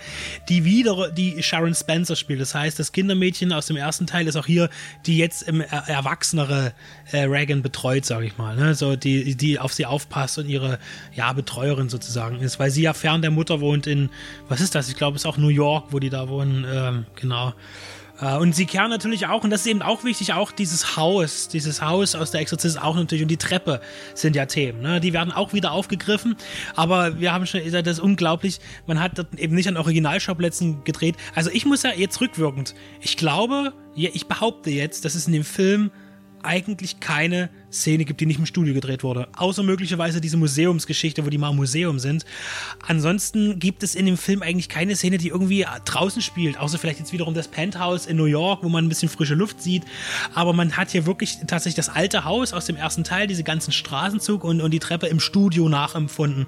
die 0.49 0.65
wieder 0.65 1.11
die 1.11 1.43
Sharon 1.43 1.75
Spencer 1.75 2.15
spielt. 2.15 2.41
Das 2.41 2.55
heißt, 2.55 2.79
das 2.79 2.91
Kindermädchen 2.91 3.53
aus 3.53 3.67
dem 3.67 3.77
ersten 3.77 4.07
Teil 4.07 4.27
ist 4.27 4.36
auch 4.36 4.47
hier 4.47 4.69
die 5.05 5.19
jetzt 5.19 5.43
im 5.43 5.61
er 5.61 5.88
erwachsenere 5.88 6.73
äh, 7.11 7.24
Reagan 7.26 7.61
betreut, 7.61 8.05
sage 8.05 8.26
ich 8.26 8.38
mal. 8.38 8.55
Ne? 8.55 8.76
So 8.76 8.95
die, 8.95 9.36
die 9.36 9.59
auf 9.59 9.73
sie 9.73 9.86
aufpasst 9.86 10.38
und 10.38 10.47
ihre 10.47 10.80
ja, 11.13 11.32
Betreuerin 11.34 11.89
sozusagen 11.89 12.39
ist, 12.39 12.59
weil 12.59 12.71
sie 12.71 12.84
ja 12.84 12.93
fern 12.93 13.21
der 13.21 13.32
Mutter 13.32 13.61
wohnt 13.61 13.88
in, 13.88 14.09
was 14.47 14.61
ist 14.61 14.76
das? 14.76 14.89
Ich 14.89 14.95
glaube, 14.95 15.15
es 15.15 15.23
ist 15.23 15.26
auch 15.26 15.38
New 15.38 15.49
York, 15.49 15.88
wo 15.91 15.99
die 15.99 16.09
da 16.09 16.30
wohnen. 16.30 16.65
Ähm, 16.67 17.05
genau. 17.15 17.53
Äh, 18.19 18.38
und 18.38 18.55
sie 18.55 18.65
kehren 18.65 18.89
natürlich 18.89 19.28
auch, 19.28 19.43
und 19.43 19.49
das 19.49 19.61
ist 19.61 19.67
eben 19.67 19.82
auch 19.82 20.03
wichtig, 20.03 20.34
auch 20.34 20.51
dieses 20.51 20.97
Haus, 20.97 21.47
dieses 21.47 21.82
Haus 21.82 22.15
aus 22.15 22.32
der 22.32 22.41
Exorzist 22.41 22.82
auch 22.82 22.95
natürlich 22.95 23.23
und 23.23 23.30
die 23.30 23.38
Treppe 23.38 23.82
sind 24.13 24.36
ja 24.36 24.45
Themen. 24.45 24.82
Ne? 24.82 24.99
Die 24.99 25.13
werden 25.13 25.32
auch 25.32 25.53
wieder 25.53 25.71
aufgegriffen, 25.71 26.36
aber 26.76 27.19
wir 27.19 27.34
haben 27.34 27.45
schon 27.45 27.61
das 27.71 27.97
ist 27.97 27.99
unglaublich, 27.99 28.59
man 28.88 29.01
hat 29.01 29.17
das 29.17 29.26
eben 29.38 29.55
nicht 29.55 29.67
an 29.67 29.78
Originalschauplätzen 29.78 30.84
gedreht. 30.84 31.15
Also 31.34 31.49
ich 31.51 31.65
muss 31.65 31.84
ja 31.84 31.91
jetzt 31.95 32.21
rückwirkend, 32.21 32.76
ich 33.01 33.17
glaube, 33.17 33.73
ich 33.95 34.28
behaupte 34.28 34.69
jetzt, 34.69 35.05
dass 35.05 35.15
es 35.15 35.28
in 35.28 35.34
dem 35.34 35.43
Film 35.43 35.91
eigentlich 36.45 36.99
keine 36.99 37.49
Szene 37.71 38.05
gibt, 38.05 38.21
die 38.21 38.25
nicht 38.25 38.39
im 38.39 38.45
Studio 38.45 38.73
gedreht 38.73 39.03
wurde. 39.03 39.27
Außer 39.35 39.63
möglicherweise 39.63 40.21
diese 40.21 40.37
Museumsgeschichte, 40.37 41.25
wo 41.25 41.29
die 41.29 41.37
mal 41.37 41.49
im 41.49 41.57
Museum 41.57 41.99
sind. 41.99 42.25
Ansonsten 42.85 43.59
gibt 43.59 43.83
es 43.83 43.95
in 43.95 44.05
dem 44.05 44.17
Film 44.17 44.41
eigentlich 44.41 44.69
keine 44.69 44.95
Szene, 44.95 45.17
die 45.17 45.27
irgendwie 45.27 45.65
draußen 45.83 46.21
spielt. 46.21 46.57
Außer 46.57 46.77
vielleicht 46.77 46.99
jetzt 46.99 47.11
wiederum 47.11 47.33
das 47.33 47.47
Penthouse 47.47 48.05
in 48.05 48.17
New 48.17 48.25
York, 48.25 48.63
wo 48.63 48.69
man 48.69 48.85
ein 48.85 48.89
bisschen 48.89 49.09
frische 49.09 49.35
Luft 49.35 49.61
sieht. 49.61 49.83
Aber 50.33 50.53
man 50.53 50.77
hat 50.77 50.91
hier 50.91 51.05
wirklich 51.05 51.37
tatsächlich 51.47 51.75
das 51.75 51.89
alte 51.89 52.23
Haus 52.23 52.53
aus 52.53 52.65
dem 52.65 52.75
ersten 52.75 53.03
Teil, 53.03 53.27
diese 53.27 53.43
ganzen 53.43 53.71
Straßenzug 53.71 54.43
und, 54.43 54.61
und 54.61 54.71
die 54.71 54.79
Treppe 54.79 55.07
im 55.07 55.19
Studio 55.19 55.67
nachempfunden. 55.67 56.45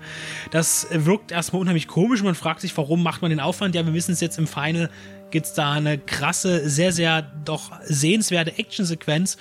Das 0.52 0.88
wirkt 0.92 1.32
erstmal 1.32 1.62
unheimlich 1.62 1.88
komisch. 1.88 2.24
Man 2.24 2.36
fragt 2.36 2.62
sich, 2.62 2.76
warum 2.78 3.04
macht 3.04 3.22
man 3.22 3.30
den 3.30 3.40
Aufwand? 3.40 3.76
Ja, 3.76 3.86
wir 3.86 3.94
wissen 3.94 4.14
es 4.14 4.22
jetzt 4.22 4.38
im 4.38 4.48
Final 4.48 4.90
gibt 5.32 5.46
es 5.46 5.54
da 5.54 5.72
eine 5.74 5.98
krasse, 5.98 6.70
sehr, 6.70 6.92
sehr 6.92 7.22
doch 7.22 7.72
sehenswerte 7.84 8.58
Actionsequenz, 8.58 9.38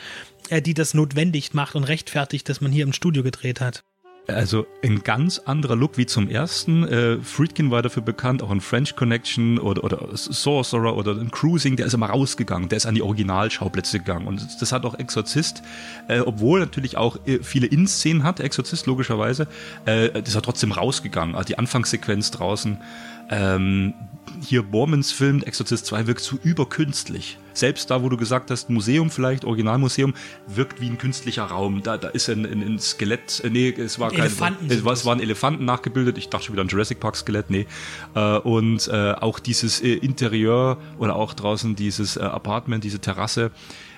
äh, 0.48 0.62
die 0.62 0.74
das 0.74 0.94
notwendig 0.94 1.54
macht 1.54 1.74
und 1.74 1.84
rechtfertigt, 1.84 2.48
dass 2.48 2.60
man 2.60 2.72
hier 2.72 2.84
im 2.84 2.92
Studio 2.92 3.22
gedreht 3.22 3.60
hat. 3.60 3.84
Also 4.28 4.66
ein 4.82 5.04
ganz 5.04 5.38
anderer 5.38 5.76
Look 5.76 5.98
wie 5.98 6.06
zum 6.06 6.28
ersten. 6.28 6.82
Äh, 6.82 7.18
Friedkin 7.22 7.70
war 7.70 7.82
dafür 7.82 8.02
bekannt, 8.02 8.42
auch 8.42 8.50
in 8.50 8.60
French 8.60 8.96
Connection 8.96 9.58
oder, 9.58 9.84
oder 9.84 10.08
Sorcerer 10.14 10.96
oder 10.96 11.12
in 11.12 11.30
Cruising, 11.30 11.76
der 11.76 11.86
ist 11.86 11.94
immer 11.94 12.10
rausgegangen, 12.10 12.68
der 12.68 12.78
ist 12.78 12.86
an 12.86 12.96
die 12.96 13.02
Originalschauplätze 13.02 14.00
gegangen. 14.00 14.26
Und 14.26 14.44
das 14.60 14.72
hat 14.72 14.84
auch 14.84 14.98
Exorzist, 14.98 15.62
äh, 16.08 16.20
obwohl 16.20 16.58
natürlich 16.58 16.96
auch 16.96 17.18
äh, 17.26 17.38
viele 17.42 17.68
In-Szenen 17.68 18.24
hat, 18.24 18.40
Exorzist 18.40 18.86
logischerweise, 18.86 19.46
äh, 19.84 20.10
das 20.10 20.30
ist 20.30 20.34
er 20.34 20.42
trotzdem 20.42 20.72
rausgegangen. 20.72 21.36
Also 21.36 21.46
die 21.46 21.58
Anfangssequenz 21.58 22.32
draußen, 22.32 22.78
ähm, 23.30 23.94
hier 24.42 24.62
Bormans 24.62 25.12
Film 25.12 25.42
Exorcist 25.42 25.86
2 25.86 26.06
wirkt 26.06 26.20
so 26.20 26.38
überkünstlich. 26.42 27.38
Selbst 27.52 27.90
da, 27.90 28.02
wo 28.02 28.08
du 28.08 28.16
gesagt 28.16 28.50
hast, 28.50 28.68
Museum 28.70 29.10
vielleicht, 29.10 29.44
Originalmuseum, 29.44 30.14
wirkt 30.46 30.80
wie 30.80 30.88
ein 30.88 30.98
künstlicher 30.98 31.44
Raum. 31.44 31.82
Da, 31.82 31.96
da 31.96 32.08
ist 32.08 32.28
ein, 32.28 32.44
ein, 32.44 32.62
ein 32.62 32.78
Skelett, 32.78 33.42
äh, 33.44 33.50
nee, 33.50 33.70
es 33.70 33.98
war 33.98 34.10
kein, 34.10 34.20
Elefanten 34.20 34.70
es, 34.70 34.84
war, 34.84 34.92
es 34.92 35.04
waren 35.04 35.20
Elefanten 35.20 35.64
nachgebildet. 35.64 36.18
Ich 36.18 36.28
dachte 36.28 36.46
schon 36.46 36.54
wieder 36.54 36.62
an 36.62 36.68
Jurassic 36.68 37.00
Park 37.00 37.16
Skelett, 37.16 37.50
nee. 37.50 37.66
Äh, 38.14 38.38
und 38.38 38.88
äh, 38.88 39.12
auch 39.12 39.38
dieses 39.38 39.80
äh, 39.80 39.94
Interieur 39.94 40.78
oder 40.98 41.16
auch 41.16 41.34
draußen 41.34 41.76
dieses 41.76 42.16
äh, 42.16 42.20
Apartment, 42.20 42.84
diese 42.84 42.98
Terrasse, 42.98 43.50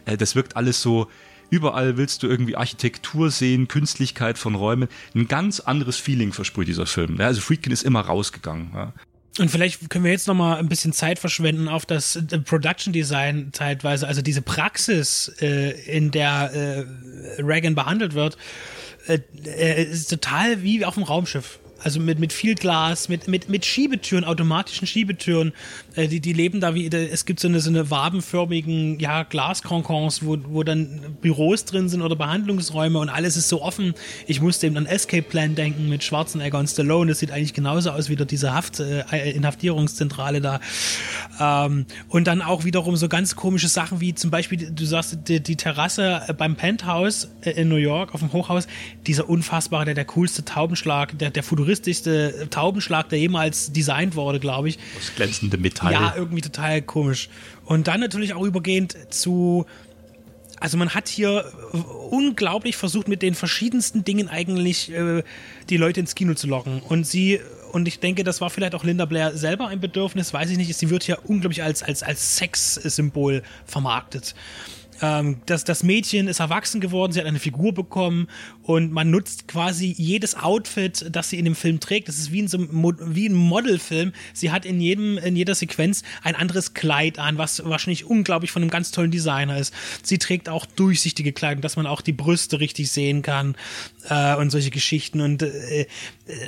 äh, 0.04 0.16
das 0.16 0.34
wirkt 0.34 0.56
alles 0.56 0.80
so, 0.82 1.08
Überall 1.50 1.96
willst 1.96 2.22
du 2.22 2.26
irgendwie 2.26 2.56
Architektur 2.56 3.30
sehen, 3.30 3.68
Künstlichkeit 3.68 4.36
von 4.36 4.54
Räumen. 4.54 4.88
Ein 5.14 5.28
ganz 5.28 5.60
anderes 5.60 5.96
Feeling 5.96 6.32
versprüht 6.32 6.68
dieser 6.68 6.86
Film. 6.86 7.16
Ja, 7.18 7.26
also 7.26 7.40
Friedkin 7.40 7.72
ist 7.72 7.84
immer 7.84 8.00
rausgegangen. 8.00 8.70
Ja. 8.74 8.92
Und 9.40 9.50
vielleicht 9.50 9.90
können 9.90 10.04
wir 10.04 10.12
jetzt 10.12 10.26
noch 10.26 10.34
mal 10.34 10.56
ein 10.56 10.68
bisschen 10.68 10.92
Zeit 10.92 11.18
verschwenden 11.18 11.68
auf 11.68 11.86
das 11.86 12.16
äh, 12.16 12.38
Production 12.38 12.92
Design 12.92 13.50
zeitweise, 13.52 14.06
also 14.06 14.22
diese 14.22 14.42
Praxis, 14.42 15.32
äh, 15.40 15.70
in 15.82 16.10
der 16.10 16.50
äh, 16.52 17.42
Reagan 17.42 17.74
behandelt 17.74 18.14
wird, 18.14 18.36
äh, 19.06 19.20
äh, 19.44 19.84
ist 19.84 20.08
total 20.10 20.62
wie 20.62 20.84
auf 20.84 20.94
dem 20.94 21.02
Raumschiff. 21.02 21.58
Also 21.82 22.00
mit, 22.00 22.18
mit 22.18 22.32
viel 22.32 22.54
Glas, 22.54 23.08
mit, 23.08 23.28
mit, 23.28 23.48
mit 23.48 23.64
Schiebetüren, 23.64 24.24
automatischen 24.24 24.86
Schiebetüren. 24.86 25.52
Äh, 25.94 26.08
die, 26.08 26.20
die 26.20 26.32
leben 26.32 26.60
da 26.60 26.74
wie, 26.74 26.88
es 26.88 27.24
gibt 27.24 27.40
so 27.40 27.48
eine, 27.48 27.60
so 27.60 27.70
eine 27.70 27.90
wabenförmigen 27.90 28.98
ja, 28.98 29.22
Glaskonkons, 29.22 30.24
wo, 30.24 30.38
wo 30.48 30.62
dann 30.62 31.16
Büros 31.20 31.64
drin 31.64 31.88
sind 31.88 32.02
oder 32.02 32.16
Behandlungsräume 32.16 32.98
und 32.98 33.08
alles 33.08 33.36
ist 33.36 33.48
so 33.48 33.62
offen. 33.62 33.94
Ich 34.26 34.40
musste 34.40 34.66
eben 34.66 34.76
an 34.76 34.86
Escape 34.86 35.22
Plan 35.22 35.54
denken 35.54 35.88
mit 35.88 36.04
Schwarzenegger 36.04 36.58
und 36.58 36.68
Stallone. 36.68 37.10
Das 37.10 37.20
sieht 37.20 37.30
eigentlich 37.30 37.54
genauso 37.54 37.90
aus 37.90 38.08
wie 38.08 38.16
diese 38.16 38.52
Haft, 38.52 38.80
äh, 38.80 39.30
Inhaftierungszentrale 39.30 40.40
da. 40.40 40.60
Ähm, 41.40 41.86
und 42.08 42.26
dann 42.26 42.42
auch 42.42 42.64
wiederum 42.64 42.96
so 42.96 43.08
ganz 43.08 43.36
komische 43.36 43.68
Sachen 43.68 44.00
wie 44.00 44.14
zum 44.14 44.30
Beispiel, 44.30 44.70
du 44.70 44.84
sagst, 44.84 45.18
die, 45.28 45.40
die 45.40 45.56
Terrasse 45.56 46.22
äh, 46.26 46.32
beim 46.32 46.56
Penthouse 46.56 47.28
äh, 47.42 47.50
in 47.50 47.68
New 47.68 47.76
York 47.76 48.14
auf 48.14 48.20
dem 48.20 48.32
Hochhaus, 48.32 48.66
dieser 49.06 49.28
unfassbare, 49.28 49.84
der, 49.84 49.94
der 49.94 50.04
coolste 50.04 50.44
Taubenschlag, 50.44 51.18
der, 51.18 51.30
der 51.30 51.42
futuristischste 51.68 52.48
Taubenschlag, 52.50 53.08
der 53.10 53.18
jemals 53.18 53.72
designt 53.72 54.16
wurde, 54.16 54.40
glaube 54.40 54.70
ich. 54.70 54.78
Das 54.96 55.14
glänzende 55.14 55.58
Metall. 55.58 55.92
Ja, 55.92 56.14
irgendwie 56.16 56.40
total 56.40 56.80
komisch. 56.82 57.28
Und 57.64 57.88
dann 57.88 58.00
natürlich 58.00 58.34
auch 58.34 58.42
übergehend 58.42 58.96
zu. 59.10 59.66
Also 60.60 60.76
man 60.76 60.90
hat 60.90 61.08
hier 61.08 61.44
unglaublich 62.10 62.76
versucht, 62.76 63.06
mit 63.06 63.22
den 63.22 63.34
verschiedensten 63.34 64.02
Dingen 64.02 64.28
eigentlich 64.28 64.90
äh, 64.90 65.22
die 65.70 65.76
Leute 65.76 66.00
ins 66.00 66.16
Kino 66.16 66.34
zu 66.34 66.48
locken. 66.48 66.80
Und 66.80 67.06
sie, 67.06 67.38
und 67.70 67.86
ich 67.86 68.00
denke, 68.00 68.24
das 68.24 68.40
war 68.40 68.50
vielleicht 68.50 68.74
auch 68.74 68.82
Linda 68.82 69.04
Blair 69.04 69.36
selber 69.36 69.68
ein 69.68 69.78
Bedürfnis, 69.78 70.34
weiß 70.34 70.50
ich 70.50 70.56
nicht, 70.56 70.74
sie 70.74 70.90
wird 70.90 71.04
hier 71.04 71.18
unglaublich 71.26 71.62
als, 71.62 71.84
als, 71.84 72.02
als 72.02 72.38
Sexsymbol 72.38 73.44
vermarktet. 73.66 74.34
Ähm, 75.00 75.40
das, 75.46 75.62
das 75.62 75.82
Mädchen 75.82 76.28
ist 76.28 76.40
erwachsen 76.40 76.80
geworden, 76.80 77.12
sie 77.12 77.20
hat 77.20 77.26
eine 77.26 77.38
Figur 77.38 77.72
bekommen 77.72 78.28
und 78.68 78.92
man 78.92 79.10
nutzt 79.10 79.48
quasi 79.48 79.94
jedes 79.96 80.34
Outfit, 80.34 81.06
das 81.10 81.30
sie 81.30 81.38
in 81.38 81.46
dem 81.46 81.54
Film 81.54 81.80
trägt. 81.80 82.06
Das 82.06 82.18
ist 82.18 82.32
wie 82.32 82.40
in 82.40 82.48
so 82.48 82.58
wie 83.00 83.26
ein 83.26 83.32
Modelfilm. 83.32 84.12
Sie 84.34 84.50
hat 84.50 84.66
in 84.66 84.78
jedem, 84.78 85.16
in 85.16 85.36
jeder 85.36 85.54
Sequenz 85.54 86.02
ein 86.22 86.34
anderes 86.34 86.74
Kleid 86.74 87.18
an, 87.18 87.38
was 87.38 87.64
wahrscheinlich 87.64 88.04
unglaublich 88.04 88.50
von 88.50 88.60
einem 88.60 88.70
ganz 88.70 88.90
tollen 88.90 89.10
Designer 89.10 89.56
ist. 89.56 89.72
Sie 90.02 90.18
trägt 90.18 90.50
auch 90.50 90.66
durchsichtige 90.66 91.32
Kleidung, 91.32 91.62
dass 91.62 91.76
man 91.76 91.86
auch 91.86 92.02
die 92.02 92.12
Brüste 92.12 92.60
richtig 92.60 92.92
sehen 92.92 93.22
kann 93.22 93.56
äh, 94.10 94.36
und 94.36 94.50
solche 94.50 94.68
Geschichten. 94.68 95.22
Und 95.22 95.42
äh, 95.44 95.86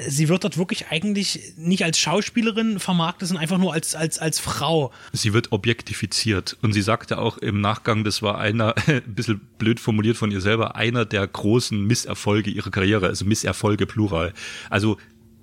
sie 0.07 0.29
wird 0.29 0.45
dort 0.45 0.59
wirklich 0.59 0.89
eigentlich 0.91 1.55
nicht 1.57 1.85
als 1.85 1.99
Schauspielerin 1.99 2.81
vermarktet, 2.81 3.29
sondern 3.29 3.43
einfach 3.43 3.57
nur 3.57 3.73
als, 3.73 3.95
als, 3.95 4.19
als 4.19 4.39
Frau. 4.39 4.93
Sie 5.15 5.33
wird 5.33 5.53
objektifiziert. 5.53 6.59
Und 6.61 6.75
sie 6.75 6.83
sagte 6.83 7.17
auch 7.17 7.39
im 7.39 7.63
Nachgang, 7.63 8.05
das 8.05 8.21
war 8.21 8.37
einer, 8.37 8.75
ein 8.87 9.03
bisschen 9.07 9.41
blöd 9.57 9.81
formuliert 9.81 10.19
von 10.19 10.31
ihr 10.31 10.43
selber, 10.43 10.77
einer 10.77 11.07
der 11.07 11.27
großen 11.27 11.83
Misserfolge 12.11 12.51
ihrer 12.51 12.71
Karriere, 12.71 13.07
also 13.07 13.25
Misserfolge 13.25 13.87
plural. 13.87 14.33
Also 14.69 14.99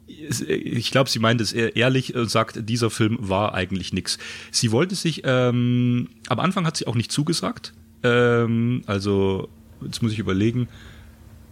ich 0.08 0.92
glaube, 0.92 1.10
sie 1.10 1.20
meint 1.20 1.42
es 1.42 1.52
ehrlich 1.52 2.16
und 2.16 2.30
sagt, 2.30 2.70
dieser 2.70 2.90
Film 2.90 3.18
war 3.20 3.54
eigentlich 3.54 3.92
nix. 3.92 4.18
Sie 4.52 4.72
wollte 4.72 4.96
sich, 4.96 5.22
ähm, 5.26 6.08
am 6.30 6.40
Anfang 6.40 6.66
hat 6.66 6.78
sie 6.78 6.88
auch 6.88 6.96
nicht 6.96 7.12
zugesagt. 7.12 7.74
Ähm, 8.04 8.84
also, 8.86 9.50
jetzt 9.82 10.02
muss 10.02 10.14
ich 10.14 10.20
überlegen. 10.20 10.70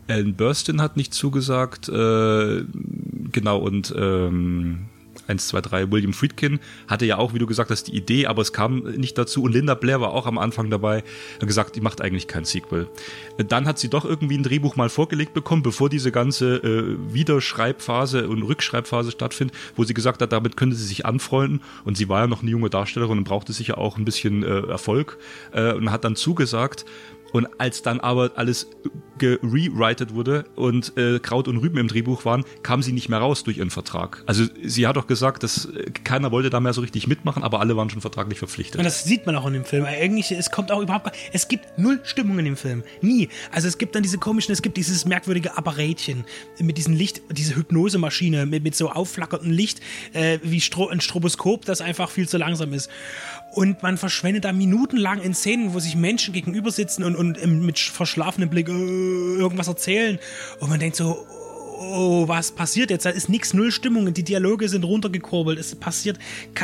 Alan 0.07 0.35
Burstyn 0.35 0.81
hat 0.81 0.95
nicht 0.95 1.13
zugesagt, 1.13 1.89
äh, 1.89 2.63
genau, 3.31 3.57
und 3.57 3.93
ähm, 3.97 4.85
1, 5.27 5.47
2, 5.47 5.61
3, 5.61 5.91
William 5.91 6.13
Friedkin 6.13 6.59
hatte 6.87 7.05
ja 7.05 7.17
auch, 7.17 7.33
wie 7.33 7.39
du 7.39 7.47
gesagt 7.47 7.71
hast, 7.71 7.87
die 7.87 7.95
Idee, 7.95 8.27
aber 8.27 8.41
es 8.41 8.53
kam 8.53 8.79
nicht 8.79 9.17
dazu. 9.17 9.43
Und 9.43 9.53
Linda 9.53 9.73
Blair 9.73 10.01
war 10.01 10.11
auch 10.11 10.25
am 10.25 10.37
Anfang 10.37 10.69
dabei, 10.69 11.03
hat 11.39 11.47
gesagt, 11.47 11.75
die 11.75 11.81
macht 11.81 12.01
eigentlich 12.01 12.27
kein 12.27 12.45
Sequel. 12.45 12.87
Dann 13.37 13.67
hat 13.67 13.79
sie 13.79 13.89
doch 13.89 14.05
irgendwie 14.05 14.37
ein 14.37 14.43
Drehbuch 14.43 14.75
mal 14.75 14.89
vorgelegt 14.89 15.33
bekommen, 15.33 15.63
bevor 15.63 15.89
diese 15.89 16.11
ganze 16.11 16.57
äh, 16.57 17.13
Wiederschreibphase 17.13 18.27
und 18.27 18.43
Rückschreibphase 18.43 19.11
stattfindet, 19.11 19.55
wo 19.75 19.83
sie 19.83 19.93
gesagt 19.93 20.21
hat, 20.21 20.31
damit 20.31 20.57
könnte 20.57 20.75
sie 20.75 20.85
sich 20.85 21.05
anfreunden. 21.05 21.61
Und 21.83 21.97
sie 21.97 22.09
war 22.09 22.21
ja 22.21 22.27
noch 22.27 22.41
eine 22.41 22.51
junge 22.51 22.69
Darstellerin 22.69 23.19
und 23.19 23.23
brauchte 23.23 23.53
sicher 23.53 23.77
auch 23.77 23.97
ein 23.97 24.05
bisschen 24.05 24.43
äh, 24.43 24.67
Erfolg 24.67 25.17
äh, 25.51 25.73
und 25.73 25.91
hat 25.91 26.03
dann 26.03 26.15
zugesagt. 26.15 26.85
Und 27.31 27.47
als 27.59 27.81
dann 27.81 27.99
aber 27.99 28.31
alles 28.35 28.67
gerewritet 29.17 30.13
wurde 30.13 30.45
und 30.55 30.97
äh, 30.97 31.19
Kraut 31.19 31.47
und 31.47 31.57
Rüben 31.57 31.77
im 31.77 31.87
Drehbuch 31.87 32.25
waren, 32.25 32.43
kam 32.63 32.81
sie 32.81 32.91
nicht 32.91 33.09
mehr 33.09 33.19
raus 33.19 33.43
durch 33.43 33.57
ihren 33.57 33.69
Vertrag. 33.69 34.23
Also 34.25 34.45
sie 34.63 34.87
hat 34.87 34.97
doch 34.97 35.07
gesagt, 35.07 35.43
dass 35.43 35.65
äh, 35.65 35.91
keiner 36.03 36.31
wollte 36.31 36.49
da 36.49 36.59
mehr 36.59 36.73
so 36.73 36.81
richtig 36.81 37.07
mitmachen, 37.07 37.43
aber 37.43 37.59
alle 37.59 37.77
waren 37.77 37.89
schon 37.89 38.01
vertraglich 38.01 38.39
verpflichtet. 38.39 38.79
Und 38.79 38.83
das 38.83 39.03
sieht 39.03 39.25
man 39.25 39.35
auch 39.35 39.45
in 39.47 39.53
dem 39.53 39.65
Film. 39.65 39.85
Eigentlich, 39.85 40.31
es 40.31 40.51
kommt 40.51 40.71
auch 40.71 40.81
überhaupt, 40.81 41.11
es 41.31 41.47
gibt 41.47 41.77
null 41.77 41.99
Stimmung 42.03 42.39
in 42.39 42.45
dem 42.45 42.57
Film. 42.57 42.83
Nie. 43.01 43.29
Also 43.51 43.67
es 43.67 43.77
gibt 43.77 43.95
dann 43.95 44.03
diese 44.03 44.17
komischen, 44.17 44.51
es 44.51 44.61
gibt 44.61 44.77
dieses 44.77 45.05
merkwürdige 45.05 45.57
Apparätchen 45.57 46.25
mit 46.59 46.77
diesem 46.77 46.93
Licht, 46.93 47.21
diese 47.31 47.55
Hypnosemaschine 47.55 48.45
mit, 48.45 48.63
mit 48.63 48.75
so 48.75 48.89
aufflackerndem 48.89 49.51
Licht, 49.51 49.79
äh, 50.13 50.39
wie 50.43 50.61
Stro 50.61 50.89
ein 50.89 51.01
Stroboskop, 51.01 51.65
das 51.65 51.81
einfach 51.81 52.09
viel 52.09 52.27
zu 52.27 52.37
langsam 52.37 52.73
ist. 52.73 52.89
Und 53.55 53.81
man 53.81 53.97
verschwendet 53.97 54.43
da 54.43 54.51
minutenlang 54.51 55.21
in 55.21 55.33
Szenen, 55.33 55.73
wo 55.73 55.79
sich 55.79 55.95
Menschen 55.95 56.33
gegenüber 56.33 56.71
sitzen 56.71 57.05
und, 57.05 57.15
und 57.15 57.43
mit 57.65 57.79
verschlafenem 57.79 58.49
Blick 58.49 58.67
äh, 58.67 58.71
irgendwas 58.73 59.69
erzählen. 59.69 60.19
Und 60.59 60.69
man 60.69 60.79
denkt 60.81 60.97
so, 60.97 61.25
oh, 61.77 62.27
was 62.27 62.51
passiert 62.51 62.89
jetzt? 62.89 63.05
Da 63.05 63.09
ist 63.09 63.29
nichts, 63.29 63.53
null 63.53 63.71
Stimmung. 63.71 64.13
Die 64.13 64.23
Dialoge 64.23 64.69
sind 64.69 64.83
runtergekurbelt. 64.83 65.59
Es 65.59 65.75
passiert, 65.75 66.17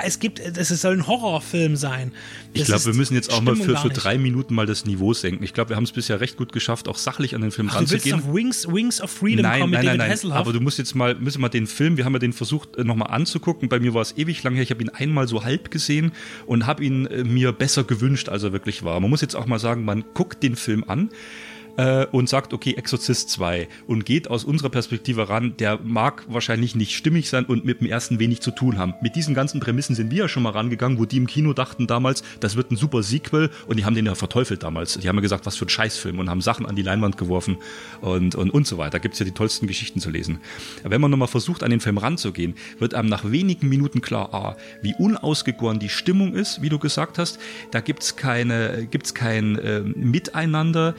es 0.04 0.20
gibt, 0.20 0.40
es 0.40 0.70
soll 0.70 0.94
ein 0.96 1.08
Horrorfilm 1.08 1.76
sein. 1.76 2.12
Ich 2.54 2.62
Das 2.62 2.68
glaube, 2.68 2.80
ist 2.80 2.86
wir 2.88 2.94
müssen 2.94 3.14
jetzt 3.16 3.32
auch 3.32 3.42
mal 3.42 3.52
Stimmung 3.56 3.66
für, 3.66 3.74
gar 3.74 3.82
für 3.84 3.88
nicht. 3.90 4.04
drei 4.04 4.18
Minuten 4.18 4.56
mal 4.56 4.66
das 4.66 4.86
Niveau 4.86 5.14
senken. 5.14 5.44
Ich 5.44 5.54
glaube, 5.54 5.70
wir 5.70 5.76
haben 5.76 5.84
es 5.84 5.92
bisher 5.92 6.20
recht 6.22 6.38
gut 6.38 6.52
geschafft, 6.52 6.88
auch 6.88 6.98
sachlich 6.98 7.36
an 7.36 7.42
den 7.42 7.52
Film 7.52 7.70
Ach, 7.70 7.76
du 7.76 7.90
willst 7.90 7.94
ranzugehen. 8.06 8.20
auf 8.20 8.34
Wings, 8.34 8.68
Wings 8.68 9.02
of 9.02 9.12
Freedom 9.12 9.44
nein, 9.44 9.62
kommen 9.62 9.72
mit 9.72 9.80
nein, 9.80 9.86
nein, 9.86 9.98
David 9.98 10.00
nein. 10.00 10.12
Hasselhoff? 10.12 10.38
Aber 10.38 10.54
du 10.54 10.60
musst 10.62 10.78
jetzt 10.78 10.96
mal, 10.96 11.16
müssen 11.16 11.42
wir 11.42 11.50
den 11.50 11.68
Film, 11.68 11.98
wir 11.98 12.06
haben 12.06 12.14
ja 12.14 12.20
den 12.20 12.34
versucht 12.34 12.78
äh, 12.78 12.84
nochmal 12.84 13.12
anzugucken. 13.12 13.70
Bei 13.70 13.80
mir 13.80 13.94
war 13.94 14.02
es 14.02 14.18
ewig 14.18 14.42
lang 14.44 14.54
her. 14.54 14.64
Ich 14.64 14.72
habe 14.72 14.82
ihn 14.82 14.90
einmal 14.90 15.28
so 15.28 15.44
halb 15.44 15.72
gesehen 15.72 16.12
und 16.46 16.66
habe 16.68 16.84
ihn 16.84 17.06
äh, 17.06 17.24
mir 17.24 17.52
besser 17.52 17.84
gewünscht, 17.84 18.30
als 18.30 18.44
er 18.44 18.54
wirklich 18.54 18.84
war. 18.84 19.00
Man 19.00 19.10
muss 19.10 19.22
jetzt 19.22 19.36
auch 19.36 19.46
mal 19.46 19.60
sagen, 19.60 19.86
man 19.86 20.04
guckt 20.14 20.44
den 20.44 20.56
Film 20.56 20.84
an 20.88 21.10
äh, 21.78 22.06
und 22.08 22.30
sagt, 22.30 22.54
okay, 22.54 22.74
Exorzist 22.74 23.30
2 23.30 23.68
und 23.88 24.06
geht 24.06 24.30
aus 24.30 24.44
unserer 24.44 24.70
Perspektive 24.70 25.30
ran, 25.30 25.56
der 25.58 25.80
mag 25.84 26.24
wahrscheinlich 26.28 26.76
nicht 26.76 26.96
stimmig 26.96 27.30
sein 27.30 27.46
und 27.46 27.66
mit 27.66 27.82
dem 27.82 27.88
ersten 27.88 28.20
wenig 28.20 28.42
zu 28.42 28.52
tun 28.52 28.78
haben. 28.78 28.94
Mit 29.02 29.16
diesen 29.16 29.34
ganzen 29.34 29.60
Prämissen 29.60 29.96
sind 29.96 30.12
wir 30.12 30.20
ja 30.20 30.28
schon 30.28 30.44
mal 30.44 30.52
rangegangen, 30.52 31.00
wo 31.00 31.06
die 31.06 31.18
im 31.18 31.28
Kino 31.28 31.54
dachten 31.54 31.88
damals, 31.88 32.24
das 32.40 32.56
wird 32.56 32.72
ein 32.72 32.76
super 32.76 33.04
Sequel 33.04 33.50
und 33.68 33.78
die 33.78 33.86
haben 33.86 33.96
den 33.96 34.06
ja 34.06 34.16
verteufelt 34.16 34.64
damals. 34.64 34.98
Die 34.98 35.08
haben 35.08 35.16
ja 35.16 35.22
gesagt, 35.22 35.46
was 35.46 35.56
für 35.56 35.66
ein 35.66 35.70
Scheißfilm 35.70 36.20
und 36.20 36.30
haben 36.30 36.42
Sachen 36.42 36.66
an 36.66 36.76
die 36.76 36.82
Leinwand 36.82 37.18
geworfen 37.18 37.58
und, 38.02 38.36
und, 38.36 38.50
und 38.52 38.68
so 38.68 38.78
weiter. 38.78 38.92
Da 38.92 39.00
gibt's 39.00 39.20
ja 39.20 39.26
die 39.26 39.32
tollsten 39.32 39.68
Geschichten 39.68 40.00
zu 40.00 40.10
lesen. 40.10 40.40
Wenn 40.84 41.02
man 41.02 41.12
nochmal 41.12 41.28
versucht, 41.28 41.64
an 41.64 41.72
den 41.72 41.80
Film 41.80 41.98
ranzugehen, 41.98 42.56
wird 42.80 42.94
einem 42.94 43.10
nach 43.10 43.30
wenigen 43.30 43.70
Minuten 43.70 44.02
klar, 44.02 44.34
ah, 44.34 44.58
wie 44.82 44.96
unausgegoren 44.98 45.80
die 45.80 45.90
Stimmung 45.90 46.34
ist, 46.34 46.62
wie 46.62 46.70
du 46.70 46.80
gesagt 46.80 47.18
hast. 47.18 47.40
Da 47.72 47.80
gibt's 47.80 48.16
keine, 48.16 48.88
gibt's 48.90 49.14
kein 49.14 49.58
äh, 49.58 49.82
Miteinander. 49.82 50.96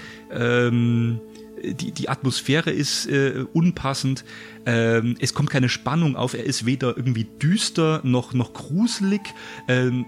Ähm, 0.68 1.20
die, 1.62 1.92
die 1.92 2.08
Atmosphäre 2.08 2.70
ist 2.70 3.06
äh, 3.06 3.44
unpassend. 3.52 4.24
Ähm, 4.66 5.16
es 5.20 5.34
kommt 5.34 5.50
keine 5.50 5.68
Spannung 5.68 6.16
auf. 6.16 6.34
Er 6.34 6.44
ist 6.44 6.66
weder 6.66 6.96
irgendwie 6.96 7.24
düster 7.24 8.00
noch, 8.04 8.32
noch 8.32 8.52
gruselig. 8.52 9.20
Ähm, 9.68 10.04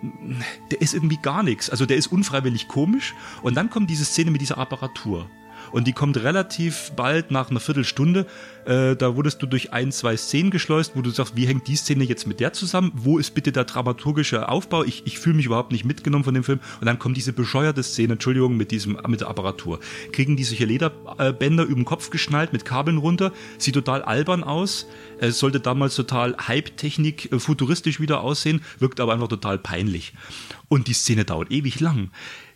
der 0.70 0.80
ist 0.80 0.94
irgendwie 0.94 1.18
gar 1.22 1.42
nichts. 1.42 1.70
Also 1.70 1.86
der 1.86 1.96
ist 1.96 2.08
unfreiwillig 2.08 2.68
komisch. 2.68 3.14
Und 3.42 3.56
dann 3.56 3.70
kommt 3.70 3.90
diese 3.90 4.04
Szene 4.04 4.30
mit 4.30 4.40
dieser 4.40 4.58
Apparatur. 4.58 5.28
Und 5.74 5.88
die 5.88 5.92
kommt 5.92 6.16
relativ 6.22 6.92
bald 6.94 7.32
nach 7.32 7.50
einer 7.50 7.58
Viertelstunde. 7.58 8.26
Äh, 8.64 8.94
da 8.94 9.16
wurdest 9.16 9.42
du 9.42 9.46
durch 9.46 9.72
ein, 9.72 9.90
zwei 9.90 10.16
Szenen 10.16 10.52
geschleust, 10.52 10.92
wo 10.94 11.02
du 11.02 11.10
sagst, 11.10 11.34
wie 11.34 11.48
hängt 11.48 11.66
die 11.66 11.74
Szene 11.74 12.04
jetzt 12.04 12.28
mit 12.28 12.38
der 12.38 12.52
zusammen? 12.52 12.92
Wo 12.94 13.18
ist 13.18 13.34
bitte 13.34 13.50
der 13.50 13.64
dramaturgische 13.64 14.48
Aufbau? 14.48 14.84
Ich, 14.84 15.04
ich 15.04 15.18
fühle 15.18 15.34
mich 15.34 15.46
überhaupt 15.46 15.72
nicht 15.72 15.84
mitgenommen 15.84 16.22
von 16.22 16.32
dem 16.32 16.44
Film. 16.44 16.60
Und 16.78 16.86
dann 16.86 17.00
kommt 17.00 17.16
diese 17.16 17.32
bescheuerte 17.32 17.82
Szene, 17.82 18.12
Entschuldigung, 18.12 18.56
mit 18.56 18.70
diesem 18.70 18.98
mit 19.08 19.22
der 19.22 19.28
Apparatur. 19.28 19.80
Kriegen 20.12 20.36
die 20.36 20.44
solche 20.44 20.64
Lederbänder 20.64 21.64
über 21.64 21.74
den 21.74 21.84
Kopf 21.84 22.10
geschnallt 22.10 22.52
mit 22.52 22.64
Kabeln 22.64 22.98
runter, 22.98 23.32
sieht 23.58 23.74
total 23.74 24.02
albern 24.02 24.44
aus. 24.44 24.86
Es 25.18 25.40
sollte 25.40 25.58
damals 25.58 25.96
total 25.96 26.36
Hype-Technik 26.36 27.32
äh, 27.32 27.40
futuristisch 27.40 27.98
wieder 27.98 28.20
aussehen, 28.20 28.62
wirkt 28.78 29.00
aber 29.00 29.12
einfach 29.12 29.28
total 29.28 29.58
peinlich. 29.58 30.12
Und 30.68 30.86
die 30.86 30.94
Szene 30.94 31.24
dauert 31.24 31.50
ewig 31.50 31.80
lang. 31.80 32.10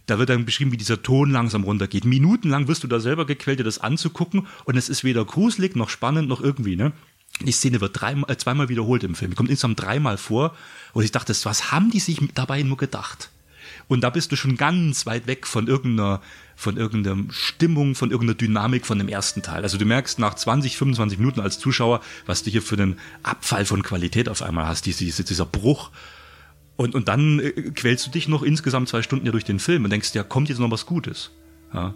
Da 0.09 0.19
wird 0.19 0.31
dann 0.31 0.47
beschrieben, 0.47 0.73
wie 0.73 0.79
dieser 0.79 1.03
Ton 1.03 1.31
langsam 1.31 1.65
runtergeht. 1.65 2.07
Minutenlang 2.07 2.67
wirst 2.67 2.83
du 2.83 2.89
da 2.89 2.99
selber 2.99 3.27
gequält, 3.27 3.61
dir 3.61 3.65
das 3.65 3.79
anzugucken 3.79 4.47
und 4.65 4.79
es 4.79 4.89
ist 4.89 5.05
weder 5.05 5.23
gruselig 5.23 5.77
noch 5.77 5.91
spannend 5.91 6.31
noch 6.31 6.41
irgendwie, 6.41 6.77
ne? 6.77 6.93
Die 7.43 7.53
Szene 7.53 7.83
wird 7.83 8.01
dreimal, 8.01 8.31
äh, 8.31 8.37
zweimal 8.39 8.71
wiederholt 8.71 9.05
im 9.05 9.15
Film. 9.15 9.35
Kommt 9.35 9.51
insgesamt 9.51 9.81
dreimal 9.81 10.17
vor 10.17 10.57
und 10.95 11.05
ich 11.05 11.13
dachte, 11.13 11.35
was 11.45 11.71
haben 11.73 11.91
die 11.91 12.01
sich 12.01 12.21
dabei 12.35 12.63
nur 12.63 12.79
gedacht? 12.79 13.31
Und 13.87 14.01
da 14.01 14.09
bist 14.09 14.33
du 14.33 14.37
schon 14.37 14.57
ganz 14.57 15.05
weit 15.05 15.27
weg 15.27 15.47
von 15.47 15.67
irgendeiner, 15.67 16.23
von 16.57 16.79
irgendeiner 16.79 17.31
Stimmung, 17.31 17.95
von 17.95 18.11
irgendeiner 18.11 18.39
Dynamik 18.39 18.87
von 18.87 18.99
dem 18.99 19.09
ersten 19.09 19.43
Teil. 19.43 19.63
Also 19.63 19.77
du 19.77 19.85
merkst 19.85 20.19
nach 20.19 20.35
20, 20.35 20.79
25 20.79 21.19
Minuten 21.19 21.41
als 21.41 21.59
Zuschauer, 21.59 22.01
was 22.25 22.43
du 22.43 22.51
hier 22.51 22.63
für 22.63 22.77
einen 22.77 22.99
Abfall 23.23 23.67
von 23.67 23.83
Qualität 23.83 24.31
auf 24.31 24.41
einmal 24.41 24.67
hast, 24.67 24.87
diese, 24.87 25.23
dieser 25.23 25.47
Bruch 25.47 25.91
und, 26.79 26.95
und 26.95 27.09
dann 27.09 27.41
äh, 27.41 27.51
quälst 27.75 28.07
du 28.07 28.11
dich 28.11 28.29
noch 28.29 28.43
insgesamt 28.43 28.89
zwei 28.89 29.03
Stunden 29.03 29.27
ja 29.27 29.33
durch 29.33 29.45
den 29.45 29.59
Film 29.59 29.85
und 29.85 29.91
denkst, 29.91 30.15
ja, 30.15 30.23
kommt 30.23 30.49
jetzt 30.49 30.61
noch 30.61 30.71
was 30.71 30.87
Gutes. 30.87 31.33
Ja. 31.75 31.95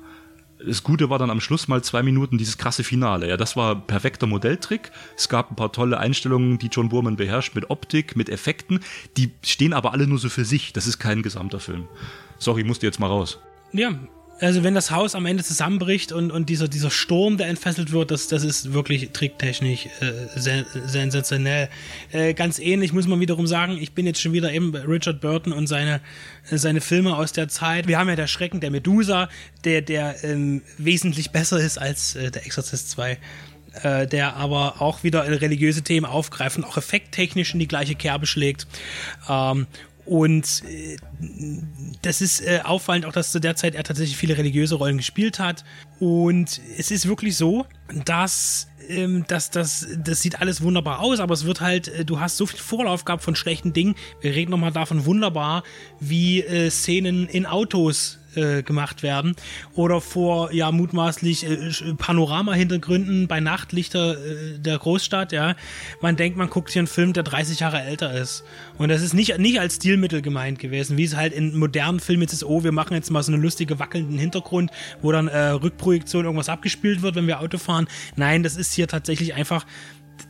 Das 0.65 0.83
Gute 0.83 1.09
war 1.09 1.19
dann 1.19 1.31
am 1.31 1.41
Schluss 1.41 1.69
mal 1.69 1.83
zwei 1.83 2.03
Minuten 2.03 2.37
dieses 2.37 2.59
krasse 2.59 2.83
Finale. 2.83 3.29
Ja, 3.29 3.37
das 3.37 3.57
war 3.57 3.77
perfekter 3.77 4.27
Modelltrick. 4.27 4.91
Es 5.17 5.29
gab 5.29 5.51
ein 5.51 5.57
paar 5.57 5.71
tolle 5.73 5.99
Einstellungen, 5.99 6.59
die 6.59 6.67
John 6.67 6.89
Boorman 6.89 7.17
beherrscht, 7.17 7.55
mit 7.55 7.71
Optik, 7.71 8.17
mit 8.17 8.29
Effekten. 8.29 8.81
Die 9.17 9.31
stehen 9.45 9.73
aber 9.73 9.93
alle 9.93 10.09
nur 10.09 10.19
so 10.19 10.29
für 10.29 10.45
sich. 10.45 10.73
Das 10.73 10.89
ist 10.89 10.99
kein 10.99 11.23
gesamter 11.23 11.61
Film. 11.61 11.87
Sorry, 12.39 12.65
musste 12.65 12.87
jetzt 12.87 12.99
mal 12.99 13.07
raus. 13.07 13.39
Ja, 13.73 13.93
also 14.43 14.65
wenn 14.65 14.75
das 14.75 14.91
Haus 14.91 15.15
am 15.15 15.25
Ende 15.27 15.45
zusammenbricht 15.45 16.11
und, 16.13 16.33
und 16.33 16.49
dieser, 16.49 16.67
dieser 16.67 16.91
Sturm, 16.91 17.37
der 17.37 17.47
entfesselt 17.47 17.93
wird, 17.93 18.11
das, 18.11 18.27
das 18.27 18.43
ist 18.43 18.73
wirklich 18.73 19.11
tricktechnisch 19.11 19.87
äh, 20.01 20.13
sen 20.35 20.67
sensationell. 20.85 21.69
Äh, 22.11 22.35
ganz 22.35 22.59
ähnlich 22.59 22.93
muss 22.93 23.07
man 23.07 23.21
wiederum 23.21 23.47
sagen, 23.47 23.79
ich 23.81 23.93
bin 23.93 24.07
jetzt 24.07 24.21
schon 24.21 24.33
wieder 24.33 24.53
eben 24.53 24.75
Richard 24.75 25.21
Burton 25.21 25.53
und 25.53 25.69
seine, 25.69 26.01
seine 26.51 26.81
Filme 26.81 27.17
aus 27.17 27.33
der 27.33 27.49
Zeit. 27.49 27.87
Wir 27.87 27.99
haben 27.99 28.09
ja 28.09 28.17
der 28.17 28.27
Schrecken 28.27 28.61
der 28.61 28.71
Medusa, 28.71 29.29
der, 29.65 29.81
der 29.81 30.25
ähm, 30.25 30.63
wesentlich 30.77 31.31
besser 31.31 31.61
ist 31.61 31.79
als 31.79 32.17
äh, 32.17 32.31
der 32.31 32.45
Exorcist 32.45 32.91
2 32.91 33.19
äh, 33.83 34.07
der 34.07 34.37
aber 34.37 34.83
auch 34.83 35.03
wieder 35.03 35.27
religiöse 35.27 35.83
Themen 35.83 36.05
aufgreift 36.05 36.59
und 36.59 36.65
auch 36.65 36.77
effekttechnisch 36.77 37.55
in 37.55 37.59
die 37.59 37.69
gleiche 37.69 37.95
Kerbe 37.95 38.27
schlägt. 38.27 38.67
Ähm, 39.29 39.67
und 40.05 40.63
äh, 40.69 40.97
das 42.03 42.21
ist 42.21 42.41
äh, 42.41 42.61
auffallend 42.65 43.07
auch, 43.07 43.13
dass 43.13 43.31
zu 43.31 43.41
der 43.41 43.57
Zeit 43.57 43.75
er 43.75 43.85
tatsächlich 43.85 44.17
viele 44.17 44.37
religiöse 44.37 44.75
Rollen 44.75 44.97
gespielt 44.97 45.39
hat. 45.39 45.65
Und 46.01 46.61
es 46.77 46.91
ist 46.91 47.07
wirklich 47.07 47.37
so, 47.37 47.67
dass 48.05 48.69
ähm, 48.89 49.25
das, 49.29 49.51
das, 49.51 49.87
das 49.97 50.21
sieht 50.21 50.41
alles 50.41 50.63
wunderbar 50.63 51.01
aus, 51.01 51.21
aber 51.21 51.35
es 51.35 51.45
wird 51.45 51.61
halt, 51.61 51.89
äh, 51.89 52.05
du 52.05 52.21
hast 52.21 52.37
so 52.37 52.47
viel 52.47 52.59
Vorlauf 52.59 53.05
gehabt 53.05 53.23
von 53.23 53.37
schlechten 53.37 53.73
Dingen. 53.73 53.95
Wir 54.21 54.35
reden 54.35 54.51
nochmal 54.51 54.73
davon 54.73 55.05
wunderbar, 55.07 55.63
wie 56.01 56.43
äh, 56.43 56.71
Szenen 56.71 57.29
in 57.29 57.47
Autos 57.47 58.19
äh, 58.37 58.63
gemacht 58.63 59.03
werden 59.03 59.37
oder 59.75 60.01
vor 60.01 60.53
ja 60.53 60.71
mutmaßlich 60.73 61.49
äh, 61.49 61.95
Panorama-Hintergründen 61.97 63.29
bei 63.29 63.41
Nachtlichter 63.41 64.13
äh, 64.13 64.59
der 64.59 64.79
Großstadt, 64.79 65.33
ja. 65.33 65.55
Man 66.01 66.17
denkt, 66.17 66.37
man 66.37 66.51
guckt 66.51 66.71
hier 66.71 66.81
einen 66.81 66.87
Film, 66.87 67.13
der 67.13 67.23
30 67.23 67.61
Jahre 67.61 67.81
älter 67.83 68.13
ist. 68.15 68.45
Und 68.79 68.89
das 68.89 69.03
ist 69.03 69.15
nicht, 69.15 69.39
nicht 69.39 69.61
als 69.61 69.77
Stilmittel 69.77 70.23
gemeint 70.23 70.59
gewesen, 70.59 70.97
wie 70.97 71.05
es 71.05 71.17
halt 71.17 71.33
in 71.33 71.57
modernen 71.57 72.01
Filmen 72.01 72.23
jetzt 72.23 72.33
ist, 72.33 72.45
oh, 72.45 72.65
wir 72.65 72.73
machen 72.73 72.95
jetzt 72.95 73.11
mal 73.11 73.23
so 73.23 73.33
einen 73.33 73.43
lustigen 73.43 73.79
wackelnden 73.79 74.19
Hintergrund, 74.19 74.71
wo 75.01 75.13
dann 75.13 75.29
äh, 75.29 75.49
Rückprojektion 75.49 76.25
irgendwas 76.25 76.49
abgespielt 76.49 77.03
wird, 77.03 77.15
wenn 77.15 77.27
wir 77.27 77.41
Auto 77.41 77.59
fahren. 77.59 77.89
Nein, 78.17 78.43
das 78.43 78.57
ist 78.57 78.73
hier 78.73 78.89
tatsächlich 78.89 79.35
einfach 79.35 79.67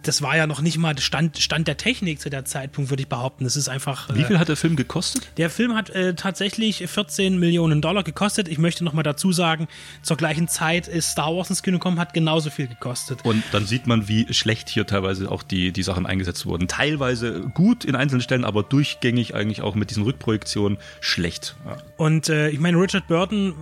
das 0.03 0.23
war 0.23 0.37
ja 0.37 0.47
noch 0.47 0.61
nicht 0.61 0.79
mal 0.79 0.99
Stand, 0.99 1.39
Stand 1.39 1.69
der 1.69 1.77
Technik 1.77 2.21
zu 2.21 2.31
der 2.31 2.45
Zeitpunkt, 2.45 2.91
würde 2.91 3.03
ich 3.03 3.09
behaupten. 3.09 3.45
Das 3.45 3.57
ist 3.57 3.69
einfach. 3.69 4.15
Wie 4.15 4.25
viel 4.25 4.39
hat 4.39 4.49
der 4.49 4.57
Film 4.57 4.77
gekostet? 4.77 5.29
Der 5.37 5.51
Film 5.51 5.75
hat 5.75 5.91
äh, 5.91 6.15
tatsächlich 6.15 6.85
14 6.87 7.39
Millionen 7.39 7.81
Dollar 7.81 8.03
gekostet. 8.03 8.49
Ich 8.49 8.59
möchte 8.59 8.85
noch 8.85 8.93
mal 8.93 9.03
dazu 9.03 9.33
sagen, 9.33 9.69
zur 10.03 10.17
gleichen 10.17 10.49
Zeit 10.49 10.89
ist 10.89 11.11
Star 11.11 11.35
Wars 11.35 11.51
ins 11.51 11.63
Kino 11.63 11.79
gekommen, 11.79 11.99
hat 11.99 12.15
genauso 12.15 12.51
viel 12.51 12.67
gekostet. 12.67 13.25
Und 13.25 13.43
dann 13.53 13.67
sieht 13.67 13.87
man, 13.87 14.09
wie 14.09 14.33
schlecht 14.33 14.69
hier 14.69 14.87
teilweise 14.87 15.31
auch 15.31 15.43
die, 15.43 15.73
die 15.73 15.83
Sachen 15.83 16.07
eingesetzt 16.07 16.47
wurden. 16.47 16.69
Teilweise 16.69 17.41
gut 17.55 17.85
in 17.85 17.95
einzelnen 17.95 18.23
Stellen, 18.23 18.45
aber 18.45 18.63
durchgängig 18.63 19.35
eigentlich 19.35 19.63
auch 19.63 19.75
mit 19.75 19.91
diesen 19.91 20.03
Rückprojektionen 20.03 20.79
schlecht. 21.01 21.55
Ja. 21.65 21.79
Und 21.97 22.29
äh, 22.29 22.49
ich 22.51 22.59
meine, 22.59 22.79
Richard 22.79 23.07
Burton 23.07 23.55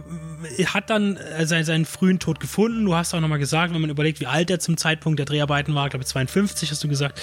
äh, 0.57 0.65
hat 0.65 0.91
dann 0.91 1.17
äh, 1.17 1.47
seinen, 1.47 1.65
seinen 1.65 1.85
frühen 1.85 2.19
Tod 2.19 2.41
gefunden. 2.41 2.85
Du 2.85 2.95
hast 2.95 3.15
auch 3.15 3.21
noch 3.21 3.29
mal 3.29 3.39
gesagt, 3.39 3.75
wenn 3.75 3.81
man 3.81 3.91
überlegt, 3.91 4.21
wie 4.21 4.27
alt 4.27 4.51
er 4.51 4.59
zum 4.59 4.77
Zeitpunkt 4.77 5.19
der 5.19 5.27
Dreharbeiten 5.27 5.75
war, 5.75 5.89
glaube 5.89 6.03
ich 6.03 6.09
52 6.31 6.71
hast 6.71 6.85
du 6.85 6.89
gesagt. 6.89 7.21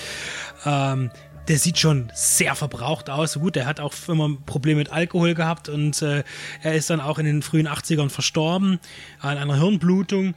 Ähm, 0.65 1.11
der 1.47 1.57
sieht 1.57 1.79
schon 1.79 2.11
sehr 2.13 2.55
verbraucht 2.55 3.09
aus. 3.09 3.39
Gut, 3.39 3.55
der 3.55 3.65
hat 3.65 3.79
auch 3.79 3.93
immer 4.07 4.29
Probleme 4.45 4.79
mit 4.79 4.91
Alkohol 4.91 5.33
gehabt 5.33 5.69
und 5.69 6.01
äh, 6.01 6.23
er 6.61 6.75
ist 6.75 6.89
dann 6.89 6.99
auch 6.99 7.19
in 7.19 7.25
den 7.25 7.41
frühen 7.41 7.67
80ern 7.67 8.09
verstorben 8.09 8.79
an 9.21 9.37
einer 9.37 9.57
Hirnblutung. 9.57 10.35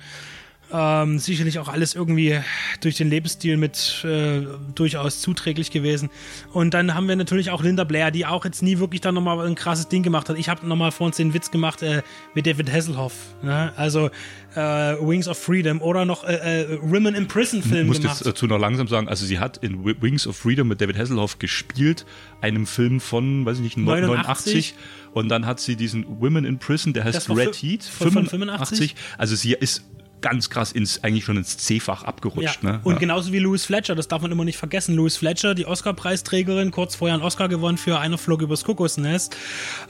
Ähm, 0.73 1.19
sicherlich 1.19 1.59
auch 1.59 1.69
alles 1.69 1.95
irgendwie 1.95 2.39
durch 2.81 2.97
den 2.97 3.11
Lebensstil 3.11 3.57
mit 3.57 4.05
äh, 4.05 4.43
durchaus 4.75 5.21
zuträglich 5.21 5.71
gewesen. 5.71 6.11
Und 6.53 6.75
dann 6.75 6.95
haben 6.95 7.09
wir 7.09 7.17
natürlich 7.17 7.51
auch 7.51 7.63
Linda 7.63 7.85
Blair, 7.85 8.11
die 8.11 8.25
auch 8.27 8.45
jetzt 8.45 8.63
nie 8.63 8.79
wirklich 8.79 9.01
dann 9.01 9.15
nochmal 9.15 9.47
ein 9.47 9.55
krasses 9.57 9.89
Ding 9.89 10.03
gemacht 10.03 10.29
hat. 10.29 10.39
Ich 10.39 10.49
habe 10.49 10.67
nochmal 10.67 10.93
vor 10.93 11.07
uns 11.07 11.17
den 11.17 11.35
Witz 11.35 11.51
gemacht 11.51 11.83
äh, 11.83 12.03
mit 12.35 12.47
David 12.47 12.73
Hasselhoff. 12.73 13.15
Ne? 13.43 13.73
Also 13.77 14.11
äh, 14.55 14.61
Wings 14.61 15.29
of 15.29 15.39
Freedom 15.39 15.81
oder 15.81 16.05
noch 16.05 16.25
äh, 16.25 16.63
äh, 16.63 16.79
Women 16.83 17.15
in 17.15 17.27
Prison 17.27 17.63
Film 17.63 17.87
gemacht. 17.87 17.99
Ich 17.99 18.05
muss 18.05 18.19
jetzt 18.19 18.27
dazu 18.27 18.47
noch 18.47 18.59
langsam 18.59 18.89
sagen, 18.89 19.09
also 19.09 19.27
sie 19.27 19.39
hat 19.39 19.57
in 19.59 19.85
Wings 19.85 20.27
of 20.27 20.37
Freedom 20.37 20.69
mit 20.69 20.81
David 20.81 20.99
Hasselhoff 20.99 21.39
gespielt, 21.39 22.07
einem 22.41 22.67
Film 22.67 23.01
von, 23.01 23.45
weiß 23.45 23.57
ich 23.59 23.63
nicht, 23.63 23.77
89. 23.77 24.75
89 24.75 24.75
und 25.13 25.29
dann 25.29 25.47
hat 25.47 25.61
sie 25.61 25.77
diesen 25.77 26.21
Women 26.21 26.45
in 26.45 26.59
Prison, 26.59 26.93
der 26.93 27.05
heißt 27.05 27.31
Red 27.31 27.55
Heat, 27.57 27.85
85. 27.85 28.31
85. 28.31 28.95
Also 29.19 29.35
sie 29.35 29.53
ist 29.53 29.85
ganz 30.21 30.51
krass 30.51 30.73
ins, 30.73 31.03
eigentlich 31.03 31.25
schon 31.25 31.37
ins 31.37 31.57
C-Fach 31.59 32.05
abgerutscht. 32.05 32.63
Ja. 32.63 32.73
Ne? 32.73 32.81
Und 32.85 32.95
ja. 32.95 32.99
genauso 32.99 33.33
wie 33.33 33.39
Louis 33.39 33.65
Fletcher, 33.65 33.95
das 33.95 34.09
darf 34.09 34.23
man 34.23 34.31
immer 34.31 34.45
nicht 34.45 34.59
vergessen. 34.59 34.95
Louis 34.95 35.17
Fletcher, 35.17 35.55
die 35.55 35.67
Oscar-Preisträgerin, 35.67 36.71
kurz 36.71 36.95
vorher 36.95 37.15
einen 37.15 37.23
Oscar 37.23 37.49
gewonnen 37.49 37.79
für 37.79 37.99
Einer 37.99 38.19
flog 38.19 38.43
übers 38.43 38.65
Kokosnest, 38.65 39.37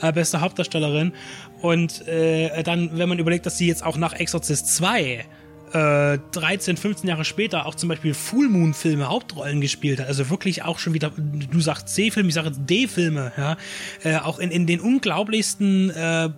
äh, 0.00 0.12
beste 0.12 0.40
Hauptdarstellerin. 0.40 1.12
Und 1.60 2.06
äh, 2.08 2.62
dann, 2.62 2.98
wenn 2.98 3.08
man 3.08 3.18
überlegt, 3.18 3.46
dass 3.46 3.58
sie 3.58 3.66
jetzt 3.66 3.84
auch 3.84 3.96
nach 3.96 4.12
Exorcist 4.12 4.74
2 4.76 5.26
äh, 5.72 6.18
13, 6.32 6.76
15 6.76 7.08
Jahre 7.08 7.24
später 7.24 7.66
auch 7.66 7.74
zum 7.74 7.88
Beispiel 7.88 8.14
Full 8.14 8.48
Moon 8.48 8.74
Filme 8.74 9.08
Hauptrollen 9.08 9.60
gespielt 9.60 10.00
hat. 10.00 10.08
Also 10.08 10.30
wirklich 10.30 10.64
auch 10.64 10.78
schon 10.78 10.94
wieder, 10.94 11.12
du 11.16 11.60
sagst 11.60 11.88
C-Filme, 11.88 12.28
ich 12.28 12.34
sage 12.34 12.50
D-Filme, 12.50 13.32
ja. 13.36 13.56
Äh, 14.02 14.18
auch 14.18 14.38
in, 14.38 14.50
in 14.50 14.66
den 14.66 14.80
unglaublichsten 14.80 15.90
äh, 15.90 16.30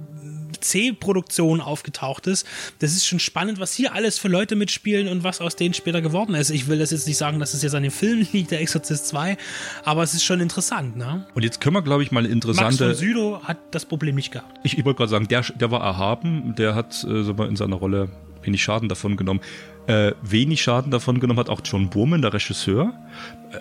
C-Produktion 0.62 1.60
aufgetaucht 1.60 2.26
ist. 2.26 2.46
Das 2.78 2.92
ist 2.92 3.06
schon 3.06 3.18
spannend, 3.18 3.60
was 3.60 3.72
hier 3.74 3.94
alles 3.94 4.18
für 4.18 4.28
Leute 4.28 4.56
mitspielen 4.56 5.08
und 5.08 5.24
was 5.24 5.40
aus 5.40 5.56
denen 5.56 5.74
später 5.74 6.00
geworden 6.00 6.34
ist. 6.34 6.50
Ich 6.50 6.68
will 6.68 6.78
das 6.78 6.90
jetzt 6.90 7.06
nicht 7.06 7.18
sagen, 7.18 7.38
dass 7.38 7.54
es 7.54 7.62
jetzt 7.62 7.74
an 7.74 7.82
dem 7.82 7.92
Film 7.92 8.26
liegt, 8.32 8.50
der 8.50 8.60
Exorcist 8.60 9.08
2, 9.08 9.36
aber 9.84 10.02
es 10.02 10.14
ist 10.14 10.24
schon 10.24 10.40
interessant, 10.40 10.96
ne? 10.96 11.26
Und 11.34 11.42
jetzt 11.42 11.60
können 11.60 11.76
wir, 11.76 11.82
glaube 11.82 12.02
ich, 12.02 12.10
mal 12.10 12.26
interessante. 12.26 12.86
Max 12.86 12.98
von 12.98 13.06
Südow 13.06 13.42
hat 13.44 13.58
das 13.72 13.84
Problem 13.84 14.14
nicht 14.14 14.32
gehabt. 14.32 14.60
Ich, 14.62 14.78
ich 14.78 14.84
wollte 14.84 14.98
gerade 14.98 15.10
sagen, 15.10 15.28
der, 15.28 15.42
der 15.42 15.70
war 15.70 15.82
erhaben, 15.82 16.54
der 16.56 16.74
hat 16.74 17.04
äh, 17.04 17.44
in 17.44 17.56
seiner 17.56 17.76
Rolle 17.76 18.08
wenig 18.42 18.62
Schaden 18.62 18.88
davon 18.88 19.16
genommen. 19.16 19.40
Äh, 19.86 20.12
wenig 20.22 20.62
Schaden 20.62 20.92
davon 20.92 21.18
genommen 21.18 21.40
hat 21.40 21.48
auch 21.48 21.60
John 21.64 21.90
Boorman, 21.90 22.22
der 22.22 22.32
Regisseur. 22.32 22.92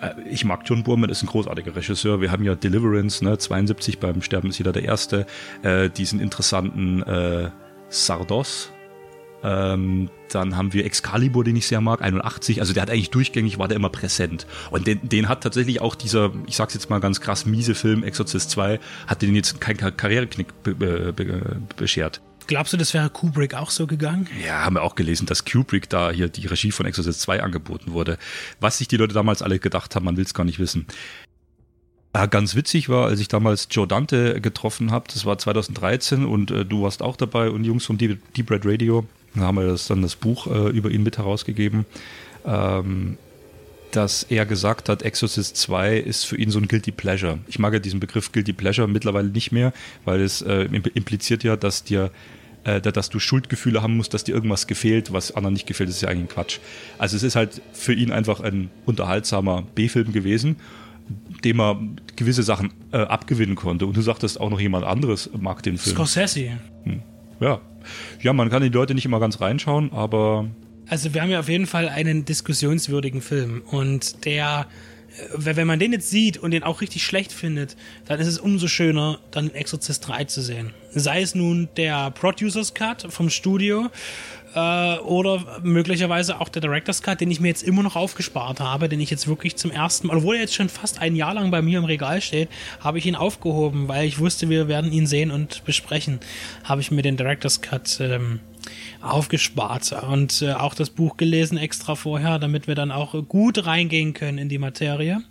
Äh, 0.00 0.10
ich 0.30 0.44
mag 0.44 0.60
John 0.64 0.84
Boorman, 0.84 1.10
ist 1.10 1.22
ein 1.22 1.26
großartiger 1.26 1.74
Regisseur. 1.74 2.20
Wir 2.20 2.30
haben 2.30 2.44
ja 2.44 2.54
Deliverance, 2.54 3.24
ne, 3.24 3.38
72 3.38 3.98
beim 3.98 4.22
Sterben 4.22 4.50
ist 4.50 4.58
jeder 4.58 4.72
der 4.72 4.84
Erste. 4.84 5.26
Äh, 5.62 5.90
diesen 5.90 6.20
interessanten 6.20 7.02
äh, 7.02 7.50
Sardos. 7.88 8.70
Ähm, 9.44 10.10
dann 10.30 10.56
haben 10.56 10.72
wir 10.72 10.84
Excalibur, 10.84 11.42
den 11.42 11.56
ich 11.56 11.66
sehr 11.66 11.80
mag, 11.80 12.00
81. 12.00 12.60
Also 12.60 12.72
der 12.72 12.82
hat 12.82 12.90
eigentlich 12.90 13.10
durchgängig, 13.10 13.58
war 13.58 13.66
der 13.66 13.76
immer 13.76 13.90
präsent. 13.90 14.46
Und 14.70 14.86
den, 14.86 15.00
den 15.08 15.28
hat 15.28 15.42
tatsächlich 15.42 15.80
auch 15.80 15.96
dieser, 15.96 16.30
ich 16.46 16.56
sag's 16.56 16.74
jetzt 16.74 16.88
mal 16.90 17.00
ganz 17.00 17.20
krass, 17.20 17.44
miese 17.44 17.74
Film 17.74 18.04
Exorcist 18.04 18.50
2, 18.50 18.78
hat 19.08 19.22
den 19.22 19.34
jetzt 19.34 19.60
keinen 19.60 19.96
Karriereknick 19.96 20.62
be 20.62 20.74
be 20.74 21.12
be 21.12 21.60
beschert. 21.76 22.20
Glaubst 22.46 22.72
du, 22.72 22.76
das 22.76 22.94
wäre 22.94 23.10
Kubrick 23.10 23.54
auch 23.54 23.70
so 23.70 23.86
gegangen? 23.86 24.28
Ja, 24.44 24.64
haben 24.64 24.76
wir 24.76 24.82
auch 24.82 24.94
gelesen, 24.94 25.26
dass 25.26 25.44
Kubrick 25.44 25.88
da 25.88 26.10
hier 26.10 26.28
die 26.28 26.46
Regie 26.46 26.72
von 26.72 26.86
Exorcist 26.86 27.20
2 27.22 27.42
angeboten 27.42 27.92
wurde. 27.92 28.18
Was 28.60 28.78
sich 28.78 28.88
die 28.88 28.96
Leute 28.96 29.14
damals 29.14 29.42
alle 29.42 29.58
gedacht 29.58 29.94
haben, 29.94 30.04
man 30.04 30.16
will 30.16 30.24
es 30.24 30.34
gar 30.34 30.44
nicht 30.44 30.58
wissen. 30.58 30.86
Ja, 32.14 32.26
ganz 32.26 32.54
witzig 32.54 32.88
war, 32.90 33.06
als 33.06 33.20
ich 33.20 33.28
damals 33.28 33.68
Joe 33.70 33.86
Dante 33.86 34.40
getroffen 34.40 34.90
habe, 34.90 35.06
das 35.12 35.24
war 35.24 35.38
2013 35.38 36.26
und 36.26 36.50
äh, 36.50 36.64
du 36.66 36.82
warst 36.82 37.02
auch 37.02 37.16
dabei 37.16 37.48
und 37.48 37.64
Jungs 37.64 37.86
vom 37.86 37.96
Deep, 37.96 38.20
Deep 38.34 38.50
Red 38.50 38.66
Radio. 38.66 39.06
da 39.34 39.42
haben 39.42 39.56
wir 39.56 39.66
das, 39.66 39.86
dann 39.86 40.02
das 40.02 40.16
Buch 40.16 40.46
äh, 40.46 40.68
über 40.68 40.90
ihn 40.90 41.04
mit 41.04 41.16
herausgegeben, 41.16 41.86
ähm, 42.44 43.16
dass 43.96 44.24
er 44.24 44.46
gesagt 44.46 44.88
hat, 44.88 45.02
Exorcist 45.02 45.56
2 45.56 45.96
ist 45.98 46.24
für 46.24 46.36
ihn 46.36 46.50
so 46.50 46.58
ein 46.58 46.68
Guilty 46.68 46.92
Pleasure. 46.92 47.38
Ich 47.46 47.58
mag 47.58 47.72
ja 47.72 47.78
diesen 47.78 48.00
Begriff 48.00 48.32
Guilty 48.32 48.52
Pleasure 48.52 48.88
mittlerweile 48.88 49.28
nicht 49.28 49.52
mehr, 49.52 49.72
weil 50.04 50.20
es 50.20 50.42
äh, 50.42 50.62
impliziert 50.64 51.44
ja, 51.44 51.56
dass 51.56 51.84
dir 51.84 52.10
äh, 52.64 52.80
dass 52.80 53.10
du 53.10 53.18
Schuldgefühle 53.18 53.82
haben 53.82 53.96
musst, 53.96 54.14
dass 54.14 54.24
dir 54.24 54.34
irgendwas 54.34 54.66
gefehlt, 54.66 55.12
was 55.12 55.32
anderen 55.32 55.54
nicht 55.54 55.66
gefällt, 55.66 55.88
das 55.88 55.96
ist 55.96 56.02
ja 56.02 56.08
eigentlich 56.08 56.30
ein 56.30 56.34
Quatsch. 56.34 56.58
Also 56.98 57.16
es 57.16 57.22
ist 57.22 57.34
halt 57.34 57.60
für 57.72 57.92
ihn 57.92 58.12
einfach 58.12 58.40
ein 58.40 58.70
unterhaltsamer 58.86 59.62
B-Film 59.74 60.12
gewesen, 60.12 60.56
dem 61.44 61.60
er 61.60 61.80
gewisse 62.16 62.42
Sachen 62.42 62.72
äh, 62.92 62.98
abgewinnen 62.98 63.56
konnte. 63.56 63.86
Und 63.86 63.96
du 63.96 64.02
sagtest 64.02 64.40
auch 64.40 64.50
noch 64.50 64.60
jemand 64.60 64.84
anderes 64.84 65.30
mag 65.38 65.62
den 65.62 65.76
Film. 65.76 65.96
Scorsese. 65.96 66.58
Hm. 66.84 67.02
Ja. 67.40 67.60
Ja, 68.20 68.32
man 68.32 68.48
kann 68.48 68.62
die 68.62 68.68
Leute 68.68 68.94
nicht 68.94 69.04
immer 69.04 69.18
ganz 69.18 69.40
reinschauen, 69.40 69.92
aber. 69.92 70.46
Also 70.92 71.14
wir 71.14 71.22
haben 71.22 71.30
ja 71.30 71.40
auf 71.40 71.48
jeden 71.48 71.66
Fall 71.66 71.88
einen 71.88 72.26
diskussionswürdigen 72.26 73.22
Film 73.22 73.62
und 73.70 74.26
der 74.26 74.66
äh, 75.16 75.56
wenn 75.56 75.66
man 75.66 75.78
den 75.78 75.94
jetzt 75.94 76.10
sieht 76.10 76.36
und 76.36 76.50
den 76.50 76.64
auch 76.64 76.82
richtig 76.82 77.02
schlecht 77.02 77.32
findet, 77.32 77.78
dann 78.04 78.20
ist 78.20 78.26
es 78.26 78.38
umso 78.38 78.68
schöner, 78.68 79.18
dann 79.30 79.48
Exorcist 79.54 80.06
3 80.06 80.24
zu 80.24 80.42
sehen. 80.42 80.74
Sei 80.90 81.22
es 81.22 81.34
nun 81.34 81.70
der 81.78 82.10
Producers 82.10 82.74
Cut 82.74 83.06
vom 83.08 83.30
Studio 83.30 83.88
äh, 84.54 84.98
oder 84.98 85.62
möglicherweise 85.62 86.38
auch 86.42 86.50
der 86.50 86.60
Director's 86.60 87.00
Cut, 87.00 87.22
den 87.22 87.30
ich 87.30 87.40
mir 87.40 87.48
jetzt 87.48 87.62
immer 87.62 87.82
noch 87.82 87.96
aufgespart 87.96 88.60
habe, 88.60 88.90
den 88.90 89.00
ich 89.00 89.08
jetzt 89.08 89.26
wirklich 89.26 89.56
zum 89.56 89.70
ersten 89.70 90.08
Mal, 90.08 90.18
obwohl 90.18 90.34
er 90.34 90.42
jetzt 90.42 90.54
schon 90.54 90.68
fast 90.68 91.00
ein 91.00 91.16
Jahr 91.16 91.32
lang 91.32 91.50
bei 91.50 91.62
mir 91.62 91.78
im 91.78 91.86
Regal 91.86 92.20
steht, 92.20 92.50
habe 92.80 92.98
ich 92.98 93.06
ihn 93.06 93.16
aufgehoben, 93.16 93.88
weil 93.88 94.06
ich 94.06 94.18
wusste, 94.18 94.50
wir 94.50 94.68
werden 94.68 94.92
ihn 94.92 95.06
sehen 95.06 95.30
und 95.30 95.64
besprechen. 95.64 96.20
Habe 96.64 96.82
ich 96.82 96.90
mir 96.90 97.00
den 97.00 97.16
Director's 97.16 97.62
Cut 97.62 97.98
ähm, 97.98 98.40
aufgespart 99.00 99.92
und 100.08 100.42
äh, 100.42 100.52
auch 100.52 100.74
das 100.74 100.90
Buch 100.90 101.16
gelesen 101.16 101.58
extra 101.58 101.94
vorher, 101.94 102.38
damit 102.38 102.66
wir 102.66 102.74
dann 102.74 102.90
auch 102.90 103.14
gut 103.28 103.66
reingehen 103.66 104.14
können 104.14 104.38
in 104.38 104.48
die 104.48 104.58
Materie. 104.58 105.22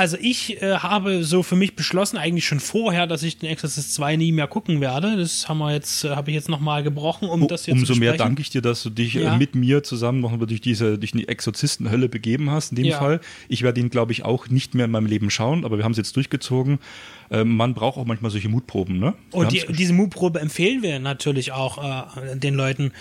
Also 0.00 0.16
ich 0.18 0.62
äh, 0.62 0.76
habe 0.76 1.24
so 1.24 1.42
für 1.42 1.56
mich 1.56 1.76
beschlossen, 1.76 2.16
eigentlich 2.16 2.46
schon 2.46 2.58
vorher, 2.58 3.06
dass 3.06 3.22
ich 3.22 3.36
den 3.36 3.50
Exorcist 3.50 3.92
2 3.92 4.16
nie 4.16 4.32
mehr 4.32 4.46
gucken 4.46 4.80
werde. 4.80 5.18
Das 5.18 5.46
haben 5.46 5.58
wir 5.58 5.74
jetzt, 5.74 6.04
äh, 6.04 6.16
habe 6.16 6.30
ich 6.30 6.34
jetzt 6.34 6.48
nochmal 6.48 6.82
gebrochen, 6.82 7.28
um 7.28 7.46
das 7.46 7.66
jetzt 7.66 7.80
Umso 7.80 7.96
mehr 7.96 8.14
danke 8.14 8.40
ich 8.40 8.48
dir, 8.48 8.62
dass 8.62 8.82
du 8.82 8.88
dich 8.88 9.14
äh, 9.16 9.24
ja. 9.24 9.34
äh, 9.34 9.36
mit 9.36 9.54
mir 9.54 9.82
zusammen 9.82 10.20
noch 10.20 10.34
durch 10.38 10.62
diese, 10.62 10.96
durch 10.96 11.12
die 11.12 11.28
Exorzistenhölle 11.28 12.08
begeben 12.08 12.50
hast, 12.50 12.70
in 12.70 12.76
dem 12.76 12.86
ja. 12.86 12.98
Fall. 12.98 13.20
Ich 13.50 13.60
werde 13.60 13.78
ihn, 13.78 13.90
glaube 13.90 14.12
ich, 14.12 14.24
auch 14.24 14.48
nicht 14.48 14.74
mehr 14.74 14.86
in 14.86 14.90
meinem 14.90 15.04
Leben 15.04 15.28
schauen, 15.28 15.66
aber 15.66 15.76
wir 15.76 15.84
haben 15.84 15.92
es 15.92 15.98
jetzt 15.98 16.16
durchgezogen. 16.16 16.78
Äh, 17.30 17.44
man 17.44 17.74
braucht 17.74 17.98
auch 17.98 18.06
manchmal 18.06 18.30
solche 18.30 18.48
Mutproben, 18.48 18.98
ne? 18.98 19.12
Und 19.32 19.52
die, 19.52 19.64
diese 19.68 19.92
Mutprobe 19.92 20.40
empfehlen 20.40 20.82
wir 20.82 20.98
natürlich 20.98 21.52
auch 21.52 22.16
äh, 22.16 22.36
den 22.36 22.54
Leuten. 22.54 22.92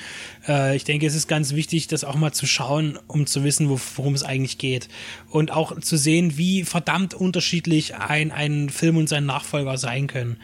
Äh, 0.49 0.75
ich 0.75 0.83
denke, 0.83 1.07
es 1.07 1.15
ist 1.15 1.27
ganz 1.27 1.55
wichtig, 1.55 1.87
das 1.87 2.03
auch 2.03 2.15
mal 2.15 2.33
zu 2.33 2.45
schauen, 2.45 2.99
um 3.07 3.25
zu 3.25 3.45
wissen, 3.45 3.69
worum 3.69 4.13
es 4.13 4.23
eigentlich 4.23 4.57
geht. 4.57 4.89
Und 5.29 5.51
auch 5.51 5.79
zu 5.79 5.95
sehen, 5.95 6.37
wie 6.37 6.65
verdammt 6.65 6.88
unterschiedlich 7.13 7.95
ein, 7.95 8.31
ein 8.31 8.69
Film 8.69 8.97
und 8.97 9.09
sein 9.09 9.25
Nachfolger 9.25 9.77
sein 9.77 10.07
können. 10.07 10.37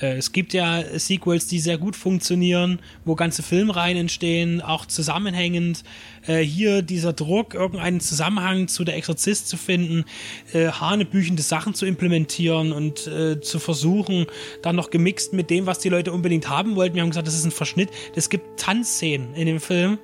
Äh, 0.00 0.16
es 0.16 0.32
gibt 0.32 0.52
ja 0.52 0.82
Sequels, 0.98 1.46
die 1.46 1.58
sehr 1.58 1.78
gut 1.78 1.96
funktionieren, 1.96 2.80
wo 3.04 3.14
ganze 3.14 3.42
Filmreihen 3.42 3.96
entstehen, 3.96 4.60
auch 4.60 4.86
zusammenhängend. 4.86 5.82
Äh, 6.26 6.40
hier 6.40 6.82
dieser 6.82 7.12
Druck, 7.12 7.54
irgendeinen 7.54 8.00
Zusammenhang 8.00 8.68
zu 8.68 8.84
der 8.84 8.96
Exorzist 8.96 9.48
zu 9.48 9.56
finden, 9.56 10.04
äh, 10.52 10.68
hanebüchende 10.68 11.42
Sachen 11.42 11.74
zu 11.74 11.86
implementieren 11.86 12.72
und 12.72 12.96
zu 12.96 13.58
versuchen, 13.58 14.26
dann 14.62 14.76
noch 14.76 14.90
gemixt 14.90 15.32
mit 15.32 15.50
dem, 15.50 15.66
was 15.66 15.78
die 15.78 15.88
Leute 15.88 16.12
unbedingt 16.12 16.48
haben 16.48 16.76
wollten. 16.76 16.94
Wir 16.94 17.02
haben 17.02 17.10
gesagt, 17.10 17.26
das 17.26 17.34
ist 17.34 17.44
ein 17.44 17.50
Verschnitt. 17.50 17.90
Es 18.14 18.30
gibt 18.30 18.58
Tanzszenen 18.58 19.34
in 19.34 19.46
dem 19.46 19.60
Film. 19.60 19.98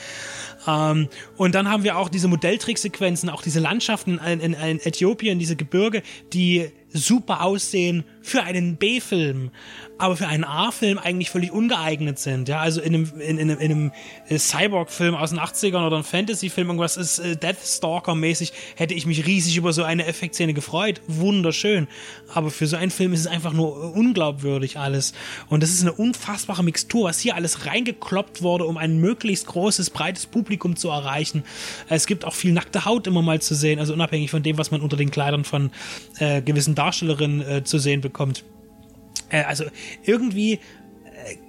Ähm, 0.68 1.08
und 1.38 1.56
dann 1.56 1.70
haben 1.70 1.84
wir 1.84 1.98
auch 1.98 2.10
diese 2.10 2.28
Modelltricksequenzen, 2.28 3.30
auch 3.30 3.42
diese 3.42 3.60
Landschaften 3.60 4.20
in, 4.20 4.40
in, 4.40 4.54
in 4.54 4.80
Äthiopien, 4.80 5.40
diese 5.40 5.56
Gebirge, 5.56 6.04
die 6.34 6.70
super 6.90 7.42
aussehen 7.42 8.04
für 8.28 8.44
einen 8.44 8.76
B-Film, 8.76 9.52
aber 9.98 10.16
für 10.16 10.28
einen 10.28 10.44
A-Film 10.44 10.98
eigentlich 10.98 11.30
völlig 11.30 11.52
ungeeignet 11.52 12.20
sind. 12.20 12.50
Ja, 12.50 12.60
also 12.60 12.82
in 12.82 12.94
einem, 12.94 13.20
in, 13.20 13.38
in, 13.38 13.50
in 13.50 13.60
einem 13.60 13.92
äh, 14.28 14.38
Cyborg-Film 14.38 15.16
aus 15.16 15.32
den 15.32 15.40
80ern 15.40 15.88
oder 15.88 15.96
einem 15.96 16.04
Fantasy-Film, 16.04 16.68
irgendwas 16.68 16.98
ist 16.98 17.20
äh, 17.20 17.36
Deathstalker-mäßig, 17.36 18.52
hätte 18.76 18.94
ich 18.94 19.06
mich 19.06 19.26
riesig 19.26 19.58
über 19.58 19.74
so 19.74 19.84
eine 19.84 20.06
Effektszene 20.06 20.54
gefreut. 20.54 21.02
Wunderschön. 21.08 21.88
Aber 22.34 22.52
für 22.52 22.68
so 22.68 22.76
einen 22.76 22.92
Film 22.92 23.14
ist 23.14 23.22
es 23.22 23.28
einfach 23.28 23.54
nur 23.54 23.96
unglaubwürdig 23.96 24.78
alles. 24.78 25.14
Und 25.48 25.64
das 25.64 25.72
ist 25.72 25.82
eine 25.82 25.94
unfassbare 25.94 26.64
Mixtur, 26.64 27.06
was 27.06 27.20
hier 27.20 27.36
alles 27.36 27.66
reingekloppt 27.66 28.42
wurde, 28.42 28.66
um 28.66 28.78
ein 28.78 29.00
möglichst 29.00 29.48
großes, 29.48 29.90
breites 29.90 30.26
Publikum 30.26 30.76
zu 30.76 30.90
erreichen. 30.90 31.44
Es 31.90 32.06
gibt 32.06 32.26
auch 32.26 32.36
viel 32.36 32.52
nackte 32.52 32.86
Haut 32.86 33.08
immer 33.08 33.22
mal 33.22 33.42
zu 33.42 33.56
sehen, 33.56 33.80
also 33.80 33.94
unabhängig 33.94 34.30
von 34.30 34.44
dem, 34.44 34.58
was 34.58 34.70
man 34.70 34.82
unter 34.82 34.98
den 34.98 35.12
Kleidern 35.12 35.44
von 35.44 35.72
äh, 36.20 36.42
gewissen 36.42 36.76
Darstellerinnen 36.76 37.42
äh, 37.42 37.64
zu 37.64 37.80
sehen 37.80 38.02
bekommt. 38.02 38.17
Äh, 39.30 39.44
also 39.44 39.66
irgendwie 40.04 40.54
äh, 40.54 40.60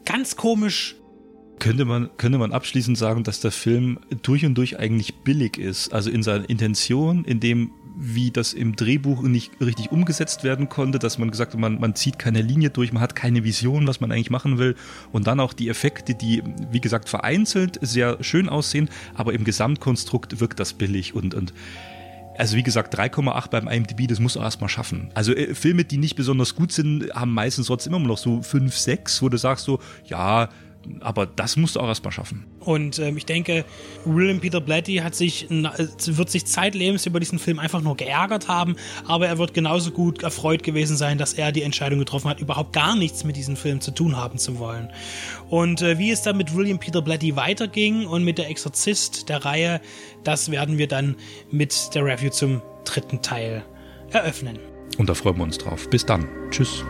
ganz 0.05 0.37
komisch 0.37 0.97
könnte 1.59 1.85
man, 1.85 2.11
könnte 2.17 2.39
man 2.39 2.53
abschließend 2.53 2.97
sagen, 2.97 3.25
dass 3.25 3.41
der 3.41 3.51
Film 3.51 3.99
durch 4.23 4.45
und 4.45 4.55
durch 4.55 4.79
eigentlich 4.79 5.17
billig 5.17 5.59
ist. 5.59 5.93
Also 5.93 6.11
in 6.11 6.23
seiner 6.23 6.49
Intention, 6.49 7.25
in 7.25 7.41
dem, 7.41 7.73
wie 7.97 8.31
das 8.31 8.53
im 8.53 8.77
Drehbuch 8.77 9.23
nicht 9.23 9.61
richtig 9.61 9.91
umgesetzt 9.91 10.45
werden 10.45 10.69
konnte, 10.69 10.99
dass 10.99 11.19
man 11.19 11.31
gesagt 11.31 11.55
hat, 11.55 11.61
man, 11.61 11.81
man 11.81 11.97
zieht 11.97 12.19
keine 12.19 12.43
Linie 12.43 12.71
durch, 12.71 12.93
man 12.93 13.03
hat 13.03 13.17
keine 13.17 13.43
Vision, 13.43 13.87
was 13.87 14.01
man 14.01 14.13
eigentlich 14.13 14.31
machen 14.31 14.59
will. 14.59 14.77
Und 15.11 15.27
dann 15.27 15.41
auch 15.41 15.53
die 15.53 15.69
Effekte, 15.69 16.15
die, 16.15 16.43
wie 16.71 16.81
gesagt, 16.81 17.09
vereinzelt 17.09 17.79
sehr 17.83 18.23
schön 18.23 18.49
aussehen, 18.49 18.89
aber 19.15 19.33
im 19.33 19.43
Gesamtkonstrukt 19.43 20.41
wirkt 20.41 20.61
das 20.61 20.75
billig 20.75 21.15
und, 21.15 21.35
und 21.35 21.53
also 22.39 22.57
wie 22.57 22.63
gesagt, 22.63 22.97
3,8 22.97 23.51
beim 23.51 23.69
IMDb, 23.69 24.07
das 24.07 24.21
muss 24.21 24.35
du 24.35 24.41
erstmal 24.41 24.69
schaffen. 24.69 25.11
Also 25.15 25.35
äh, 25.35 25.55
Filme, 25.55 25.85
die 25.85 25.99
nicht 25.99 26.15
besonders 26.15 26.55
gut 26.55 26.71
sind, 26.73 27.13
haben 27.13 27.33
meistens 27.33 27.67
trotzdem 27.67 27.95
immer 27.95 28.07
noch 28.07 28.19
so 28.19 28.43
5, 28.43 28.77
6, 28.77 29.23
wo 29.23 29.29
du 29.29 29.37
sagst 29.37 29.65
so, 29.65 29.81
ja, 30.05 30.49
aber 31.01 31.27
das 31.27 31.57
musst 31.57 31.77
du 31.77 31.81
auch 31.81 31.89
erstmal 31.89 32.13
schaffen. 32.13 32.45
Und 32.61 32.99
ähm, 32.99 33.17
ich 33.17 33.27
denke, 33.27 33.65
William 34.05 34.41
Peter 34.41 34.61
Blatty 34.61 34.97
hat 34.97 35.15
sich, 35.15 35.47
wird 35.49 36.31
sich 36.31 36.47
zeitlebens 36.47 37.07
über 37.07 37.21
diesen 37.21 37.39
Film 37.39 37.59
einfach 37.59 37.81
nur 37.81 37.97
geärgert 37.97 38.49
haben, 38.49 38.77
aber 39.07 39.27
er 39.29 39.39
wird 39.39 39.55
genauso 39.55 39.91
gut 39.91 40.23
erfreut 40.23 40.63
gewesen 40.63 40.97
sein, 40.97 41.19
dass 41.19 41.33
er 41.33 41.53
die 41.53 41.63
Entscheidung 41.63 41.99
getroffen 41.99 42.29
hat, 42.29 42.41
überhaupt 42.41 42.73
gar 42.73 42.97
nichts 42.97 43.25
mit 43.25 43.37
diesem 43.37 43.57
Film 43.57 43.81
zu 43.81 43.91
tun 43.91 44.17
haben 44.17 44.39
zu 44.39 44.59
wollen. 44.59 44.91
Und 45.49 45.83
äh, 45.83 45.99
wie 45.99 46.11
es 46.11 46.23
dann 46.23 46.37
mit 46.37 46.55
William 46.55 46.79
Peter 46.79 47.03
Blatty 47.03 47.37
weiterging 47.37 48.07
und 48.07 48.25
mit 48.25 48.39
der 48.39 48.51
Exorzist 48.51 49.29
der 49.29 49.45
Reihe, 49.45 49.81
das 50.25 50.51
werden 50.51 50.79
wir 50.79 50.89
dann 50.89 51.17
mit 51.51 51.95
der 51.95 52.05
Review 52.05 52.31
zum 52.31 52.63
dritten 52.85 53.23
Teil 53.23 53.65
eröffnen. 54.11 54.59
Und 54.97 55.09
da 55.09 55.15
freuen 55.15 55.37
wir 55.37 55.45
uns 55.45 55.59
drauf. 55.59 55.89
Bis 55.91 56.05
dann. 56.05 56.29
Tschüss. 56.51 56.85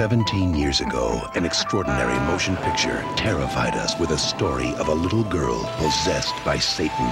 17 0.00 0.54
years 0.54 0.80
ago, 0.80 1.20
an 1.34 1.44
extraordinary 1.44 2.18
motion 2.20 2.56
picture 2.56 3.04
terrified 3.18 3.74
us 3.74 3.98
with 3.98 4.12
a 4.12 4.16
story 4.16 4.74
of 4.76 4.88
a 4.88 4.94
little 4.94 5.24
girl 5.24 5.62
possessed 5.76 6.32
by 6.42 6.56
Satan. 6.56 7.04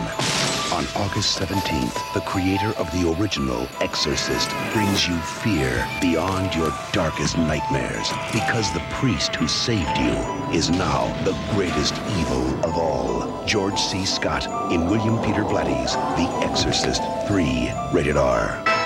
On 0.72 0.86
August 0.97 1.39
17th, 1.39 2.14
the 2.14 2.22
creator 2.22 2.72
of 2.78 2.91
the 2.93 3.14
original 3.20 3.68
Exorcist 3.82 4.49
brings 4.72 5.07
you 5.07 5.14
fear 5.18 5.86
beyond 6.01 6.55
your 6.55 6.72
darkest 6.93 7.36
nightmares 7.36 8.09
because 8.32 8.72
the 8.72 8.86
priest 8.89 9.35
who 9.35 9.47
saved 9.47 9.98
you 9.98 10.16
is 10.51 10.70
now 10.70 11.12
the 11.24 11.36
greatest 11.51 11.93
evil 12.16 12.65
of 12.65 12.78
all. 12.78 13.44
George 13.44 13.78
C. 13.78 14.06
Scott 14.06 14.47
in 14.73 14.89
William 14.89 15.23
Peter 15.23 15.44
Blatty's 15.44 15.93
The 16.16 16.27
Exorcist 16.43 17.02
3, 17.27 17.70
rated 17.93 18.16
R. 18.16 18.78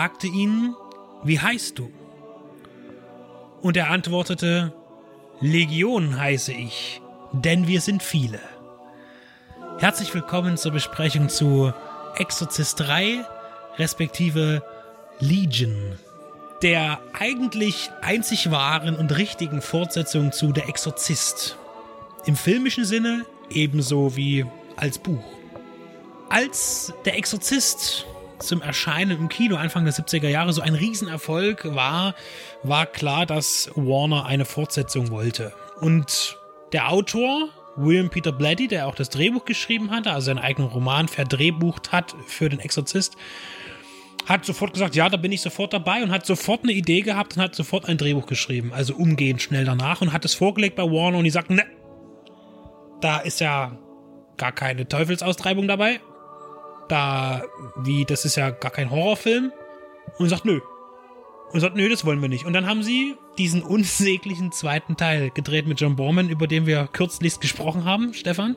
fragte 0.00 0.28
ihn, 0.28 0.74
wie 1.24 1.40
heißt 1.40 1.78
du? 1.78 1.92
Und 3.60 3.76
er 3.76 3.90
antwortete, 3.90 4.72
Legion 5.42 6.18
heiße 6.18 6.54
ich, 6.54 7.02
denn 7.32 7.66
wir 7.66 7.82
sind 7.82 8.02
viele. 8.02 8.40
Herzlich 9.78 10.14
willkommen 10.14 10.56
zur 10.56 10.72
Besprechung 10.72 11.28
zu 11.28 11.74
Exorzist 12.16 12.80
3, 12.80 13.26
respektive 13.76 14.62
Legion, 15.18 15.98
der 16.62 16.98
eigentlich 17.12 17.90
einzig 18.00 18.50
wahren 18.50 18.96
und 18.96 19.14
richtigen 19.14 19.60
Fortsetzung 19.60 20.32
zu 20.32 20.52
Der 20.52 20.66
Exorzist. 20.66 21.58
Im 22.24 22.36
filmischen 22.36 22.86
Sinne 22.86 23.26
ebenso 23.50 24.16
wie 24.16 24.46
als 24.76 24.98
Buch. 24.98 25.24
Als 26.30 26.94
Der 27.04 27.18
Exorzist 27.18 28.06
zum 28.40 28.62
Erscheinen 28.62 29.18
im 29.18 29.28
Kino 29.28 29.56
Anfang 29.56 29.84
der 29.84 29.94
70er 29.94 30.28
Jahre 30.28 30.52
so 30.52 30.62
ein 30.62 30.74
Riesenerfolg 30.74 31.74
war, 31.74 32.14
war 32.62 32.86
klar, 32.86 33.26
dass 33.26 33.70
Warner 33.74 34.26
eine 34.26 34.44
Fortsetzung 34.44 35.10
wollte. 35.10 35.52
Und 35.80 36.36
der 36.72 36.90
Autor, 36.90 37.48
William 37.76 38.10
Peter 38.10 38.32
Blatty, 38.32 38.68
der 38.68 38.86
auch 38.86 38.94
das 38.94 39.10
Drehbuch 39.10 39.44
geschrieben 39.44 39.90
hatte, 39.90 40.12
also 40.12 40.26
seinen 40.26 40.38
eigenen 40.38 40.70
Roman 40.70 41.08
verdrehbucht 41.08 41.92
hat 41.92 42.14
für 42.26 42.48
den 42.48 42.60
Exorzist, 42.60 43.16
hat 44.26 44.44
sofort 44.44 44.72
gesagt, 44.72 44.94
ja, 44.94 45.08
da 45.08 45.16
bin 45.16 45.32
ich 45.32 45.40
sofort 45.40 45.72
dabei 45.72 46.02
und 46.02 46.10
hat 46.10 46.26
sofort 46.26 46.62
eine 46.62 46.72
Idee 46.72 47.00
gehabt 47.00 47.36
und 47.36 47.42
hat 47.42 47.54
sofort 47.54 47.86
ein 47.86 47.98
Drehbuch 47.98 48.26
geschrieben, 48.26 48.72
also 48.72 48.94
umgehend 48.94 49.42
schnell 49.42 49.64
danach 49.64 50.02
und 50.02 50.12
hat 50.12 50.24
es 50.24 50.34
vorgelegt 50.34 50.76
bei 50.76 50.84
Warner 50.84 51.18
und 51.18 51.24
die 51.24 51.30
sagten, 51.30 51.56
ne, 51.56 51.64
da 53.00 53.18
ist 53.18 53.40
ja 53.40 53.78
gar 54.36 54.52
keine 54.52 54.86
Teufelsaustreibung 54.86 55.66
dabei. 55.66 56.00
Da, 56.90 57.42
wie, 57.76 58.04
das 58.04 58.24
ist 58.24 58.36
ja 58.36 58.50
gar 58.50 58.70
kein 58.70 58.90
Horrorfilm. 58.90 59.52
Und 60.18 60.28
sagt, 60.28 60.44
nö. 60.44 60.60
Und 61.52 61.60
sagt, 61.60 61.76
nö, 61.76 61.88
das 61.88 62.04
wollen 62.04 62.20
wir 62.20 62.28
nicht. 62.28 62.44
Und 62.44 62.52
dann 62.52 62.66
haben 62.66 62.82
sie 62.82 63.16
diesen 63.38 63.62
unsäglichen 63.76 64.52
zweiten 64.52 64.96
Teil 64.96 65.30
gedreht 65.30 65.66
mit 65.66 65.80
John 65.80 65.96
Borman, 65.96 66.28
über 66.28 66.46
den 66.46 66.66
wir 66.66 66.88
kürzlichst 66.92 67.40
gesprochen 67.40 67.84
haben, 67.84 68.12
Stefan. 68.12 68.56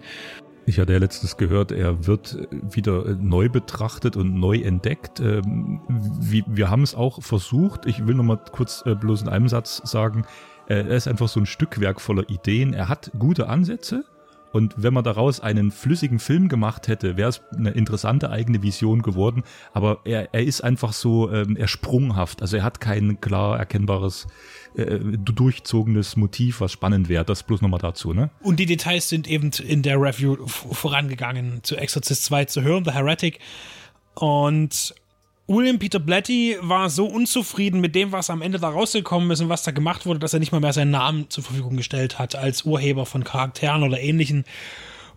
Ich 0.66 0.80
hatte 0.80 0.94
ja 0.94 1.00
letztens 1.00 1.36
gehört, 1.36 1.72
er 1.72 2.08
wird 2.08 2.48
wieder 2.52 3.16
neu 3.16 3.50
betrachtet 3.50 4.16
und 4.16 4.34
neu 4.34 4.60
entdeckt. 4.60 5.20
Ähm, 5.20 5.82
wir 5.90 6.70
haben 6.70 6.84
es 6.84 6.96
auch 6.96 7.22
versucht. 7.22 7.86
Ich 7.86 8.08
will 8.08 8.16
noch 8.16 8.24
mal 8.24 8.40
kurz 8.52 8.82
äh, 8.86 8.96
bloß 8.96 9.24
in 9.24 9.30
einem 9.30 9.50
Satz 9.50 9.82
sagen, 9.84 10.26
äh, 10.68 10.76
er 10.76 10.96
ist 10.96 11.08
einfach 11.08 11.28
so 11.28 11.42
ein 11.42 11.46
Stückwerk 11.46 12.00
voller 12.00 12.30
Ideen. 12.30 12.74
Er 12.74 12.88
hat 12.88 13.12
gute 13.20 13.50
Ansätze, 13.50 14.06
und 14.54 14.76
wenn 14.78 14.94
man 14.94 15.04
daraus 15.04 15.40
einen 15.40 15.72
flüssigen 15.72 16.20
Film 16.20 16.48
gemacht 16.48 16.88
hätte, 16.88 17.18
wäre 17.18 17.30
es 17.30 17.42
eine 17.58 17.72
interessante 17.72 18.30
eigene 18.30 18.62
Vision 18.62 19.02
geworden. 19.02 19.44
Aber 19.74 20.02
er, 20.06 20.32
er 20.32 20.44
ist 20.44 20.62
einfach 20.62 20.94
so, 20.94 21.32
ähm, 21.32 21.58
er 21.58 21.68
sprunghaft. 21.68 22.44
Also 22.44 22.58
er 22.58 22.64
hat 22.64 22.80
kein 22.80 23.20
klar 23.20 23.58
erkennbares, 23.58 24.28
äh, 24.76 25.00
durchzogenes 25.00 26.18
Motiv, 26.18 26.62
was 26.62 26.72
spannend 26.72 27.10
wäre. 27.10 27.26
Das 27.26 27.42
bloß 27.42 27.64
nochmal 27.64 27.80
dazu, 27.80 28.14
ne? 28.14 28.30
Und 28.44 28.60
die 28.60 28.68
Details 28.68 29.10
sind 29.10 29.28
eben 29.28 29.50
in 29.50 29.82
der 29.82 30.00
Review 30.00 30.38
vorangegangen 30.46 31.64
zu 31.64 31.76
Exorcist 31.76 32.26
2 32.26 32.46
zu 32.46 32.62
hören, 32.62 32.86
The 32.86 32.92
Heretic. 32.92 33.40
Und 34.14 34.94
William 35.46 35.78
Peter 35.78 36.00
Blatty 36.00 36.56
war 36.62 36.90
so 36.90 37.06
unzufrieden 37.06 37.82
mit 37.82 37.96
dem, 37.96 38.14
was 38.14 38.30
am 38.30 38.42
Ende 38.42 38.60
da 38.60 38.70
rausgekommen 38.70 39.30
ist 39.32 39.42
und 39.42 39.50
was 39.50 39.64
da 39.64 39.72
gemacht 39.72 40.06
wurde, 40.06 40.20
dass 40.20 40.34
er 40.34 40.40
nicht 40.40 40.54
mal 40.54 40.62
mehr 40.62 40.72
seinen 40.72 40.92
Namen 40.92 41.30
zur 41.30 41.44
Verfügung 41.44 41.76
gestellt 41.76 42.18
hat 42.18 42.36
als 42.36 42.64
Urheber 42.64 43.06
von 43.06 43.26
Charakteren 43.26 43.84
oder 43.84 44.00
ähnlichen. 44.00 44.46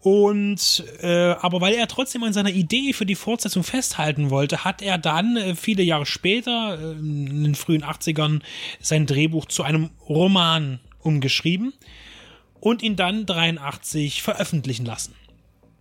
Und 0.00 0.84
äh, 1.00 1.36
aber 1.40 1.60
weil 1.60 1.74
er 1.74 1.86
trotzdem 1.86 2.24
an 2.24 2.32
seiner 2.32 2.50
Idee 2.50 2.92
für 2.92 3.06
die 3.06 3.14
Fortsetzung 3.14 3.62
festhalten 3.62 4.30
wollte, 4.30 4.64
hat 4.64 4.82
er 4.82 4.98
dann 4.98 5.36
äh, 5.36 5.54
viele 5.54 5.84
Jahre 5.84 6.06
später, 6.06 6.76
äh, 6.80 6.98
in 6.98 7.44
den 7.44 7.54
frühen 7.54 7.84
80ern, 7.84 8.40
sein 8.80 9.06
Drehbuch 9.06 9.46
zu 9.46 9.62
einem 9.62 9.90
Roman 10.08 10.80
umgeschrieben 11.02 11.72
und 12.58 12.82
ihn 12.82 12.96
dann 12.96 13.26
83 13.26 14.22
veröffentlichen 14.22 14.86
lassen 14.86 15.14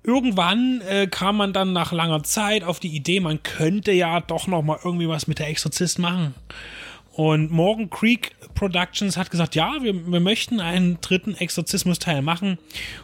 irgendwann 0.06 0.82
äh, 0.82 1.07
kam 1.07 1.38
man 1.38 1.53
dann 1.53 1.73
nach 1.73 1.91
langer 1.91 2.23
Zeit 2.23 2.64
auf 2.64 2.80
die 2.80 2.95
Idee, 2.95 3.19
man 3.19 3.44
könnte 3.44 3.91
ja 3.91 4.19
doch 4.22 4.48
noch 4.48 4.61
mal 4.61 4.80
irgendwie 4.84 5.10
was 5.10 5.27
mit 5.27 5.40
der 5.40 5.49
Exorzist 5.49 5.99
machen. 5.99 6.36
Und 7.15 7.49
Morgan 7.49 7.90
Creek 7.90 8.36
Productions 8.56 9.15
hat 9.15 9.32
gesagt, 9.32 9.56
ja, 9.56 9.77
wir, 9.82 10.11
wir 10.11 10.19
möchten 10.19 10.60
einen 10.60 10.99
dritten 10.99 11.34
Exorzismus-Teil 11.36 12.22
machen 12.22 12.57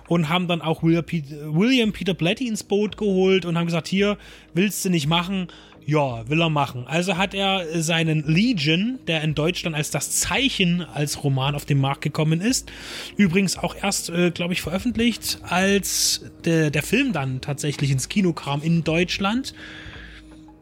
und 0.10 0.28
haben 0.28 0.50
dann 0.50 0.62
auch 0.62 0.84
William 0.84 1.06
Peter, 1.06 1.54
William 1.54 1.94
Peter 1.94 2.14
Blatty 2.14 2.48
ins 2.48 2.64
Boot 2.64 2.98
geholt 2.98 3.46
und 3.46 3.58
haben 3.58 3.68
gesagt, 3.68 3.88
hier, 3.88 4.18
willst 4.54 4.84
du 4.84 4.90
nicht 4.90 5.08
machen? 5.08 5.48
Ja, 5.86 6.30
will 6.30 6.42
er 6.42 6.50
machen. 6.50 6.86
Also 6.88 7.18
hat 7.18 7.34
er 7.34 7.82
seinen 7.82 8.24
Legion, 8.26 9.00
der 9.08 9.22
in 9.22 9.34
Deutschland 9.34 9.76
als 9.76 9.90
das 9.90 10.12
Zeichen 10.20 10.82
als 10.82 11.24
Roman 11.24 11.56
auf 11.56 11.66
den 11.66 11.80
Markt 11.80 12.02
gekommen 12.02 12.40
ist, 12.40 12.72
übrigens 13.18 13.58
auch 13.58 13.76
erst, 13.76 14.10
äh, 14.10 14.32
glaube 14.32 14.54
ich, 14.54 14.62
veröffentlicht, 14.62 15.40
als 15.44 16.32
der, 16.46 16.70
der 16.70 16.84
Film 16.84 17.14
dann 17.14 17.42
tatsächlich 17.42 17.92
ins 17.92 18.10
Kino 18.10 18.34
kam 18.34 18.62
in 18.62 18.84
Deutschland. 18.84 19.54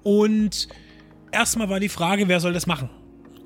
Und 0.04 0.70
erstmal 1.32 1.70
war 1.70 1.80
die 1.80 1.90
Frage, 1.90 2.28
wer 2.28 2.40
soll 2.40 2.54
das 2.54 2.66
machen? 2.66 2.90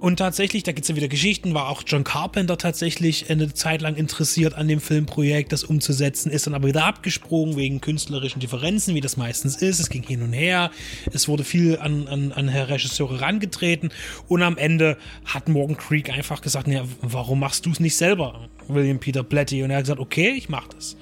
Und 0.04 0.18
tatsächlich, 0.18 0.64
da 0.64 0.74
gibt 0.74 0.84
es 0.84 0.90
ja 0.90 0.98
wieder 0.98 1.08
Geschichten, 1.08 1.54
war 1.54 1.70
auch 1.70 1.82
John 1.88 2.04
Carpenter 2.04 2.58
tatsächlich 2.58 3.30
eine 3.30 3.54
Zeit 3.54 3.82
lang 3.82 3.96
interessiert 3.96 4.54
an 4.54 4.68
dem 4.68 4.82
Filmprojekt, 4.82 5.54
das 5.54 5.64
umzusetzen, 5.64 6.30
ist 6.30 6.46
dann 6.46 6.54
aber 6.54 6.68
wieder 6.68 6.84
abgesprungen 6.84 7.56
wegen 7.56 7.80
künstlerischen 7.80 8.42
Differenzen, 8.42 8.96
wie 8.96 9.00
das 9.00 9.16
meistens 9.16 9.56
ist. 9.56 9.80
Es 9.80 9.90
ging 9.90 10.04
hin 10.04 10.22
und 10.22 10.34
her, 10.34 10.72
es 11.14 11.30
wurde 11.30 11.46
viel 11.46 11.80
an, 11.80 12.10
an, 12.10 12.34
an 12.34 12.50
Herr 12.50 12.68
Regisseure 12.68 13.18
herangetreten 13.18 13.94
und 14.28 14.44
am 14.44 14.58
Ende 14.58 14.98
hat 15.24 15.48
Morgan 15.48 15.78
Creek 15.78 16.10
einfach 16.10 16.42
gesagt, 16.42 16.68
ja, 16.68 16.84
warum 17.02 17.40
machst 17.40 17.66
du 17.66 17.72
es 17.72 17.80
nicht 17.80 17.96
selber, 17.96 18.50
William 18.68 19.00
Peter 19.00 19.24
Blatty? 19.24 19.64
Und 19.64 19.70
er 19.70 19.78
hat 19.78 19.84
gesagt, 19.86 20.02
okay, 20.02 20.34
ich 20.36 20.50
mach 20.50 20.68
das. 20.68 20.98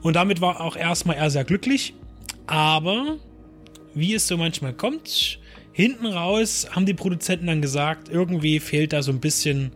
Und 0.00 0.16
damit 0.16 0.40
war 0.40 0.62
auch 0.62 0.74
erstmal 0.74 1.16
er 1.16 1.28
sehr 1.28 1.44
glücklich, 1.44 1.92
aber 2.46 3.18
wie 3.92 4.14
es 4.14 4.26
so 4.26 4.38
manchmal 4.38 4.72
kommt, 4.72 5.38
Hinten 5.78 6.06
raus 6.06 6.66
haben 6.72 6.86
die 6.86 6.92
Produzenten 6.94 7.46
dann 7.46 7.62
gesagt, 7.62 8.08
irgendwie 8.08 8.58
fehlt 8.58 8.92
da 8.92 9.00
so 9.00 9.12
ein 9.12 9.20
bisschen 9.20 9.70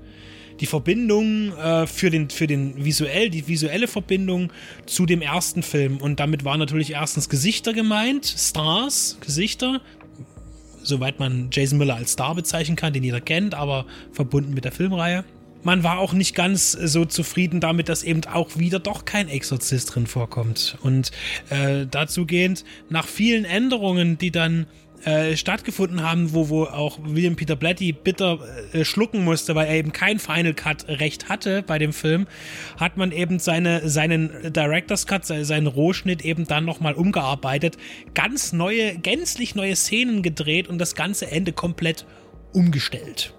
die 0.59 0.67
Verbindung 0.67 1.57
äh, 1.57 1.87
für, 1.87 2.11
den, 2.11 2.29
für 2.29 2.49
den 2.49 2.85
visuell, 2.85 3.31
die 3.31 3.47
visuelle 3.47 3.87
Verbindung 3.87 4.53
zu 4.85 5.07
dem 5.07 5.23
ersten 5.23 5.63
Film. 5.63 5.99
Und 5.99 6.19
damit 6.19 6.45
waren 6.45 6.59
natürlich 6.59 6.91
erstens 6.91 7.29
Gesichter 7.29 7.73
gemeint, 7.73 8.27
Stars, 8.27 9.17
Gesichter, 9.21 9.81
soweit 10.83 11.21
man 11.21 11.51
Jason 11.53 11.79
Miller 11.79 11.95
als 11.95 12.15
Star 12.15 12.35
bezeichnen 12.35 12.75
kann, 12.75 12.93
den 12.93 13.05
jeder 13.05 13.21
kennt, 13.21 13.55
aber 13.55 13.87
verbunden 14.11 14.55
mit 14.55 14.65
der 14.65 14.73
Filmreihe. 14.73 15.25
Man 15.63 15.85
war 15.85 15.99
auch 15.99 16.15
nicht 16.15 16.35
ganz 16.35 16.73
so 16.73 17.05
zufrieden 17.05 17.61
damit, 17.61 17.89
dass 17.89 18.03
eben 18.03 18.25
auch 18.25 18.59
wieder 18.59 18.81
doch 18.81 19.05
kein 19.05 19.29
Exorzist 19.29 19.95
drin 19.95 20.09
vorkommt. 20.09 20.77
Und 20.83 21.13
äh, 21.51 21.87
dazugehend, 21.87 22.65
nach 22.91 23.07
vielen 23.07 23.45
Änderungen, 23.45 24.19
die 24.19 24.33
dann 24.33 24.67
äh, 25.05 25.37
stattgefunden 25.37 26.03
haben, 26.03 26.33
wo, 26.33 26.49
wo 26.49 26.65
auch 26.65 26.99
William 27.03 27.37
Peter 27.37 27.57
Blatty 27.57 27.93
bitter 27.93 28.39
äh, 28.73 28.85
schlucken 28.85 29.25
musste, 29.25 29.55
weil 29.55 29.67
er 29.67 29.75
eben 29.75 29.93
kein 29.93 30.19
Final 30.19 30.55
Cut 30.55 30.87
Recht 30.89 31.29
hatte 31.29 31.63
bei 31.63 31.79
dem 31.79 31.93
Film, 31.93 32.27
hat 32.79 32.97
man 32.97 33.13
eben 33.13 33.39
seine, 33.39 33.89
seinen 33.89 34.53
Director's 34.53 35.07
Cut, 35.07 35.25
seinen 35.25 35.67
Rohschnitt 35.67 36.25
eben 36.25 36.47
dann 36.47 36.65
nochmal 36.65 36.95
umgearbeitet, 36.95 37.77
ganz 38.15 38.53
neue, 38.53 38.97
gänzlich 38.97 39.55
neue 39.55 39.77
Szenen 39.77 40.23
gedreht 40.23 40.69
und 40.69 40.79
das 40.79 40.95
ganze 40.95 41.31
Ende 41.31 41.53
komplett 41.53 42.07
umgestellt. 42.53 43.35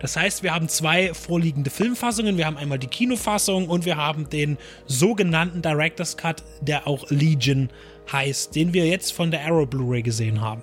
Das 0.00 0.16
heißt, 0.16 0.42
wir 0.42 0.54
haben 0.54 0.68
zwei 0.68 1.14
vorliegende 1.14 1.70
Filmfassungen. 1.70 2.36
Wir 2.36 2.46
haben 2.46 2.56
einmal 2.56 2.78
die 2.78 2.88
Kinofassung 2.88 3.68
und 3.68 3.84
wir 3.86 3.96
haben 3.96 4.28
den 4.28 4.58
sogenannten 4.86 5.62
Director's 5.62 6.16
Cut, 6.16 6.42
der 6.60 6.86
auch 6.86 7.10
Legion 7.10 7.70
heißt, 8.12 8.54
den 8.54 8.72
wir 8.72 8.86
jetzt 8.86 9.12
von 9.12 9.30
der 9.30 9.44
Arrow 9.44 9.68
Blu-ray 9.68 10.02
gesehen 10.02 10.40
haben. 10.40 10.62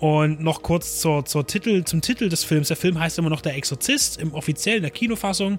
Und 0.00 0.40
noch 0.40 0.62
kurz 0.62 1.00
zur, 1.00 1.24
zur 1.24 1.46
Titel, 1.46 1.82
zum 1.82 2.00
Titel 2.00 2.28
des 2.28 2.44
Films. 2.44 2.68
Der 2.68 2.76
Film 2.76 3.00
heißt 3.00 3.18
immer 3.18 3.30
noch 3.30 3.40
Der 3.40 3.56
Exorzist 3.56 4.20
im 4.20 4.32
offiziellen, 4.32 4.82
der 4.82 4.92
Kinofassung. 4.92 5.58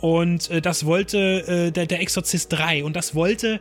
Und 0.00 0.50
äh, 0.50 0.60
das 0.60 0.84
wollte 0.84 1.18
äh, 1.18 1.70
der, 1.70 1.86
der 1.86 2.00
Exorzist 2.00 2.52
3. 2.52 2.84
Und 2.84 2.94
das 2.94 3.14
wollte 3.14 3.60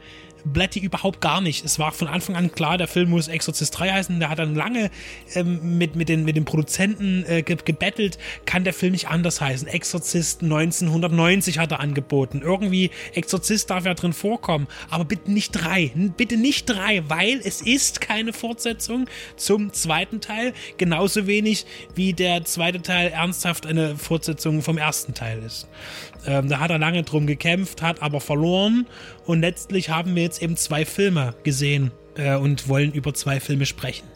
Blatty 0.53 0.79
überhaupt 0.79 1.21
gar 1.21 1.41
nicht. 1.41 1.65
Es 1.65 1.79
war 1.79 1.91
von 1.91 2.07
Anfang 2.07 2.35
an 2.35 2.51
klar, 2.51 2.77
der 2.77 2.87
Film 2.87 3.09
muss 3.09 3.27
Exorcist 3.27 3.77
3 3.77 3.91
heißen. 3.91 4.19
Der 4.19 4.29
hat 4.29 4.39
dann 4.39 4.55
lange 4.55 4.89
ähm, 5.35 5.77
mit, 5.77 5.95
mit, 5.95 6.09
den, 6.09 6.25
mit 6.25 6.35
den 6.35 6.45
Produzenten 6.45 7.25
äh, 7.27 7.41
ge 7.41 7.57
gebettelt, 7.63 8.17
kann 8.45 8.63
der 8.63 8.73
Film 8.73 8.91
nicht 8.93 9.07
anders 9.07 9.41
heißen. 9.41 9.67
Exorzist 9.67 10.43
1990 10.43 11.59
hat 11.59 11.71
er 11.71 11.79
angeboten. 11.79 12.41
Irgendwie 12.43 12.91
Exorzist 13.13 13.69
darf 13.69 13.85
ja 13.85 13.93
drin 13.93 14.13
vorkommen, 14.13 14.67
aber 14.89 15.05
bitte 15.05 15.31
nicht 15.31 15.51
3. 15.51 15.91
Bitte 16.15 16.37
nicht 16.37 16.69
3, 16.69 17.09
weil 17.09 17.41
es 17.43 17.61
ist 17.61 18.01
keine 18.01 18.33
Fortsetzung 18.33 19.09
zum 19.35 19.73
zweiten 19.73 20.21
Teil. 20.21 20.53
Genauso 20.77 21.27
wenig 21.27 21.65
wie 21.95 22.13
der 22.13 22.45
zweite 22.45 22.81
Teil 22.81 23.09
ernsthaft 23.09 23.65
eine 23.65 23.97
Fortsetzung 23.97 24.61
vom 24.61 24.77
ersten 24.77 25.13
Teil 25.13 25.41
ist. 25.43 25.67
Ähm, 26.27 26.49
da 26.49 26.59
hat 26.59 26.69
er 26.69 26.77
lange 26.77 27.03
drum 27.03 27.25
gekämpft, 27.25 27.81
hat 27.81 28.03
aber 28.03 28.19
verloren 28.19 28.85
und 29.25 29.39
letztlich 29.39 29.89
haben 29.89 30.13
wir 30.15 30.23
jetzt 30.23 30.41
eben 30.41 30.57
zwei 30.57 30.85
Filme 30.85 31.33
gesehen 31.43 31.91
äh, 32.15 32.35
und 32.35 32.67
wollen 32.67 32.91
über 32.91 33.13
zwei 33.13 33.39
Filme 33.39 33.65
sprechen. 33.65 34.07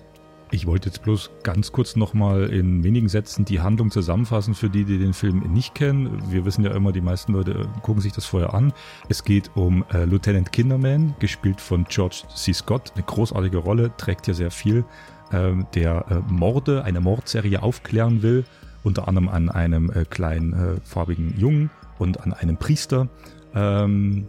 Ich 0.53 0.67
wollte 0.67 0.89
jetzt 0.89 1.01
bloß 1.03 1.29
ganz 1.43 1.71
kurz 1.71 1.95
nochmal 1.95 2.49
in 2.49 2.83
wenigen 2.83 3.07
Sätzen 3.07 3.45
die 3.45 3.61
Handlung 3.61 3.89
zusammenfassen 3.89 4.53
für 4.53 4.69
die, 4.69 4.83
die 4.83 4.97
den 4.97 5.13
Film 5.13 5.39
nicht 5.53 5.75
kennen. 5.75 6.21
Wir 6.29 6.43
wissen 6.43 6.65
ja 6.65 6.75
immer, 6.75 6.91
die 6.91 6.99
meisten 6.99 7.31
Leute 7.31 7.69
gucken 7.83 8.01
sich 8.01 8.11
das 8.11 8.25
vorher 8.25 8.53
an. 8.53 8.73
Es 9.07 9.23
geht 9.23 9.49
um 9.55 9.85
äh, 9.93 10.03
Lieutenant 10.03 10.51
Kinderman, 10.51 11.15
gespielt 11.19 11.61
von 11.61 11.85
George 11.85 12.23
C. 12.35 12.51
Scott. 12.51 12.91
Eine 12.95 13.05
großartige 13.05 13.59
Rolle, 13.59 13.95
trägt 13.95 14.27
ja 14.27 14.33
sehr 14.33 14.51
viel. 14.51 14.83
Äh, 15.31 15.53
der 15.73 16.05
äh, 16.09 16.15
Morde, 16.29 16.83
eine 16.83 16.99
Mordserie 16.99 17.63
aufklären 17.63 18.21
will, 18.21 18.43
unter 18.83 19.07
anderem 19.07 19.29
an 19.29 19.47
einem 19.47 19.89
äh, 19.89 20.03
kleinen 20.03 20.51
äh, 20.51 20.81
farbigen 20.83 21.33
Jungen 21.39 21.69
und 22.01 22.19
an 22.21 22.33
einem 22.33 22.57
Priester. 22.57 23.09
Ähm, 23.53 24.27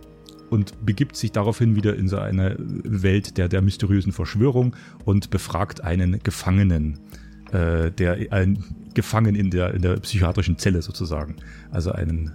und 0.51 0.85
begibt 0.85 1.17
sich 1.17 1.33
daraufhin 1.33 1.77
wieder 1.77 1.97
in 1.97 2.09
so 2.09 2.19
eine 2.19 2.57
Welt 2.59 3.39
der, 3.39 3.49
der 3.49 3.63
mysteriösen 3.63 4.13
Verschwörung 4.13 4.77
und 5.07 5.31
befragt 5.31 5.83
einen 5.83 6.19
Gefangenen, 6.23 6.99
äh, 7.53 7.91
der 7.91 8.19
ein 8.33 8.63
gefangen 8.93 9.35
in 9.35 9.51
der, 9.51 9.73
in 9.73 9.81
der 9.81 9.97
psychiatrischen 10.01 10.59
Zelle 10.59 10.83
sozusagen. 10.83 11.37
Also 11.71 11.93
einen 11.93 12.33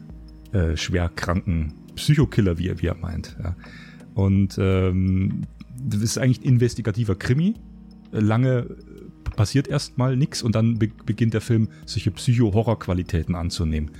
äh, 0.51 0.75
schwer 0.75 1.09
kranken 1.09 1.75
Psychokiller, 1.95 2.57
wie 2.57 2.69
er, 2.69 2.81
wie 2.81 2.87
er 2.87 2.95
meint. 2.95 3.37
Ja. 3.43 3.55
Und 4.15 4.57
ähm, 4.57 5.43
das 5.79 6.01
ist 6.01 6.17
eigentlich 6.17 6.41
ein 6.41 6.53
investigativer 6.53 7.13
Krimi. 7.13 7.53
Lange 8.11 8.65
passiert 9.35 9.67
erstmal 9.67 10.17
nichts 10.17 10.41
und 10.41 10.55
dann 10.55 10.79
be 10.79 10.89
beginnt 11.05 11.35
der 11.35 11.41
Film 11.41 11.69
solche 11.85 12.09
Psycho-Horror-Qualitäten 12.09 13.35
anzunehmen. 13.35 13.91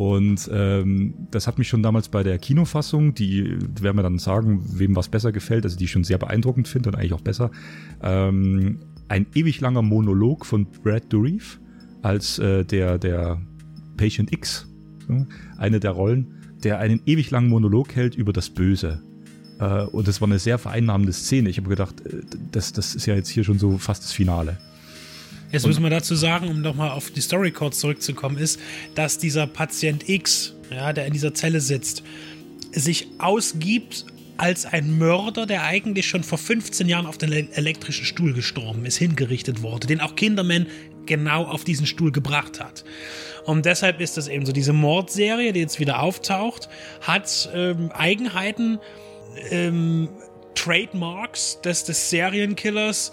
Und 0.00 0.48
ähm, 0.50 1.12
das 1.30 1.46
hat 1.46 1.58
mich 1.58 1.68
schon 1.68 1.82
damals 1.82 2.08
bei 2.08 2.22
der 2.22 2.38
Kinofassung, 2.38 3.12
die 3.12 3.58
werden 3.82 3.98
wir 3.98 4.02
dann 4.02 4.18
sagen, 4.18 4.64
wem 4.78 4.96
was 4.96 5.10
besser 5.10 5.30
gefällt, 5.30 5.64
also 5.64 5.76
die 5.76 5.84
ich 5.84 5.90
schon 5.90 6.04
sehr 6.04 6.16
beeindruckend 6.16 6.68
finde 6.68 6.88
und 6.88 6.94
eigentlich 6.94 7.12
auch 7.12 7.20
besser, 7.20 7.50
ähm, 8.02 8.78
ein 9.08 9.26
ewig 9.34 9.60
langer 9.60 9.82
Monolog 9.82 10.46
von 10.46 10.64
Brad 10.82 11.12
Dourif 11.12 11.60
als 12.00 12.38
äh, 12.38 12.64
der, 12.64 12.96
der 12.96 13.42
Patient 13.98 14.32
X, 14.32 14.66
eine 15.58 15.80
der 15.80 15.90
Rollen, 15.90 16.28
der 16.64 16.78
einen 16.78 17.02
ewig 17.04 17.30
langen 17.30 17.50
Monolog 17.50 17.94
hält 17.94 18.14
über 18.14 18.32
das 18.32 18.48
Böse. 18.48 19.02
Äh, 19.58 19.82
und 19.82 20.08
das 20.08 20.22
war 20.22 20.28
eine 20.28 20.38
sehr 20.38 20.56
vereinnahmende 20.56 21.12
Szene. 21.12 21.50
Ich 21.50 21.58
habe 21.58 21.68
gedacht, 21.68 22.00
äh, 22.06 22.22
das, 22.50 22.72
das 22.72 22.94
ist 22.94 23.04
ja 23.04 23.14
jetzt 23.16 23.28
hier 23.28 23.44
schon 23.44 23.58
so 23.58 23.76
fast 23.76 24.02
das 24.02 24.12
Finale. 24.12 24.56
Jetzt 25.52 25.66
müssen 25.66 25.82
wir 25.82 25.90
dazu 25.90 26.14
sagen, 26.14 26.46
um 26.48 26.60
nochmal 26.60 26.90
auf 26.90 27.10
die 27.10 27.20
Story 27.20 27.50
kurz 27.50 27.80
zurückzukommen, 27.80 28.38
ist, 28.38 28.60
dass 28.94 29.18
dieser 29.18 29.48
Patient 29.48 30.08
X, 30.08 30.54
ja, 30.70 30.92
der 30.92 31.06
in 31.06 31.12
dieser 31.12 31.34
Zelle 31.34 31.60
sitzt, 31.60 32.04
sich 32.72 33.08
ausgibt 33.18 34.04
als 34.36 34.64
ein 34.64 34.96
Mörder, 34.96 35.46
der 35.46 35.64
eigentlich 35.64 36.06
schon 36.06 36.22
vor 36.22 36.38
15 36.38 36.88
Jahren 36.88 37.06
auf 37.06 37.18
den 37.18 37.32
elektrischen 37.52 38.04
Stuhl 38.04 38.32
gestorben 38.32 38.86
ist, 38.86 38.96
hingerichtet 38.96 39.60
wurde, 39.60 39.88
den 39.88 40.00
auch 40.00 40.14
Kinderman 40.14 40.66
genau 41.06 41.44
auf 41.44 41.64
diesen 41.64 41.86
Stuhl 41.86 42.12
gebracht 42.12 42.60
hat. 42.60 42.84
Und 43.44 43.66
deshalb 43.66 44.00
ist 44.00 44.16
das 44.16 44.28
eben 44.28 44.46
so, 44.46 44.52
diese 44.52 44.72
Mordserie, 44.72 45.52
die 45.52 45.60
jetzt 45.60 45.80
wieder 45.80 46.00
auftaucht, 46.00 46.68
hat 47.00 47.50
ähm, 47.52 47.90
Eigenheiten, 47.92 48.78
ähm, 49.50 50.08
Trademarks 50.54 51.60
des, 51.62 51.84
des 51.84 52.10
Serienkillers, 52.10 53.12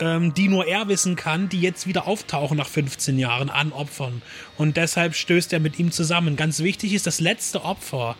ähm, 0.00 0.34
die 0.34 0.48
nur 0.48 0.66
er 0.66 0.88
wissen 0.88 1.16
kann, 1.16 1.48
die 1.48 1.60
jetzt 1.60 1.86
wieder 1.86 2.06
auftauchen 2.06 2.56
nach 2.56 2.68
15 2.68 3.18
Jahren 3.18 3.50
an 3.50 3.72
Opfern. 3.72 4.22
Und 4.56 4.76
deshalb 4.76 5.14
stößt 5.14 5.52
er 5.52 5.60
mit 5.60 5.78
ihm 5.78 5.92
zusammen. 5.92 6.36
Ganz 6.36 6.60
wichtig 6.60 6.94
ist, 6.94 7.06
das 7.06 7.20
letzte 7.20 7.64
Opfer 7.64 8.16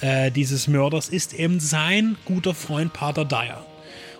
äh, 0.00 0.30
dieses 0.30 0.68
Mörders 0.68 1.08
ist 1.08 1.34
eben 1.34 1.60
sein 1.60 2.16
guter 2.24 2.54
Freund 2.54 2.92
Pater 2.92 3.24
Dyer. 3.24 3.64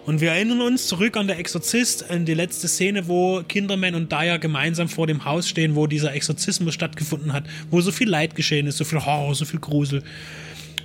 Und 0.06 0.23
wir 0.23 0.31
erinnern 0.31 0.62
uns 0.62 0.86
zurück 0.86 1.19
an 1.19 1.27
der 1.27 1.39
Exorzist, 1.39 2.10
an 2.10 2.24
die 2.24 2.32
letzte 2.32 2.66
Szene, 2.66 3.09
wo 3.09 3.43
Kinderman 3.47 3.94
und 3.94 4.10
Dyer 4.10 4.39
gemeinsam 4.39 4.89
vor 4.89 5.06
dem 5.06 5.27
Haus 5.27 5.47
stehen, 5.47 5.77
wo 5.77 5.86
dieser 5.86 6.15
Exorzismus 6.15 6.73
stattgefunden 6.73 7.35
hat, 7.35 7.44
wo 7.70 7.82
so 7.82 7.93
viel 7.93 8.09
Leid 8.09 8.35
geschehen 8.35 8.66
ist, 8.66 8.78
so 8.78 8.85
viel 8.85 9.05
Horror, 9.05 9.35
so 9.35 9.44
viel 9.44 9.60
Grusel. 9.60 10.02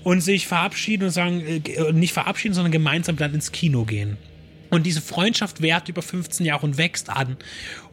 Und 0.03 0.19
sich 0.19 0.45
verabschieden 0.45 1.05
und 1.05 1.11
sagen, 1.11 1.41
äh, 1.41 1.93
nicht 1.93 2.11
verabschieden, 2.11 2.53
sondern 2.53 2.73
gemeinsam 2.73 3.15
dann 3.15 3.34
ins 3.34 3.53
Kino 3.53 3.85
gehen. 3.85 4.17
Und 4.74 4.88
diese 4.88 5.02
Freundschaft 5.02 5.62
währt 5.62 5.88
über 5.88 6.02
15 6.02 6.48
Jahre 6.48 6.66
und 6.66 6.80
wächst 6.80 7.12
an. 7.12 7.38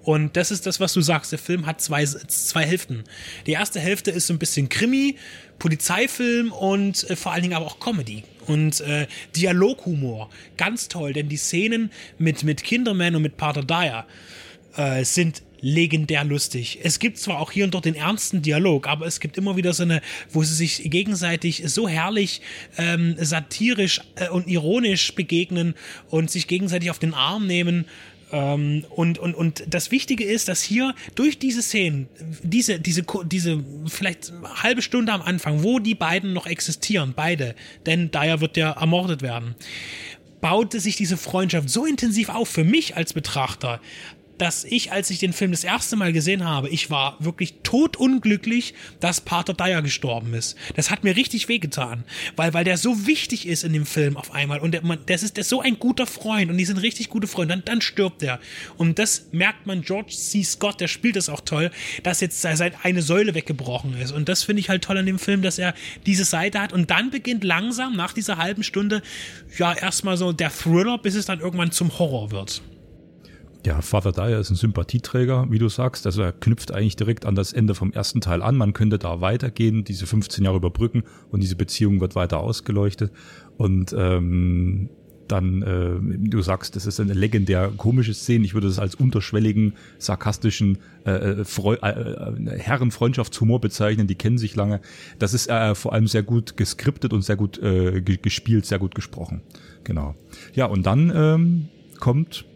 Und 0.03 0.39
das 0.39 0.51
ist 0.51 0.65
das, 0.65 0.81
was 0.81 0.95
du 0.95 1.03
sagst. 1.03 1.31
Der 1.31 1.39
Film 1.39 1.67
hat 1.67 1.83
zwei, 1.83 2.07
zwei 2.07 2.65
Hälften. 2.65 3.05
Die 3.47 3.53
erste 3.53 3.79
Hälfte 3.81 4.11
ist 4.11 4.29
so 4.29 4.33
ein 4.33 4.39
bisschen 4.39 4.71
Krimi, 4.71 5.17
Polizeifilm 5.59 6.53
und 6.53 7.11
äh, 7.11 7.17
vor 7.17 7.33
allen 7.33 7.43
Dingen 7.43 7.53
aber 7.53 7.67
auch 7.67 7.81
Comedy. 7.81 8.25
Und 8.47 8.81
äh, 8.81 9.07
Dialoghumor. 9.37 10.31
Ganz 10.57 10.89
toll, 10.89 11.13
denn 11.13 11.29
die 11.29 11.37
Szenen 11.37 11.91
mit, 12.17 12.45
mit 12.45 12.65
Kinderman 12.65 13.15
und 13.15 13.21
mit 13.21 13.37
Pater 13.37 13.63
Dyer 13.63 14.07
äh, 14.79 15.05
sind 15.05 15.43
legendär 15.61 16.25
lustig. 16.25 16.81
Es 16.83 16.99
gibt 16.99 17.19
zwar 17.19 17.39
auch 17.39 17.53
hier 17.53 17.65
und 17.65 17.75
dort 17.75 17.85
den 17.85 17.95
ernsten 17.95 18.43
Dialog, 18.43 18.89
aber 18.89 19.07
es 19.07 19.21
gibt 19.21 19.37
immer 19.37 19.57
wieder 19.57 19.73
so 19.73 19.83
eine, 19.83 20.01
wo 20.31 20.43
sie 20.43 20.55
sich 20.55 20.91
gegenseitig 20.91 21.63
so 21.67 21.89
herrlich 21.89 22.41
ähm, 22.79 23.17
satirisch 23.19 24.01
äh, 24.17 24.29
und 24.29 24.49
ironisch 24.49 25.15
begegnen 25.15 25.75
und 26.09 26.31
sich 26.31 26.47
gegenseitig 26.47 26.91
auf 26.91 26.99
den 26.99 27.15
Arm 27.15 27.47
nehmen. 27.47 27.87
Ähm, 28.33 28.85
und, 28.91 29.19
und, 29.19 29.35
und 29.35 29.65
das 29.69 29.91
Wichtige 29.91 30.25
ist, 30.25 30.49
dass 30.49 30.63
hier 30.63 30.95
durch 31.15 31.39
diese 31.39 31.63
Szenen, 31.63 32.09
diese, 32.43 32.81
diese, 32.81 33.05
diese 33.25 33.65
vielleicht 33.87 34.33
halbe 34.63 34.83
Stunde 34.83 35.13
am 35.13 35.23
Anfang, 35.23 35.63
wo 35.63 35.79
die 35.79 35.95
beiden 35.95 36.33
noch 36.33 36.47
existieren, 36.47 37.13
beide, 37.15 37.55
denn 37.87 38.11
Dyer 38.11 38.41
wird 38.41 38.57
ja 38.57 38.73
ermordet 38.73 39.23
werden, 39.23 39.55
baute 40.41 40.81
sich 40.81 40.97
diese 40.97 41.17
Freundschaft 41.17 41.69
so 41.69 41.85
intensiv 41.85 42.29
auf 42.29 42.49
für 42.49 42.65
mich 42.65 42.97
als 42.97 43.13
Betrachter, 43.13 43.81
dass 44.41 44.65
ich, 44.65 44.91
als 44.91 45.11
ich 45.11 45.19
den 45.19 45.35
Film 45.35 45.51
das 45.51 45.65
erste 45.65 45.97
Mal 45.97 46.13
gesehen 46.13 46.45
habe, 46.45 46.71
ich 46.71 46.91
war 46.91 47.17
wirklich 47.19 47.55
totunglücklich, 47.63 48.75
dass 48.99 49.21
Pater 49.21 49.53
Dyer 49.53 49.83
gestorben 49.83 50.33
ist. 50.33 50.57
Das 50.77 50.91
hat 50.91 51.05
mir 51.05 51.15
richtig 51.15 51.49
wehgetan, 51.49 52.05
weil, 52.37 52.55
weil 52.55 52.65
der 52.65 52.79
so 52.79 53.07
wichtig 53.07 53.47
ist 53.47 53.65
in 53.65 53.75
dem 53.75 53.85
Film 53.85 54.17
auf 54.17 54.33
einmal 54.33 54.61
und 54.61 54.73
der, 54.73 54.83
man, 54.83 54.99
das 55.07 55.23
ist, 55.23 55.37
der 55.37 55.43
ist 55.43 55.51
so 55.51 55.61
ein 55.61 55.79
guter 55.79 56.07
Freund 56.07 56.51
und 56.51 56.57
die 56.57 56.65
sind 56.65 56.79
richtig 56.79 57.11
gute 57.11 57.27
Freunde, 57.27 57.55
dann, 57.55 57.65
dann 57.67 57.81
stirbt 57.83 58.23
er. 58.23 58.41
Und 58.79 58.99
das 58.99 59.27
merkt 59.33 59.67
man, 59.67 59.83
George 59.83 60.13
C. 60.13 60.43
Scott, 60.43 60.81
der 60.81 60.89
spielt 60.89 61.17
das 61.17 61.29
auch 61.29 61.43
toll, 61.43 61.71
dass 62.03 62.21
jetzt 62.21 62.41
seit 62.41 62.85
eine 62.85 63.03
Säule 63.03 63.35
weggebrochen 63.35 63.95
ist. 64.01 64.13
Und 64.13 64.29
das 64.29 64.43
finde 64.45 64.61
ich 64.61 64.71
halt 64.71 64.83
toll 64.83 64.97
an 64.97 65.07
dem 65.07 65.19
Film, 65.19 65.43
dass 65.43 65.59
er 65.59 65.75
diese 66.07 66.25
Seite 66.25 66.61
hat 66.61 66.73
und 66.73 66.91
dann 66.91 67.11
beginnt 67.11 67.45
langsam 67.45 67.95
nach 67.95 68.15
dieser 68.15 68.39
halben 68.39 68.63
Stunde 68.63 69.03
ja 69.59 69.75
erstmal 69.75 70.17
so 70.17 70.33
der 70.33 70.51
Thriller, 70.51 70.97
bis 70.97 71.15
es 71.15 71.27
dann 71.27 71.41
irgendwann 71.41 71.73
zum 71.73 71.99
Horror 71.99 72.31
wird. 72.31 72.63
Ja, 73.67 73.83
Father 73.83 74.13
Dyer 74.13 74.41
ist 74.41 74.51
ein 74.51 74.57
Sympathieträger, 74.57 75.47
wie 75.51 75.59
du 75.59 75.69
sagst. 75.69 76.07
Also 76.07 76.23
er 76.23 76.33
knüpft 76.33 76.73
eigentlich 76.73 76.97
direkt 76.97 77.27
an 77.27 77.35
das 77.35 77.53
Ende 77.53 77.75
vom 77.75 77.93
ersten 77.93 78.23
Teil 78.23 78.41
an. 78.41 78.57
Man 78.57 78.73
könnte 78.73 78.99
da 78.99 79.21
weitergehen, 79.21 79.85
diese 79.85 80.07
15 80.07 80.45
Jahre 80.45 80.57
überbrücken 80.57 81.05
und 81.31 81.43
diese 81.43 81.57
Beziehung 81.57 82.01
wird 82.01 82.15
weiter 82.15 82.41
ausgeleuchtet. 82.41 83.13
Und 83.59 83.95
ähm, 83.97 84.89
dann, 85.29 85.63
äh, 85.63 86.29
du 86.29 86.41
sagst, 86.41 86.75
das 86.75 86.87
ist 86.87 87.01
eine 87.01 87.13
legendär 87.13 87.71
komische 87.77 88.15
Szene. 88.15 88.47
Ich 88.47 88.55
würde 88.55 88.67
das 88.67 88.79
als 88.79 88.95
unterschwelligen, 88.95 89.75
sarkastischen 89.99 90.79
äh, 91.05 91.11
äh 91.11 91.45
Freu 91.45 91.77
äh, 91.83 91.89
äh, 91.91 92.59
Herrenfreundschaftshumor 92.59 93.61
bezeichnen. 93.61 94.07
Die 94.07 94.15
kennen 94.15 94.39
sich 94.39 94.57
lange. 94.57 94.81
Das 95.19 95.35
ist 95.35 95.51
äh, 95.51 95.75
vor 95.75 95.93
allem 95.93 96.07
sehr 96.07 96.23
gut 96.23 96.57
geskriptet 96.57 97.13
und 97.13 97.23
sehr 97.23 97.37
gut 97.37 97.59
äh, 97.63 98.01
gespielt, 98.01 98.65
sehr 98.65 98.79
gut 98.79 98.95
gesprochen. 98.95 99.43
Genau. 99.85 100.15
Ja, 100.55 100.65
und 100.65 100.85
dann 100.87 101.13
ähm, 101.15 101.69
kommt 102.01 102.47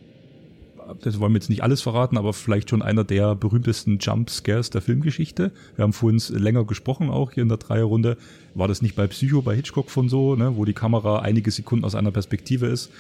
das 1.02 1.20
wollen 1.20 1.32
wir 1.32 1.38
jetzt 1.38 1.50
nicht 1.50 1.62
alles 1.62 1.82
verraten, 1.82 2.16
aber 2.16 2.32
vielleicht 2.32 2.70
schon 2.70 2.82
einer 2.82 3.04
der 3.04 3.34
berühmtesten 3.34 3.98
Jumpscares 3.98 4.70
der 4.70 4.80
Filmgeschichte. 4.80 5.52
Wir 5.76 5.82
haben 5.82 5.92
vorhin 5.92 6.20
länger 6.36 6.64
gesprochen, 6.64 7.10
auch 7.10 7.32
hier 7.32 7.42
in 7.42 7.48
der 7.48 7.58
Dreierrunde. 7.58 8.16
War 8.54 8.68
das 8.68 8.82
nicht 8.82 8.96
bei 8.96 9.06
Psycho, 9.06 9.42
bei 9.42 9.56
Hitchcock 9.56 9.90
von 9.90 10.08
so, 10.08 10.36
ne, 10.36 10.56
wo 10.56 10.64
die 10.64 10.72
Kamera 10.72 11.20
einige 11.20 11.50
Sekunden 11.50 11.84
aus 11.84 11.94
einer 11.94 12.10
Perspektive 12.10 12.66
ist 12.66 12.90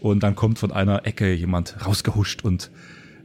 und 0.00 0.22
dann 0.22 0.34
kommt 0.34 0.58
von 0.58 0.72
einer 0.72 1.06
Ecke 1.06 1.32
jemand 1.32 1.86
rausgehuscht 1.86 2.44
und 2.44 2.70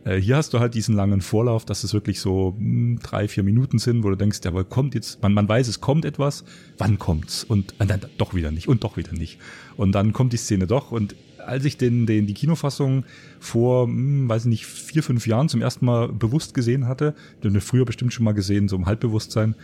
äh, 0.05 0.15
hier 0.15 0.37
hast 0.37 0.53
du 0.53 0.59
halt 0.59 0.73
diesen 0.73 0.95
langen 0.95 1.21
Vorlauf, 1.21 1.65
dass 1.65 1.83
es 1.83 1.93
wirklich 1.93 2.19
so 2.19 2.55
mh, 2.57 2.59
hm, 2.59 2.99
drei, 3.03 3.27
vier 3.27 3.43
Minuten 3.43 3.79
sind, 3.79 4.03
wo 4.03 4.09
du 4.09 4.15
denkst, 4.15 4.39
ja, 4.43 4.51
kommt 4.63 4.95
jetzt, 4.95 5.21
man, 5.21 5.33
man 5.33 5.47
weiß, 5.47 5.67
es 5.67 5.81
kommt 5.81 6.05
etwas, 6.05 6.43
wann 6.77 6.99
kommt's? 6.99 7.43
Und 7.43 7.75
äh, 7.79 7.85
dann 7.85 8.01
doch 8.17 8.33
wieder 8.33 8.51
nicht 8.51 8.67
und 8.67 8.83
doch 8.83 8.97
wieder 8.97 9.13
nicht. 9.13 9.39
Und 9.77 9.93
dann 9.93 10.13
kommt 10.13 10.33
die 10.33 10.37
Szene 10.37 10.67
doch 10.67 10.91
und 10.91 11.15
als 11.49 11.65
ich 11.65 11.77
den, 11.77 12.05
den, 12.05 12.27
die 12.27 12.33
Kinofassung 12.33 13.03
vor, 13.39 13.87
hm, 13.87 14.29
weiß 14.29 14.43
ich 14.43 14.49
nicht, 14.49 14.65
vier, 14.65 15.03
fünf 15.03 15.27
Jahren 15.27 15.49
zum 15.49 15.61
ersten 15.61 15.85
Mal 15.85 16.07
bewusst 16.09 16.53
gesehen 16.53 16.87
hatte, 16.87 17.15
den 17.43 17.59
früher 17.61 17.85
bestimmt 17.85 18.13
schon 18.13 18.23
mal 18.23 18.33
gesehen, 18.33 18.67
so 18.67 18.75
im 18.75 18.85
Halbbewusstsein, 18.85 19.55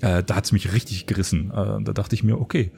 äh, 0.00 0.22
da 0.22 0.36
hat's 0.36 0.52
mich 0.52 0.72
richtig 0.72 1.06
gerissen. 1.06 1.50
Äh, 1.50 1.82
da 1.82 1.92
dachte 1.92 2.14
ich 2.14 2.22
mir, 2.22 2.40
okay. 2.40 2.70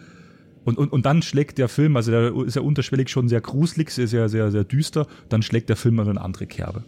Und, 0.64 0.78
und, 0.78 0.92
und 0.92 1.04
dann 1.04 1.20
schlägt 1.20 1.58
der 1.58 1.68
Film, 1.68 1.96
also 1.96 2.10
der 2.10 2.34
ist 2.46 2.56
ja 2.56 2.62
unterschwellig 2.62 3.10
schon 3.10 3.28
sehr 3.28 3.40
gruselig, 3.40 3.90
sehr, 3.90 4.08
sehr, 4.08 4.28
sehr, 4.28 4.50
sehr 4.50 4.64
düster, 4.64 5.06
dann 5.28 5.42
schlägt 5.42 5.68
der 5.68 5.76
Film 5.76 5.98
in 5.98 6.08
eine 6.08 6.20
andere 6.20 6.46
Kerbe. 6.46 6.84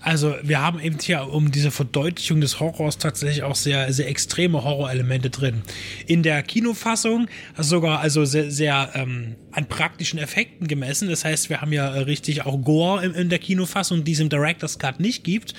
Also 0.00 0.34
wir 0.42 0.60
haben 0.60 0.80
eben 0.80 0.98
hier 1.00 1.28
um 1.32 1.50
diese 1.50 1.70
Verdeutlichung 1.70 2.40
des 2.40 2.60
Horrors 2.60 2.98
tatsächlich 2.98 3.42
auch 3.42 3.56
sehr, 3.56 3.92
sehr 3.92 4.08
extreme 4.08 4.62
Horrorelemente 4.62 5.28
drin. 5.30 5.62
In 6.06 6.22
der 6.22 6.42
Kinofassung 6.42 7.26
sogar 7.56 8.00
also 8.00 8.24
sehr, 8.24 8.50
sehr 8.50 8.90
ähm, 8.94 9.34
an 9.50 9.66
praktischen 9.66 10.18
Effekten 10.18 10.68
gemessen. 10.68 11.08
Das 11.08 11.24
heißt, 11.24 11.50
wir 11.50 11.60
haben 11.60 11.72
ja 11.72 11.88
richtig 11.88 12.46
auch 12.46 12.62
Gore 12.62 13.04
in, 13.04 13.14
in 13.14 13.28
der 13.28 13.40
Kinofassung, 13.40 14.04
die 14.04 14.12
es 14.12 14.20
im 14.20 14.28
Director's 14.28 14.78
Cut 14.78 15.00
nicht 15.00 15.24
gibt. 15.24 15.54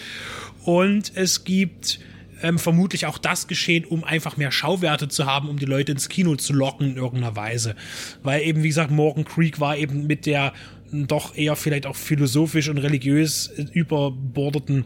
Und 0.64 1.12
es 1.16 1.44
gibt 1.44 2.00
ähm, 2.42 2.60
vermutlich 2.60 3.06
auch 3.06 3.18
das 3.18 3.48
geschehen, 3.48 3.86
um 3.86 4.04
einfach 4.04 4.38
mehr 4.38 4.52
Schauwerte 4.52 5.08
zu 5.10 5.26
haben, 5.26 5.50
um 5.50 5.60
die 5.60 5.66
Leute 5.66 5.92
ins 5.92 6.10
Kino 6.10 6.36
zu 6.36 6.54
locken 6.54 6.92
in 6.92 6.98
irgendeiner 6.98 7.36
Weise. 7.36 7.76
Weil 8.24 8.44
eben, 8.44 8.64
wie 8.64 8.70
gesagt, 8.70 8.92
Morgan 8.92 9.26
Creek 9.26 9.60
war 9.60 9.78
eben 9.78 10.08
mit 10.08 10.26
der 10.26 10.54
doch 10.92 11.36
eher 11.36 11.56
vielleicht 11.56 11.86
auch 11.86 11.96
philosophisch 11.96 12.70
und 12.70 12.78
religiös 12.78 13.48
überbordeten 13.74 14.86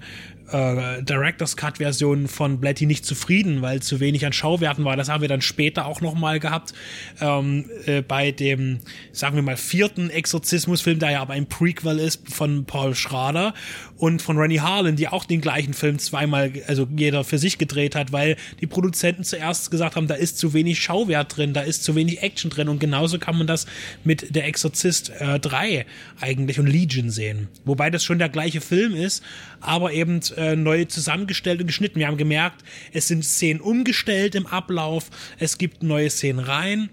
äh, 0.51 1.01
Director's 1.03 1.57
Cut 1.57 1.77
Version 1.77 2.27
von 2.27 2.59
Blatty 2.59 2.85
nicht 2.85 3.05
zufrieden, 3.05 3.61
weil 3.61 3.81
zu 3.81 3.99
wenig 3.99 4.25
an 4.25 4.33
Schauwerten 4.33 4.85
war. 4.85 4.95
Das 4.95 5.09
haben 5.09 5.21
wir 5.21 5.27
dann 5.27 5.41
später 5.41 5.85
auch 5.85 6.01
noch 6.01 6.13
mal 6.13 6.39
gehabt 6.39 6.73
ähm, 7.21 7.65
äh, 7.85 8.01
bei 8.01 8.31
dem, 8.31 8.79
sagen 9.11 9.35
wir 9.35 9.43
mal, 9.43 9.57
vierten 9.57 10.09
Exorzismusfilm, 10.09 10.99
der 10.99 11.11
ja 11.11 11.21
aber 11.21 11.33
ein 11.33 11.47
Prequel 11.47 11.99
ist 11.99 12.29
von 12.29 12.65
Paul 12.65 12.95
Schrader 12.95 13.53
und 13.97 14.21
von 14.21 14.37
Rennie 14.37 14.59
Harlan, 14.59 14.95
die 14.95 15.07
auch 15.07 15.25
den 15.25 15.41
gleichen 15.41 15.73
Film 15.73 15.99
zweimal, 15.99 16.51
also 16.67 16.87
jeder 16.95 17.23
für 17.23 17.37
sich 17.37 17.57
gedreht 17.57 17.95
hat, 17.95 18.11
weil 18.11 18.37
die 18.59 18.67
Produzenten 18.67 19.23
zuerst 19.23 19.71
gesagt 19.71 19.95
haben, 19.95 20.07
da 20.07 20.15
ist 20.15 20.37
zu 20.37 20.53
wenig 20.53 20.81
Schauwert 20.81 21.37
drin, 21.37 21.53
da 21.53 21.61
ist 21.61 21.83
zu 21.83 21.95
wenig 21.95 22.21
Action 22.21 22.49
drin 22.49 22.69
und 22.69 22.79
genauso 22.79 23.19
kann 23.19 23.37
man 23.37 23.47
das 23.47 23.65
mit 24.03 24.35
Der 24.35 24.45
Exorzist 24.45 25.11
äh, 25.19 25.39
3 25.39 25.85
eigentlich 26.19 26.59
und 26.59 26.67
Legion 26.67 27.09
sehen. 27.09 27.47
Wobei 27.65 27.89
das 27.89 28.03
schon 28.03 28.19
der 28.19 28.29
gleiche 28.29 28.61
Film 28.61 28.95
ist, 28.95 29.23
aber 29.61 29.93
eben 29.93 30.19
äh, 30.37 30.55
neu 30.55 30.85
zusammengestellt 30.85 31.61
und 31.61 31.67
geschnitten. 31.67 31.99
Wir 31.99 32.07
haben 32.07 32.17
gemerkt, 32.17 32.63
es 32.91 33.07
sind 33.07 33.23
Szenen 33.23 33.61
umgestellt 33.61 34.35
im 34.35 34.47
Ablauf, 34.47 35.09
es 35.39 35.57
gibt 35.57 35.83
neue 35.83 36.09
Szenen 36.09 36.39
rein. 36.39 36.89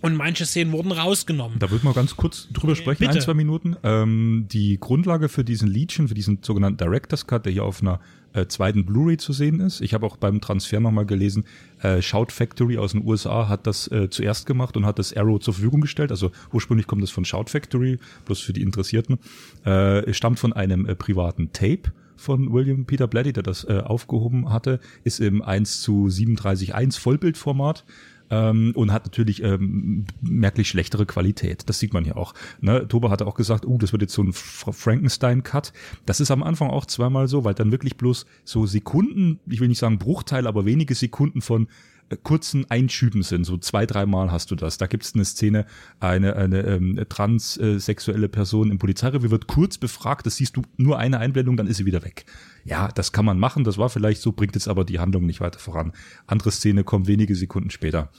Und 0.00 0.16
manche 0.16 0.46
Szenen 0.46 0.72
wurden 0.72 0.92
rausgenommen. 0.92 1.58
Da 1.58 1.70
würde 1.70 1.84
man 1.84 1.94
ganz 1.94 2.16
kurz 2.16 2.48
drüber 2.52 2.76
sprechen, 2.76 3.00
Bitte. 3.00 3.12
ein, 3.12 3.20
zwei 3.20 3.34
Minuten. 3.34 3.76
Ähm, 3.82 4.46
die 4.50 4.78
Grundlage 4.78 5.28
für 5.28 5.44
diesen 5.44 5.68
Legion, 5.68 6.08
für 6.08 6.14
diesen 6.14 6.38
sogenannten 6.42 6.78
Director's 6.78 7.26
Cut, 7.26 7.44
der 7.44 7.52
hier 7.52 7.64
auf 7.64 7.80
einer 7.82 8.00
äh, 8.32 8.46
zweiten 8.46 8.84
Blu-ray 8.84 9.16
zu 9.16 9.32
sehen 9.32 9.60
ist. 9.60 9.80
Ich 9.80 9.94
habe 9.94 10.06
auch 10.06 10.16
beim 10.16 10.40
Transfer 10.40 10.80
nochmal 10.80 11.06
gelesen, 11.06 11.44
äh, 11.82 12.02
Shout 12.02 12.26
Factory 12.30 12.78
aus 12.78 12.92
den 12.92 13.04
USA 13.04 13.48
hat 13.48 13.66
das 13.66 13.88
äh, 13.88 14.10
zuerst 14.10 14.46
gemacht 14.46 14.76
und 14.76 14.86
hat 14.86 14.98
das 14.98 15.16
Arrow 15.16 15.40
zur 15.40 15.54
Verfügung 15.54 15.80
gestellt. 15.80 16.10
Also 16.10 16.30
ursprünglich 16.52 16.86
kommt 16.86 17.02
das 17.02 17.10
von 17.10 17.24
Shout 17.24 17.46
Factory, 17.48 17.98
bloß 18.26 18.40
für 18.40 18.52
die 18.52 18.62
Interessierten. 18.62 19.18
Äh, 19.64 20.04
es 20.10 20.16
stammt 20.16 20.38
von 20.38 20.52
einem 20.52 20.86
äh, 20.86 20.94
privaten 20.94 21.52
Tape 21.52 21.92
von 22.18 22.52
William 22.52 22.84
Peter 22.84 23.06
Blatty, 23.06 23.32
der 23.32 23.44
das 23.44 23.64
äh, 23.64 23.80
aufgehoben 23.84 24.50
hatte, 24.50 24.80
ist 25.04 25.20
im 25.20 25.40
1 25.40 25.82
zu 25.82 26.06
37.1 26.06 26.98
Vollbildformat 26.98 27.84
ähm, 28.30 28.72
und 28.74 28.92
hat 28.92 29.04
natürlich 29.06 29.42
ähm, 29.42 30.04
merklich 30.20 30.68
schlechtere 30.68 31.06
Qualität. 31.06 31.68
Das 31.68 31.78
sieht 31.78 31.92
man 31.92 32.04
hier 32.04 32.16
auch. 32.16 32.34
Ne? 32.60 32.86
Toba 32.88 33.10
hatte 33.10 33.26
auch 33.26 33.34
gesagt, 33.34 33.66
uh, 33.66 33.78
das 33.78 33.92
wird 33.92 34.02
jetzt 34.02 34.14
so 34.14 34.22
ein 34.22 34.32
Fra- 34.32 34.72
Frankenstein-Cut. 34.72 35.72
Das 36.06 36.20
ist 36.20 36.30
am 36.30 36.42
Anfang 36.42 36.70
auch 36.70 36.86
zweimal 36.86 37.28
so, 37.28 37.44
weil 37.44 37.54
dann 37.54 37.72
wirklich 37.72 37.96
bloß 37.96 38.26
so 38.44 38.66
Sekunden, 38.66 39.40
ich 39.46 39.60
will 39.60 39.68
nicht 39.68 39.78
sagen 39.78 39.98
Bruchteil, 39.98 40.46
aber 40.46 40.66
wenige 40.66 40.94
Sekunden 40.94 41.40
von 41.40 41.68
kurzen 42.16 42.70
Einschüben 42.70 43.22
sind. 43.22 43.44
So 43.44 43.58
zwei, 43.58 43.86
dreimal 43.86 44.32
hast 44.32 44.50
du 44.50 44.54
das. 44.54 44.78
Da 44.78 44.86
gibt 44.86 45.04
es 45.04 45.14
eine 45.14 45.24
Szene, 45.24 45.66
eine, 46.00 46.36
eine 46.36 46.60
ähm, 46.62 47.04
transsexuelle 47.08 48.28
Person 48.28 48.70
im 48.70 48.78
Polizeirevier 48.78 49.30
wird 49.30 49.46
kurz 49.46 49.78
befragt, 49.78 50.26
das 50.26 50.36
siehst 50.36 50.56
du 50.56 50.62
nur 50.76 50.98
eine 50.98 51.18
Einblendung, 51.18 51.56
dann 51.56 51.66
ist 51.66 51.76
sie 51.76 51.86
wieder 51.86 52.04
weg. 52.04 52.24
Ja, 52.64 52.88
das 52.88 53.12
kann 53.12 53.24
man 53.24 53.38
machen, 53.38 53.64
das 53.64 53.78
war 53.78 53.88
vielleicht 53.88 54.22
so, 54.22 54.32
bringt 54.32 54.54
jetzt 54.54 54.68
aber 54.68 54.84
die 54.84 54.98
Handlung 54.98 55.26
nicht 55.26 55.40
weiter 55.40 55.58
voran. 55.58 55.92
Andere 56.26 56.50
Szene 56.50 56.84
kommt 56.84 57.06
wenige 57.06 57.34
Sekunden 57.34 57.70
später. 57.70 58.10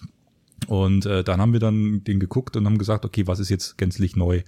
Und 0.67 1.05
äh, 1.05 1.23
dann 1.23 1.39
haben 1.39 1.53
wir 1.53 1.59
dann 1.59 2.03
den 2.03 2.19
geguckt 2.19 2.55
und 2.55 2.65
haben 2.65 2.77
gesagt, 2.77 3.05
okay, 3.05 3.27
was 3.27 3.39
ist 3.39 3.49
jetzt 3.49 3.77
gänzlich 3.77 4.15
neu? 4.15 4.41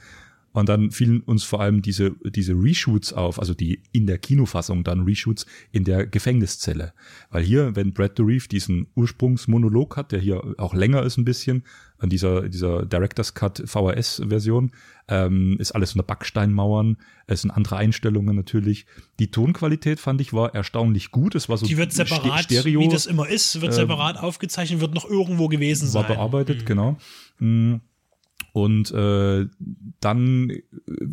Und 0.54 0.68
dann 0.68 0.92
fielen 0.92 1.22
uns 1.22 1.44
vor 1.44 1.62
allem 1.62 1.82
diese, 1.82 2.12
diese 2.24 2.54
Reshoots 2.54 3.14
auf, 3.14 3.40
also 3.40 3.54
die 3.54 3.82
in 3.92 4.06
der 4.06 4.18
Kinofassung 4.18 4.84
dann 4.84 5.04
Reshoots 5.04 5.46
in 5.72 5.84
der 5.84 6.06
Gefängniszelle. 6.06 6.94
Weil 7.30 7.44
hier, 7.44 7.76
wenn 7.76 7.94
Brad 7.94 8.20
Dourif 8.20 8.48
diesen 8.48 8.88
Ursprungsmonolog 8.96 9.96
hat, 9.96 10.12
der 10.12 10.20
hier 10.20 10.56
auch 10.58 10.74
länger 10.74 11.04
ist 11.04 11.18
ein 11.18 11.26
bisschen, 11.26 11.64
an 12.00 12.10
dieser, 12.10 12.50
dieser 12.50 12.86
Director's 12.86 13.34
Cut 13.34 13.62
VHS-Version, 13.66 14.72
ähm, 15.08 15.58
ist 15.60 15.72
alles 15.72 15.94
unter 15.94 16.06
Backsteinmauern, 16.06 16.98
es 17.28 17.42
sind 17.42 17.52
andere 17.52 17.78
Einstellungen 17.78 18.36
natürlich. 18.36 18.86
Die 19.20 19.30
Tonqualität, 19.30 20.00
fand 20.00 20.20
ich, 20.20 20.34
war 20.34 20.54
erstaunlich 20.56 21.12
gut. 21.12 21.36
Es 21.36 21.48
war 21.48 21.58
so 21.58 21.66
Die 21.66 21.78
wird 21.78 21.94
separat, 21.94 22.46
Stereo, 22.46 22.82
wie 22.82 22.90
das 22.90 23.06
immer 23.06 23.30
ist, 23.30 23.62
wird 23.62 23.72
ähm, 23.72 23.78
separat 23.78 24.18
aufgezeichnet, 24.18 24.82
wird 24.82 24.96
noch 24.96 25.06
irgendwo 25.10 25.48
gewesen 25.48 25.94
war 25.94 26.04
sein. 26.04 26.16
bearbeitet, 26.16 26.66
genau. 26.66 26.98
Mm. 27.40 27.76
Und 28.54 28.92
äh, 28.92 29.48
dann, 30.02 30.50
äh, 30.50 30.62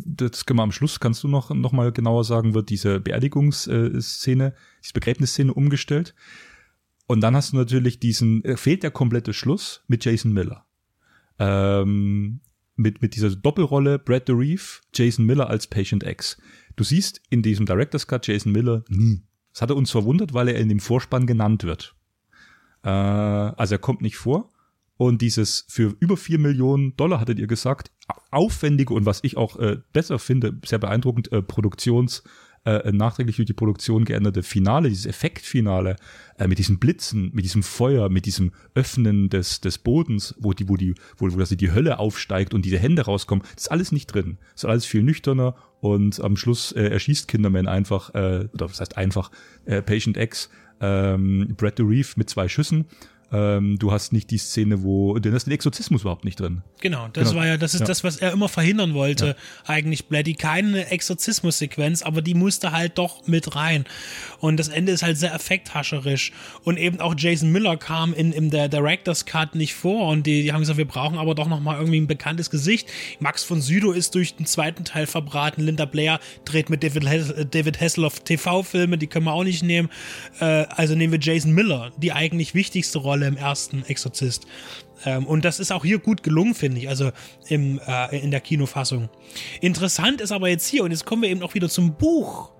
das 0.05 0.45
können 0.45 0.59
wir 0.59 0.63
am 0.63 0.71
Schluss, 0.71 0.99
kannst 0.99 1.23
du 1.23 1.27
noch, 1.27 1.51
noch 1.51 1.71
mal 1.71 1.91
genauer 1.91 2.23
sagen, 2.23 2.53
wird 2.53 2.69
diese 2.69 2.99
Beerdigungsszene, 2.99 4.53
diese 4.83 4.93
Begräbnisszene 4.93 5.53
umgestellt. 5.53 6.15
Und 7.07 7.21
dann 7.21 7.35
hast 7.35 7.53
du 7.53 7.57
natürlich 7.57 7.99
diesen, 7.99 8.43
äh, 8.43 8.57
fehlt 8.57 8.83
der 8.83 8.91
komplette 8.91 9.33
Schluss 9.33 9.83
mit 9.87 10.03
Jason 10.03 10.33
Miller. 10.33 10.65
Ähm, 11.39 12.41
mit, 12.75 13.01
mit 13.01 13.15
dieser 13.15 13.35
Doppelrolle 13.35 13.99
Brad 13.99 14.27
Dourif, 14.27 14.81
Jason 14.93 15.25
Miller 15.25 15.49
als 15.49 15.67
Patient 15.67 16.03
X. 16.03 16.37
Du 16.75 16.83
siehst 16.83 17.21
in 17.29 17.41
diesem 17.41 17.65
Director's 17.65 18.07
Cut 18.07 18.27
Jason 18.27 18.51
Miller 18.51 18.83
nie. 18.89 19.23
Das 19.53 19.61
hatte 19.61 19.75
uns 19.75 19.91
verwundert, 19.91 20.33
weil 20.33 20.47
er 20.49 20.59
in 20.59 20.69
dem 20.69 20.79
Vorspann 20.79 21.25
genannt 21.25 21.63
wird. 21.63 21.95
Äh, 22.83 22.89
also 22.89 23.75
er 23.75 23.79
kommt 23.79 24.01
nicht 24.01 24.17
vor. 24.17 24.51
Und 24.99 25.21
dieses 25.21 25.63
für 25.69 25.95
über 26.01 26.17
vier 26.17 26.39
Millionen 26.39 26.93
Dollar, 26.97 27.21
hattet 27.21 27.39
ihr 27.39 27.47
gesagt, 27.47 27.89
aufwendige 28.31 28.93
und 28.93 29.05
was 29.05 29.21
ich 29.23 29.37
auch 29.37 29.57
äh, 29.57 29.77
besser 29.93 30.19
finde, 30.19 30.59
sehr 30.65 30.77
beeindruckend, 30.77 31.31
äh, 31.31 31.41
Produktions, 31.41 32.21
äh, 32.65 32.91
nachträglich 32.91 33.37
durch 33.37 33.45
die 33.45 33.53
Produktion 33.53 34.03
geänderte 34.03 34.43
Finale, 34.43 34.89
dieses 34.89 35.05
Effektfinale, 35.05 35.95
äh, 36.37 36.47
mit 36.47 36.57
diesen 36.57 36.79
Blitzen, 36.79 37.31
mit 37.33 37.45
diesem 37.45 37.63
Feuer, 37.63 38.09
mit 38.09 38.25
diesem 38.25 38.51
Öffnen 38.75 39.29
des, 39.29 39.61
des 39.61 39.77
Bodens, 39.77 40.35
wo 40.37 40.51
die, 40.51 40.67
wo 40.67 40.75
die, 40.75 40.95
wo, 41.15 41.31
wo 41.31 41.37
quasi 41.37 41.55
die 41.55 41.71
Hölle 41.71 41.97
aufsteigt 41.97 42.53
und 42.53 42.65
diese 42.65 42.77
Hände 42.77 43.03
rauskommen, 43.03 43.45
das 43.55 43.67
ist 43.67 43.71
alles 43.71 43.93
nicht 43.93 44.07
drin. 44.07 44.37
Das 44.51 44.63
ist 44.63 44.69
alles 44.69 44.85
viel 44.85 45.03
nüchterner 45.03 45.55
und 45.79 46.19
am 46.19 46.35
Schluss 46.35 46.73
äh, 46.73 46.89
erschießt 46.89 47.29
Kinderman 47.29 47.69
einfach, 47.69 48.13
äh, 48.15 48.49
oder 48.51 48.69
was 48.69 48.81
heißt 48.81 48.97
einfach, 48.97 49.31
äh, 49.63 49.81
Patient 49.81 50.17
X, 50.17 50.49
ähm, 50.81 51.53
Brad 51.55 51.79
Dourif 51.79 52.17
mit 52.17 52.29
zwei 52.29 52.49
Schüssen. 52.49 52.83
Ähm, 53.31 53.77
du 53.77 53.91
hast 53.91 54.11
nicht 54.11 54.31
die 54.31 54.37
Szene, 54.39 54.81
wo, 54.83 55.17
denn 55.19 55.33
ist 55.33 55.45
den 55.45 55.53
Exorzismus 55.53 56.01
überhaupt 56.01 56.25
nicht 56.25 56.39
drin. 56.39 56.63
Genau, 56.81 57.07
das 57.13 57.29
Genau. 57.29 57.41
war 57.41 57.47
ja, 57.47 57.57
das 57.57 57.73
ist 57.75 57.81
Ja. 57.81 57.85
das, 57.85 58.03
was 58.03 58.17
er 58.17 58.31
immer 58.31 58.49
verhindern 58.49 58.93
wollte, 58.95 59.35
eigentlich 59.67 60.05
Blatty. 60.07 60.33
Keine 60.33 60.89
Exorzismus-Sequenz, 60.89 62.01
aber 62.01 62.21
die 62.21 62.33
musste 62.33 62.71
halt 62.71 62.97
doch 62.97 63.27
mit 63.27 63.55
rein. 63.55 63.85
Und 64.39 64.57
das 64.57 64.67
Ende 64.69 64.91
ist 64.91 65.03
halt 65.03 65.17
sehr 65.17 65.33
effekthascherisch. 65.33 66.31
Und 66.63 66.77
eben 66.77 66.99
auch 67.01 67.13
Jason 67.17 67.51
Miller 67.51 67.77
kam 67.77 68.13
in, 68.13 68.31
in 68.31 68.49
der 68.49 68.67
Director's 68.69 69.25
Cut 69.25 69.53
nicht 69.55 69.73
vor 69.75 70.07
und 70.09 70.25
die, 70.25 70.41
die 70.43 70.51
haben 70.53 70.61
gesagt, 70.61 70.77
wir 70.77 70.87
brauchen 70.87 71.17
aber 71.17 71.35
doch 71.35 71.47
nochmal 71.47 71.77
irgendwie 71.77 71.99
ein 71.99 72.07
bekanntes 72.07 72.49
Gesicht. 72.49 72.87
Max 73.19 73.43
von 73.43 73.61
Sydow 73.61 73.91
ist 73.91 74.15
durch 74.15 74.35
den 74.35 74.45
zweiten 74.45 74.85
Teil 74.85 75.05
verbraten. 75.05 75.61
Linda 75.61 75.85
Blair 75.85 76.19
dreht 76.45 76.69
mit 76.69 76.83
David, 76.83 77.07
Hes 77.07 77.33
David 77.51 77.79
Hasselhoff 77.79 78.21
TV-Filme, 78.21 78.97
die 78.97 79.07
können 79.07 79.25
wir 79.25 79.33
auch 79.33 79.43
nicht 79.43 79.61
nehmen. 79.63 79.89
Äh, 80.39 80.45
also 80.69 80.95
nehmen 80.95 81.11
wir 81.13 81.19
Jason 81.19 81.51
Miller, 81.51 81.91
die 81.97 82.11
eigentlich 82.11 82.55
wichtigste 82.55 82.97
Rolle 82.99 83.18
im 83.27 83.37
ersten 83.37 83.83
Exorzist. 83.85 84.45
Ähm, 85.05 85.25
und 85.25 85.45
das 85.45 85.59
ist 85.59 85.71
auch 85.71 85.85
hier 85.85 85.99
gut 85.99 86.23
gelungen, 86.23 86.55
finde 86.55 86.79
ich, 86.79 86.89
also 86.89 87.11
im, 87.47 87.79
äh, 87.85 88.19
in 88.19 88.31
der 88.31 88.41
Kinofassung. 88.41 89.09
Interessant 89.61 90.21
ist 90.21 90.31
aber 90.31 90.49
jetzt 90.49 90.67
hier, 90.67 90.83
und 90.83 90.91
jetzt 90.91 91.05
kommen 91.05 91.21
wir 91.21 91.29
eben 91.29 91.41
auch 91.41 91.53
wieder 91.53 91.69
zum 91.69 91.95
Buch. 91.95 92.51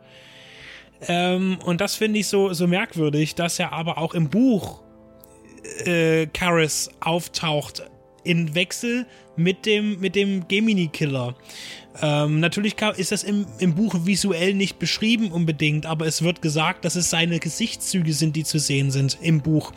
Ähm, 1.07 1.59
und 1.63 1.81
das 1.81 1.95
finde 1.95 2.19
ich 2.19 2.27
so, 2.27 2.53
so 2.53 2.67
merkwürdig, 2.67 3.35
dass 3.35 3.57
ja 3.57 3.71
aber 3.71 3.97
auch 3.97 4.13
im 4.13 4.29
Buch 4.29 4.81
äh, 5.85 6.27
Karis 6.27 6.89
auftaucht 6.99 7.83
in 8.23 8.53
Wechsel 8.55 9.05
mit 9.35 9.65
dem, 9.65 9.99
mit 9.99 10.15
dem 10.15 10.47
Gemini-Killer. 10.47 11.35
Ähm, 12.01 12.39
natürlich 12.39 12.75
ist 12.97 13.11
das 13.11 13.23
im, 13.23 13.45
im 13.59 13.75
Buch 13.75 13.95
visuell 14.05 14.53
nicht 14.53 14.79
beschrieben 14.79 15.31
unbedingt, 15.31 15.85
aber 15.85 16.05
es 16.05 16.21
wird 16.21 16.41
gesagt, 16.41 16.85
dass 16.85 16.95
es 16.95 17.09
seine 17.09 17.39
Gesichtszüge 17.39 18.13
sind, 18.13 18.35
die 18.35 18.43
zu 18.43 18.59
sehen 18.59 18.91
sind 18.91 19.17
im 19.21 19.41
Buch. 19.41 19.73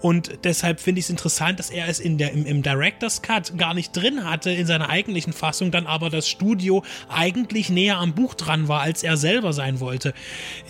Und 0.00 0.38
deshalb 0.44 0.80
finde 0.80 1.00
ich 1.00 1.06
es 1.06 1.10
interessant, 1.10 1.58
dass 1.58 1.70
er 1.70 1.88
es 1.88 2.00
in 2.00 2.18
der, 2.18 2.32
im, 2.32 2.46
im 2.46 2.62
Director's 2.62 3.22
Cut 3.22 3.58
gar 3.58 3.74
nicht 3.74 3.96
drin 3.96 4.24
hatte, 4.24 4.50
in 4.50 4.66
seiner 4.66 4.88
eigentlichen 4.88 5.32
Fassung, 5.32 5.70
dann 5.70 5.86
aber 5.86 6.10
das 6.10 6.28
Studio 6.28 6.82
eigentlich 7.08 7.68
näher 7.68 7.98
am 7.98 8.14
Buch 8.14 8.34
dran 8.34 8.68
war, 8.68 8.80
als 8.80 9.02
er 9.02 9.16
selber 9.16 9.52
sein 9.52 9.80
wollte. 9.80 10.14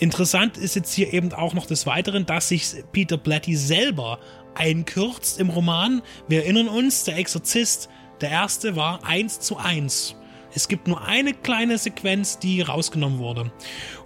Interessant 0.01 0.57
ist 0.57 0.75
jetzt 0.75 0.93
hier 0.93 1.13
eben 1.13 1.33
auch 1.33 1.55
noch 1.55 1.67
des 1.67 1.87
Weiteren, 1.87 2.27
dass 2.27 2.49
sich 2.49 2.75
Peter 2.93 3.17
Blatty 3.17 3.57
selber 3.57 4.19
einkürzt 4.55 5.39
im 5.39 5.51
Roman. 5.51 6.03
Wir 6.29 6.43
erinnern 6.43 6.69
uns, 6.69 7.05
der 7.05 7.19
Exorzist, 7.19 7.89
der 8.21 8.31
erste 8.31 8.77
war 8.77 9.05
eins 9.05 9.41
zu 9.41 9.59
eins. 9.59 10.17
Es 10.57 10.69
gibt 10.69 10.89
nur 10.89 11.07
eine 11.07 11.35
kleine 11.35 11.77
Sequenz, 11.77 12.39
die 12.39 12.63
rausgenommen 12.63 13.19
wurde. 13.19 13.53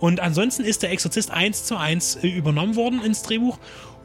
Und 0.00 0.18
ansonsten 0.18 0.64
ist 0.64 0.82
der 0.82 0.90
Exorzist 0.90 1.30
eins 1.30 1.64
zu 1.64 1.76
eins 1.76 2.16
äh, 2.16 2.26
übernommen 2.26 2.74
worden 2.74 3.02
ins 3.04 3.22
Drehbuch. 3.22 3.58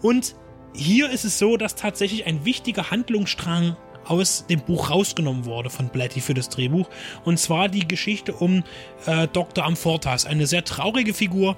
Und 0.04 0.36
hier 0.76 1.10
ist 1.10 1.26
es 1.26 1.40
so, 1.40 1.58
dass 1.58 1.74
tatsächlich 1.74 2.28
ein 2.28 2.46
wichtiger 2.46 2.92
Handlungsstrang 2.92 3.76
aus 4.06 4.46
dem 4.46 4.62
Buch 4.62 4.92
rausgenommen 4.92 5.46
wurde 5.46 5.72
von 5.72 5.90
Blatty 5.90 6.22
für 6.22 6.36
das 6.36 6.50
Drehbuch. 6.50 6.88
Und 7.24 7.40
zwar 7.40 7.68
die 7.68 7.88
Geschichte 7.88 8.34
um 8.34 8.64
äh, 9.08 9.28
Dr. 9.28 9.66
Amfortas, 9.66 10.28
eine 10.28 10.46
sehr 10.46 10.64
traurige 10.64 11.16
Figur, 11.16 11.58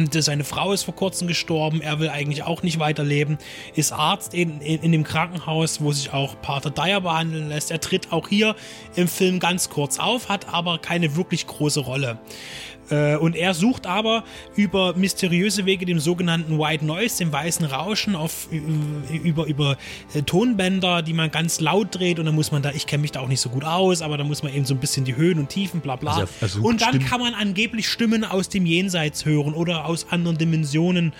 und 0.00 0.22
seine 0.22 0.44
Frau 0.44 0.72
ist 0.72 0.84
vor 0.84 0.94
kurzem 0.94 1.28
gestorben, 1.28 1.80
er 1.80 2.00
will 2.00 2.08
eigentlich 2.08 2.42
auch 2.42 2.62
nicht 2.62 2.78
weiterleben, 2.78 3.38
ist 3.74 3.92
Arzt 3.92 4.34
in, 4.34 4.60
in, 4.60 4.82
in, 4.82 4.92
dem 4.92 5.04
Krankenhaus, 5.04 5.80
wo 5.80 5.92
sich 5.92 6.12
auch 6.12 6.40
Pater 6.40 6.70
Dyer 6.70 7.00
behandeln 7.00 7.48
lässt. 7.48 7.70
Er 7.70 7.80
tritt 7.80 8.12
auch 8.12 8.28
hier 8.28 8.56
im 8.96 9.08
Film 9.08 9.40
ganz 9.40 9.70
kurz 9.70 9.98
auf, 9.98 10.28
hat 10.28 10.52
aber 10.52 10.78
keine 10.78 11.16
wirklich 11.16 11.46
große 11.46 11.80
Rolle. 11.80 12.18
Äh, 12.90 13.16
und 13.16 13.36
er 13.36 13.54
sucht 13.54 13.86
aber 13.86 14.24
über 14.56 14.94
mysteriöse 14.94 15.64
Wege 15.66 15.86
dem 15.86 16.00
sogenannten 16.00 16.58
White 16.58 16.84
Noise, 16.84 17.18
dem 17.18 17.32
weißen 17.32 17.66
Rauschen, 17.66 18.16
auf, 18.16 18.48
über, 18.50 19.46
über 19.46 19.76
äh, 20.14 20.22
Tonbänder, 20.22 21.02
die 21.02 21.12
man 21.12 21.30
ganz 21.30 21.60
laut 21.60 21.88
dreht 21.92 22.18
und 22.18 22.26
dann 22.26 22.34
muss 22.34 22.52
man 22.52 22.62
da, 22.62 22.72
ich 22.72 22.86
kenne 22.86 23.02
mich 23.02 23.12
da 23.12 23.20
auch 23.20 23.28
nicht 23.28 23.40
so 23.40 23.50
gut 23.50 23.64
aus, 23.64 24.02
aber 24.02 24.18
da 24.18 24.24
muss 24.24 24.42
man 24.42 24.54
eben 24.54 24.64
so 24.64 24.74
ein 24.74 24.80
bisschen 24.80 25.04
die 25.04 25.16
Höhen 25.16 25.38
und 25.38 25.48
Tiefen, 25.48 25.80
bla 25.80 25.96
bla. 25.96 26.26
Also 26.40 26.62
und 26.62 26.82
dann 26.82 26.90
Stimmen. 26.90 27.06
kann 27.06 27.20
man 27.20 27.34
angeblich 27.34 27.88
Stimmen 27.88 28.24
aus 28.24 28.48
dem 28.48 28.66
Jenseits 28.66 29.24
hören 29.24 29.54
oder 29.54 29.86
aus 29.86 30.06
anderen 30.10 30.38
Dimensionen 30.38 31.12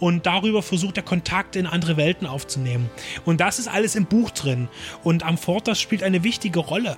und 0.00 0.26
darüber 0.26 0.62
versucht 0.62 0.96
er 0.96 1.02
Kontakt 1.02 1.56
in 1.56 1.66
andere 1.66 1.96
Welten 1.96 2.26
aufzunehmen. 2.26 2.88
Und 3.24 3.40
das 3.40 3.58
ist 3.58 3.68
alles 3.68 3.96
im 3.96 4.06
Buch 4.06 4.30
drin. 4.30 4.68
Und 5.02 5.24
Amfortas 5.24 5.80
spielt 5.80 6.02
eine 6.02 6.22
wichtige 6.22 6.60
Rolle 6.60 6.96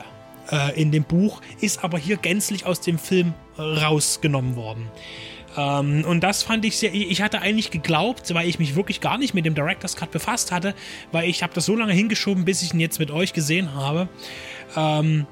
äh, 0.51 0.81
in 0.81 0.91
dem 0.91 1.05
Buch, 1.05 1.41
ist 1.61 1.85
aber 1.85 1.99
hier 1.99 2.17
gänzlich 2.17 2.67
aus 2.67 2.81
dem 2.81 2.99
Film 2.99 3.35
rausgenommen 3.59 4.57
worden. 4.57 4.89
Ähm, 5.57 6.05
und 6.07 6.21
das 6.21 6.43
fand 6.43 6.65
ich 6.65 6.79
sehr. 6.79 6.95
Ich 6.95 7.23
hatte 7.23 7.41
eigentlich 7.41 7.71
geglaubt, 7.71 8.33
weil 8.35 8.49
ich 8.49 8.59
mich 8.59 8.77
wirklich 8.77 9.01
gar 9.01 9.19
nicht 9.19 9.35
mit 9.35 9.45
dem 9.45 9.55
Director's 9.55 9.97
Cut 9.97 10.11
befasst 10.11 10.53
hatte, 10.53 10.75
weil 11.13 11.29
ich 11.29 11.43
habe 11.43 11.53
das 11.55 11.67
so 11.67 11.75
lange 11.75 11.93
hingeschoben, 11.93 12.45
bis 12.45 12.63
ich 12.63 12.73
ihn 12.73 12.81
jetzt 12.81 12.99
mit 12.99 13.11
euch 13.11 13.33
gesehen 13.33 13.75
habe. 13.75 14.09
Ähm, 14.77 15.27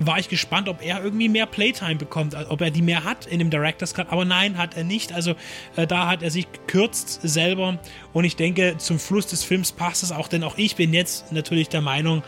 war 0.00 0.18
ich 0.18 0.28
gespannt, 0.28 0.68
ob 0.68 0.84
er 0.84 1.04
irgendwie 1.04 1.28
mehr 1.28 1.46
Playtime 1.46 1.94
bekommt, 1.96 2.34
ob 2.48 2.60
er 2.60 2.70
die 2.70 2.82
mehr 2.82 3.04
hat 3.04 3.26
in 3.26 3.38
dem 3.38 3.50
Director's 3.50 3.94
Cut. 3.94 4.10
Aber 4.10 4.24
nein, 4.24 4.58
hat 4.58 4.76
er 4.76 4.84
nicht. 4.84 5.12
Also 5.12 5.34
äh, 5.76 5.86
da 5.86 6.08
hat 6.08 6.22
er 6.22 6.30
sich 6.30 6.50
gekürzt 6.50 7.20
selber. 7.22 7.78
Und 8.12 8.24
ich 8.24 8.34
denke, 8.34 8.74
zum 8.78 8.98
Fluss 8.98 9.26
des 9.26 9.44
Films 9.44 9.72
passt 9.72 10.02
es 10.02 10.10
auch, 10.10 10.26
denn 10.26 10.42
auch 10.42 10.58
ich 10.58 10.76
bin 10.76 10.92
jetzt 10.92 11.30
natürlich 11.32 11.68
der 11.68 11.80
Meinung, 11.80 12.22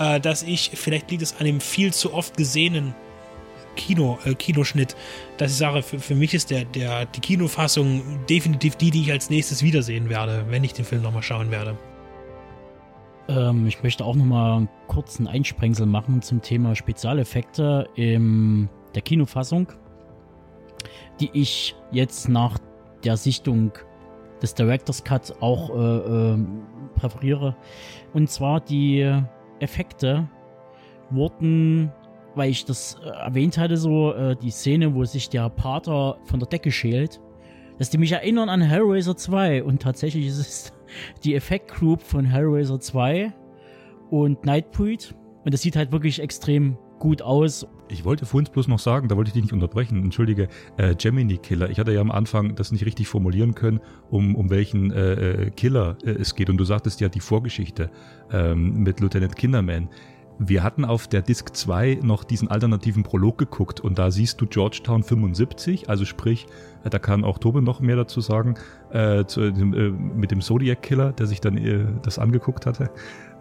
äh, 0.00 0.18
dass 0.18 0.42
ich, 0.42 0.72
vielleicht 0.74 1.10
liegt 1.10 1.22
es 1.22 1.38
an 1.38 1.46
dem 1.46 1.60
viel 1.60 1.92
zu 1.92 2.12
oft 2.12 2.36
gesehenen 2.36 2.94
Kino, 3.76 4.18
äh, 4.24 4.34
Kinoschnitt, 4.34 4.96
dass 5.36 5.52
ich 5.52 5.58
sage, 5.58 5.82
für, 5.82 6.00
für 6.00 6.14
mich 6.14 6.34
ist 6.34 6.50
der, 6.50 6.64
der, 6.64 7.06
die 7.06 7.20
Kinofassung 7.20 8.02
definitiv 8.28 8.76
die, 8.76 8.90
die 8.90 9.02
ich 9.02 9.12
als 9.12 9.30
nächstes 9.30 9.62
wiedersehen 9.62 10.08
werde, 10.08 10.44
wenn 10.48 10.64
ich 10.64 10.72
den 10.72 10.84
Film 10.84 11.02
nochmal 11.02 11.22
schauen 11.22 11.50
werde. 11.50 11.76
Ähm, 13.28 13.66
ich 13.66 13.82
möchte 13.82 14.04
auch 14.04 14.16
nochmal 14.16 14.56
einen 14.56 14.68
kurzen 14.88 15.28
Einsprengsel 15.28 15.86
machen 15.86 16.22
zum 16.22 16.42
Thema 16.42 16.74
Spezialeffekte 16.74 17.88
in 17.94 18.68
der 18.94 19.02
Kinofassung, 19.02 19.68
die 21.20 21.30
ich 21.32 21.76
jetzt 21.92 22.28
nach 22.28 22.58
der 23.04 23.16
Sichtung 23.16 23.72
des 24.42 24.54
Director's 24.54 25.04
Cut 25.04 25.34
auch 25.40 25.70
äh, 25.70 26.32
äh, 26.32 26.38
präferiere. 26.96 27.54
Und 28.14 28.30
zwar 28.30 28.60
die 28.60 29.22
Effekte 29.60 30.28
wurden, 31.10 31.92
weil 32.34 32.50
ich 32.50 32.64
das 32.64 32.98
äh, 33.04 33.08
erwähnt 33.08 33.58
hatte, 33.58 33.76
so 33.76 34.12
äh, 34.12 34.36
die 34.36 34.50
Szene, 34.50 34.94
wo 34.94 35.04
sich 35.04 35.28
der 35.28 35.48
Pater 35.48 36.18
von 36.24 36.40
der 36.40 36.48
Decke 36.48 36.70
schält, 36.70 37.20
dass 37.78 37.90
die 37.90 37.98
mich 37.98 38.12
erinnern 38.12 38.48
an 38.48 38.60
Hellraiser 38.60 39.16
2 39.16 39.64
und 39.64 39.82
tatsächlich 39.82 40.26
ist 40.26 40.38
es 40.38 40.72
die 41.24 41.34
Effekt-Group 41.34 42.02
von 42.02 42.24
Hellraiser 42.24 42.78
2 42.78 43.32
und 44.10 44.44
Nightbreed. 44.44 45.14
Und 45.44 45.54
das 45.54 45.62
sieht 45.62 45.76
halt 45.76 45.90
wirklich 45.90 46.20
extrem 46.20 46.76
gut 47.00 47.22
aus. 47.22 47.66
Ich 47.88 48.04
wollte 48.04 48.24
vorhin 48.24 48.48
bloß 48.52 48.68
noch 48.68 48.78
sagen, 48.78 49.08
da 49.08 49.16
wollte 49.16 49.30
ich 49.30 49.34
dich 49.34 49.42
nicht 49.42 49.52
unterbrechen, 49.52 50.04
entschuldige, 50.04 50.46
äh, 50.76 50.94
Gemini 50.94 51.38
Killer. 51.38 51.68
Ich 51.70 51.80
hatte 51.80 51.92
ja 51.92 52.00
am 52.00 52.12
Anfang 52.12 52.54
das 52.54 52.70
nicht 52.70 52.86
richtig 52.86 53.08
formulieren 53.08 53.56
können, 53.56 53.80
um, 54.10 54.36
um 54.36 54.50
welchen 54.50 54.92
äh, 54.92 55.46
äh 55.46 55.50
Killer 55.50 55.96
äh, 56.04 56.10
es 56.10 56.36
geht. 56.36 56.48
Und 56.48 56.58
du 56.58 56.64
sagtest 56.64 57.00
ja 57.00 57.08
die 57.08 57.18
Vorgeschichte 57.18 57.90
ähm, 58.30 58.84
mit 58.84 59.00
Lieutenant 59.00 59.34
Kinderman. 59.34 59.88
Wir 60.42 60.62
hatten 60.62 60.86
auf 60.86 61.06
der 61.06 61.20
Disc 61.20 61.54
2 61.54 61.98
noch 62.02 62.24
diesen 62.24 62.48
alternativen 62.48 63.02
Prolog 63.02 63.36
geguckt 63.36 63.80
und 63.80 63.98
da 63.98 64.10
siehst 64.10 64.40
du 64.40 64.46
Georgetown 64.46 65.02
75, 65.02 65.90
also 65.90 66.06
sprich, 66.06 66.46
äh, 66.82 66.88
da 66.88 66.98
kann 66.98 67.24
auch 67.24 67.36
Tobe 67.36 67.60
noch 67.60 67.80
mehr 67.80 67.96
dazu 67.96 68.22
sagen, 68.22 68.54
äh, 68.90 69.26
zu, 69.26 69.42
äh, 69.42 69.52
mit 69.52 70.30
dem 70.30 70.40
Zodiac 70.40 70.80
Killer, 70.80 71.12
der 71.12 71.26
sich 71.26 71.42
dann 71.42 71.58
äh, 71.58 71.84
das 72.02 72.18
angeguckt 72.18 72.64
hatte. 72.64 72.90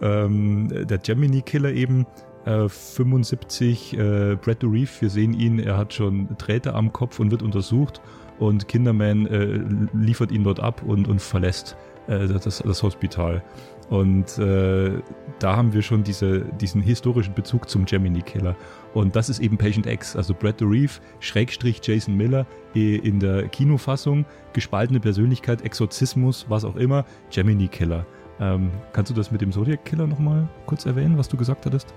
Ähm, 0.02 0.68
der 0.69 0.98
Gemini 0.98 1.41
Killer 1.41 1.72
eben, 1.72 2.06
75, 2.45 3.97
äh, 3.97 4.35
Brad 4.41 4.63
Dourif, 4.63 5.01
wir 5.01 5.09
sehen 5.09 5.33
ihn, 5.33 5.59
er 5.59 5.77
hat 5.77 5.93
schon 5.93 6.29
Drähte 6.37 6.73
am 6.73 6.91
Kopf 6.91 7.19
und 7.19 7.31
wird 7.31 7.43
untersucht 7.43 8.01
und 8.39 8.67
Kinderman 8.67 9.27
äh, 9.27 9.59
liefert 9.93 10.31
ihn 10.31 10.43
dort 10.43 10.59
ab 10.59 10.81
und, 10.85 11.07
und 11.07 11.21
verlässt 11.21 11.75
äh, 12.07 12.27
das, 12.27 12.59
das 12.59 12.83
Hospital. 12.83 13.43
Und 13.89 14.37
äh, 14.37 15.01
da 15.39 15.57
haben 15.57 15.73
wir 15.73 15.81
schon 15.81 16.03
diese, 16.03 16.41
diesen 16.41 16.81
historischen 16.81 17.33
Bezug 17.33 17.69
zum 17.69 17.85
Gemini 17.85 18.21
Killer. 18.21 18.55
Und 18.93 19.15
das 19.15 19.29
ist 19.29 19.39
eben 19.39 19.57
Patient 19.57 19.87
X, 19.87 20.15
also 20.15 20.33
Brad 20.33 20.61
Dourif, 20.61 21.01
Schrägstrich 21.19 21.81
Jason 21.83 22.15
Miller 22.15 22.45
in 22.75 23.19
der 23.19 23.47
Kinofassung, 23.47 24.25
gespaltene 24.53 24.99
Persönlichkeit, 24.99 25.63
Exorzismus, 25.63 26.45
was 26.49 26.65
auch 26.65 26.75
immer, 26.75 27.03
Gemini 27.31 27.67
Killer. 27.67 28.05
Ähm, 28.39 28.69
kannst 28.93 29.09
du 29.09 29.15
das 29.15 29.31
mit 29.31 29.41
dem 29.41 29.51
Zodiac 29.51 29.83
Killer 29.85 30.05
nochmal 30.05 30.47
kurz 30.67 30.85
erwähnen, 30.85 31.17
was 31.17 31.27
du 31.27 31.35
gesagt 31.35 31.65
hattest? 31.65 31.93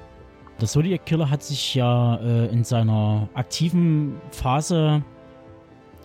Der 0.62 0.68
Zodiac 0.68 1.04
Killer 1.04 1.28
hat 1.28 1.42
sich 1.42 1.74
ja 1.74 2.16
äh, 2.16 2.46
in 2.46 2.62
seiner 2.62 3.28
aktiven 3.34 4.20
Phase 4.30 5.02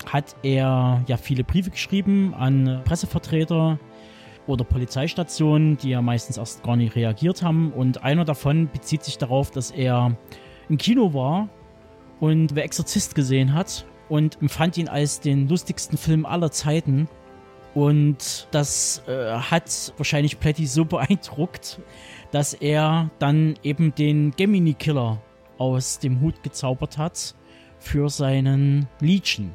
hat 0.05 0.35
er 0.41 1.03
ja 1.07 1.17
viele 1.17 1.43
Briefe 1.43 1.69
geschrieben 1.69 2.33
an 2.33 2.81
Pressevertreter, 2.83 3.77
oder 4.47 4.63
Polizeistationen, 4.63 5.77
die 5.77 5.89
ja 5.89 6.01
meistens 6.01 6.37
erst 6.37 6.63
gar 6.63 6.75
nicht 6.75 6.95
reagiert 6.95 7.43
haben. 7.43 7.71
Und 7.71 8.03
einer 8.03 8.25
davon 8.25 8.69
bezieht 8.71 9.03
sich 9.03 9.17
darauf, 9.17 9.51
dass 9.51 9.71
er 9.71 10.17
im 10.69 10.77
Kino 10.77 11.13
war 11.13 11.49
und 12.19 12.49
The 12.55 12.61
Exorzist 12.61 13.13
gesehen 13.13 13.53
hat 13.53 13.85
und 14.09 14.41
empfand 14.41 14.77
ihn 14.77 14.87
als 14.87 15.19
den 15.19 15.47
lustigsten 15.47 15.97
Film 15.97 16.25
aller 16.25 16.49
Zeiten. 16.49 17.07
Und 17.75 18.47
das 18.51 19.03
äh, 19.07 19.33
hat 19.33 19.93
wahrscheinlich 19.97 20.39
Platty 20.39 20.65
so 20.65 20.83
beeindruckt, 20.85 21.79
dass 22.31 22.53
er 22.53 23.09
dann 23.19 23.57
eben 23.63 23.93
den 23.95 24.31
Gemini 24.31 24.73
Killer 24.73 25.21
aus 25.57 25.99
dem 25.99 26.21
Hut 26.21 26.43
gezaubert 26.43 26.97
hat 26.97 27.35
für 27.79 28.09
seinen 28.09 28.87
Legion, 28.99 29.53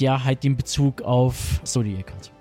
der 0.00 0.24
halt 0.24 0.44
den 0.44 0.56
Bezug 0.56 1.02
auf 1.02 1.60
Zodiac 1.64 2.12
hat. 2.12 2.32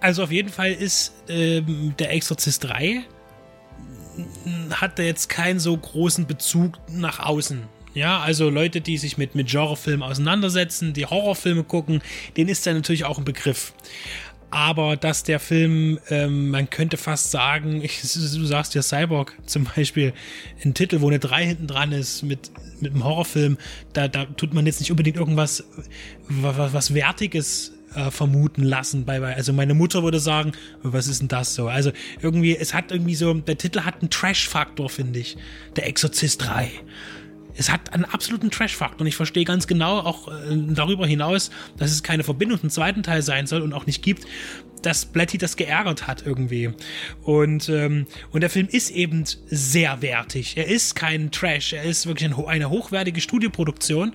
Also 0.00 0.24
auf 0.24 0.32
jeden 0.32 0.48
Fall 0.48 0.72
ist 0.72 1.14
ähm, 1.28 1.94
der 1.98 2.12
Exorzist 2.12 2.64
3 2.64 3.04
hat 4.70 4.98
er 4.98 5.06
jetzt 5.06 5.28
keinen 5.28 5.58
so 5.58 5.76
großen 5.76 6.26
Bezug 6.26 6.78
nach 6.90 7.20
außen. 7.20 7.62
Ja, 7.94 8.20
also 8.20 8.48
Leute, 8.48 8.80
die 8.80 8.96
sich 8.96 9.18
mit, 9.18 9.34
mit 9.34 9.50
Genrefilmen 9.50 10.02
auseinandersetzen, 10.02 10.94
die 10.94 11.06
Horrorfilme 11.06 11.62
gucken, 11.62 12.02
denen 12.36 12.48
ist 12.48 12.66
er 12.66 12.74
natürlich 12.74 13.04
auch 13.04 13.18
ein 13.18 13.24
Begriff. 13.24 13.74
Aber 14.52 14.98
dass 14.98 15.22
der 15.22 15.40
Film, 15.40 15.98
ähm, 16.10 16.50
man 16.50 16.68
könnte 16.68 16.98
fast 16.98 17.30
sagen, 17.30 17.82
ich, 17.82 18.02
du 18.02 18.44
sagst 18.44 18.74
ja 18.74 18.82
Cyborg 18.82 19.34
zum 19.46 19.64
Beispiel, 19.64 20.12
ein 20.62 20.74
Titel, 20.74 21.00
wo 21.00 21.08
eine 21.08 21.18
3 21.18 21.46
hinten 21.46 21.66
dran 21.66 21.90
ist 21.90 22.22
mit, 22.22 22.50
mit 22.78 22.92
einem 22.92 23.02
Horrorfilm, 23.02 23.56
da, 23.94 24.08
da 24.08 24.26
tut 24.26 24.52
man 24.52 24.66
jetzt 24.66 24.80
nicht 24.80 24.90
unbedingt 24.90 25.16
irgendwas 25.16 25.64
was, 26.28 26.74
was 26.74 26.92
Wertiges 26.92 27.72
äh, 27.94 28.10
vermuten 28.10 28.62
lassen. 28.62 29.06
Bei, 29.06 29.22
also 29.22 29.54
meine 29.54 29.72
Mutter 29.72 30.02
würde 30.02 30.20
sagen, 30.20 30.52
was 30.82 31.08
ist 31.08 31.22
denn 31.22 31.28
das 31.28 31.54
so? 31.54 31.68
Also 31.68 31.90
irgendwie, 32.20 32.54
es 32.54 32.74
hat 32.74 32.92
irgendwie 32.92 33.14
so, 33.14 33.32
der 33.32 33.56
Titel 33.56 33.80
hat 33.80 34.00
einen 34.00 34.10
Trash-Faktor, 34.10 34.90
finde 34.90 35.20
ich. 35.20 35.38
Der 35.76 35.86
Exorzist 35.86 36.42
3. 36.42 36.70
Es 37.54 37.70
hat 37.70 37.92
einen 37.92 38.04
absoluten 38.04 38.50
Trash-Faktor 38.50 39.02
und 39.02 39.06
ich 39.06 39.16
verstehe 39.16 39.44
ganz 39.44 39.66
genau 39.66 39.98
auch 39.98 40.28
äh, 40.28 40.56
darüber 40.68 41.06
hinaus, 41.06 41.50
dass 41.76 41.90
es 41.90 42.02
keine 42.02 42.24
Verbindung 42.24 42.60
zum 42.60 42.70
zweiten 42.70 43.02
Teil 43.02 43.22
sein 43.22 43.46
soll 43.46 43.62
und 43.62 43.72
auch 43.72 43.86
nicht 43.86 44.02
gibt, 44.02 44.26
dass 44.82 45.06
Blatty 45.06 45.38
das 45.38 45.56
geärgert 45.56 46.06
hat 46.06 46.26
irgendwie. 46.26 46.70
Und, 47.22 47.68
ähm, 47.68 48.06
und 48.30 48.40
der 48.40 48.50
Film 48.50 48.68
ist 48.68 48.90
eben 48.90 49.24
sehr 49.46 50.02
wertig. 50.02 50.56
Er 50.56 50.66
ist 50.66 50.94
kein 50.94 51.30
Trash, 51.30 51.72
er 51.72 51.84
ist 51.84 52.06
wirklich 52.06 52.28
ein, 52.28 52.46
eine 52.46 52.70
hochwertige 52.70 53.20
Studioproduktion. 53.20 54.14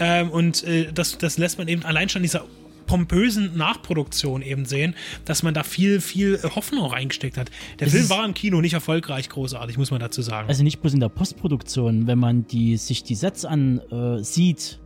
Ähm, 0.00 0.30
und 0.30 0.64
äh, 0.64 0.92
das, 0.92 1.18
das 1.18 1.38
lässt 1.38 1.58
man 1.58 1.68
eben 1.68 1.84
allein 1.84 2.08
schon 2.08 2.22
dieser 2.22 2.46
pompösen 2.88 3.56
Nachproduktion 3.56 4.42
eben 4.42 4.64
sehen, 4.64 4.96
dass 5.24 5.44
man 5.44 5.54
da 5.54 5.62
viel, 5.62 6.00
viel 6.00 6.40
Hoffnung 6.42 6.86
reingesteckt 6.86 7.36
hat. 7.36 7.52
Der 7.78 7.86
Es 7.86 7.92
Film 7.92 8.10
war 8.10 8.24
im 8.24 8.34
Kino 8.34 8.60
nicht 8.60 8.72
erfolgreich, 8.72 9.28
großartig, 9.28 9.78
muss 9.78 9.92
man 9.92 10.00
dazu 10.00 10.22
sagen. 10.22 10.48
Also 10.48 10.64
nicht 10.64 10.80
bloß 10.80 10.94
in 10.94 11.00
der 11.00 11.10
Postproduktion, 11.10 12.08
wenn 12.08 12.18
man 12.18 12.48
die, 12.48 12.76
sich 12.76 13.04
die 13.04 13.14
Sets 13.14 13.44
an 13.44 13.80
äh, 13.92 14.24
sieht, 14.24 14.80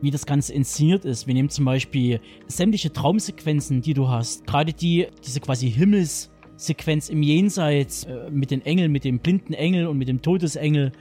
wie 0.00 0.10
das 0.10 0.24
Ganze 0.24 0.54
inszeniert 0.54 1.04
ist. 1.04 1.26
Wir 1.26 1.34
nehmen 1.34 1.50
zum 1.50 1.66
Beispiel 1.66 2.20
sämtliche 2.46 2.90
Traumsequenzen, 2.90 3.82
die 3.82 3.92
du 3.92 4.08
hast. 4.08 4.46
Gerade 4.46 4.72
die, 4.72 5.08
diese 5.26 5.40
quasi 5.40 5.70
Himmelssequenz 5.70 7.10
im 7.10 7.22
Jenseits 7.22 8.04
äh, 8.04 8.30
mit 8.30 8.50
den 8.50 8.64
Engeln, 8.64 8.92
mit 8.92 9.04
dem 9.04 9.18
blinden 9.18 9.52
Engel 9.52 9.86
und 9.88 9.98
mit 9.98 10.08
dem 10.08 10.22
Todesengel, 10.22 10.92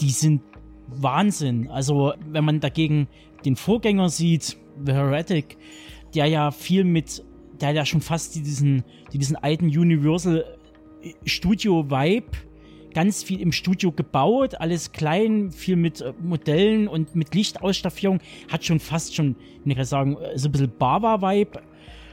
die 0.00 0.10
sind 0.10 0.42
Wahnsinn. 0.88 1.70
Also 1.70 2.12
wenn 2.28 2.44
man 2.44 2.60
dagegen 2.60 3.08
den 3.44 3.56
Vorgänger 3.56 4.08
sieht, 4.08 4.56
The 4.84 4.92
Heretic, 4.92 5.56
der 6.14 6.26
ja 6.26 6.50
viel 6.50 6.84
mit, 6.84 7.24
der 7.60 7.72
ja 7.72 7.84
schon 7.84 8.00
fast 8.00 8.34
diesen, 8.34 8.84
diesen 9.12 9.36
alten 9.36 9.66
Universal 9.66 10.44
Studio-Vibe 11.24 12.30
ganz 12.94 13.22
viel 13.22 13.40
im 13.40 13.52
Studio 13.52 13.92
gebaut, 13.92 14.54
alles 14.60 14.92
klein, 14.92 15.50
viel 15.50 15.76
mit 15.76 16.00
äh, 16.00 16.14
Modellen 16.22 16.88
und 16.88 17.14
mit 17.14 17.34
Lichtausstaffierung, 17.34 18.20
hat 18.50 18.64
schon 18.64 18.80
fast 18.80 19.14
schon, 19.14 19.36
ich 19.64 19.74
kann 19.74 19.84
sagen, 19.84 20.16
äh, 20.16 20.38
so 20.38 20.48
ein 20.48 20.52
bisschen 20.52 20.72
Bava-Vibe. 20.78 21.60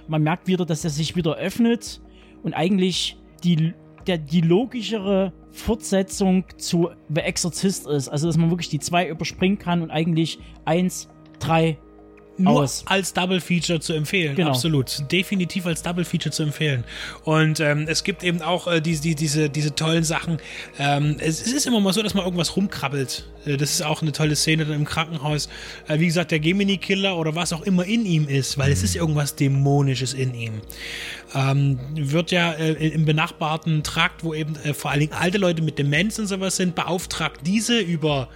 Man 0.08 0.24
merkt 0.24 0.48
wieder, 0.48 0.66
dass 0.66 0.84
er 0.84 0.90
sich 0.90 1.16
wieder 1.16 1.38
öffnet 1.38 2.02
und 2.44 2.54
eigentlich 2.54 3.18
die, 3.44 3.74
der, 4.08 4.18
die 4.18 4.42
logischere 4.42 5.32
Fortsetzung 5.52 6.46
zu 6.58 6.90
The 7.14 7.22
Exorcist 7.22 7.88
ist. 7.88 8.10
Also, 8.10 8.28
dass 8.28 8.38
man 8.38 8.50
wirklich 8.50 8.70
die 8.70 8.80
zwei 8.80 9.08
überspringen 9.08 9.60
kann 9.60 9.82
und 9.82 9.92
eigentlich 9.92 10.40
eins, 10.66 11.08
drei, 11.40 11.78
nur 12.44 12.64
aus. 12.64 12.84
als 12.88 13.14
Double 13.14 13.42
Feature 13.42 13.80
zu 13.80 13.94
empfehlen. 13.94 14.36
Genau. 14.36 14.52
Absolut. 14.52 15.04
Definitiv 15.12 15.66
als 15.66 15.82
Double 15.82 16.06
Feature 16.06 16.32
zu 16.32 16.44
empfehlen. 16.44 16.84
Und 17.24 17.60
ähm, 17.60 17.86
es 17.88 18.04
gibt 18.04 18.24
eben 18.24 18.42
auch 18.42 18.68
äh, 18.68 18.82
die, 18.82 19.00
die, 19.00 19.16
diese, 19.16 19.50
diese 19.50 19.76
tollen 19.76 20.04
Sachen. 20.04 20.40
Ähm, 20.80 21.18
es, 21.20 21.42
es 21.42 21.54
ist 21.54 21.68
immer 21.68 21.80
mal 21.80 21.94
so, 21.94 22.02
dass 22.02 22.14
man 22.14 22.24
irgendwas 22.24 22.56
rumkrabbelt. 22.56 23.26
Äh, 23.46 23.58
das 23.58 23.72
ist 23.72 23.82
auch 23.82 24.02
eine 24.02 24.12
tolle 24.12 24.36
Szene 24.36 24.66
dann 24.66 24.76
im 24.76 24.86
Krankenhaus. 24.86 25.50
Äh, 25.88 26.00
wie 26.00 26.08
gesagt, 26.08 26.32
der 26.32 26.40
Gemini-Killer 26.40 27.18
oder 27.18 27.36
was 27.36 27.54
auch 27.54 27.62
immer 27.62 27.86
in 27.86 28.06
ihm 28.06 28.28
ist, 28.28 28.58
weil 28.58 28.72
es 28.72 28.84
ist 28.84 28.96
irgendwas 28.96 29.36
Dämonisches 29.36 30.14
in 30.14 30.34
ihm. 30.34 30.62
Ähm, 31.34 31.80
wird 31.96 32.32
ja 32.32 32.52
äh, 32.52 32.74
im 32.90 33.06
benachbarten 33.06 33.84
Trakt, 33.84 34.24
wo 34.24 34.34
eben 34.34 34.56
äh, 34.64 34.74
vor 34.74 34.92
allen 34.92 35.00
Dingen 35.02 35.14
alte 35.14 35.38
Leute 35.38 35.62
mit 35.62 35.80
Demenz 35.80 36.20
und 36.20 36.28
sowas 36.28 36.56
sind, 36.56 36.76
beauftragt 36.76 37.42
diese 37.46 37.80
über 37.80 38.28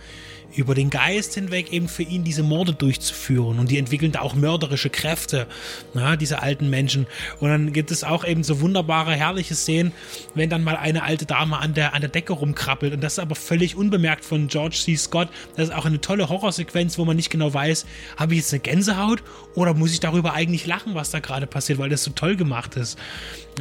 über 0.56 0.76
den 0.76 0.90
Geist 0.90 1.34
hinweg 1.34 1.72
eben 1.72 1.88
für 1.88 2.04
ihn 2.04 2.24
diese 2.24 2.44
Morde 2.44 2.74
durchzuführen 2.74 3.60
und 3.60 3.72
die 3.72 3.78
entwickeln 3.78 4.12
da 4.12 4.22
auch 4.22 4.36
mörderische 4.36 4.90
Kräfte, 4.90 5.48
na, 5.94 6.16
diese 6.16 6.42
alten 6.42 6.70
Menschen. 6.70 7.08
Und 7.40 7.50
dann 7.50 7.74
gibt 7.74 7.92
es 7.92 8.04
auch 8.04 8.26
eben 8.26 8.44
so 8.44 8.62
wunderbare, 8.62 9.14
herrliche 9.14 9.56
Szenen, 9.56 9.92
wenn 10.34 10.50
dann 10.50 10.64
mal 10.64 10.78
eine 10.78 11.04
alte 11.04 11.26
Dame 11.26 11.60
an 11.60 11.74
der, 11.74 11.94
an 11.94 12.02
der 12.02 12.10
Decke 12.10 12.34
rumkrabbelt 12.34 12.94
und 12.94 13.02
das 13.02 13.14
ist 13.14 13.20
aber 13.20 13.36
völlig 13.36 13.76
unbemerkt 13.76 14.26
von 14.26 14.48
George 14.48 14.78
C. 14.84 14.96
Scott. 14.96 15.30
Das 15.56 15.70
ist 15.70 15.76
auch 15.76 15.86
eine 15.86 16.02
tolle 16.02 16.30
Horrorsequenz, 16.30 16.98
wo 16.98 17.06
man 17.06 17.16
nicht 17.16 17.30
genau 17.30 17.54
weiß, 17.54 17.86
habe 18.18 18.34
ich 18.34 18.40
jetzt 18.40 18.54
eine 18.54 18.62
Gänsehaut 18.62 19.24
oder 19.56 19.74
muss 19.74 19.92
ich 19.92 20.00
darüber 20.00 20.34
eigentlich 20.34 20.66
lachen, 20.66 20.96
was 20.96 21.12
da 21.12 21.20
gerade 21.20 21.48
passiert, 21.48 21.80
weil 21.80 21.90
das 21.90 22.04
so 22.04 22.12
toll 22.12 22.36
gemacht 22.36 22.76
ist. 22.76 22.98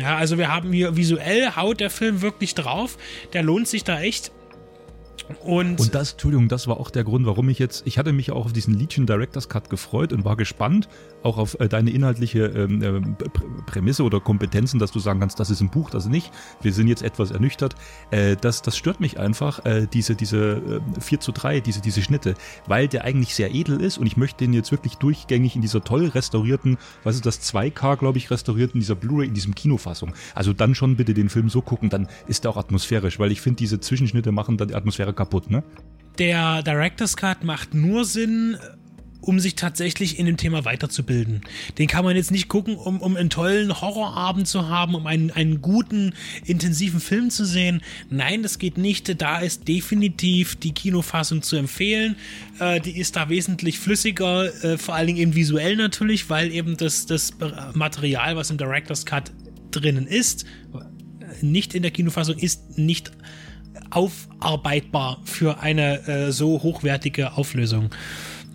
Ja, 0.01 0.17
also 0.17 0.39
wir 0.39 0.53
haben 0.53 0.73
hier 0.73 0.97
visuell 0.97 1.53
haut 1.57 1.81
der 1.81 1.91
Film 1.91 2.21
wirklich 2.21 2.55
drauf. 2.55 2.99
Der 3.33 3.43
lohnt 3.43 3.69
sich 3.69 3.85
da 3.85 4.01
echt. 4.01 4.33
Und, 5.45 5.81
Und 5.81 5.95
das, 5.95 6.13
Entschuldigung, 6.13 6.49
das 6.49 6.67
war 6.67 6.79
auch 6.79 6.91
der 6.91 7.05
Grund, 7.05 7.27
warum 7.27 7.49
ich 7.49 7.59
jetzt, 7.59 7.87
ich 7.87 7.99
hatte 7.99 8.13
mich 8.13 8.31
auch 8.31 8.47
auf 8.47 8.53
diesen 8.53 8.75
Legion 8.79 9.07
Directors 9.07 9.49
Cut 9.49 9.71
gefreut 9.71 10.13
und 10.13 10.25
war 10.25 10.37
gespannt, 10.37 10.89
auch 11.25 11.39
auf 11.39 11.59
äh, 11.61 11.69
deine 11.69 11.91
inhaltliche 11.91 12.45
ähm, 12.47 12.83
äh, 12.83 12.89
Prä- 13.29 13.65
Prämisse 13.67 14.05
oder 14.05 14.21
Kompetenzen, 14.21 14.79
dass 14.79 14.93
du 14.93 14.99
sagen 14.99 15.21
kannst, 15.21 15.41
das 15.41 15.51
ist 15.51 15.61
ein 15.61 15.71
Buch, 15.71 15.91
das 15.91 16.07
nicht. 16.07 16.31
Wir 16.63 16.73
sind 16.73 16.89
jetzt 16.89 17.03
etwas 17.03 17.31
ernüchtert. 17.31 17.75
Äh, 18.11 18.37
das, 18.37 18.63
das 18.63 18.77
stört 18.77 19.01
mich 19.01 19.19
einfach, 19.19 19.61
diese, 19.93 20.15
diese 20.15 20.81
äh, 20.97 21.01
4 21.01 21.21
zu 21.21 21.33
3, 21.33 21.61
diese, 21.61 21.81
diese 21.81 22.03
Schnitte, 22.03 22.35
weil 22.67 22.89
der 22.89 23.05
eigentlich 23.05 23.35
sehr 23.35 23.55
edel 23.55 23.81
ist 23.81 23.99
und 23.99 24.07
ich 24.07 24.17
möchte 24.17 24.45
den 24.45 24.53
jetzt 24.53 24.71
wirklich 24.71 24.97
durchgängig 24.97 25.57
in 25.57 25.63
dieser 25.63 25.83
toll 25.83 26.07
restaurierten, 26.07 26.77
was 27.03 27.17
ist 27.17 27.27
das, 27.27 27.41
2K, 27.41 27.97
glaube 27.97 28.19
ich, 28.19 28.31
restaurierten, 28.31 28.81
dieser 28.81 28.95
Blu-ray, 28.95 29.29
in 29.29 29.35
diesem 29.35 29.55
Kinofassung. 29.55 30.13
Also 30.35 30.53
dann 30.53 30.75
schon 30.75 30.97
bitte 30.97 31.15
den 31.15 31.29
Film 31.29 31.49
so 31.49 31.63
gucken, 31.63 31.91
dann 31.91 32.09
ist 32.27 32.45
er 32.45 32.51
auch 32.51 32.57
atmosphärisch, 32.57 33.19
weil 33.19 33.33
ich 33.33 33.41
finde, 33.41 33.59
diese 33.59 33.81
Zwischenschnitte 33.81 34.33
machen 34.33 34.57
dann 34.57 34.69
die 34.69 34.75
Atmosphäre 34.75 35.15
kaputt, 35.15 35.51
ne? 35.51 35.63
der 36.19 36.63
Director's 36.63 37.17
Cut 37.17 37.43
macht 37.45 37.75
nur 37.75 38.05
Sinn, 38.05 38.57
um 39.25 39.41
sich 39.41 39.55
tatsächlich 39.55 40.19
in 40.19 40.27
dem 40.27 40.37
Thema 40.37 40.65
weiterzubilden. 40.65 41.41
Den 41.79 41.89
kann 41.89 42.05
man 42.05 42.17
jetzt 42.17 42.31
nicht 42.31 42.49
gucken, 42.49 42.77
um, 42.77 43.01
um 43.01 43.17
einen 43.17 43.31
tollen 43.31 43.81
Horrorabend 43.81 44.47
zu 44.47 44.69
haben, 44.69 44.95
um 44.95 45.07
einen, 45.07 45.31
einen 45.31 45.63
guten, 45.63 46.15
intensiven 46.45 47.01
Film 47.01 47.31
zu 47.31 47.45
sehen. 47.45 47.83
Nein, 48.11 48.43
das 48.43 48.59
geht 48.59 48.79
nicht. 48.79 49.21
Da 49.21 49.39
ist 49.39 49.67
definitiv 49.69 50.57
die 50.57 50.73
Kinofassung 50.73 51.43
zu 51.43 51.57
empfehlen. 51.57 52.17
Äh, 52.59 52.81
die 52.81 52.99
ist 52.99 53.17
da 53.17 53.29
wesentlich 53.29 53.79
flüssiger, 53.79 54.53
äh, 54.65 54.79
vor 54.79 54.95
allen 54.95 55.09
Dingen 55.09 55.19
eben 55.19 55.35
visuell 55.35 55.77
natürlich, 55.77 56.31
weil 56.31 56.53
eben 56.53 56.77
das, 56.77 57.07
das 57.07 57.33
Material, 57.73 58.37
was 58.37 58.51
im 58.51 58.59
Director's 58.59 59.07
Cut 59.07 59.33
drinnen 59.71 60.07
ist, 60.07 60.45
nicht 61.41 61.75
in 61.75 61.83
der 61.83 61.91
Kinofassung 61.91 62.39
ist 62.39 62.79
nicht 62.79 63.11
aufarbeitbar 63.91 65.21
für 65.25 65.61
eine 65.61 66.07
äh, 66.07 66.33
so 66.33 66.63
hochwertige 66.63 67.33
Auflösung. 67.33 67.91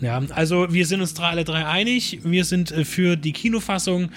Ja, 0.01 0.21
also 0.29 0.71
wir 0.71 0.85
sind 0.85 1.01
uns 1.01 1.13
drei, 1.13 1.27
alle 1.27 1.43
drei 1.43 1.65
einig. 1.65 2.19
Wir 2.23 2.45
sind 2.45 2.71
äh, 2.71 2.85
für 2.85 3.15
die 3.15 3.33
Kinofassung. 3.33 4.09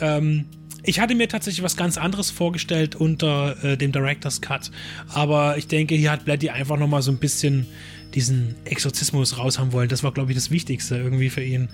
Ähm, 0.00 0.46
ich 0.84 1.00
hatte 1.00 1.14
mir 1.14 1.28
tatsächlich 1.28 1.62
was 1.62 1.76
ganz 1.76 1.98
anderes 1.98 2.30
vorgestellt 2.30 2.96
unter 2.96 3.62
äh, 3.62 3.76
dem 3.76 3.92
Director's 3.92 4.40
Cut. 4.40 4.70
Aber 5.08 5.58
ich 5.58 5.66
denke, 5.66 5.94
hier 5.94 6.10
hat 6.10 6.24
Blatty 6.24 6.50
einfach 6.50 6.78
nochmal 6.78 7.02
so 7.02 7.10
ein 7.10 7.18
bisschen 7.18 7.66
diesen 8.14 8.54
Exorzismus 8.64 9.36
raushaben 9.36 9.72
wollen. 9.72 9.88
Das 9.88 10.02
war, 10.02 10.12
glaube 10.12 10.32
ich, 10.32 10.36
das 10.36 10.50
Wichtigste 10.50 10.96
irgendwie 10.96 11.28
für 11.28 11.42
ihn. 11.42 11.68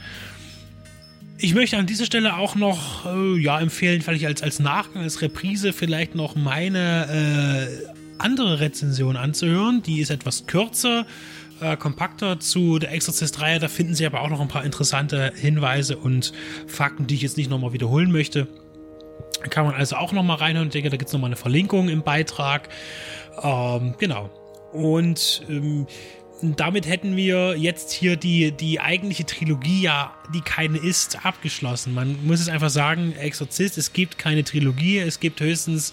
Ich 1.39 1.55
möchte 1.55 1.77
an 1.77 1.87
dieser 1.87 2.07
Stelle 2.07 2.37
auch 2.37 2.55
noch 2.57 3.07
äh, 3.07 3.39
ja, 3.39 3.61
empfehlen, 3.61 4.03
vielleicht 4.03 4.25
als, 4.25 4.43
als 4.43 4.59
Nachgang, 4.61 5.03
als 5.03 5.21
Reprise 5.21 5.73
vielleicht 5.73 6.15
noch 6.15 6.35
meine 6.35 7.69
äh, 7.69 7.95
andere 8.19 8.61
Rezension 8.61 9.17
anzuhören. 9.17 9.83
Die 9.83 10.01
ist 10.01 10.11
etwas 10.11 10.47
kürzer, 10.47 11.07
äh, 11.61 11.77
kompakter 11.77 12.41
zu 12.41 12.79
der 12.79 12.93
Exorzist-Reihe. 12.93 13.59
Da 13.59 13.69
finden 13.69 13.95
Sie 13.95 14.07
aber 14.07 14.21
auch 14.21 14.31
noch 14.31 14.41
ein 14.41 14.49
paar 14.49 14.65
interessante 14.65 15.33
Hinweise 15.35 15.97
und 15.97 16.33
Fakten, 16.67 17.07
die 17.07 17.15
ich 17.15 17.23
jetzt 17.23 17.37
nicht 17.37 17.51
nochmal 17.51 17.73
wiederholen 17.73 18.11
möchte. 18.11 18.49
Kann 19.51 19.67
man 19.67 19.75
also 19.75 19.97
auch 19.97 20.13
nochmal 20.13 20.37
reinhören. 20.37 20.69
Ich 20.69 20.73
denke, 20.73 20.91
da 20.91 20.97
gibt 20.97 21.09
es 21.09 21.13
nochmal 21.13 21.29
eine 21.29 21.37
Verlinkung 21.37 21.89
im 21.89 22.03
Beitrag. 22.03 22.69
Ähm, 23.43 23.95
genau. 23.99 24.31
Und 24.73 25.43
ähm, 25.49 25.87
damit 26.43 26.87
hätten 26.87 27.17
wir 27.17 27.57
jetzt 27.57 27.93
hier 27.93 28.17
die, 28.17 28.53
die 28.53 28.81
eigentliche 28.81 29.25
Trilogie, 29.25 29.83
ja, 29.83 30.15
die 30.35 30.41
keine 30.41 30.79
ist, 30.79 31.25
abgeschlossen. 31.25 31.95
Man 31.95 32.27
muss 32.27 32.41
es 32.41 32.49
einfach 32.49 32.71
sagen, 32.71 33.15
Exorzist, 33.17 33.79
es 33.79 33.93
gibt 33.93 34.19
keine 34.19 34.45
Trilogie, 34.45 34.99
es 34.99 35.21
gibt 35.21 35.41
höchstens 35.41 35.93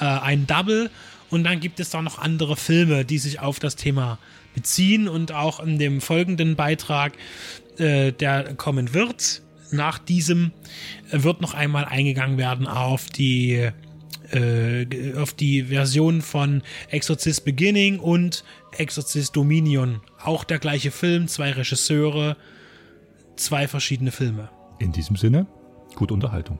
äh, 0.00 0.04
ein 0.04 0.46
Double 0.46 0.90
und 1.30 1.44
dann 1.44 1.60
gibt 1.60 1.80
es 1.80 1.90
da 1.90 2.02
noch 2.02 2.18
andere 2.18 2.56
Filme, 2.56 3.04
die 3.04 3.18
sich 3.18 3.40
auf 3.40 3.58
das 3.58 3.76
Thema 3.76 4.18
beziehen 4.54 5.08
und 5.08 5.32
auch 5.32 5.60
in 5.60 5.78
dem 5.78 6.00
folgenden 6.00 6.56
Beitrag, 6.56 7.14
äh, 7.78 8.12
der 8.12 8.54
kommen 8.54 8.94
wird, 8.94 9.42
nach 9.70 9.98
diesem, 9.98 10.52
äh, 11.10 11.22
wird 11.22 11.40
noch 11.40 11.54
einmal 11.54 11.84
eingegangen 11.84 12.38
werden 12.38 12.66
auf 12.66 13.06
die 13.06 13.70
äh, 14.30 15.14
auf 15.16 15.34
die 15.34 15.64
Version 15.64 16.22
von 16.22 16.62
Exorcist 16.90 17.44
Beginning 17.44 17.98
und 17.98 18.44
Exorcist 18.78 19.36
Dominion. 19.36 20.00
Auch 20.22 20.44
der 20.44 20.58
gleiche 20.58 20.90
Film, 20.90 21.28
zwei 21.28 21.52
Regisseure, 21.52 22.36
zwei 23.36 23.68
verschiedene 23.68 24.10
Filme. 24.10 24.48
In 24.78 24.92
diesem 24.92 25.16
Sinne, 25.16 25.46
gute 25.96 26.14
Unterhaltung. 26.14 26.58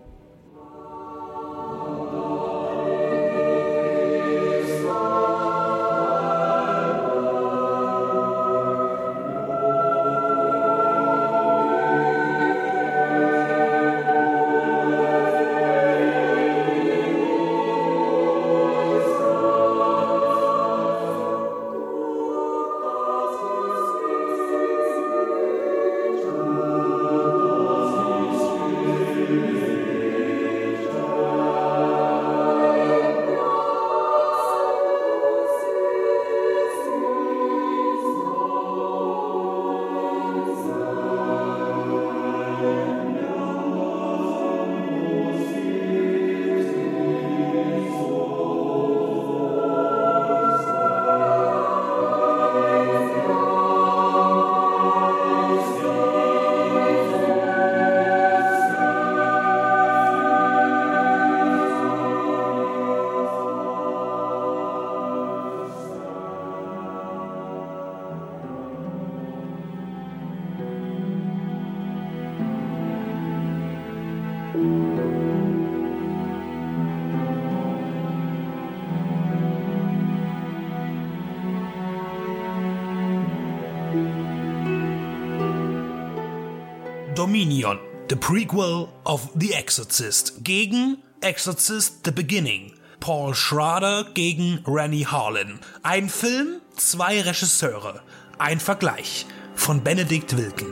The 88.13 88.19
prequel 88.19 88.91
of 89.07 89.31
The 89.35 89.55
Exorcist 89.55 90.45
gegen 90.45 90.99
Exorcist 91.23 92.05
The 92.05 92.11
Beginning. 92.11 92.75
Paul 93.01 93.35
Schrader 93.35 94.05
gegen 94.13 94.63
Rennie 94.67 95.07
Harlan. 95.07 95.61
Ein 95.83 96.11
Film, 96.11 96.61
zwei 96.77 97.23
Regisseure. 97.23 98.03
Ein 98.37 98.61
Vergleich 98.61 99.25
von 99.55 99.83
Benedikt 99.83 100.37
Wilken. 100.37 100.67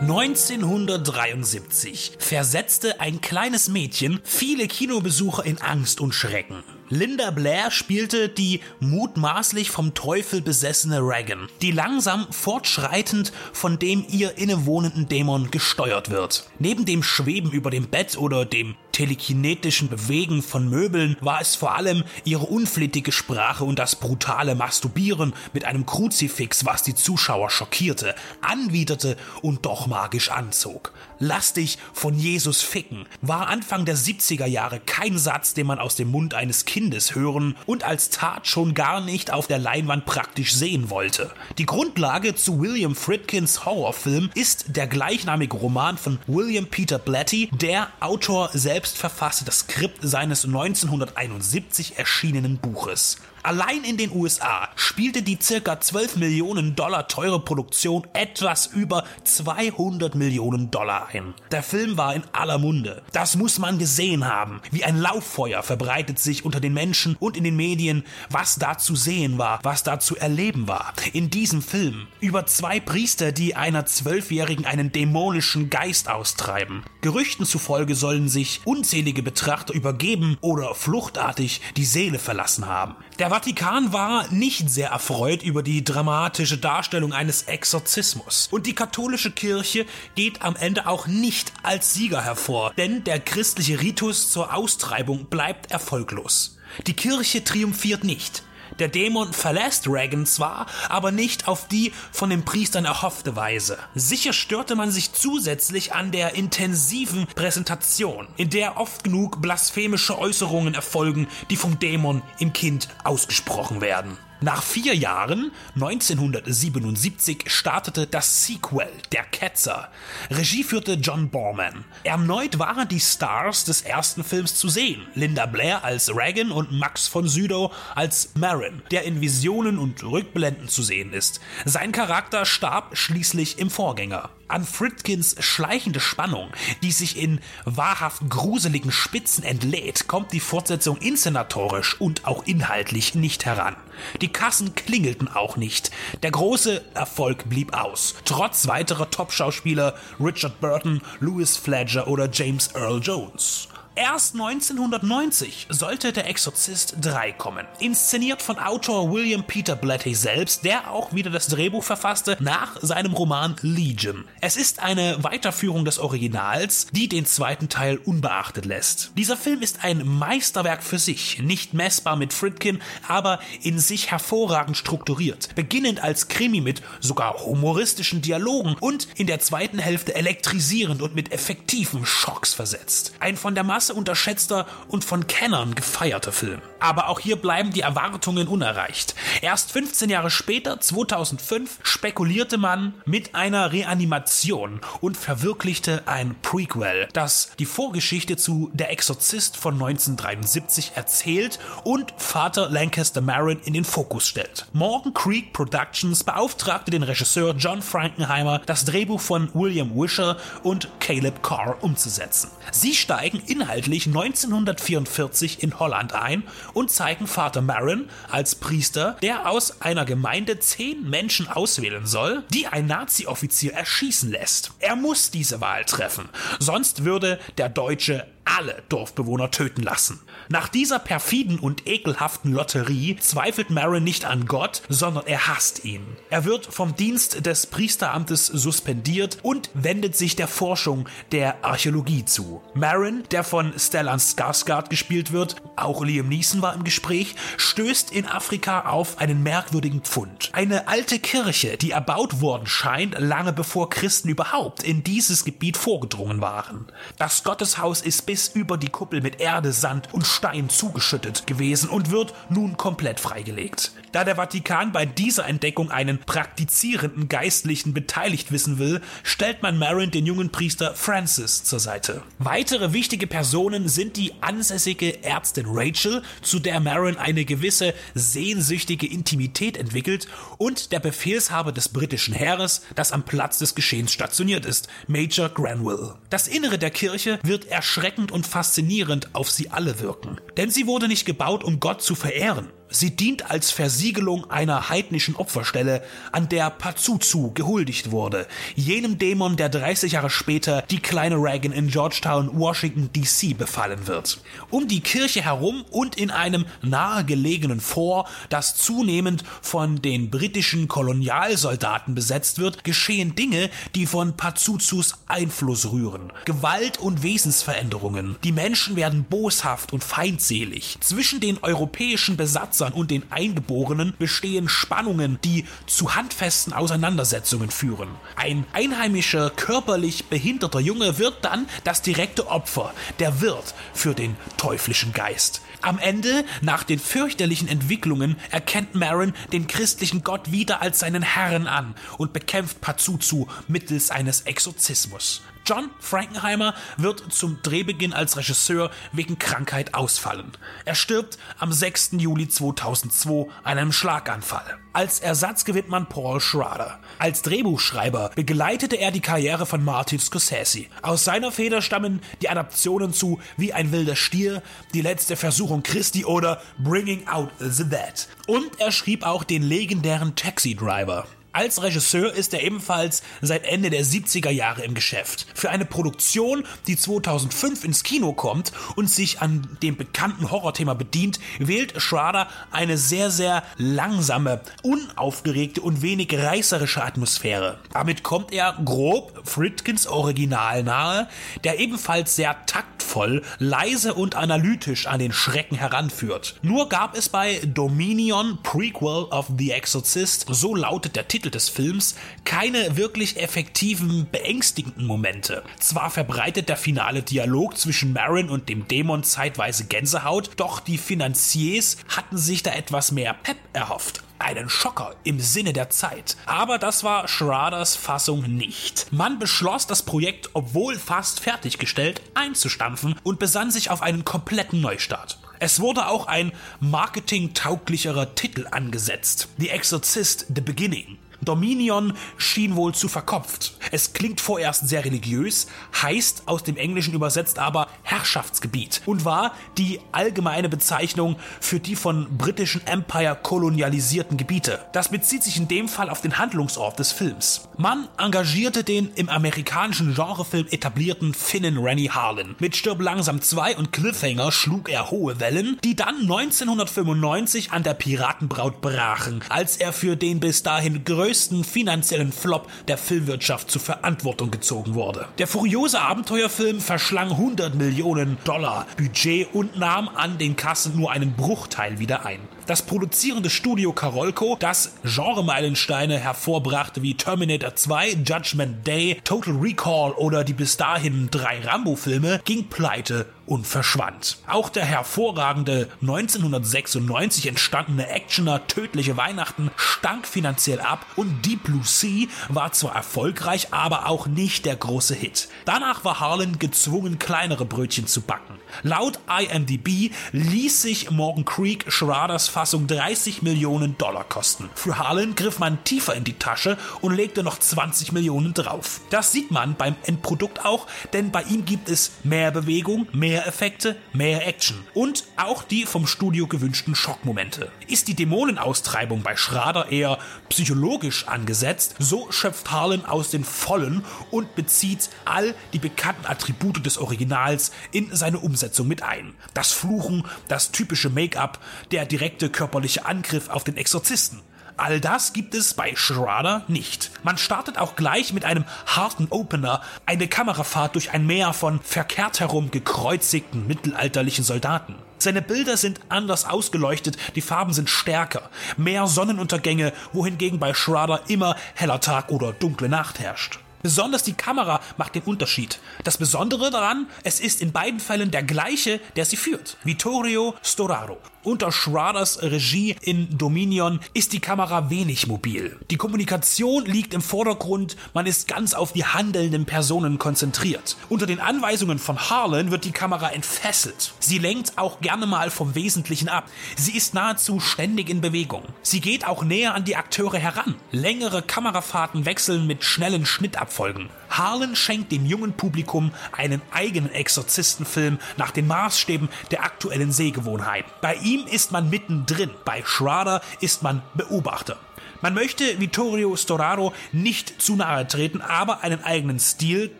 1973 0.00 2.16
versetzte 2.18 3.00
ein 3.00 3.20
kleines 3.20 3.68
Mädchen 3.68 4.22
viele 4.24 4.66
Kinobesucher 4.66 5.44
in 5.44 5.60
Angst 5.60 6.00
und 6.00 6.14
Schrecken. 6.14 6.64
Linda 6.88 7.32
Blair 7.32 7.72
spielte 7.72 8.28
die 8.28 8.60
mutmaßlich 8.78 9.70
vom 9.70 9.94
Teufel 9.94 10.40
besessene 10.40 11.00
Regan, 11.00 11.48
die 11.60 11.72
langsam 11.72 12.26
fortschreitend 12.30 13.32
von 13.52 13.80
dem 13.80 14.04
ihr 14.08 14.38
innewohnenden 14.38 15.08
Dämon 15.08 15.50
gesteuert 15.50 16.10
wird. 16.10 16.48
Neben 16.60 16.84
dem 16.84 17.02
Schweben 17.02 17.50
über 17.50 17.70
dem 17.70 17.88
Bett 17.88 18.16
oder 18.16 18.44
dem 18.44 18.76
telekinetischen 18.92 19.90
Bewegen 19.90 20.42
von 20.42 20.70
Möbeln 20.70 21.18
war 21.20 21.40
es 21.40 21.54
vor 21.54 21.74
allem 21.74 22.04
ihre 22.24 22.46
unflätige 22.46 23.12
Sprache 23.12 23.64
und 23.64 23.78
das 23.78 23.96
brutale 23.96 24.54
Masturbieren 24.54 25.34
mit 25.52 25.66
einem 25.66 25.84
Kruzifix, 25.84 26.64
was 26.64 26.82
die 26.82 26.94
Zuschauer 26.94 27.50
schockierte, 27.50 28.14
anwiderte 28.40 29.18
und 29.42 29.66
doch 29.66 29.86
magisch 29.86 30.30
anzog. 30.30 30.92
Lass 31.18 31.52
dich 31.52 31.78
von 31.92 32.14
Jesus 32.14 32.62
ficken 32.62 33.06
war 33.22 33.48
Anfang 33.48 33.84
der 33.84 33.96
70er 33.96 34.46
Jahre 34.46 34.80
kein 34.80 35.18
Satz, 35.18 35.54
den 35.54 35.66
man 35.66 35.78
aus 35.78 35.96
dem 35.96 36.10
Mund 36.10 36.34
eines 36.34 36.64
Kindes 36.64 37.14
hören 37.14 37.56
und 37.66 37.84
als 37.84 38.10
Tat 38.10 38.46
schon 38.46 38.74
gar 38.74 39.00
nicht 39.00 39.32
auf 39.32 39.46
der 39.46 39.58
Leinwand 39.58 40.06
praktisch 40.06 40.54
sehen 40.54 40.90
wollte. 40.90 41.32
Die 41.58 41.66
Grundlage 41.66 42.34
zu 42.34 42.60
William 42.60 42.94
Friedkins 42.94 43.64
Horrorfilm 43.64 44.30
ist 44.34 44.76
der 44.76 44.86
gleichnamige 44.86 45.56
Roman 45.56 45.98
von 45.98 46.18
William 46.26 46.66
Peter 46.66 46.98
Blatty, 46.98 47.50
der 47.52 47.88
Autor 48.00 48.50
selbst 48.52 48.98
verfasste 48.98 49.44
das 49.44 49.60
Skript 49.60 49.98
seines 50.02 50.44
1971 50.44 51.98
erschienenen 51.98 52.58
Buches. 52.58 53.18
Allein 53.46 53.84
in 53.84 53.96
den 53.96 54.10
USA 54.10 54.70
spielte 54.74 55.22
die 55.22 55.38
circa 55.40 55.80
12 55.80 56.16
Millionen 56.16 56.74
Dollar 56.74 57.06
teure 57.06 57.38
Produktion 57.38 58.04
etwas 58.12 58.66
über 58.66 59.04
200 59.22 60.16
Millionen 60.16 60.72
Dollar 60.72 61.10
ein. 61.12 61.32
Der 61.52 61.62
Film 61.62 61.96
war 61.96 62.12
in 62.16 62.24
aller 62.32 62.58
Munde. 62.58 63.04
Das 63.12 63.36
muss 63.36 63.60
man 63.60 63.78
gesehen 63.78 64.26
haben. 64.26 64.60
Wie 64.72 64.82
ein 64.82 64.98
Lauffeuer 64.98 65.62
verbreitet 65.62 66.18
sich 66.18 66.44
unter 66.44 66.58
den 66.58 66.74
Menschen 66.74 67.14
und 67.20 67.36
in 67.36 67.44
den 67.44 67.54
Medien, 67.54 68.02
was 68.30 68.56
da 68.56 68.78
zu 68.78 68.96
sehen 68.96 69.38
war, 69.38 69.60
was 69.62 69.84
da 69.84 70.00
zu 70.00 70.16
erleben 70.16 70.66
war. 70.66 70.92
In 71.12 71.30
diesem 71.30 71.62
Film 71.62 72.08
über 72.18 72.46
zwei 72.46 72.80
Priester, 72.80 73.30
die 73.30 73.54
einer 73.54 73.86
Zwölfjährigen 73.86 74.66
einen 74.66 74.90
dämonischen 74.90 75.70
Geist 75.70 76.10
austreiben. 76.10 76.82
Gerüchten 77.00 77.46
zufolge 77.46 77.94
sollen 77.94 78.28
sich 78.28 78.62
unzählige 78.64 79.22
Betrachter 79.22 79.72
übergeben 79.72 80.36
oder 80.40 80.74
fluchtartig 80.74 81.60
die 81.76 81.84
Seele 81.84 82.18
verlassen 82.18 82.66
haben. 82.66 82.96
Der 83.20 83.35
Vatikan 83.36 83.92
war 83.92 84.32
nicht 84.32 84.70
sehr 84.70 84.88
erfreut 84.88 85.42
über 85.42 85.62
die 85.62 85.84
dramatische 85.84 86.56
Darstellung 86.56 87.12
eines 87.12 87.42
Exorzismus. 87.42 88.48
Und 88.50 88.66
die 88.66 88.74
katholische 88.74 89.30
Kirche 89.30 89.84
geht 90.14 90.40
am 90.40 90.56
Ende 90.56 90.86
auch 90.86 91.06
nicht 91.06 91.52
als 91.62 91.92
Sieger 91.92 92.24
hervor, 92.24 92.72
denn 92.78 93.04
der 93.04 93.20
christliche 93.20 93.82
Ritus 93.82 94.30
zur 94.30 94.54
Austreibung 94.54 95.26
bleibt 95.26 95.70
erfolglos. 95.70 96.56
Die 96.86 96.94
Kirche 96.94 97.44
triumphiert 97.44 98.04
nicht. 98.04 98.42
Der 98.78 98.88
Dämon 98.88 99.32
verlässt 99.32 99.88
Reagan 99.88 100.26
zwar, 100.26 100.66
aber 100.88 101.10
nicht 101.10 101.48
auf 101.48 101.66
die 101.68 101.92
von 102.12 102.28
den 102.30 102.44
Priestern 102.44 102.84
erhoffte 102.84 103.34
Weise. 103.34 103.78
Sicher 103.94 104.32
störte 104.32 104.76
man 104.76 104.90
sich 104.90 105.12
zusätzlich 105.12 105.94
an 105.94 106.12
der 106.12 106.34
intensiven 106.34 107.26
Präsentation, 107.26 108.28
in 108.36 108.50
der 108.50 108.78
oft 108.78 109.04
genug 109.04 109.40
blasphemische 109.40 110.18
Äußerungen 110.18 110.74
erfolgen, 110.74 111.26
die 111.48 111.56
vom 111.56 111.78
Dämon 111.78 112.22
im 112.38 112.52
Kind 112.52 112.88
ausgesprochen 113.04 113.80
werden. 113.80 114.18
Nach 114.42 114.62
vier 114.62 114.94
Jahren, 114.94 115.50
1977, 115.76 117.44
startete 117.46 118.06
das 118.06 118.44
Sequel, 118.44 118.90
Der 119.10 119.24
Ketzer. 119.24 119.88
Regie 120.30 120.62
führte 120.62 120.92
John 120.94 121.30
Borman. 121.30 121.86
Erneut 122.04 122.58
waren 122.58 122.86
die 122.86 123.00
Stars 123.00 123.64
des 123.64 123.80
ersten 123.80 124.24
Films 124.24 124.54
zu 124.56 124.68
sehen. 124.68 125.06
Linda 125.14 125.46
Blair 125.46 125.84
als 125.84 126.14
Reagan 126.14 126.52
und 126.52 126.70
Max 126.70 127.08
von 127.08 127.26
Sydow 127.26 127.72
als 127.94 128.32
Marin, 128.34 128.82
der 128.90 129.04
in 129.04 129.22
Visionen 129.22 129.78
und 129.78 130.04
Rückblenden 130.04 130.68
zu 130.68 130.82
sehen 130.82 131.14
ist. 131.14 131.40
Sein 131.64 131.92
Charakter 131.92 132.44
starb 132.44 132.94
schließlich 132.94 133.58
im 133.58 133.70
Vorgänger. 133.70 134.28
An 134.48 134.64
Fritkins 134.64 135.34
schleichende 135.40 135.98
Spannung, 135.98 136.50
die 136.82 136.92
sich 136.92 137.20
in 137.20 137.40
wahrhaft 137.64 138.28
gruseligen 138.28 138.92
Spitzen 138.92 139.42
entlädt, 139.42 140.06
kommt 140.06 140.32
die 140.32 140.40
Fortsetzung 140.40 140.98
inszenatorisch 140.98 142.00
und 142.00 142.26
auch 142.26 142.44
inhaltlich 142.46 143.16
nicht 143.16 143.44
heran. 143.44 143.74
Die 144.20 144.28
Kassen 144.28 144.74
klingelten 144.74 145.28
auch 145.28 145.56
nicht. 145.56 145.90
Der 146.22 146.30
große 146.30 146.84
Erfolg 146.94 147.48
blieb 147.48 147.74
aus, 147.74 148.14
trotz 148.24 148.68
weiterer 148.68 149.10
Top-Schauspieler 149.10 149.94
Richard 150.20 150.60
Burton, 150.60 151.00
Louis 151.18 151.56
Fledger 151.56 152.06
oder 152.06 152.28
James 152.30 152.68
Earl 152.74 153.00
Jones. 153.02 153.65
Erst 153.98 154.34
1990 154.34 155.68
sollte 155.70 156.12
Der 156.12 156.28
Exorzist 156.28 156.96
3 157.00 157.32
kommen. 157.32 157.66
Inszeniert 157.80 158.42
von 158.42 158.58
Autor 158.58 159.10
William 159.10 159.44
Peter 159.44 159.74
Blatty 159.74 160.14
selbst, 160.14 160.66
der 160.66 160.90
auch 160.90 161.14
wieder 161.14 161.30
das 161.30 161.46
Drehbuch 161.46 161.82
verfasste 161.82 162.36
nach 162.40 162.76
seinem 162.82 163.14
Roman 163.14 163.56
Legion. 163.62 164.26
Es 164.42 164.58
ist 164.58 164.80
eine 164.80 165.24
Weiterführung 165.24 165.86
des 165.86 165.98
Originals, 165.98 166.88
die 166.92 167.08
den 167.08 167.24
zweiten 167.24 167.70
Teil 167.70 167.96
unbeachtet 167.96 168.66
lässt. 168.66 169.12
Dieser 169.16 169.38
Film 169.38 169.62
ist 169.62 169.82
ein 169.82 170.06
Meisterwerk 170.06 170.82
für 170.82 170.98
sich, 170.98 171.38
nicht 171.38 171.72
messbar 171.72 172.16
mit 172.16 172.34
Friedkin, 172.34 172.82
aber 173.08 173.40
in 173.62 173.78
sich 173.78 174.10
hervorragend 174.10 174.76
strukturiert. 174.76 175.54
Beginnend 175.54 176.02
als 176.02 176.28
Krimi 176.28 176.60
mit 176.60 176.82
sogar 177.00 177.46
humoristischen 177.46 178.20
Dialogen 178.20 178.76
und 178.78 179.08
in 179.16 179.26
der 179.26 179.40
zweiten 179.40 179.78
Hälfte 179.78 180.14
elektrisierend 180.14 181.00
und 181.00 181.14
mit 181.14 181.32
effektiven 181.32 182.04
Schocks 182.04 182.52
versetzt. 182.52 183.14
Ein 183.20 183.38
von 183.38 183.54
der 183.54 183.64
Masse 183.64 183.85
unterschätzter 183.94 184.66
und 184.88 185.04
von 185.04 185.26
Kennern 185.26 185.74
gefeierter 185.74 186.32
Film. 186.32 186.60
Aber 186.80 187.08
auch 187.08 187.20
hier 187.20 187.36
bleiben 187.36 187.72
die 187.72 187.80
Erwartungen 187.80 188.48
unerreicht. 188.48 189.14
Erst 189.40 189.72
15 189.72 190.10
Jahre 190.10 190.30
später, 190.30 190.80
2005, 190.80 191.78
spekulierte 191.82 192.58
man 192.58 192.94
mit 193.04 193.34
einer 193.34 193.72
Reanimation 193.72 194.80
und 195.00 195.16
verwirklichte 195.16 196.02
ein 196.06 196.36
Prequel, 196.42 197.08
das 197.12 197.50
die 197.58 197.66
Vorgeschichte 197.66 198.36
zu 198.36 198.70
Der 198.74 198.90
Exorzist 198.90 199.56
von 199.56 199.74
1973 199.74 200.92
erzählt 200.94 201.58
und 201.84 202.12
Vater 202.16 202.68
Lancaster 202.68 203.20
Marin 203.20 203.60
in 203.64 203.72
den 203.72 203.84
Fokus 203.84 204.26
stellt. 204.26 204.66
Morgan 204.72 205.14
Creek 205.14 205.52
Productions 205.52 206.24
beauftragte 206.24 206.90
den 206.90 207.02
Regisseur 207.02 207.54
John 207.56 207.82
Frankenheimer, 207.82 208.60
das 208.66 208.84
Drehbuch 208.84 209.20
von 209.20 209.48
William 209.54 209.94
Wisher 209.94 210.36
und 210.62 210.88
Caleb 211.00 211.42
Carr 211.42 211.76
umzusetzen. 211.82 212.50
Sie 212.72 212.94
steigen 212.94 213.42
inhaltlich 213.46 213.75
1944 213.84 215.62
in 215.62 215.78
Holland 215.78 216.14
ein 216.14 216.42
und 216.72 216.90
zeigen 216.90 217.26
Vater 217.26 217.60
Marin 217.60 218.08
als 218.30 218.54
Priester, 218.54 219.16
der 219.22 219.48
aus 219.50 219.80
einer 219.80 220.04
Gemeinde 220.04 220.58
zehn 220.58 221.08
Menschen 221.08 221.48
auswählen 221.48 222.06
soll, 222.06 222.44
die 222.52 222.66
ein 222.66 222.86
Nazi-Offizier 222.86 223.72
erschießen 223.74 224.30
lässt. 224.30 224.72
Er 224.78 224.96
muss 224.96 225.30
diese 225.30 225.60
Wahl 225.60 225.84
treffen, 225.84 226.28
sonst 226.58 227.04
würde 227.04 227.38
der 227.58 227.68
Deutsche 227.68 228.26
alle 228.46 228.82
Dorfbewohner 228.88 229.50
töten 229.50 229.82
lassen. 229.82 230.20
Nach 230.48 230.68
dieser 230.68 230.98
perfiden 230.98 231.58
und 231.58 231.86
ekelhaften 231.86 232.52
Lotterie 232.52 233.16
zweifelt 233.16 233.70
Marin 233.70 234.04
nicht 234.04 234.24
an 234.24 234.46
Gott, 234.46 234.82
sondern 234.88 235.26
er 235.26 235.48
hasst 235.48 235.84
ihn. 235.84 236.06
Er 236.30 236.44
wird 236.44 236.66
vom 236.66 236.94
Dienst 236.94 237.44
des 237.44 237.66
Priesteramtes 237.66 238.46
suspendiert 238.46 239.38
und 239.42 239.70
wendet 239.74 240.16
sich 240.16 240.36
der 240.36 240.48
Forschung 240.48 241.08
der 241.32 241.64
Archäologie 241.64 242.24
zu. 242.24 242.62
Marin, 242.74 243.24
der 243.32 243.42
von 243.42 243.72
Stellan 243.78 244.20
Skarsgård 244.20 244.88
gespielt 244.88 245.32
wird, 245.32 245.56
auch 245.74 246.04
Liam 246.04 246.28
Neeson 246.28 246.62
war 246.62 246.74
im 246.74 246.84
Gespräch, 246.84 247.34
stößt 247.56 248.12
in 248.12 248.26
Afrika 248.26 248.88
auf 248.88 249.18
einen 249.18 249.42
merkwürdigen 249.42 250.02
Pfund. 250.02 250.50
Eine 250.52 250.88
alte 250.88 251.18
Kirche, 251.18 251.76
die 251.76 251.90
erbaut 251.90 252.40
worden 252.40 252.66
scheint, 252.66 253.18
lange 253.18 253.52
bevor 253.52 253.90
Christen 253.90 254.28
überhaupt 254.28 254.84
in 254.84 255.02
dieses 255.02 255.44
Gebiet 255.44 255.76
vorgedrungen 255.76 256.40
waren. 256.40 256.86
Das 257.18 257.42
Gotteshaus 257.42 258.00
ist 258.00 258.24
bis 258.26 258.35
bis 258.36 258.48
über 258.48 258.76
die 258.76 258.90
Kuppel 258.90 259.22
mit 259.22 259.40
Erde, 259.40 259.72
Sand 259.72 260.12
und 260.12 260.26
Stein 260.26 260.68
zugeschüttet 260.68 261.46
gewesen 261.46 261.88
und 261.88 262.10
wird 262.10 262.34
nun 262.50 262.76
komplett 262.76 263.18
freigelegt. 263.18 263.92
Da 264.12 264.24
der 264.24 264.36
Vatikan 264.36 264.92
bei 264.92 265.06
dieser 265.06 265.46
Entdeckung 265.46 265.90
einen 265.90 266.18
praktizierenden 266.18 267.28
Geistlichen 267.28 267.94
beteiligt 267.94 268.52
wissen 268.52 268.78
will, 268.78 269.00
stellt 269.22 269.62
man 269.62 269.78
Marin 269.78 270.10
den 270.10 270.26
jungen 270.26 270.50
Priester 270.50 270.94
Francis 270.94 271.64
zur 271.64 271.80
Seite. 271.80 272.22
Weitere 272.38 272.92
wichtige 272.92 273.26
Personen 273.26 273.88
sind 273.88 274.18
die 274.18 274.34
ansässige 274.42 275.24
Ärztin 275.24 275.64
Rachel, 275.68 276.22
zu 276.42 276.58
der 276.58 276.80
Marin 276.80 277.16
eine 277.16 277.46
gewisse 277.46 277.94
sehnsüchtige 278.14 279.06
Intimität 279.06 279.78
entwickelt, 279.78 280.28
und 280.58 280.92
der 280.92 281.00
Befehlshaber 281.00 281.72
des 281.72 281.88
britischen 281.88 282.34
Heeres, 282.34 282.82
das 282.94 283.12
am 283.12 283.24
Platz 283.24 283.58
des 283.58 283.74
Geschehens 283.74 284.12
stationiert 284.12 284.66
ist, 284.66 284.88
Major 285.06 285.48
Granville. 285.48 286.16
Das 286.30 286.48
Innere 286.48 286.78
der 286.78 286.90
Kirche 286.90 287.38
wird 287.42 287.66
erschreckend 287.66 288.32
und 288.32 288.46
faszinierend 288.46 289.34
auf 289.34 289.50
sie 289.50 289.70
alle 289.70 290.00
wirken. 290.00 290.40
Denn 290.56 290.70
sie 290.70 290.86
wurde 290.86 291.08
nicht 291.08 291.26
gebaut, 291.26 291.64
um 291.64 291.80
Gott 291.80 292.02
zu 292.02 292.14
verehren. 292.14 292.68
Sie 292.88 293.16
dient 293.16 293.50
als 293.50 293.70
Versiegelung 293.70 294.50
einer 294.50 294.88
heidnischen 294.88 295.36
Opferstelle, 295.36 296.02
an 296.32 296.48
der 296.48 296.70
Pazuzu 296.70 297.50
gehuldigt 297.52 298.10
wurde, 298.10 298.46
jenem 298.74 299.18
Dämon, 299.18 299.56
der 299.56 299.68
30 299.68 300.12
Jahre 300.12 300.30
später 300.30 300.82
die 300.82 301.00
kleine 301.00 301.36
Reagan 301.36 301.72
in 301.72 301.88
Georgetown, 301.88 302.50
Washington 302.58 303.10
DC 303.12 303.58
befallen 303.58 304.06
wird. 304.06 304.40
Um 304.70 304.86
die 304.88 305.00
Kirche 305.00 305.42
herum 305.42 305.84
und 305.90 306.16
in 306.16 306.30
einem 306.30 306.66
nahegelegenen 306.82 307.80
Fort, 307.80 308.28
das 308.50 308.76
zunehmend 308.76 309.44
von 309.62 310.00
den 310.00 310.30
britischen 310.30 310.88
Kolonialsoldaten 310.88 312.14
besetzt 312.14 312.58
wird, 312.58 312.84
geschehen 312.84 313.34
Dinge, 313.34 313.70
die 313.94 314.06
von 314.06 314.36
Pazuzus 314.36 315.14
Einfluss 315.26 315.90
rühren. 315.90 316.32
Gewalt 316.44 316.98
und 316.98 317.22
Wesensveränderungen. 317.22 318.36
Die 318.44 318.52
Menschen 318.52 318.96
werden 318.96 319.24
boshaft 319.24 319.92
und 319.92 320.04
feindselig. 320.04 320.98
Zwischen 321.00 321.40
den 321.40 321.58
europäischen 321.62 322.36
Besatzern 322.76 322.92
und 322.92 323.10
den 323.10 323.24
Eingeborenen 323.30 324.12
bestehen 324.18 324.68
Spannungen, 324.68 325.38
die 325.42 325.64
zu 325.86 326.14
handfesten 326.14 326.74
Auseinandersetzungen 326.74 327.70
führen. 327.70 328.08
Ein 328.36 328.66
einheimischer, 328.74 329.48
körperlich 329.48 330.26
behinderter 330.26 330.80
Junge 330.80 331.18
wird 331.18 331.42
dann 331.42 331.66
das 331.84 332.02
direkte 332.02 332.48
Opfer, 332.48 332.92
der 333.18 333.40
Wirt 333.40 333.74
für 333.94 334.14
den 334.14 334.36
teuflischen 334.58 335.14
Geist. 335.14 335.62
Am 335.80 335.98
Ende, 335.98 336.44
nach 336.60 336.84
den 336.84 336.98
fürchterlichen 336.98 337.68
Entwicklungen, 337.68 338.36
erkennt 338.50 338.94
Marin 338.94 339.32
den 339.52 339.66
christlichen 339.66 340.22
Gott 340.22 340.52
wieder 340.52 340.82
als 340.82 340.98
seinen 340.98 341.22
Herrn 341.22 341.66
an 341.66 341.94
und 342.18 342.34
bekämpft 342.34 342.82
Pazuzu 342.82 343.48
mittels 343.68 344.10
eines 344.10 344.42
Exorzismus. 344.42 345.42
John 345.66 345.90
Frankenheimer 345.98 346.74
wird 346.96 347.32
zum 347.32 347.60
Drehbeginn 347.60 348.12
als 348.12 348.36
Regisseur 348.36 348.92
wegen 349.10 349.36
Krankheit 349.36 349.94
ausfallen. 349.94 350.52
Er 350.84 350.94
stirbt 350.94 351.38
am 351.58 351.72
6. 351.72 352.10
Juli 352.18 352.46
2002 352.46 353.50
an 353.64 353.78
einem 353.78 353.90
Schlaganfall. 353.90 354.78
Als 354.92 355.18
Ersatz 355.18 355.64
gewinnt 355.64 355.88
man 355.88 356.08
Paul 356.08 356.40
Schrader. 356.40 357.00
Als 357.18 357.42
Drehbuchschreiber 357.42 358.30
begleitete 358.36 358.94
er 358.96 359.10
die 359.10 359.20
Karriere 359.20 359.66
von 359.66 359.84
Martin 359.84 360.20
Scorsese. 360.20 360.86
Aus 361.02 361.24
seiner 361.24 361.50
Feder 361.50 361.82
stammen 361.82 362.20
die 362.40 362.48
Adaptionen 362.48 363.12
zu 363.12 363.40
Wie 363.56 363.72
ein 363.72 363.90
wilder 363.90 364.16
Stier, 364.16 364.62
Die 364.94 365.02
letzte 365.02 365.34
Versuchung 365.34 365.82
Christi 365.82 366.24
oder 366.24 366.62
Bringing 366.78 367.26
Out 367.26 367.50
the 367.58 367.84
Dead. 367.84 368.28
Und 368.46 368.78
er 368.78 368.92
schrieb 368.92 369.26
auch 369.26 369.42
den 369.42 369.64
legendären 369.64 370.36
Taxi 370.36 370.76
Driver. 370.76 371.26
Als 371.56 371.82
Regisseur 371.82 372.34
ist 372.34 372.52
er 372.52 372.62
ebenfalls 372.62 373.22
seit 373.40 373.64
Ende 373.64 373.88
der 373.88 374.04
70er 374.04 374.50
Jahre 374.50 374.84
im 374.84 374.92
Geschäft. 374.92 375.46
Für 375.54 375.70
eine 375.70 375.86
Produktion, 375.86 376.64
die 376.86 376.98
2005 376.98 377.82
ins 377.82 378.02
Kino 378.02 378.34
kommt 378.34 378.72
und 378.94 379.08
sich 379.08 379.40
an 379.40 379.66
dem 379.82 379.96
bekannten 379.96 380.50
Horrorthema 380.50 380.92
bedient, 380.92 381.40
wählt 381.58 381.94
Schrader 381.96 382.48
eine 382.72 382.98
sehr, 382.98 383.30
sehr 383.30 383.62
langsame, 383.78 384.60
unaufgeregte 384.82 385.80
und 385.80 386.02
wenig 386.02 386.28
reißerische 386.30 387.02
Atmosphäre. 387.02 387.78
Damit 387.90 388.22
kommt 388.22 388.52
er 388.52 388.78
grob 388.84 389.40
Fritkins 389.44 390.06
Original 390.06 390.82
nahe, 390.82 391.26
der 391.64 391.80
ebenfalls 391.80 392.36
sehr 392.36 392.66
taktvoll, 392.66 393.42
leise 393.58 394.12
und 394.12 394.34
analytisch 394.34 395.06
an 395.06 395.20
den 395.20 395.32
Schrecken 395.32 395.78
heranführt. 395.78 396.56
Nur 396.60 396.90
gab 396.90 397.16
es 397.16 397.30
bei 397.30 397.62
Dominion 397.64 398.58
Prequel 398.62 399.24
of 399.30 399.46
the 399.56 399.70
Exorcist, 399.70 400.44
so 400.50 400.74
lautet 400.74 401.16
der 401.16 401.28
Titel 401.28 401.45
des 401.50 401.68
Films, 401.68 402.14
keine 402.44 402.96
wirklich 402.96 403.40
effektiven, 403.40 404.28
beängstigenden 404.30 405.06
Momente. 405.06 405.62
Zwar 405.78 406.10
verbreitet 406.10 406.68
der 406.68 406.76
finale 406.76 407.22
Dialog 407.22 407.76
zwischen 407.76 408.12
Marin 408.12 408.50
und 408.50 408.68
dem 408.68 408.88
Dämon 408.88 409.24
zeitweise 409.24 409.84
Gänsehaut, 409.84 410.50
doch 410.56 410.80
die 410.80 410.98
Finanziers 410.98 411.96
hatten 412.08 412.38
sich 412.38 412.62
da 412.62 412.72
etwas 412.72 413.12
mehr 413.12 413.34
Pep 413.34 413.58
erhofft 413.72 414.22
einen 414.38 414.68
Schocker 414.68 415.14
im 415.24 415.40
Sinne 415.40 415.72
der 415.72 415.90
Zeit. 415.90 416.36
Aber 416.46 416.78
das 416.78 417.04
war 417.04 417.28
Schraders 417.28 417.96
Fassung 417.96 418.42
nicht. 418.42 419.06
Man 419.10 419.38
beschloss, 419.38 419.86
das 419.86 420.02
Projekt, 420.02 420.50
obwohl 420.52 420.98
fast 420.98 421.40
fertiggestellt, 421.40 422.20
einzustampfen 422.34 423.16
und 423.22 423.38
besann 423.38 423.70
sich 423.70 423.90
auf 423.90 424.02
einen 424.02 424.24
kompletten 424.24 424.80
Neustart. 424.80 425.38
Es 425.58 425.80
wurde 425.80 426.08
auch 426.08 426.26
ein 426.26 426.52
marketingtauglicherer 426.80 428.34
Titel 428.34 428.66
angesetzt. 428.70 429.48
The 429.56 429.70
Exorcist 429.70 430.46
The 430.54 430.60
Beginning. 430.60 431.18
Dominion 431.46 432.12
schien 432.36 432.76
wohl 432.76 432.94
zu 432.94 433.08
verkopft. 433.08 433.76
Es 433.92 434.12
klingt 434.12 434.40
vorerst 434.40 434.88
sehr 434.88 435.04
religiös, 435.04 435.68
heißt 436.02 436.42
aus 436.46 436.64
dem 436.64 436.76
Englischen 436.76 437.14
übersetzt 437.14 437.58
aber 437.58 437.88
Herrschaftsgebiet 438.02 439.02
und 439.06 439.24
war 439.24 439.52
die 439.78 440.00
allgemeine 440.12 440.68
Bezeichnung 440.68 441.36
für 441.60 441.78
die 441.78 441.94
von 441.94 442.36
britischen 442.36 442.84
Empire 442.86 443.38
kolonialisierten 443.40 444.36
Gebiete. 444.36 444.84
Das 444.92 445.08
bezieht 445.08 445.44
sich 445.44 445.56
in 445.56 445.68
dem 445.68 445.88
Fall 445.88 446.10
auf 446.10 446.20
den 446.20 446.38
Handlungsort 446.38 446.98
des 446.98 447.12
Films. 447.12 447.68
Man 447.78 448.08
engagierte 448.18 448.82
den 448.82 449.12
im 449.14 449.28
amerikanischen 449.28 450.14
Genrefilm 450.14 450.66
etablierten 450.70 451.32
Finnen 451.32 451.78
Rennie 451.78 452.10
Harlan. 452.10 452.56
Mit 452.58 452.74
Stirb 452.74 453.00
langsam 453.00 453.40
2 453.40 453.76
und 453.76 453.92
Cliffhanger 453.92 454.50
schlug 454.50 454.88
er 454.88 455.10
hohe 455.10 455.38
Wellen, 455.38 455.78
die 455.84 455.94
dann 455.94 456.22
1995 456.22 457.70
an 457.70 457.84
der 457.84 457.94
Piratenbraut 457.94 458.80
brachen, 458.80 459.42
als 459.48 459.76
er 459.76 459.92
für 459.92 460.16
den 460.16 460.40
bis 460.40 460.64
dahin 460.64 461.04
größten 461.04 461.35
größten 461.36 461.64
finanziellen 461.64 462.32
Flop 462.32 462.66
der 462.88 462.96
Filmwirtschaft 462.96 463.70
zur 463.70 463.82
Verantwortung 463.82 464.50
gezogen 464.50 464.94
wurde. 464.94 465.28
Der 465.36 465.46
furiose 465.46 466.00
Abenteuerfilm 466.00 466.80
verschlang 466.80 467.32
100 467.32 467.74
Millionen 467.74 468.38
Dollar 468.44 468.86
Budget 468.96 469.52
und 469.52 469.78
nahm 469.78 470.08
an 470.08 470.38
den 470.38 470.56
Kassen 470.56 470.96
nur 470.96 471.12
einen 471.12 471.34
Bruchteil 471.34 471.98
wieder 471.98 472.24
ein. 472.24 472.40
Das 472.66 472.82
produzierende 472.82 473.48
Studio 473.48 473.92
Karolko, 473.92 474.56
das 474.58 474.94
Genre-Meilensteine 475.04 476.18
hervorbrachte 476.18 477.00
wie 477.00 477.14
Terminator 477.14 477.76
2, 477.76 478.24
Judgment 478.24 478.84
Day, 478.84 479.20
Total 479.22 479.54
Recall 479.54 480.10
oder 480.10 480.42
die 480.42 480.52
bis 480.52 480.76
dahin 480.76 481.28
drei 481.30 481.60
Rambo-Filme, 481.60 482.40
ging 482.44 482.64
pleite 482.64 483.26
und 483.46 483.66
verschwand. 483.66 484.38
Auch 484.48 484.68
der 484.68 484.84
hervorragende 484.84 485.88
1996 486.00 487.46
entstandene 487.46 488.08
Actioner 488.08 488.66
Tödliche 488.66 489.16
Weihnachten 489.16 489.70
stank 489.76 490.26
finanziell 490.26 490.80
ab 490.80 491.06
und 491.14 491.46
Deep 491.46 491.62
Blue 491.62 491.84
Sea 491.84 492.26
war 492.48 492.72
zwar 492.72 492.96
erfolgreich, 492.96 493.68
aber 493.72 494.08
auch 494.08 494.26
nicht 494.26 494.66
der 494.66 494.76
große 494.76 495.14
Hit. 495.14 495.48
Danach 495.64 496.04
war 496.04 496.20
Harlan 496.20 496.58
gezwungen, 496.58 497.18
kleinere 497.18 497.64
Brötchen 497.64 498.06
zu 498.06 498.22
backen. 498.22 498.56
Laut 498.82 499.20
IMDb 499.28 500.12
ließ 500.32 500.82
sich 500.82 501.10
Morgan 501.10 501.44
Creek 501.44 501.84
Schraders 501.88 502.48
Fassung 502.56 502.86
30 502.86 503.42
Millionen 503.42 503.98
Dollar 503.98 504.24
kosten. 504.24 504.70
Für 504.74 504.98
Harlan 504.98 505.34
griff 505.34 505.58
man 505.58 505.84
tiefer 505.84 506.14
in 506.14 506.24
die 506.24 506.38
Tasche 506.38 506.78
und 507.02 507.14
legte 507.14 507.42
noch 507.42 507.58
20 507.58 508.12
Millionen 508.12 508.54
drauf. 508.54 509.02
Das 509.10 509.30
sieht 509.30 509.50
man 509.50 509.74
beim 509.74 509.94
Endprodukt 510.06 510.64
auch, 510.64 510.86
denn 511.12 511.30
bei 511.30 511.42
ihm 511.42 511.66
gibt 511.66 511.90
es 511.90 512.12
mehr 512.24 512.50
Bewegung, 512.52 513.08
mehr 513.12 513.46
Effekte, 513.46 513.94
mehr 514.14 514.46
Action 514.46 514.82
und 514.94 515.24
auch 515.36 515.64
die 515.64 515.84
vom 515.84 516.06
Studio 516.06 516.46
gewünschten 516.46 516.94
Schockmomente. 516.94 517.70
Ist 517.88 518.08
die 518.08 518.14
Dämonenaustreibung 518.14 519.20
bei 519.20 519.36
Schrader 519.36 519.92
eher 519.92 520.16
psychologisch 520.48 521.28
angesetzt, 521.28 521.96
so 521.98 522.32
schöpft 522.32 522.70
Harlan 522.70 523.04
aus 523.04 523.28
den 523.28 523.44
Vollen 523.44 524.02
und 524.30 524.54
bezieht 524.54 525.10
all 525.26 525.54
die 525.74 525.78
bekannten 525.78 526.24
Attribute 526.24 526.86
des 526.86 526.96
Originals 526.96 527.70
in 527.92 528.16
seine 528.16 528.38
Umsetzung 528.38 528.88
mit 528.88 529.02
ein. 529.02 529.34
Das 529.52 529.72
Fluchen, 529.72 530.24
das 530.48 530.72
typische 530.72 531.10
Make-up, 531.10 531.58
der 531.90 532.06
direkte 532.06 532.45
körperliche 532.50 533.06
Angriff 533.06 533.48
auf 533.48 533.64
den 533.64 533.76
Exorzisten. 533.76 534.40
All 534.78 535.00
das 535.00 535.32
gibt 535.32 535.54
es 535.54 535.72
bei 535.72 535.96
Schrader 535.96 536.62
nicht. 536.68 537.10
Man 537.22 537.38
startet 537.38 537.78
auch 537.78 537.96
gleich 537.96 538.34
mit 538.34 538.44
einem 538.44 538.66
harten 538.86 539.28
Opener, 539.30 539.80
eine 540.04 540.28
Kamerafahrt 540.28 540.94
durch 540.94 541.12
ein 541.12 541.26
Meer 541.26 541.54
von 541.54 541.80
verkehrt 541.80 542.40
herum 542.40 542.70
gekreuzigten 542.70 543.66
mittelalterlichen 543.66 544.44
Soldaten. 544.44 544.96
Seine 545.16 545.40
Bilder 545.40 545.78
sind 545.78 546.00
anders 546.10 546.44
ausgeleuchtet, 546.44 547.16
die 547.36 547.40
Farben 547.40 547.72
sind 547.72 547.88
stärker, 547.88 548.50
mehr 548.76 549.06
Sonnenuntergänge, 549.06 549.94
wohingegen 550.12 550.58
bei 550.58 550.74
Schrader 550.74 551.22
immer 551.28 551.56
heller 551.74 552.00
Tag 552.00 552.30
oder 552.30 552.52
dunkle 552.52 552.90
Nacht 552.90 553.18
herrscht. 553.18 553.58
Besonders 553.82 554.24
die 554.24 554.34
Kamera 554.34 554.80
macht 554.98 555.14
den 555.14 555.22
Unterschied. 555.22 555.78
Das 556.04 556.18
Besondere 556.18 556.70
daran, 556.70 557.06
es 557.22 557.40
ist 557.40 557.62
in 557.62 557.72
beiden 557.72 558.00
Fällen 558.00 558.30
der 558.30 558.42
gleiche, 558.42 559.00
der 559.14 559.24
sie 559.24 559.36
führt. 559.36 559.78
Vittorio 559.84 560.54
Storaro. 560.62 561.18
Unter 561.46 561.70
Schraders 561.70 562.42
Regie 562.42 562.96
in 563.02 563.38
Dominion 563.38 564.00
ist 564.14 564.32
die 564.32 564.40
Kamera 564.40 564.90
wenig 564.90 565.28
mobil. 565.28 565.78
Die 565.92 565.96
Kommunikation 565.96 566.84
liegt 566.86 567.14
im 567.14 567.22
Vordergrund, 567.22 567.96
man 568.14 568.26
ist 568.26 568.48
ganz 568.48 568.74
auf 568.74 568.92
die 568.92 569.04
handelnden 569.04 569.64
Personen 569.64 570.18
konzentriert. 570.18 570.96
Unter 571.08 571.26
den 571.26 571.38
Anweisungen 571.38 572.00
von 572.00 572.18
Harlan 572.18 572.72
wird 572.72 572.84
die 572.84 572.90
Kamera 572.90 573.30
entfesselt. 573.30 574.12
Sie 574.18 574.38
lenkt 574.38 574.76
auch 574.76 575.00
gerne 575.00 575.26
mal 575.26 575.50
vom 575.50 575.76
Wesentlichen 575.76 576.28
ab. 576.28 576.50
Sie 576.74 576.96
ist 576.96 577.14
nahezu 577.14 577.60
ständig 577.60 578.10
in 578.10 578.20
Bewegung. 578.20 578.64
Sie 578.82 579.00
geht 579.00 579.24
auch 579.24 579.44
näher 579.44 579.76
an 579.76 579.84
die 579.84 579.94
Akteure 579.94 580.38
heran. 580.38 580.74
Längere 580.90 581.42
Kamerafahrten 581.42 582.26
wechseln 582.26 582.66
mit 582.66 582.82
schnellen 582.82 583.24
Schnittabfolgen. 583.24 584.08
Harlan 584.30 584.76
schenkt 584.76 585.12
dem 585.12 585.26
jungen 585.26 585.52
Publikum 585.52 586.12
einen 586.32 586.62
eigenen 586.72 587.10
Exorzistenfilm 587.12 588.18
nach 588.36 588.50
den 588.50 588.66
Maßstäben 588.66 589.28
der 589.50 589.64
aktuellen 589.64 590.12
Sehgewohnheiten. 590.12 590.90
Bei 591.00 591.14
ihm 591.16 591.46
ist 591.46 591.72
man 591.72 591.90
mittendrin, 591.90 592.50
bei 592.64 592.82
Schrader 592.84 593.42
ist 593.60 593.82
man 593.82 594.02
Beobachter. 594.14 594.78
Man 595.22 595.34
möchte 595.34 595.80
Vittorio 595.80 596.36
Storaro 596.36 596.92
nicht 597.12 597.60
zu 597.60 597.76
nahe 597.76 598.06
treten, 598.06 598.40
aber 598.40 598.82
einen 598.82 599.02
eigenen 599.02 599.40
Stil 599.40 599.90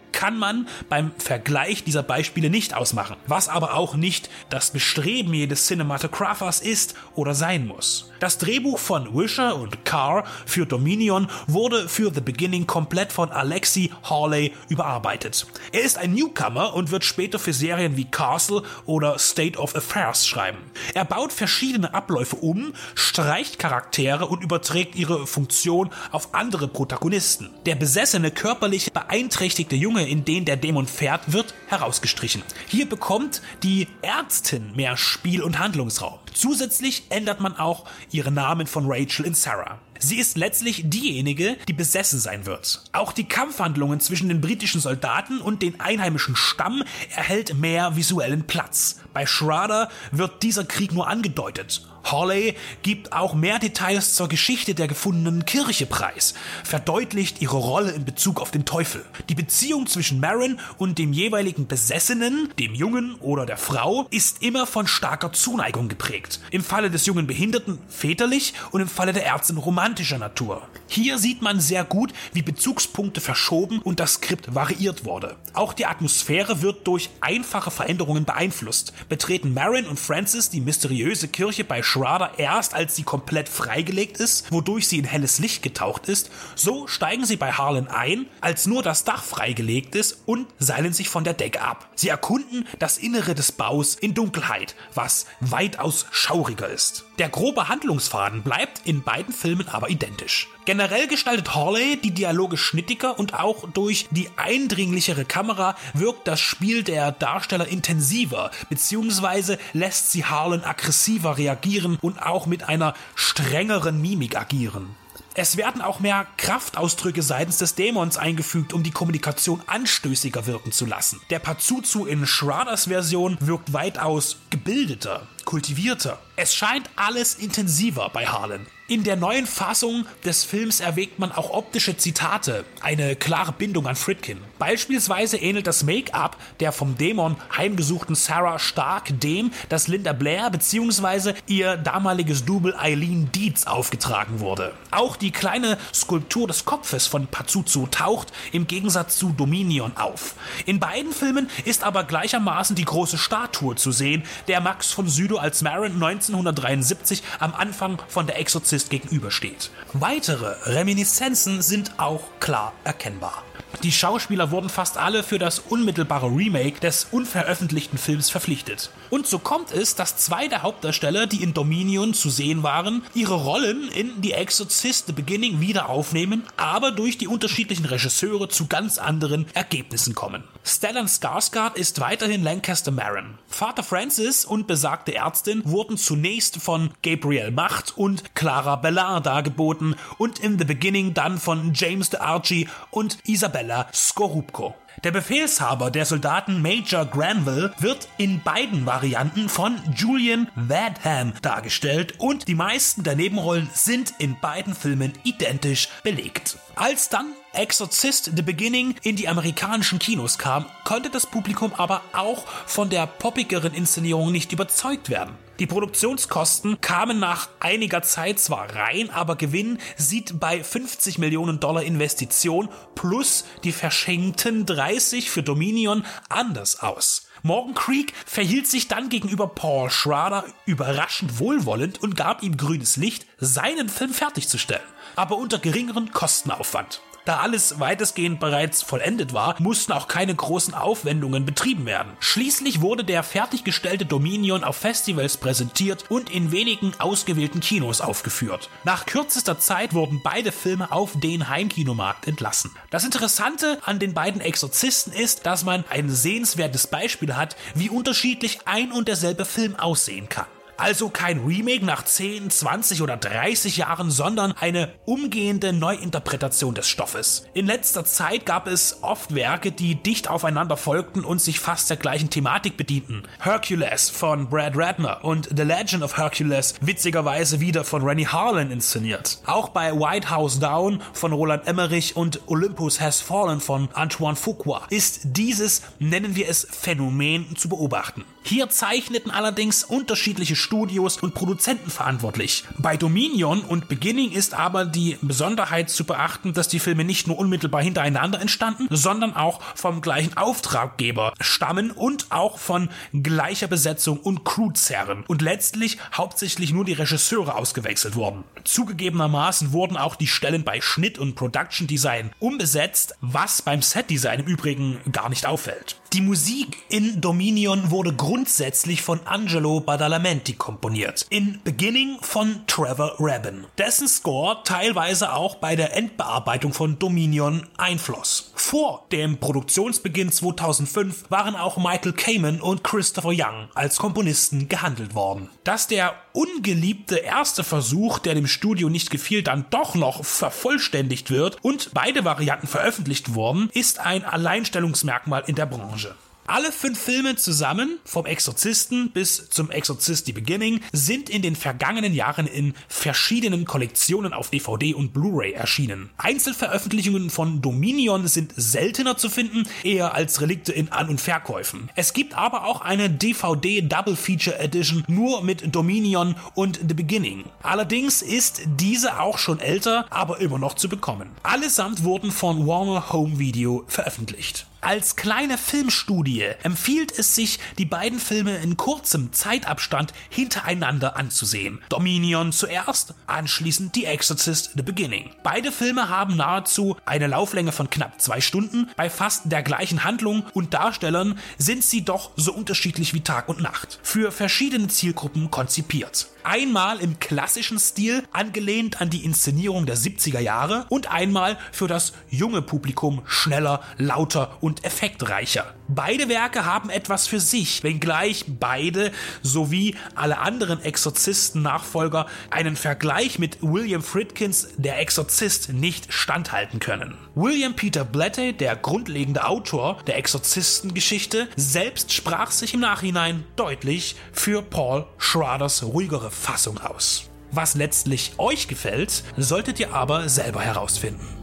kann 0.17 0.39
man 0.39 0.67
beim 0.89 1.13
Vergleich 1.19 1.85
dieser 1.85 2.03
Beispiele 2.03 2.49
nicht 2.49 2.73
ausmachen, 2.73 3.17
was 3.27 3.51
aber 3.51 3.75
auch 3.75 3.97
nicht 3.97 4.31
das 4.49 4.71
Bestreben 4.71 5.35
jedes 5.35 5.67
Cinematographers 5.67 6.61
ist 6.61 6.95
oder 7.15 7.35
sein 7.35 7.67
muss. 7.67 8.11
Das 8.19 8.39
Drehbuch 8.39 8.79
von 8.79 9.15
Wisher 9.15 9.57
und 9.57 9.85
Carr 9.85 10.25
für 10.47 10.65
Dominion 10.65 11.29
wurde 11.47 11.87
für 11.87 12.11
The 12.15 12.23
Beginning 12.23 12.67
komplett 12.67 13.13
von 13.13 13.31
Alexi 13.31 13.93
Hawley 14.09 14.55
überarbeitet. 14.71 15.47
Er 15.73 15.83
ist 15.83 15.99
ein 15.99 16.15
Newcomer 16.15 16.73
und 16.73 16.91
wird 16.91 17.05
später 17.05 17.39
für 17.39 17.53
Serien 17.53 17.99
wie 17.99 18.07
Castle 18.07 18.63
oder 18.87 19.19
State 19.19 19.59
of 19.59 19.77
Affairs 19.77 20.27
schreiben. 20.27 20.59
Er 20.95 21.05
baut 21.05 21.31
verschiedene 21.31 21.93
Abläufe 21.93 22.37
um, 22.37 22.73
streicht 22.95 23.59
Charaktere 23.59 24.25
und 24.25 24.43
überträgt 24.43 24.95
ihre 24.97 25.27
Funktion 25.27 25.91
auf 26.11 26.33
andere 26.33 26.69
Protagonisten. 26.69 27.51
Der 27.67 27.75
besessene, 27.75 28.31
körperlich 28.31 28.95
beeinträchtigte 28.95 29.77
Junge 29.77 30.06
in 30.07 30.25
den 30.25 30.45
der 30.45 30.57
Dämon 30.57 30.87
fährt, 30.87 31.33
wird 31.33 31.55
herausgestrichen. 31.69 32.43
Hier 32.69 32.89
bekommt 32.89 33.43
die 33.63 33.89
Ärztin 34.03 34.75
mehr 34.75 34.97
Spiel- 34.97 35.43
und 35.43 35.59
Handlungsraum. 35.59 36.19
Zusätzlich 36.37 37.05
ändert 37.09 37.41
man 37.41 37.57
auch 37.57 37.87
ihre 38.11 38.31
Namen 38.31 38.67
von 38.67 38.85
Rachel 38.87 39.25
in 39.25 39.33
Sarah. 39.33 39.79
Sie 39.99 40.17
ist 40.17 40.37
letztlich 40.37 40.83
diejenige, 40.85 41.57
die 41.67 41.73
besessen 41.73 42.19
sein 42.19 42.45
wird. 42.45 42.85
Auch 42.93 43.13
die 43.13 43.25
Kampfhandlungen 43.25 44.01
zwischen 44.01 44.29
den 44.29 44.43
britischen 44.43 44.83
Soldaten 44.83 45.41
und 45.41 45.63
den 45.63 45.81
einheimischen 45.81 46.37
Stamm 46.37 46.83
erhält 47.15 47.55
mehr 47.55 47.97
visuellen 47.97 48.47
Platz. 48.47 49.01
Bei 49.15 49.25
Schrader 49.25 49.89
wird 50.11 50.43
dieser 50.43 50.65
Krieg 50.65 50.93
nur 50.93 51.09
angedeutet. 51.09 51.87
Hawley 52.05 52.55
gibt 52.83 53.13
auch 53.13 53.35
mehr 53.35 53.59
Details 53.59 54.15
zur 54.15 54.29
Geschichte 54.29 54.75
der 54.75 54.87
gefundenen 54.87 55.45
Kirche 55.45 55.87
preis, 55.87 56.35
verdeutlicht 56.63 57.43
ihre 57.43 57.57
Rolle 57.57 57.91
in 57.93 58.05
Bezug 58.05 58.41
auf 58.41 58.51
den 58.51 58.65
Teufel. 58.65 59.05
Die 59.29 59.35
Beziehung 59.35 59.87
zwischen 59.87 60.21
Marin 60.21 60.61
und 60.79 60.99
dem 60.99 61.13
jeweiligen 61.13 61.67
Besessenen, 61.67 62.49
dem 62.59 62.75
Jungen 62.75 63.17
oder 63.17 63.45
der 63.45 63.57
Frau, 63.57 64.07
ist 64.11 64.43
immer 64.43 64.67
von 64.67 64.87
starker 64.87 65.33
Zuneigung 65.33 65.89
geprägt. 65.89 66.26
Im 66.51 66.63
Falle 66.63 66.91
des 66.91 67.07
jungen 67.07 67.27
Behinderten 67.27 67.79
väterlich 67.89 68.55
und 68.71 68.81
im 68.81 68.89
Falle 68.89 69.13
der 69.13 69.27
Ärztin 69.27 69.59
romantischer 69.59 70.19
Natur. 70.19 70.63
Hier 70.89 71.19
sieht 71.19 71.43
man 71.43 71.61
sehr 71.61 71.85
gut, 71.85 72.13
wie 72.33 72.43
Bezugspunkte 72.43 73.21
verschoben 73.21 73.81
und 73.81 74.01
das 74.01 74.15
Skript 74.15 74.55
variiert 74.55 75.05
wurde. 75.05 75.37
Auch 75.53 75.73
die 75.73 75.87
Atmosphäre 75.87 76.63
wird 76.63 76.87
durch 76.87 77.11
einfache 77.21 77.71
Veränderungen 77.71 78.25
beeinflusst. 78.25 78.93
Betreten 79.09 79.55
Marin 79.55 79.87
und 79.87 79.99
Francis 79.99 80.51
die 80.51 80.61
mysteriöse 80.61 81.29
Kirche 81.29 81.65
bei 81.65 81.83
Shrader 81.83 82.39
erst, 82.39 82.75
als 82.75 82.95
sie 82.95 83.03
komplett 83.03 83.49
freigelegt 83.49 84.19
ist, 84.19 84.51
wodurch 84.53 84.89
sie 84.89 84.99
in 84.99 85.05
helles 85.05 85.39
Licht 85.39 85.63
getaucht 85.63 86.09
ist. 86.09 86.31
So 86.55 86.87
steigen 86.87 87.25
sie 87.25 87.37
bei 87.37 87.53
Harlan 87.53 87.89
ein, 87.89 88.27
als 88.41 88.67
nur 88.67 88.83
das 88.83 89.05
Dach 89.05 89.23
freigelegt 89.23 89.95
ist 89.95 90.19
und 90.27 90.47
seilen 90.59 90.93
sich 90.93 91.09
von 91.09 91.25
der 91.25 91.35
Decke 91.35 91.63
ab. 91.63 91.89
Sie 91.95 92.09
erkunden 92.09 92.67
das 92.79 92.99
Innere 92.99 93.35
des 93.35 93.53
Baus 93.53 93.95
in 93.95 94.15
Dunkelheit, 94.15 94.75
was 94.95 95.27
weitaus 95.41 96.07
schauriger 96.17 96.69
ist. 96.69 97.05
Der 97.19 97.29
grobe 97.29 97.69
Handlungsfaden 97.69 98.43
bleibt 98.43 98.81
in 98.87 99.03
beiden 99.03 99.35
Filmen 99.35 99.69
aber 99.69 99.91
identisch. 99.91 100.49
Generell 100.65 101.07
gestaltet 101.09 101.55
Hawley 101.55 101.99
die 101.99 102.11
Dialoge 102.11 102.57
schnittiger 102.57 103.19
und 103.19 103.35
auch 103.35 103.69
durch 103.71 104.09
die 104.11 104.31
eindringlichere 104.37 105.25
Kamera 105.25 105.77
wirkt 105.93 106.27
das 106.27 106.41
Spiel 106.41 106.83
der 106.83 107.13
Darsteller 107.13 107.69
intensiver, 107.69 108.51
beziehungsweise 108.69 109.59
lässt 109.75 110.11
sie 110.11 110.25
Harlan 110.25 110.65
aggressiver 110.65 111.37
reagieren 111.37 111.99
und 112.01 112.23
auch 112.23 112.47
mit 112.47 112.69
einer 112.69 112.95
strengeren 113.15 114.01
Mimik 114.01 114.37
agieren. 114.37 114.97
Es 115.39 115.59
werden 115.59 115.83
auch 115.83 116.01
mehr 116.01 116.27
Kraftausdrücke 116.39 117.21
seitens 117.21 117.59
des 117.59 117.75
Dämons 117.75 118.17
eingefügt, 118.17 118.73
um 118.73 118.83
die 118.83 118.91
Kommunikation 118.91 119.61
anstößiger 119.67 120.47
wirken 120.47 120.73
zu 120.73 120.87
lassen. 120.87 121.21
Der 121.29 121.41
Pazuzu 121.41 122.07
in 122.07 122.27
Shraders 122.27 122.87
Version 122.87 123.37
wirkt 123.41 123.75
weitaus 123.75 124.39
gebildeter, 124.49 125.27
kultivierter. 125.45 126.19
Es 126.37 126.55
scheint 126.55 126.89
alles 126.97 127.35
intensiver 127.35 128.09
bei 128.15 128.27
Harlan. 128.27 128.67
In 128.89 129.03
der 129.03 129.17
neuen 129.17 129.49
Fassung 129.49 130.07
des 130.25 130.45
Films 130.45 130.79
erwägt 130.79 131.19
man 131.19 131.33
auch 131.33 131.51
optische 131.51 131.97
Zitate, 131.97 132.65
eine 132.81 133.17
klare 133.17 133.51
Bindung 133.51 133.89
an 133.89 133.97
Fritkin. 133.97 134.39
Beispielsweise 134.61 135.39
ähnelt 135.39 135.67
das 135.67 135.83
Make-up 135.83 136.37
der 136.61 136.71
vom 136.71 136.97
Dämon 136.97 137.35
heimgesuchten 137.57 138.15
Sarah 138.15 138.61
stark 138.61 139.09
dem, 139.19 139.51
das 139.71 139.89
Linda 139.89 140.13
Blair 140.13 140.51
bzw. 140.51 141.35
ihr 141.49 141.77
damaliges 141.77 142.45
Double 142.45 142.77
Eileen 142.79 143.33
Dietz 143.33 143.67
aufgetragen 143.67 144.39
wurde. 144.39 144.73
Auch 144.93 145.17
die 145.17 145.33
kleine 145.33 145.79
Skulptur 145.93 146.47
des 146.47 146.65
Kopfes 146.65 147.09
von 147.09 147.27
Pazuzu 147.27 147.89
taucht 147.89 148.33
im 148.53 148.69
Gegensatz 148.69 149.17
zu 149.17 149.31
Dominion 149.31 149.97
auf. 149.97 150.37
In 150.65 150.79
beiden 150.79 151.11
Filmen 151.11 151.51
ist 151.65 151.83
aber 151.83 152.05
gleichermaßen 152.05 152.77
die 152.77 152.85
große 152.85 153.19
Statue 153.19 153.75
zu 153.75 153.91
sehen, 153.91 154.23
der 154.47 154.61
Max 154.61 154.93
von 154.93 155.09
Sydow 155.09 155.39
als 155.39 155.63
Marin 155.63 155.95
1973 155.95 157.25
am 157.41 157.53
Anfang 157.53 158.01
von 158.07 158.29
der 158.29 158.39
Exorzist 158.77 158.91
gegenübersteht. 158.91 159.71
Weitere 159.95 160.55
Reminiszenzen 160.67 161.63
sind 161.63 161.99
auch 161.99 162.23
klar 162.41 162.75
erkennbar. 162.85 163.43
Die 163.83 163.93
Schauspieler 163.93 164.51
wurden 164.51 164.69
fast 164.69 164.97
alle 164.97 165.23
für 165.23 165.39
das 165.39 165.59
unmittelbare 165.59 166.27
Remake 166.27 166.81
des 166.81 167.09
unveröffentlichten 167.11 167.99
Films 167.99 168.31
verpflichtet. 168.31 168.91
Und 169.11 169.27
so 169.27 169.39
kommt 169.39 169.71
es, 169.71 169.95
dass 169.95 170.17
zwei 170.17 170.49
der 170.49 170.63
Hauptdarsteller, 170.63 171.27
die 171.27 171.43
in 171.43 171.55
Dominion 171.55 172.15
zu 172.15 172.31
sehen 172.31 172.63
waren, 172.63 173.03
ihre 173.15 173.35
Rollen 173.35 173.89
in 173.89 174.13
The 174.23 174.33
Exorcist 174.33 175.07
The 175.07 175.13
Beginning 175.13 175.61
wieder 175.61 175.89
aufnehmen, 175.89 176.45
aber 176.57 176.91
durch 176.91 177.19
die 177.19 177.29
unterschiedlichen 177.29 177.85
Regisseure 177.85 178.49
zu 178.49 178.67
ganz 178.67 178.99
anderen 178.99 179.47
Ergebnissen 179.55 180.15
kommen. 180.15 180.43
Stellan 180.65 181.07
Skarsgård 181.07 181.77
ist 181.77 182.01
weiterhin 182.01 182.43
Lancaster 182.43 182.91
Marin. 182.91 183.39
Vater 183.47 183.85
Francis 183.85 184.45
und 184.45 184.67
besagte 184.67 185.15
Ärztin 185.15 185.63
wurden 185.65 185.97
zunächst 185.97 186.57
von 186.57 186.91
Gabriel 187.03 187.53
Macht 187.53 187.97
und 187.97 188.35
Clara 188.35 188.77
Bellard 188.77 189.27
dargeboten 189.27 189.95
und 190.19 190.41
in 190.41 190.59
The 190.59 190.65
Beginning 190.65 191.15
dann 191.15 191.39
von 191.39 191.73
James 191.73 192.11
de 192.11 192.21
Archie 192.21 192.69
und 192.91 193.19
Isabella 193.57 193.87
Skorupko. 193.91 194.75
Der 195.03 195.13
Befehlshaber 195.13 195.91
der 195.91 196.05
Soldaten 196.05 196.61
Major 196.61 197.07
Granville 197.07 197.73
wird 197.79 198.07
in 198.19 198.43
beiden 198.43 198.85
Varianten 198.85 199.49
von 199.49 199.79
Julian 199.95 200.49
Vadham 200.55 201.33
dargestellt 201.41 202.15
und 202.19 202.49
die 202.49 202.55
meisten 202.55 203.03
der 203.03 203.17
Nebenrollen 203.17 203.71
sind 203.73 204.13
in 204.19 204.39
beiden 204.41 204.75
Filmen 204.75 205.15
identisch 205.23 205.89
belegt. 206.03 206.59
Als 206.75 207.09
dann 207.09 207.33
Exorcist 207.55 208.33
The 208.37 208.43
Beginning 208.43 208.97
in 209.03 209.17
die 209.17 209.29
amerikanischen 209.29 209.99
Kinos 209.99 210.37
kam, 210.37 210.67
konnte 210.85 211.09
das 211.09 211.25
Publikum 211.25 211.73
aber 211.73 212.03
auch 212.13 212.47
von 212.67 212.91
der 212.91 213.07
poppigeren 213.07 213.73
Inszenierung 213.73 214.33
nicht 214.33 214.53
überzeugt 214.53 215.09
werden. 215.09 215.46
Die 215.59 215.67
Produktionskosten 215.67 216.83
kamen 216.83 217.19
nach 217.19 217.49
einiger 217.61 218.03
Zeit 218.03 218.39
zwar 218.39 218.75
rein, 218.75 219.09
aber 219.09 219.37
Gewinn 219.37 219.79
sieht 219.97 220.39
bei 220.39 220.63
50 220.63 221.17
Millionen 221.17 221.61
Dollar 221.61 221.83
Investition 221.83 222.69
plus 222.95 223.47
die 223.65 223.73
verschenkten 223.73 224.67
30 224.67 225.31
für 225.31 225.43
Dominion 225.43 226.05
anders 226.29 226.81
aus. 226.81 227.29
Morgan 227.43 227.75
Creek 227.75 228.13
verhielt 228.27 228.67
sich 228.67 228.89
dann 228.89 229.09
gegenüber 229.09 229.47
Paul 229.47 229.89
Schrader 229.89 230.45
überraschend 230.67 231.39
wohlwollend 231.39 232.03
und 232.03 232.17
gab 232.17 232.43
ihm 232.43 232.59
grünes 232.59 232.99
Licht, 232.99 233.25
seinen 233.39 233.89
Film 233.89 234.13
fertigzustellen, 234.13 234.85
aber 235.15 235.39
unter 235.39 235.59
geringeren 235.59 236.11
Kostenaufwand. 236.13 237.01
Da 237.27 237.39
alles 237.39 237.81
weitestgehend 237.81 238.39
bereits 238.39 238.83
vollendet 238.83 239.33
war, 239.33 239.61
mussten 239.61 239.91
auch 239.91 240.07
keine 240.07 240.33
großen 240.33 240.75
Aufwendungen 240.75 241.45
betrieben 241.45 241.85
werden. 241.85 242.13
Schließlich 242.21 242.81
wurde 242.81 243.03
der 243.03 243.25
fertiggestellte 243.25 244.07
Dominion 244.07 244.63
auf 244.63 244.77
Festivals 244.77 245.37
präsentiert 245.37 246.05
und 246.09 246.31
in 246.31 246.53
wenigen 246.53 246.93
ausgewählten 247.01 247.59
Kinos 247.59 248.01
aufgeführt. 248.01 248.71
Nach 248.85 249.07
kürzester 249.07 249.59
Zeit 249.59 249.93
wurden 249.93 250.21
beide 250.23 250.53
Filme 250.53 250.93
auf 250.93 251.19
den 251.19 251.49
Heimkinomarkt 251.49 252.29
entlassen. 252.29 252.71
Das 252.91 253.05
Interessante 253.05 253.81
an 253.85 253.99
den 253.99 254.15
beiden 254.15 254.41
Exorzisten 254.41 255.13
ist, 255.13 255.47
dass 255.47 255.65
man 255.65 255.85
ein 255.91 256.09
sehenswertes 256.09 256.87
Beispiel 256.87 257.35
hat, 257.35 257.57
wie 257.75 257.91
unterschiedlich 257.91 258.61
ein 258.67 258.93
und 258.93 259.09
derselbe 259.09 259.45
Film 259.45 259.75
aussehen 259.75 260.29
kann. 260.29 260.47
Also 260.79 261.09
kein 261.09 261.41
Remake 261.41 261.85
nach 261.85 262.05
10, 262.05 262.51
20 262.51 263.03
oder 263.03 263.17
30 263.17 263.79
Jahren, 263.79 264.11
sondern 264.11 264.53
eine 264.53 264.93
umgehende 265.07 265.73
Neuinterpretation 265.73 266.75
des 266.75 266.89
Stoffes. 266.89 267.47
In 267.55 267.67
letzter 267.67 268.05
Zeit 268.05 268.45
gab 268.45 268.67
es 268.67 269.03
oft 269.03 269.35
Werke, 269.35 269.73
die 269.73 269.95
dicht 269.95 270.29
aufeinander 270.29 270.77
folgten 270.77 271.25
und 271.25 271.41
sich 271.41 271.61
fast 271.61 271.89
der 271.89 271.97
gleichen 271.97 272.31
Thematik 272.31 272.77
bedienten. 272.77 273.23
Hercules 273.41 274.11
von 274.11 274.49
Brad 274.51 274.77
Ratner 274.77 275.25
und 275.25 275.49
The 275.57 275.63
Legend 275.63 276.03
of 276.03 276.19
Hercules 276.19 276.75
witzigerweise 276.81 277.61
wieder 277.61 277.85
von 277.85 278.03
Rennie 278.03 278.27
Harlan 278.27 278.71
inszeniert. 278.71 279.39
Auch 279.47 279.71
bei 279.71 279.93
White 279.93 280.31
House 280.31 280.59
Down 280.61 281.01
von 281.13 281.33
Roland 281.33 281.67
Emmerich 281.67 282.17
und 282.17 282.41
Olympus 282.49 283.01
Has 283.01 283.21
Fallen 283.21 283.61
von 283.61 283.89
Antoine 283.95 284.37
Fuqua 284.37 284.87
ist 284.91 285.21
dieses, 285.25 285.83
nennen 285.99 286.37
wir 286.37 286.49
es, 286.49 286.67
Phänomen 286.71 287.57
zu 287.57 287.69
beobachten. 287.69 288.25
Hier 288.47 288.69
zeichneten 288.69 289.33
allerdings 289.33 289.83
unterschiedliche 289.83 290.55
Studios 290.55 291.17
und 291.17 291.35
Produzenten 291.35 291.91
verantwortlich. 291.91 292.63
Bei 292.79 292.97
Dominion 292.97 293.63
und 293.63 293.89
Beginning 293.89 294.31
ist 294.31 294.55
aber 294.55 294.85
die 294.85 295.19
Besonderheit 295.21 295.91
zu 295.91 296.05
beachten, 296.05 296.53
dass 296.53 296.69
die 296.69 296.79
Filme 296.79 297.03
nicht 297.03 297.27
nur 297.27 297.41
unmittelbar 297.41 297.83
hintereinander 297.83 298.41
entstanden, 298.41 298.87
sondern 298.89 299.35
auch 299.35 299.61
vom 299.75 300.01
gleichen 300.01 300.37
Auftraggeber 300.37 301.33
stammen 301.41 301.91
und 301.91 302.27
auch 302.31 302.59
von 302.59 302.89
gleicher 303.13 303.67
Besetzung 303.67 304.21
und 304.21 304.45
Crewzerren 304.45 305.25
und 305.27 305.43
letztlich 305.43 305.99
hauptsächlich 306.17 306.73
nur 306.73 306.85
die 306.85 306.93
Regisseure 306.93 307.57
ausgewechselt 307.57 308.15
wurden. 308.15 308.45
Zugegebenermaßen 308.63 309.73
wurden 309.73 309.97
auch 309.97 310.15
die 310.15 310.29
Stellen 310.29 310.63
bei 310.63 310.81
Schnitt 310.81 311.19
und 311.19 311.35
Production 311.35 311.89
Design 311.89 312.31
umbesetzt, 312.39 313.17
was 313.21 313.61
beim 313.63 313.83
Set 313.83 314.09
Design 314.09 314.39
im 314.39 314.47
Übrigen 314.47 315.01
gar 315.11 315.31
nicht 315.31 315.47
auffällt. 315.47 315.97
Die 316.13 316.21
Musik 316.21 316.79
in 316.89 317.21
Dominion 317.21 317.91
wurde 317.91 318.13
grundsätzlich 318.37 319.01
von 319.01 319.19
Angelo 319.25 319.81
Badalamenti 319.81 320.53
komponiert. 320.53 321.25
In 321.31 321.59
Beginning 321.65 322.19
von 322.21 322.67
Trevor 322.67 323.15
Rabin. 323.19 323.65
Dessen 323.79 324.09
Score 324.09 324.59
teilweise 324.63 325.33
auch 325.33 325.55
bei 325.55 325.75
der 325.75 325.97
Endbearbeitung 325.97 326.75
von 326.75 326.99
Dominion 326.99 327.67
einfloss. 327.79 328.53
Vor 328.55 329.07
dem 329.11 329.39
Produktionsbeginn 329.39 330.31
2005 330.31 331.31
waren 331.31 331.57
auch 331.57 331.79
Michael 331.79 332.13
Kamen 332.13 332.61
und 332.61 332.85
Christopher 332.85 333.31
Young 333.33 333.71
als 333.75 333.97
Komponisten 333.97 334.69
gehandelt 334.69 335.15
worden. 335.15 335.49
Dass 335.65 335.87
der 335.87 336.13
ungeliebte 336.35 337.17
erste 337.17 337.65
Versuch, 337.65 338.19
der 338.19 338.35
dem 338.35 338.47
Studio 338.47 338.91
nicht 338.91 339.09
gefiel, 339.09 339.43
dann 339.45 339.65
doch 339.71 339.95
noch 339.95 340.27
vervollständigt 340.27 341.31
wird 341.31 341.57
und 341.65 341.93
beide 341.95 342.27
Varianten 342.27 342.67
veröffentlicht 342.67 343.35
wurden, 343.35 343.71
ist 343.73 343.99
ein 343.99 344.27
Alleinstellungsmerkmal 344.27 345.45
in 345.47 345.55
der 345.55 345.65
Branche. 345.65 346.15
Alle 346.49 346.71
fünf 346.71 347.01
Filme 347.01 347.35
zusammen, 347.35 347.99
vom 348.05 348.25
Exorzisten 348.25 349.11
bis 349.11 349.51
zum 349.51 349.69
Exorzist 349.73 350.27
The 350.27 350.33
Beginning, 350.33 350.81
sind 350.93 351.29
in 351.29 351.43
den 351.43 351.57
vergangenen 351.57 352.15
Jahren 352.15 352.47
in 352.47 352.75
verschiedenen 352.89 353.65
Kollektionen 353.65 354.33
auf 354.33 354.51
DVD 354.51 354.95
und 354.95 355.13
Blu-ray 355.13 355.55
erschienen. 355.55 356.11
Einzelveröffentlichungen 356.19 357.31
von 357.31 357.63
Dominion 357.63 358.29
sind 358.29 358.53
seltener 358.57 359.17
zu 359.17 359.29
finden, 359.29 359.65
eher 359.83 360.15
als 360.15 360.41
Relikte 360.41 360.73
in 360.73 360.93
An- 360.93 361.09
und 361.09 361.21
Verkäufen. 361.21 361.91
Es 361.97 362.13
gibt 362.13 362.35
aber 362.35 362.65
auch 362.65 362.81
eine 362.81 363.11
DVD 363.11 363.83
Double 363.83 364.15
Feature 364.15 364.61
Edition 364.61 365.03
nur 365.09 365.43
mit 365.43 365.75
Dominion 365.75 366.37
und 366.55 366.79
The 366.87 366.95
Beginning. 366.95 367.45
Allerdings 367.63 368.23
ist 368.23 368.63
diese 368.67 369.19
auch 369.19 369.39
schon 369.39 369.59
älter, 369.59 370.07
aber 370.11 370.39
immer 370.41 370.59
noch 370.59 370.75
zu 370.75 370.89
bekommen. 370.89 371.31
Allesamt 371.43 372.05
wurden 372.05 372.31
von 372.31 372.69
Warner 372.69 373.13
Home 373.13 373.41
Video 373.41 373.85
veröffentlicht. 373.89 374.67
Als 374.81 375.17
kleine 375.17 375.59
Filmstudie 375.59 376.45
empfiehlt 376.63 377.19
es 377.19 377.35
sich, 377.35 377.59
die 377.79 377.85
beiden 377.87 378.19
Filme 378.19 378.57
in 378.59 378.77
kurzem 378.77 379.33
Zeitabstand 379.33 380.13
hintereinander 380.29 381.17
anzusehen. 381.17 381.83
Dominion 381.89 382.53
zuerst, 382.53 383.15
anschließend 383.27 383.95
The 383.95 384.05
Exorcist 384.05 384.73
The 384.77 384.83
Beginning. 384.83 385.31
Beide 385.43 385.73
Filme 385.73 386.09
haben 386.09 386.37
nahezu 386.37 386.97
eine 387.05 387.27
Lauflänge 387.27 387.73
von 387.73 387.91
knapp 387.91 388.21
zwei 388.21 388.41
Stunden. 388.41 388.89
Bei 388.97 389.11
fast 389.11 389.51
der 389.51 389.63
gleichen 389.63 390.05
Handlung 390.05 390.45
und 390.53 390.75
Darstellern 390.75 391.39
sind 391.59 391.83
sie 391.83 392.05
doch 392.05 392.31
so 392.37 392.53
unterschiedlich 392.53 393.15
wie 393.15 393.23
Tag 393.23 393.49
und 393.49 393.61
Nacht. 393.61 393.99
Für 394.03 394.31
verschiedene 394.31 394.89
Zielgruppen 394.89 395.51
konzipiert. 395.51 396.29
Einmal 396.49 397.01
im 397.01 397.19
klassischen 397.19 397.81
Stil, 397.81 398.23
angelehnt 398.31 399.01
an 399.01 399.11
die 399.11 399.25
Inszenierung 399.25 399.85
der 399.85 399.97
70er 399.97 400.39
Jahre 400.39 400.87
und 400.91 401.11
einmal 401.11 401.59
für 401.73 401.89
das 401.89 402.13
junge 402.29 402.63
Publikum 402.63 403.23
schneller, 403.27 403.83
lauter 403.99 404.57
und 404.61 404.85
effektreicher. 404.85 405.75
Beide 405.89 406.29
Werke 406.29 406.65
haben 406.65 406.91
etwas 406.91 407.29
für 407.29 407.39
sich, 407.39 407.85
wenngleich 407.85 408.45
beide 408.49 409.13
sowie 409.43 409.95
alle 410.17 410.39
anderen 410.39 410.83
Exorzisten-Nachfolger 410.83 412.27
einen 412.51 412.75
Vergleich 412.75 413.39
mit 413.39 413.59
William 413.61 414.03
Friedkins 414.03 414.69
Der 414.77 414.99
Exorzist 414.99 415.73
nicht 415.73 416.13
standhalten 416.13 416.81
können. 416.81 417.17
William 417.37 417.75
Peter 417.75 418.05
Blatty, 418.05 418.53
der 418.53 418.75
grundlegende 418.75 419.47
Autor 419.47 419.99
der 420.09 420.17
Exorzistengeschichte, 420.17 421.49
selbst 421.55 422.13
sprach 422.13 422.51
sich 422.51 422.75
im 422.75 422.81
Nachhinein 422.81 423.45
deutlich 423.55 424.17
für 424.33 424.63
Paul 424.63 425.07
Schraders 425.19 425.85
ruhigere 425.85 426.33
Fassung 426.33 426.79
aus. 426.79 427.31
Was 427.53 427.75
letztlich 427.75 428.33
euch 428.39 428.67
gefällt, 428.67 429.23
solltet 429.37 429.79
ihr 429.79 429.95
aber 429.95 430.29
selber 430.29 430.63
herausfinden. 430.63 431.36